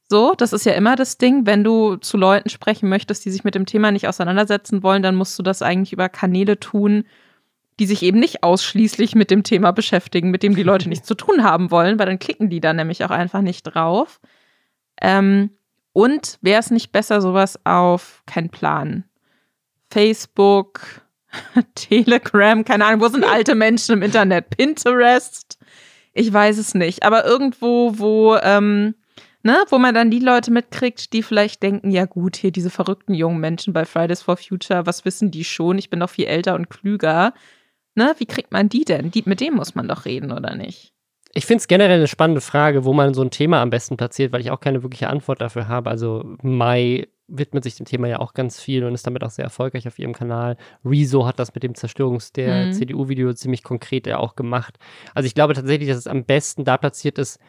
So, 0.09 0.33
das 0.35 0.53
ist 0.53 0.65
ja 0.65 0.73
immer 0.73 0.95
das 0.95 1.17
Ding, 1.17 1.45
wenn 1.45 1.63
du 1.63 1.95
zu 1.95 2.17
Leuten 2.17 2.49
sprechen 2.49 2.89
möchtest, 2.89 3.25
die 3.25 3.31
sich 3.31 3.43
mit 3.43 3.55
dem 3.55 3.65
Thema 3.65 3.91
nicht 3.91 4.07
auseinandersetzen 4.07 4.83
wollen, 4.83 5.03
dann 5.03 5.15
musst 5.15 5.37
du 5.39 5.43
das 5.43 5.61
eigentlich 5.61 5.93
über 5.93 6.09
Kanäle 6.09 6.59
tun, 6.59 7.05
die 7.79 7.85
sich 7.85 8.03
eben 8.03 8.19
nicht 8.19 8.43
ausschließlich 8.43 9.15
mit 9.15 9.31
dem 9.31 9.43
Thema 9.43 9.71
beschäftigen, 9.71 10.31
mit 10.31 10.43
dem 10.43 10.55
die 10.55 10.63
Leute 10.63 10.89
nichts 10.89 11.07
zu 11.07 11.15
tun 11.15 11.43
haben 11.43 11.71
wollen, 11.71 11.97
weil 11.99 12.05
dann 12.05 12.19
klicken 12.19 12.49
die 12.49 12.61
da 12.61 12.73
nämlich 12.73 13.03
auch 13.03 13.09
einfach 13.09 13.41
nicht 13.41 13.63
drauf. 13.63 14.19
Ähm, 15.01 15.51
und 15.91 16.39
wäre 16.41 16.59
es 16.59 16.71
nicht 16.71 16.91
besser, 16.91 17.21
sowas 17.21 17.59
auf 17.65 18.23
kein 18.25 18.49
Plan? 18.49 19.05
Facebook, 19.89 20.81
Telegram, 21.75 22.63
keine 22.65 22.85
Ahnung, 22.85 23.01
wo 23.01 23.07
sind 23.07 23.23
alte 23.23 23.55
Menschen 23.55 23.93
im 23.93 24.01
Internet? 24.01 24.49
Pinterest? 24.49 25.57
Ich 26.13 26.31
weiß 26.31 26.57
es 26.57 26.75
nicht. 26.75 27.03
Aber 27.03 27.25
irgendwo, 27.25 27.97
wo, 27.97 28.35
ähm, 28.37 28.95
ne, 29.43 29.57
wo 29.69 29.77
man 29.77 29.95
dann 29.95 30.11
die 30.11 30.19
Leute 30.19 30.51
mitkriegt, 30.51 31.13
die 31.13 31.23
vielleicht 31.23 31.61
denken, 31.63 31.91
ja 31.91 32.05
gut, 32.05 32.35
hier 32.35 32.51
diese 32.51 32.69
verrückten 32.69 33.13
jungen 33.13 33.39
Menschen 33.39 33.73
bei 33.73 33.85
Fridays 33.85 34.21
for 34.21 34.37
Future, 34.37 34.85
was 34.85 35.05
wissen 35.05 35.31
die 35.31 35.43
schon? 35.43 35.77
Ich 35.77 35.89
bin 35.89 35.99
doch 35.99 36.09
viel 36.09 36.25
älter 36.25 36.55
und 36.55 36.69
klüger. 36.69 37.33
Ne? 37.95 38.15
Wie 38.17 38.25
kriegt 38.25 38.51
man 38.51 38.69
die 38.69 38.85
denn? 38.85 39.11
Die, 39.11 39.23
mit 39.25 39.39
dem 39.39 39.55
muss 39.55 39.75
man 39.75 39.87
doch 39.87 40.05
reden, 40.05 40.31
oder 40.31 40.55
nicht? 40.55 40.93
Ich 41.35 41.45
finde 41.45 41.61
es 41.61 41.67
generell 41.67 41.97
eine 41.97 42.07
spannende 42.07 42.41
Frage, 42.41 42.85
wo 42.85 42.93
man 42.93 43.13
so 43.13 43.21
ein 43.21 43.31
Thema 43.31 43.61
am 43.61 43.71
besten 43.71 43.97
platziert, 43.97 44.31
weil 44.31 44.41
ich 44.41 44.51
auch 44.51 44.59
keine 44.59 44.83
wirkliche 44.83 45.09
Antwort 45.09 45.41
dafür 45.41 45.67
habe. 45.67 45.89
Also 45.89 46.35
Mai 46.43 47.07
widmet 47.27 47.63
sich 47.63 47.75
dem 47.75 47.85
Thema 47.85 48.07
ja 48.07 48.19
auch 48.19 48.33
ganz 48.33 48.59
viel 48.59 48.83
und 48.83 48.93
ist 48.93 49.07
damit 49.07 49.23
auch 49.23 49.31
sehr 49.31 49.45
erfolgreich 49.45 49.87
auf 49.87 49.97
ihrem 49.97 50.13
Kanal. 50.13 50.57
Rezo 50.85 51.25
hat 51.25 51.39
das 51.39 51.55
mit 51.55 51.63
dem 51.63 51.73
Zerstörungs 51.73 52.33
der 52.33 52.67
mhm. 52.67 52.73
CDU-Video 52.73 53.33
ziemlich 53.33 53.63
konkret 53.63 54.05
ja 54.05 54.17
auch 54.17 54.35
gemacht. 54.35 54.77
Also 55.15 55.25
ich 55.25 55.33
glaube 55.33 55.53
tatsächlich, 55.55 55.89
dass 55.89 55.97
es 55.97 56.07
am 56.07 56.25
besten 56.25 56.65
da 56.65 56.77
platziert 56.77 57.17
ist, 57.17 57.39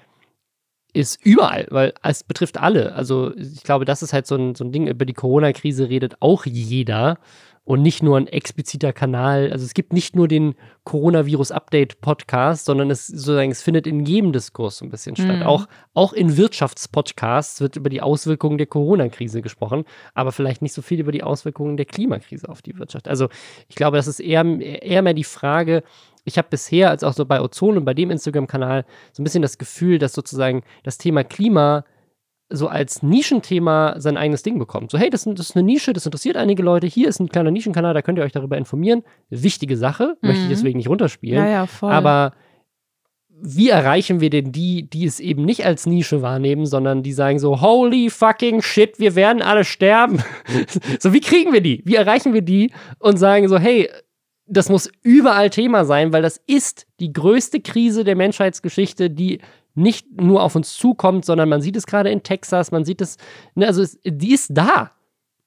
ist 0.94 1.24
überall, 1.26 1.66
weil 1.70 1.92
es 2.02 2.22
betrifft 2.22 2.56
alle. 2.56 2.94
Also 2.94 3.36
ich 3.36 3.64
glaube, 3.64 3.84
das 3.84 4.02
ist 4.02 4.12
halt 4.12 4.26
so 4.26 4.36
ein, 4.36 4.54
so 4.54 4.64
ein 4.64 4.72
Ding, 4.72 4.86
über 4.86 5.04
die 5.04 5.12
Corona-Krise 5.12 5.88
redet 5.88 6.16
auch 6.20 6.46
jeder 6.46 7.18
und 7.64 7.80
nicht 7.80 8.02
nur 8.02 8.18
ein 8.18 8.26
expliziter 8.26 8.92
Kanal. 8.92 9.50
Also 9.50 9.64
es 9.64 9.72
gibt 9.72 9.94
nicht 9.94 10.14
nur 10.14 10.28
den 10.28 10.54
Coronavirus-Update-Podcast, 10.84 12.66
sondern 12.66 12.90
es 12.90 13.06
sozusagen, 13.06 13.50
es 13.50 13.62
findet 13.62 13.86
in 13.86 14.04
jedem 14.04 14.32
Diskurs 14.32 14.78
so 14.78 14.84
ein 14.84 14.90
bisschen 14.90 15.16
statt. 15.16 15.38
Mhm. 15.38 15.42
Auch, 15.44 15.66
auch 15.94 16.12
in 16.12 16.36
Wirtschaftspodcasts 16.36 17.62
wird 17.62 17.76
über 17.76 17.88
die 17.88 18.02
Auswirkungen 18.02 18.58
der 18.58 18.66
Corona-Krise 18.66 19.40
gesprochen, 19.40 19.84
aber 20.12 20.30
vielleicht 20.32 20.60
nicht 20.60 20.74
so 20.74 20.82
viel 20.82 21.00
über 21.00 21.12
die 21.12 21.22
Auswirkungen 21.22 21.78
der 21.78 21.86
Klimakrise 21.86 22.48
auf 22.50 22.60
die 22.60 22.78
Wirtschaft. 22.78 23.08
Also 23.08 23.28
ich 23.68 23.76
glaube, 23.76 23.96
das 23.96 24.08
ist 24.08 24.20
eher, 24.20 24.44
eher 24.44 25.02
mehr 25.02 25.14
die 25.14 25.24
Frage, 25.24 25.82
ich 26.24 26.38
habe 26.38 26.48
bisher, 26.50 26.90
als 26.90 27.04
auch 27.04 27.12
so 27.12 27.26
bei 27.26 27.40
Ozon 27.40 27.76
und 27.76 27.84
bei 27.84 27.94
dem 27.94 28.10
Instagram-Kanal, 28.10 28.84
so 29.12 29.22
ein 29.22 29.24
bisschen 29.24 29.42
das 29.42 29.58
Gefühl, 29.58 29.98
dass 29.98 30.14
sozusagen 30.14 30.62
das 30.82 30.98
Thema 30.98 31.22
Klima 31.22 31.84
so 32.50 32.68
als 32.68 33.02
Nischenthema 33.02 33.94
sein 33.98 34.16
eigenes 34.16 34.42
Ding 34.42 34.58
bekommt. 34.58 34.90
So, 34.90 34.98
hey, 34.98 35.10
das, 35.10 35.24
das, 35.24 35.50
ist 35.50 35.56
eine 35.56 35.64
Nische, 35.64 35.92
das 35.92 36.06
interessiert 36.06 36.36
einige 36.36 36.62
Leute. 36.62 36.86
Hier 36.86 37.08
ist 37.08 37.20
ein 37.20 37.28
kleiner 37.28 37.50
Nischenkanal, 37.50 37.94
da 37.94 38.02
könnt 38.02 38.18
ihr 38.18 38.24
euch 38.24 38.32
darüber 38.32 38.58
informieren. 38.58 39.02
Wichtige 39.30 39.76
Sache, 39.76 40.16
mhm. 40.20 40.28
möchte 40.28 40.42
ich 40.44 40.48
deswegen 40.48 40.76
nicht 40.76 40.88
runterspielen. 40.88 41.38
Ja, 41.38 41.48
ja, 41.48 41.66
voll. 41.66 41.90
Aber 41.90 42.32
wie 43.46 43.68
erreichen 43.68 44.20
wir 44.20 44.30
denn 44.30 44.52
die, 44.52 44.88
die 44.88 45.04
es 45.04 45.20
eben 45.20 45.44
nicht 45.44 45.66
als 45.66 45.86
Nische 45.86 46.22
wahrnehmen, 46.22 46.66
sondern 46.66 47.02
die 47.02 47.12
sagen 47.12 47.38
so, 47.38 47.60
holy 47.60 48.08
fucking 48.08 48.62
shit, 48.62 48.98
wir 48.98 49.16
werden 49.16 49.42
alle 49.42 49.64
sterben. 49.64 50.22
so, 51.00 51.12
wie 51.12 51.20
kriegen 51.20 51.52
wir 51.52 51.60
die? 51.60 51.82
Wie 51.84 51.96
erreichen 51.96 52.32
wir 52.32 52.42
die 52.42 52.72
und 52.98 53.18
sagen 53.18 53.48
so, 53.48 53.58
hey, 53.58 53.90
das 54.46 54.68
muss 54.68 54.90
überall 55.02 55.50
Thema 55.50 55.84
sein, 55.84 56.12
weil 56.12 56.22
das 56.22 56.40
ist 56.46 56.86
die 57.00 57.12
größte 57.12 57.60
Krise 57.60 58.04
der 58.04 58.14
Menschheitsgeschichte, 58.14 59.10
die 59.10 59.40
nicht 59.74 60.06
nur 60.20 60.42
auf 60.42 60.54
uns 60.56 60.74
zukommt, 60.74 61.24
sondern 61.24 61.48
man 61.48 61.60
sieht 61.60 61.76
es 61.76 61.86
gerade 61.86 62.10
in 62.10 62.22
Texas, 62.22 62.70
man 62.70 62.84
sieht 62.84 63.00
es, 63.00 63.16
ne, 63.54 63.66
also 63.66 63.82
es, 63.82 63.98
die 64.04 64.32
ist 64.34 64.48
da. 64.52 64.92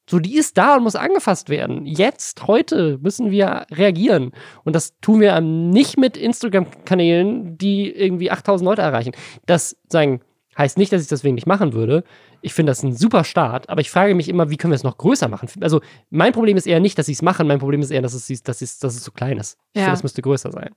So, 0.09 0.19
die 0.19 0.38
ist 0.38 0.57
da 0.57 0.78
und 0.78 0.84
muss 0.84 0.95
angefasst 0.95 1.49
werden. 1.49 1.86
Jetzt, 1.86 2.47
heute 2.47 2.97
müssen 3.01 3.30
wir 3.30 3.65
reagieren. 3.71 4.32
Und 4.63 4.73
das 4.73 4.97
tun 5.01 5.19
wir 5.19 5.41
nicht 5.41 5.97
mit 5.97 6.15
Instagram-Kanälen, 6.15 7.57
die 7.57 7.89
irgendwie 7.91 8.32
8000 8.32 8.65
Leute 8.65 8.82
erreichen. 8.84 9.11
Das 9.45 9.75
sagen, 9.89 10.21
heißt 10.57 10.78
nicht, 10.78 10.91
dass 10.93 11.01
ich 11.01 11.07
das 11.07 11.19
deswegen 11.19 11.36
nicht 11.36 11.45
machen 11.47 11.73
würde. 11.73 12.03
Ich 12.41 12.53
finde 12.53 12.71
das 12.71 12.84
ein 12.84 12.95
super 12.95 13.23
Start, 13.23 13.69
aber 13.69 13.82
ich 13.82 13.89
frage 13.91 14.15
mich 14.15 14.30
immer, 14.30 14.49
wie 14.49 14.57
können 14.57 14.71
wir 14.71 14.75
es 14.75 14.84
noch 14.84 14.97
größer 14.97 15.28
machen? 15.28 15.49
Also, 15.61 15.82
mein 16.09 16.32
Problem 16.32 16.55
ist 16.55 16.67
eher 16.67 16.80
nicht, 16.80 16.97
dass 16.97 17.07
sie 17.07 17.11
es 17.11 17.21
machen, 17.21 17.47
mein 17.47 17.59
Problem 17.59 17.82
ist 17.82 17.91
eher, 17.91 18.01
dass 18.01 18.13
es, 18.13 18.43
dass 18.43 18.61
es, 18.61 18.80
dass 18.80 18.95
es 18.95 19.03
so 19.03 19.11
klein 19.11 19.38
ist. 19.38 19.57
Ich 19.73 19.80
Ja. 19.80 19.86
finde, 19.86 19.93
das 19.95 20.03
müsste 20.03 20.21
größer 20.21 20.51
sein. 20.51 20.69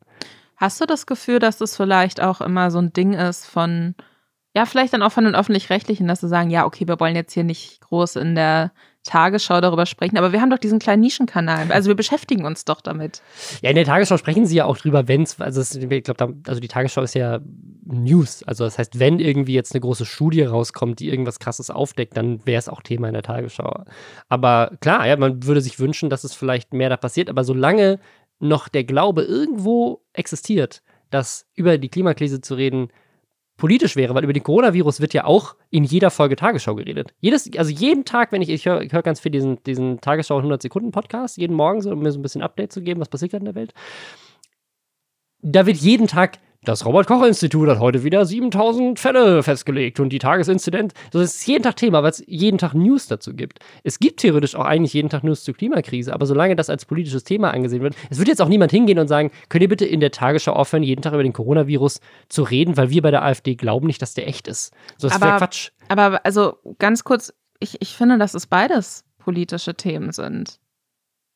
Hast 0.60 0.80
du 0.80 0.84
das 0.84 1.06
Gefühl, 1.06 1.38
dass 1.38 1.56
das 1.56 1.74
vielleicht 1.76 2.20
auch 2.20 2.40
immer 2.42 2.70
so 2.70 2.78
ein 2.78 2.92
Ding 2.92 3.14
ist 3.14 3.46
von, 3.46 3.94
ja, 4.54 4.66
vielleicht 4.66 4.92
dann 4.92 5.02
auch 5.02 5.12
von 5.12 5.24
den 5.24 5.34
Öffentlich-Rechtlichen, 5.34 6.06
dass 6.06 6.20
sie 6.20 6.28
sagen, 6.28 6.50
ja, 6.50 6.66
okay, 6.66 6.86
wir 6.86 7.00
wollen 7.00 7.16
jetzt 7.16 7.32
hier 7.32 7.44
nicht 7.44 7.80
groß 7.80 8.16
in 8.16 8.34
der 8.34 8.72
Tagesschau 9.04 9.62
darüber 9.62 9.86
sprechen, 9.86 10.18
aber 10.18 10.32
wir 10.32 10.42
haben 10.42 10.50
doch 10.50 10.58
diesen 10.58 10.78
kleinen 10.78 11.00
Nischenkanal. 11.00 11.72
Also 11.72 11.88
wir 11.88 11.94
beschäftigen 11.94 12.44
uns 12.44 12.66
doch 12.66 12.82
damit. 12.82 13.22
Ja, 13.62 13.70
in 13.70 13.76
der 13.76 13.86
Tagesschau 13.86 14.18
sprechen 14.18 14.44
sie 14.44 14.56
ja 14.56 14.66
auch 14.66 14.76
drüber, 14.76 15.08
wenn 15.08 15.22
es, 15.22 15.40
also 15.40 15.62
es- 15.62 15.74
ich 15.74 16.02
glaube, 16.04 16.34
also 16.46 16.60
die 16.60 16.68
Tagesschau 16.68 17.00
ist 17.00 17.14
ja 17.14 17.40
News. 17.86 18.42
Also 18.42 18.64
das 18.64 18.78
heißt, 18.78 18.98
wenn 18.98 19.18
irgendwie 19.18 19.54
jetzt 19.54 19.72
eine 19.74 19.80
große 19.80 20.04
Studie 20.04 20.42
rauskommt, 20.42 21.00
die 21.00 21.08
irgendwas 21.08 21.38
krasses 21.38 21.70
aufdeckt, 21.70 22.14
dann 22.18 22.44
wäre 22.44 22.58
es 22.58 22.68
auch 22.68 22.82
Thema 22.82 23.08
in 23.08 23.14
der 23.14 23.22
Tagesschau. 23.22 23.84
Aber 24.28 24.72
klar, 24.82 25.06
ja, 25.06 25.16
man 25.16 25.44
würde 25.44 25.62
sich 25.62 25.78
wünschen, 25.80 26.10
dass 26.10 26.22
es 26.24 26.34
vielleicht 26.34 26.74
mehr 26.74 26.90
da 26.90 26.98
passiert, 26.98 27.30
aber 27.30 27.42
solange 27.42 27.98
noch 28.40 28.68
der 28.68 28.84
Glaube 28.84 29.22
irgendwo 29.22 30.02
existiert, 30.12 30.82
dass 31.10 31.46
über 31.54 31.78
die 31.78 31.88
Klimakrise 31.88 32.40
zu 32.40 32.54
reden 32.54 32.88
politisch 33.56 33.94
wäre, 33.94 34.14
weil 34.14 34.24
über 34.24 34.32
den 34.32 34.42
Coronavirus 34.42 35.00
wird 35.00 35.12
ja 35.12 35.24
auch 35.26 35.54
in 35.68 35.84
jeder 35.84 36.10
Folge 36.10 36.34
Tagesschau 36.34 36.74
geredet. 36.74 37.12
Jedes, 37.20 37.48
also 37.58 37.70
jeden 37.70 38.06
Tag, 38.06 38.32
wenn 38.32 38.40
ich, 38.40 38.48
ich 38.48 38.64
höre 38.64 38.82
hör 38.90 39.02
ganz 39.02 39.20
viel 39.20 39.30
diesen, 39.30 39.62
diesen 39.64 40.00
Tagesschau 40.00 40.38
100 40.38 40.62
Sekunden 40.62 40.90
Podcast, 40.92 41.36
jeden 41.36 41.54
Morgen, 41.54 41.82
so, 41.82 41.92
um 41.92 42.00
mir 42.00 42.10
so 42.10 42.18
ein 42.18 42.22
bisschen 42.22 42.42
Update 42.42 42.72
zu 42.72 42.80
geben, 42.80 43.00
was 43.00 43.10
passiert 43.10 43.32
gerade 43.32 43.42
in 43.42 43.52
der 43.52 43.54
Welt. 43.54 43.74
Da 45.42 45.66
wird 45.66 45.76
jeden 45.76 46.06
Tag 46.06 46.38
das 46.62 46.84
Robert-Koch-Institut 46.84 47.68
hat 47.70 47.78
heute 47.78 48.04
wieder 48.04 48.26
7000 48.26 48.98
Fälle 48.98 49.42
festgelegt 49.42 49.98
und 49.98 50.10
die 50.10 50.18
Tagesinzidenz. 50.18 50.92
Das 51.10 51.22
ist 51.22 51.46
jeden 51.46 51.62
Tag 51.62 51.76
Thema, 51.76 52.02
weil 52.02 52.10
es 52.10 52.22
jeden 52.26 52.58
Tag 52.58 52.74
News 52.74 53.06
dazu 53.06 53.32
gibt. 53.34 53.60
Es 53.82 53.98
gibt 53.98 54.20
theoretisch 54.20 54.54
auch 54.54 54.66
eigentlich 54.66 54.92
jeden 54.92 55.08
Tag 55.08 55.24
News 55.24 55.42
zur 55.42 55.54
Klimakrise, 55.54 56.12
aber 56.12 56.26
solange 56.26 56.56
das 56.56 56.68
als 56.68 56.84
politisches 56.84 57.24
Thema 57.24 57.50
angesehen 57.52 57.80
wird, 57.82 57.94
es 58.10 58.18
wird 58.18 58.28
jetzt 58.28 58.42
auch 58.42 58.48
niemand 58.48 58.72
hingehen 58.72 58.98
und 58.98 59.08
sagen, 59.08 59.30
könnt 59.48 59.62
ihr 59.62 59.70
bitte 59.70 59.86
in 59.86 60.00
der 60.00 60.10
Tagesschau 60.10 60.52
aufhören, 60.52 60.82
jeden 60.82 61.00
Tag 61.00 61.14
über 61.14 61.22
den 61.22 61.32
Coronavirus 61.32 62.00
zu 62.28 62.42
reden, 62.42 62.76
weil 62.76 62.90
wir 62.90 63.00
bei 63.00 63.10
der 63.10 63.24
AfD 63.24 63.54
glauben 63.54 63.86
nicht, 63.86 64.02
dass 64.02 64.12
der 64.12 64.28
echt 64.28 64.46
ist. 64.46 64.74
So, 64.98 65.08
das 65.08 65.18
wäre 65.18 65.30
Aber- 65.30 65.38
Quatsch. 65.38 65.70
Aber 65.88 66.24
also 66.26 66.58
ganz 66.78 67.04
kurz, 67.04 67.32
ich, 67.58 67.80
ich 67.80 67.96
finde, 67.96 68.18
dass 68.18 68.34
es 68.34 68.46
beides 68.46 69.04
politische 69.18 69.74
Themen 69.74 70.12
sind. 70.12 70.60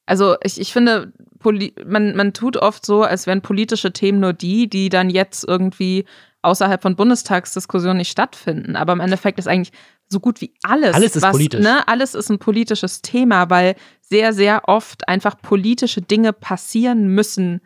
Also 0.06 0.36
ich, 0.42 0.60
ich 0.60 0.72
finde, 0.72 1.12
poli 1.38 1.74
man, 1.86 2.14
man 2.16 2.32
tut 2.32 2.56
oft 2.56 2.84
so, 2.84 3.02
als 3.02 3.26
wären 3.26 3.40
politische 3.42 3.92
Themen 3.92 4.20
nur 4.20 4.32
die, 4.32 4.68
die 4.68 4.88
dann 4.88 5.10
jetzt 5.10 5.44
irgendwie 5.46 6.04
außerhalb 6.42 6.82
von 6.82 6.96
Bundestagsdiskussionen 6.96 7.98
nicht 7.98 8.10
stattfinden. 8.10 8.76
Aber 8.76 8.92
im 8.92 9.00
Endeffekt 9.00 9.38
ist 9.38 9.48
eigentlich 9.48 9.72
so 10.08 10.20
gut 10.20 10.40
wie 10.40 10.52
alles, 10.62 10.94
Alles 10.94 11.16
ist 11.16 11.22
was, 11.22 11.32
politisch. 11.32 11.60
Ne, 11.60 11.86
alles 11.88 12.14
ist 12.14 12.30
ein 12.30 12.38
politisches 12.38 13.00
Thema, 13.02 13.48
weil 13.50 13.74
sehr, 14.02 14.32
sehr 14.32 14.68
oft 14.68 15.08
einfach 15.08 15.40
politische 15.40 16.02
Dinge 16.02 16.32
passieren 16.32 17.08
müssen, 17.08 17.62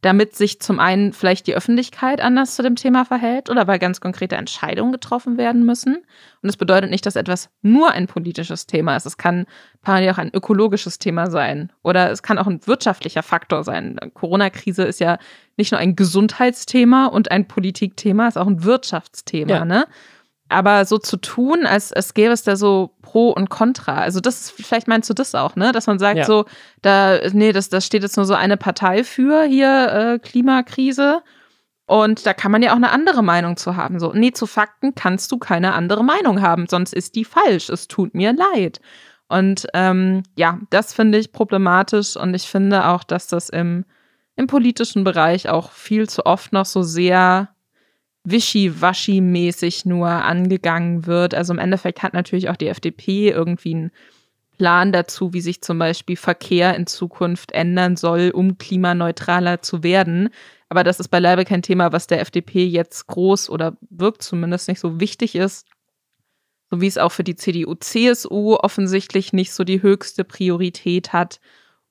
damit 0.00 0.34
sich 0.34 0.60
zum 0.60 0.78
einen 0.78 1.12
vielleicht 1.12 1.46
die 1.46 1.54
Öffentlichkeit 1.54 2.20
anders 2.20 2.56
zu 2.56 2.62
dem 2.62 2.76
Thema 2.76 3.04
verhält 3.04 3.50
oder 3.50 3.66
weil 3.66 3.78
ganz 3.78 4.00
konkrete 4.00 4.36
Entscheidungen 4.36 4.92
getroffen 4.92 5.36
werden 5.36 5.66
müssen. 5.66 5.96
Und 5.96 6.46
das 6.46 6.56
bedeutet 6.56 6.90
nicht, 6.90 7.04
dass 7.04 7.16
etwas 7.16 7.50
nur 7.60 7.90
ein 7.90 8.06
politisches 8.06 8.66
Thema 8.66 8.96
ist. 8.96 9.04
Es 9.04 9.18
kann 9.18 9.46
parallel 9.82 10.12
auch 10.12 10.18
ein 10.18 10.32
ökologisches 10.32 10.98
Thema 10.98 11.30
sein 11.30 11.70
oder 11.82 12.10
es 12.10 12.22
kann 12.22 12.38
auch 12.38 12.46
ein 12.46 12.66
wirtschaftlicher 12.66 13.22
Faktor 13.22 13.62
sein. 13.62 13.98
Corona-Krise 14.14 14.84
ist 14.84 15.00
ja 15.00 15.18
nicht 15.56 15.72
nur 15.72 15.80
ein 15.80 15.96
Gesundheitsthema 15.96 17.06
und 17.06 17.30
ein 17.30 17.46
Politikthema, 17.46 18.28
ist 18.28 18.38
auch 18.38 18.46
ein 18.46 18.64
Wirtschaftsthema. 18.64 19.50
Ja. 19.52 19.64
Ne? 19.64 19.86
Aber 20.50 20.84
so 20.84 20.98
zu 20.98 21.16
tun, 21.16 21.64
als, 21.64 21.92
als 21.92 22.12
gäbe 22.12 22.32
es 22.32 22.42
da 22.42 22.56
so 22.56 22.96
Pro 23.02 23.30
und 23.30 23.50
Contra. 23.50 23.94
Also 23.98 24.20
das 24.20 24.50
vielleicht 24.50 24.88
meinst 24.88 25.08
du 25.08 25.14
das 25.14 25.34
auch, 25.34 25.56
ne? 25.56 25.72
Dass 25.72 25.86
man 25.86 25.98
sagt 25.98 26.18
Ja. 26.18 26.24
so, 26.24 26.44
da, 26.82 27.18
nee, 27.32 27.52
das, 27.52 27.68
das 27.68 27.86
steht 27.86 28.02
jetzt 28.02 28.16
nur 28.16 28.26
so 28.26 28.34
eine 28.34 28.56
Partei 28.56 29.04
für 29.04 29.44
hier 29.44 29.88
äh, 29.92 30.18
Klimakrise. 30.18 31.22
Und 31.86 32.24
da 32.24 32.34
kann 32.34 32.52
man 32.52 32.62
ja 32.62 32.70
auch 32.70 32.76
eine 32.76 32.90
andere 32.90 33.22
Meinung 33.22 33.56
zu 33.56 33.76
haben. 33.76 33.98
So, 33.98 34.12
nee, 34.12 34.30
zu 34.30 34.46
Fakten 34.46 34.94
kannst 34.94 35.32
du 35.32 35.38
keine 35.38 35.72
andere 35.74 36.04
Meinung 36.04 36.40
haben, 36.40 36.66
sonst 36.68 36.94
ist 36.94 37.16
die 37.16 37.24
falsch. 37.24 37.68
Es 37.68 37.88
tut 37.88 38.14
mir 38.14 38.32
leid. 38.32 38.80
Und 39.28 39.66
ähm, 39.74 40.22
ja, 40.36 40.58
das 40.70 40.92
finde 40.92 41.18
ich 41.18 41.32
problematisch 41.32 42.16
und 42.16 42.34
ich 42.34 42.44
finde 42.48 42.86
auch, 42.86 43.04
dass 43.04 43.26
das 43.28 43.48
im, 43.48 43.84
im 44.36 44.46
politischen 44.46 45.04
Bereich 45.04 45.48
auch 45.48 45.70
viel 45.72 46.08
zu 46.08 46.26
oft 46.26 46.52
noch 46.52 46.66
so 46.66 46.82
sehr 46.82 47.48
wischiwaschi-mäßig 48.24 49.86
nur 49.86 50.08
angegangen 50.08 51.06
wird. 51.06 51.34
Also 51.34 51.52
im 51.52 51.58
Endeffekt 51.58 52.02
hat 52.02 52.14
natürlich 52.14 52.48
auch 52.48 52.56
die 52.56 52.68
FDP 52.68 53.30
irgendwie 53.30 53.74
einen 53.74 53.90
Plan 54.60 54.92
dazu, 54.92 55.32
wie 55.32 55.40
sich 55.40 55.62
zum 55.62 55.78
Beispiel 55.78 56.16
Verkehr 56.16 56.76
in 56.76 56.86
Zukunft 56.86 57.52
ändern 57.52 57.96
soll, 57.96 58.30
um 58.34 58.58
klimaneutraler 58.58 59.62
zu 59.62 59.82
werden. 59.82 60.28
Aber 60.68 60.84
das 60.84 61.00
ist 61.00 61.08
beileibe 61.08 61.44
kein 61.44 61.62
Thema, 61.62 61.92
was 61.92 62.06
der 62.06 62.20
FDP 62.20 62.66
jetzt 62.66 63.06
groß 63.06 63.48
oder 63.48 63.76
wirkt 63.88 64.22
zumindest 64.22 64.68
nicht 64.68 64.80
so 64.80 65.00
wichtig 65.00 65.34
ist. 65.34 65.66
So 66.70 66.80
wie 66.80 66.86
es 66.86 66.98
auch 66.98 67.10
für 67.10 67.24
die 67.24 67.36
CDU, 67.36 67.74
CSU 67.74 68.56
offensichtlich 68.56 69.32
nicht 69.32 69.52
so 69.52 69.64
die 69.64 69.82
höchste 69.82 70.24
Priorität 70.24 71.12
hat 71.12 71.40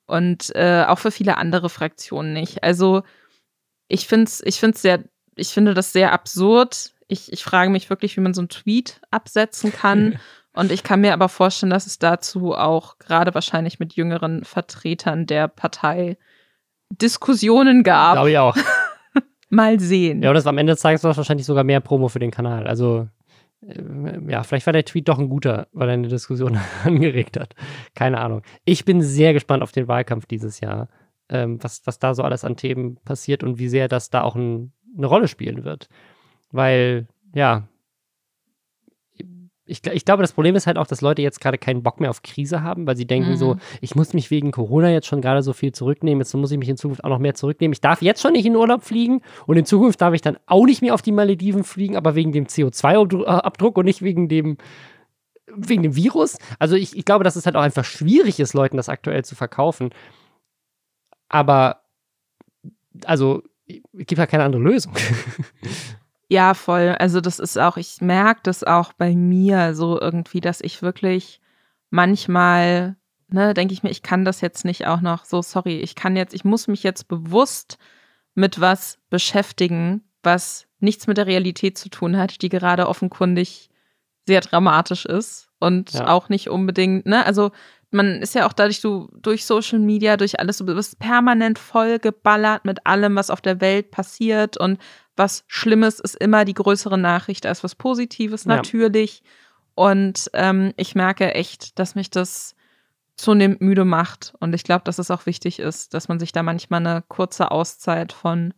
und 0.06 0.56
äh, 0.56 0.86
auch 0.88 1.00
für 1.00 1.12
viele 1.12 1.38
andere 1.38 1.70
Fraktionen 1.70 2.34
nicht. 2.34 2.64
Also 2.64 3.02
ich 3.88 4.08
finde 4.08 4.26
es 4.26 4.42
ich 4.46 4.60
find's 4.60 4.82
sehr, 4.82 5.04
ich 5.40 5.50
finde 5.50 5.74
das 5.74 5.94
sehr 5.94 6.12
absurd. 6.14 6.94
Ich, 7.08 7.32
ich 7.32 7.44
frage 7.44 7.72
mich 7.72 7.90
wirklich, 7.90 8.16
wie 8.18 8.22
man 8.22 8.34
so 8.34 8.42
einen 8.42 8.50
Tweet 8.50 9.02
absetzen 9.12 9.72
kann. 9.72 10.20
Und 10.54 10.72
ich 10.72 10.84
kann 10.84 11.02
mir 11.02 11.14
aber 11.14 11.30
vorstellen, 11.30 11.70
dass 11.70 11.86
es 11.86 12.00
dazu 12.00 12.54
auch 12.56 12.98
gerade 12.98 13.34
wahrscheinlich 13.34 13.80
mit 13.80 13.94
jüngeren 13.94 14.44
Vertretern 14.44 15.26
der 15.26 15.48
Partei 15.48 16.18
Diskussionen 16.90 17.84
gab. 17.84 18.14
Glaube 18.14 18.32
ich 18.32 18.38
auch. 18.38 18.58
Mal 19.50 19.80
sehen. 19.80 20.22
Ja, 20.22 20.30
und 20.30 20.36
das 20.36 20.48
am 20.48 20.58
Ende 20.58 20.76
war 20.76 20.94
es 20.94 21.04
wahrscheinlich 21.04 21.46
sogar 21.46 21.64
mehr 21.64 21.80
Promo 21.80 22.08
für 22.08 22.20
den 22.20 22.30
Kanal. 22.30 22.68
Also, 22.68 23.08
äh, 23.66 24.20
ja, 24.28 24.44
vielleicht 24.44 24.66
war 24.66 24.74
der 24.74 24.86
Tweet 24.86 25.08
doch 25.08 25.18
ein 25.18 25.30
guter, 25.30 25.68
weil 25.72 25.90
er 25.90 25.94
eine 25.94 26.08
Diskussion 26.08 26.60
angeregt 26.84 27.40
hat. 27.40 27.56
Keine 27.96 28.20
Ahnung. 28.20 28.44
Ich 28.66 28.86
bin 28.86 29.02
sehr 29.02 29.34
gespannt 29.34 29.64
auf 29.64 29.72
den 29.72 29.88
Wahlkampf 29.88 30.26
dieses 30.26 30.60
Jahr, 30.60 30.88
ähm, 31.30 31.64
was, 31.64 31.82
was 31.86 32.00
da 32.00 32.14
so 32.14 32.24
alles 32.24 32.44
an 32.44 32.58
Themen 32.58 32.98
passiert 33.06 33.44
und 33.44 33.58
wie 33.58 33.70
sehr 33.70 33.88
das 33.88 34.10
da 34.10 34.22
auch 34.22 34.36
ein, 34.36 34.72
eine 34.98 35.08
Rolle 35.08 35.28
spielen 35.28 35.64
wird. 35.64 35.90
Weil, 36.52 37.08
ja, 37.34 37.68
ich, 39.70 39.86
ich, 39.86 40.04
glaube, 40.04 40.24
das 40.24 40.34
Problem 40.34 40.56
ist 40.56 40.66
halt 40.66 40.78
auch, 40.78 40.88
dass 40.88 41.02
Leute 41.02 41.22
jetzt 41.22 41.40
gerade 41.40 41.60
keinen 41.60 41.84
Bock 41.84 42.00
mehr 42.00 42.10
auf 42.10 42.24
Krise 42.24 42.64
haben, 42.64 42.88
weil 42.88 42.98
sie 42.98 43.06
denken 43.06 43.32
Mhm. 43.32 43.38
so, 43.38 43.58
ich 43.82 43.94
muss 43.94 44.14
mich 44.14 44.32
wegen 44.32 44.52
Corona 44.52 44.90
jetzt 44.90 45.06
schon 45.06 45.22
gerade 45.22 45.44
so 45.44 45.54
viel 45.54 45.72
zurücknehmen, 45.72 46.22
jetzt 46.22 46.34
muss 46.34 46.52
ich 46.52 46.58
mich 46.58 46.70
in 46.70 46.78
Zukunft 46.78 47.04
auch 47.04 47.10
noch 47.10 47.20
mehr 47.20 47.36
zurücknehmen. 47.36 47.74
Ich 47.74 47.82
darf 47.82 48.02
jetzt 48.02 48.22
schon 48.22 48.32
nicht 48.32 48.48
in 48.48 48.56
Urlaub 48.56 48.84
fliegen 48.84 49.22
und 49.46 49.58
in 49.58 49.66
Zukunft 49.66 50.02
darf 50.02 50.16
ich 50.16 50.22
dann 50.22 50.38
auch 50.48 50.66
nicht 50.66 50.82
mehr 50.82 50.96
auf 50.96 51.04
die 51.04 51.12
Malediven 51.12 51.64
fliegen, 51.64 51.96
aber 51.96 52.16
wegen 52.16 52.32
dem 52.32 52.48
CO2-Abdruck 52.48 53.78
und 53.78 53.86
nicht 53.86 54.02
wegen 54.02 54.28
dem 54.28 54.58
wegen 55.56 55.84
dem 55.84 55.96
Virus. 55.96 56.38
Also 56.58 56.76
ich, 56.76 56.96
ich 56.98 57.06
glaube, 57.06 57.24
dass 57.24 57.36
es 57.36 57.46
halt 57.46 57.56
auch 57.56 57.62
einfach 57.62 57.86
schwierig 57.86 58.40
ist, 58.40 58.54
Leuten 58.54 58.78
das 58.78 58.90
aktuell 58.90 59.24
zu 59.24 59.36
verkaufen. 59.36 59.90
Aber 61.28 61.82
also 63.06 63.44
gibt 63.94 64.18
ja 64.18 64.26
keine 64.28 64.44
andere 64.44 64.62
Lösung. 64.62 64.94
Ja, 66.32 66.54
voll. 66.54 66.96
Also 67.00 67.22
das 67.22 67.40
ist 67.40 67.58
auch, 67.58 67.76
ich 67.76 68.02
merke 68.02 68.42
das 68.44 68.64
auch 68.64 68.94
bei 68.94 69.16
mir 69.16 69.74
so 69.74 70.00
irgendwie, 70.00 70.42
dass 70.42 70.62
ich 70.62 70.84
wirklich 70.84 71.42
manchmal, 71.90 72.98
ne, 73.30 73.56
denke 73.56 73.74
ich 73.74 73.82
mir, 73.82 73.90
ich 73.90 74.04
kann 74.04 74.26
das 74.26 74.40
jetzt 74.42 74.64
nicht 74.64 74.86
auch 74.86 75.02
noch 75.02 75.26
so, 75.26 75.42
sorry, 75.42 75.80
ich 75.80 75.96
kann 75.96 76.16
jetzt, 76.16 76.36
ich 76.36 76.46
muss 76.46 76.68
mich 76.68 76.84
jetzt 76.84 77.08
bewusst 77.08 77.80
mit 78.36 78.62
was 78.62 79.00
beschäftigen, 79.10 80.04
was 80.22 80.68
nichts 80.80 81.08
mit 81.08 81.18
der 81.18 81.26
Realität 81.26 81.80
zu 81.80 81.90
tun 81.90 82.16
hat, 82.16 82.44
die 82.44 82.50
gerade 82.50 82.88
offenkundig 82.88 83.72
sehr 84.28 84.42
dramatisch 84.42 85.06
ist 85.08 85.50
und 85.60 85.94
Ja. 85.94 86.10
auch 86.10 86.30
nicht 86.30 86.48
unbedingt, 86.50 87.08
ne, 87.08 87.26
also 87.26 87.50
man 87.92 88.22
ist 88.22 88.36
ja 88.36 88.46
auch 88.46 88.54
dadurch, 88.54 88.82
du 88.82 89.10
durch 89.14 89.46
Social 89.46 89.80
Media, 89.80 90.18
durch 90.18 90.40
alles, 90.40 90.58
du 90.58 90.66
bist 90.66 91.00
permanent 91.00 91.58
voll 91.58 92.00
geballert 92.00 92.66
mit 92.66 92.86
allem, 92.86 93.16
was 93.16 93.30
auf 93.30 93.42
der 93.42 93.62
Welt 93.62 93.92
passiert 93.92 94.58
und 94.58 94.80
was 95.16 95.44
Schlimmes 95.48 96.00
ist 96.00 96.16
immer 96.16 96.46
die 96.46 96.54
größere 96.54 96.98
Nachricht 96.98 97.46
als 97.46 97.64
was 97.64 97.76
Positives, 97.76 98.46
Ja. 98.46 98.56
natürlich. 98.56 99.24
Und 99.76 100.30
ähm, 100.34 100.74
ich 100.78 100.96
merke 100.96 101.34
echt, 101.34 101.80
dass 101.80 101.96
mich 101.96 102.10
das 102.10 102.56
zunehmend 103.16 103.62
müde 103.62 103.86
macht. 103.86 104.34
Und 104.40 104.54
ich 104.54 104.64
glaube, 104.64 104.84
dass 104.86 105.00
es 105.00 105.12
auch 105.12 105.26
wichtig 105.26 105.60
ist, 105.60 105.94
dass 105.94 106.08
man 106.08 106.20
sich 106.20 106.32
da 106.32 106.44
manchmal 106.44 106.86
eine 106.86 107.04
kurze 107.08 107.52
Auszeit 107.52 108.14
von 108.14 108.54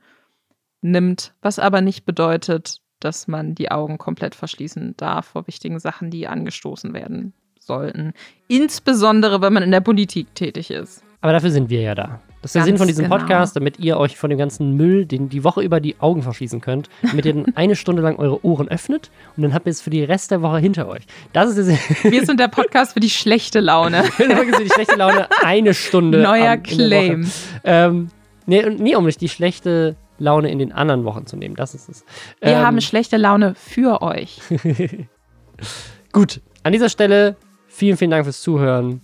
nimmt, 0.82 1.34
was 1.42 1.58
aber 1.58 1.82
nicht 1.82 2.06
bedeutet, 2.06 2.82
dass 3.00 3.28
man 3.28 3.56
die 3.56 3.72
Augen 3.72 3.98
komplett 3.98 4.36
verschließen 4.36 4.96
darf 4.98 5.28
vor 5.28 5.48
wichtigen 5.48 5.80
Sachen, 5.80 6.12
die 6.12 6.28
angestoßen 6.28 6.94
werden 6.94 7.34
sollten. 7.72 8.14
Insbesondere, 8.50 9.42
wenn 9.42 9.54
man 9.54 9.64
in 9.64 9.72
der 9.72 9.80
Politik 9.80 10.36
tätig 10.36 10.72
ist. 10.72 11.04
Aber 11.22 11.32
dafür 11.32 11.52
sind 11.52 11.70
wir 11.70 11.82
ja 11.82 11.96
da. 11.96 12.20
Das 12.42 12.50
ist 12.50 12.56
der 12.56 12.62
Ganz 12.62 12.68
Sinn 12.70 12.78
von 12.80 12.88
diesem 12.88 13.04
genau. 13.06 13.18
Podcast, 13.18 13.56
damit 13.56 13.80
ihr 13.80 13.98
euch 13.98 14.18
von 14.18 14.30
dem 14.30 14.40
ganzen 14.40 14.76
Müll, 14.76 15.06
den 15.06 15.30
die 15.30 15.44
Woche 15.44 15.62
über 15.62 15.80
die 15.80 15.96
Augen 16.00 16.24
verschließen 16.24 16.60
könnt, 16.60 16.90
damit 17.04 17.26
ihr 17.26 17.34
dann 17.36 17.46
eine 17.56 17.76
Stunde 17.76 18.02
lang 18.02 18.18
eure 18.18 18.44
Ohren 18.44 18.68
öffnet 18.68 19.10
und 19.38 19.44
dann 19.44 19.54
habt 19.54 19.68
ihr 19.68 19.72
es 19.72 19.82
für 19.82 19.92
die 19.92 20.04
Rest 20.04 20.32
der 20.32 20.42
Woche 20.42 20.58
hinter 20.58 20.88
euch. 20.90 21.04
Das 21.34 21.50
ist 21.50 21.56
der 21.58 21.64
Sinn. 21.64 21.78
Wir 22.04 22.26
sind 22.26 22.40
der 22.40 22.48
Podcast 22.50 22.94
für 22.94 23.00
die 23.00 23.10
schlechte 23.12 23.60
Laune. 23.60 24.04
So 24.18 24.64
die 24.64 24.70
schlechte 24.70 24.96
Laune 24.96 25.28
eine 25.44 25.74
Stunde. 25.74 26.22
Neuer 26.24 26.54
am-. 26.54 26.64
Claim. 26.64 27.32
Ähm, 27.64 28.10
nee, 28.48 28.68
nee, 28.70 28.96
um 28.96 29.06
nicht 29.06 29.22
die 29.22 29.30
schlechte 29.30 29.96
Laune 30.18 30.50
in 30.52 30.58
den 30.60 30.72
anderen 30.72 31.06
Wochen 31.06 31.26
zu 31.28 31.38
nehmen. 31.38 31.56
Das 31.56 31.74
ist 31.76 31.90
es. 31.90 32.04
Wir 32.42 32.54
Ähm, 32.54 32.58
haben 32.66 32.82
schlechte 32.82 33.18
Laune 33.18 33.54
für 33.56 34.02
euch. 34.02 34.42
Gut, 36.12 36.42
an 36.64 36.74
dieser 36.74 36.90
Stelle 36.90 37.36
vielen, 37.72 37.98
vielen 37.98 38.12
Dank 38.12 38.26
fürs 38.26 38.42
Zuhören. 38.42 39.02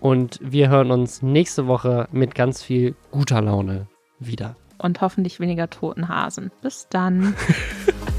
Und 0.00 0.40
wir 0.42 0.70
hören 0.70 0.90
uns 0.90 1.20
nächste 1.20 1.66
Woche 1.66 2.08
mit 2.10 2.34
ganz 2.34 2.62
viel 2.62 2.94
guter 3.10 3.42
Laune 3.42 3.86
wieder. 4.18 4.56
Und 4.78 5.02
hoffentlich 5.02 5.40
weniger 5.40 5.68
toten 5.68 6.08
Hasen. 6.08 6.50
Bis 6.62 6.86
dann. 6.88 7.34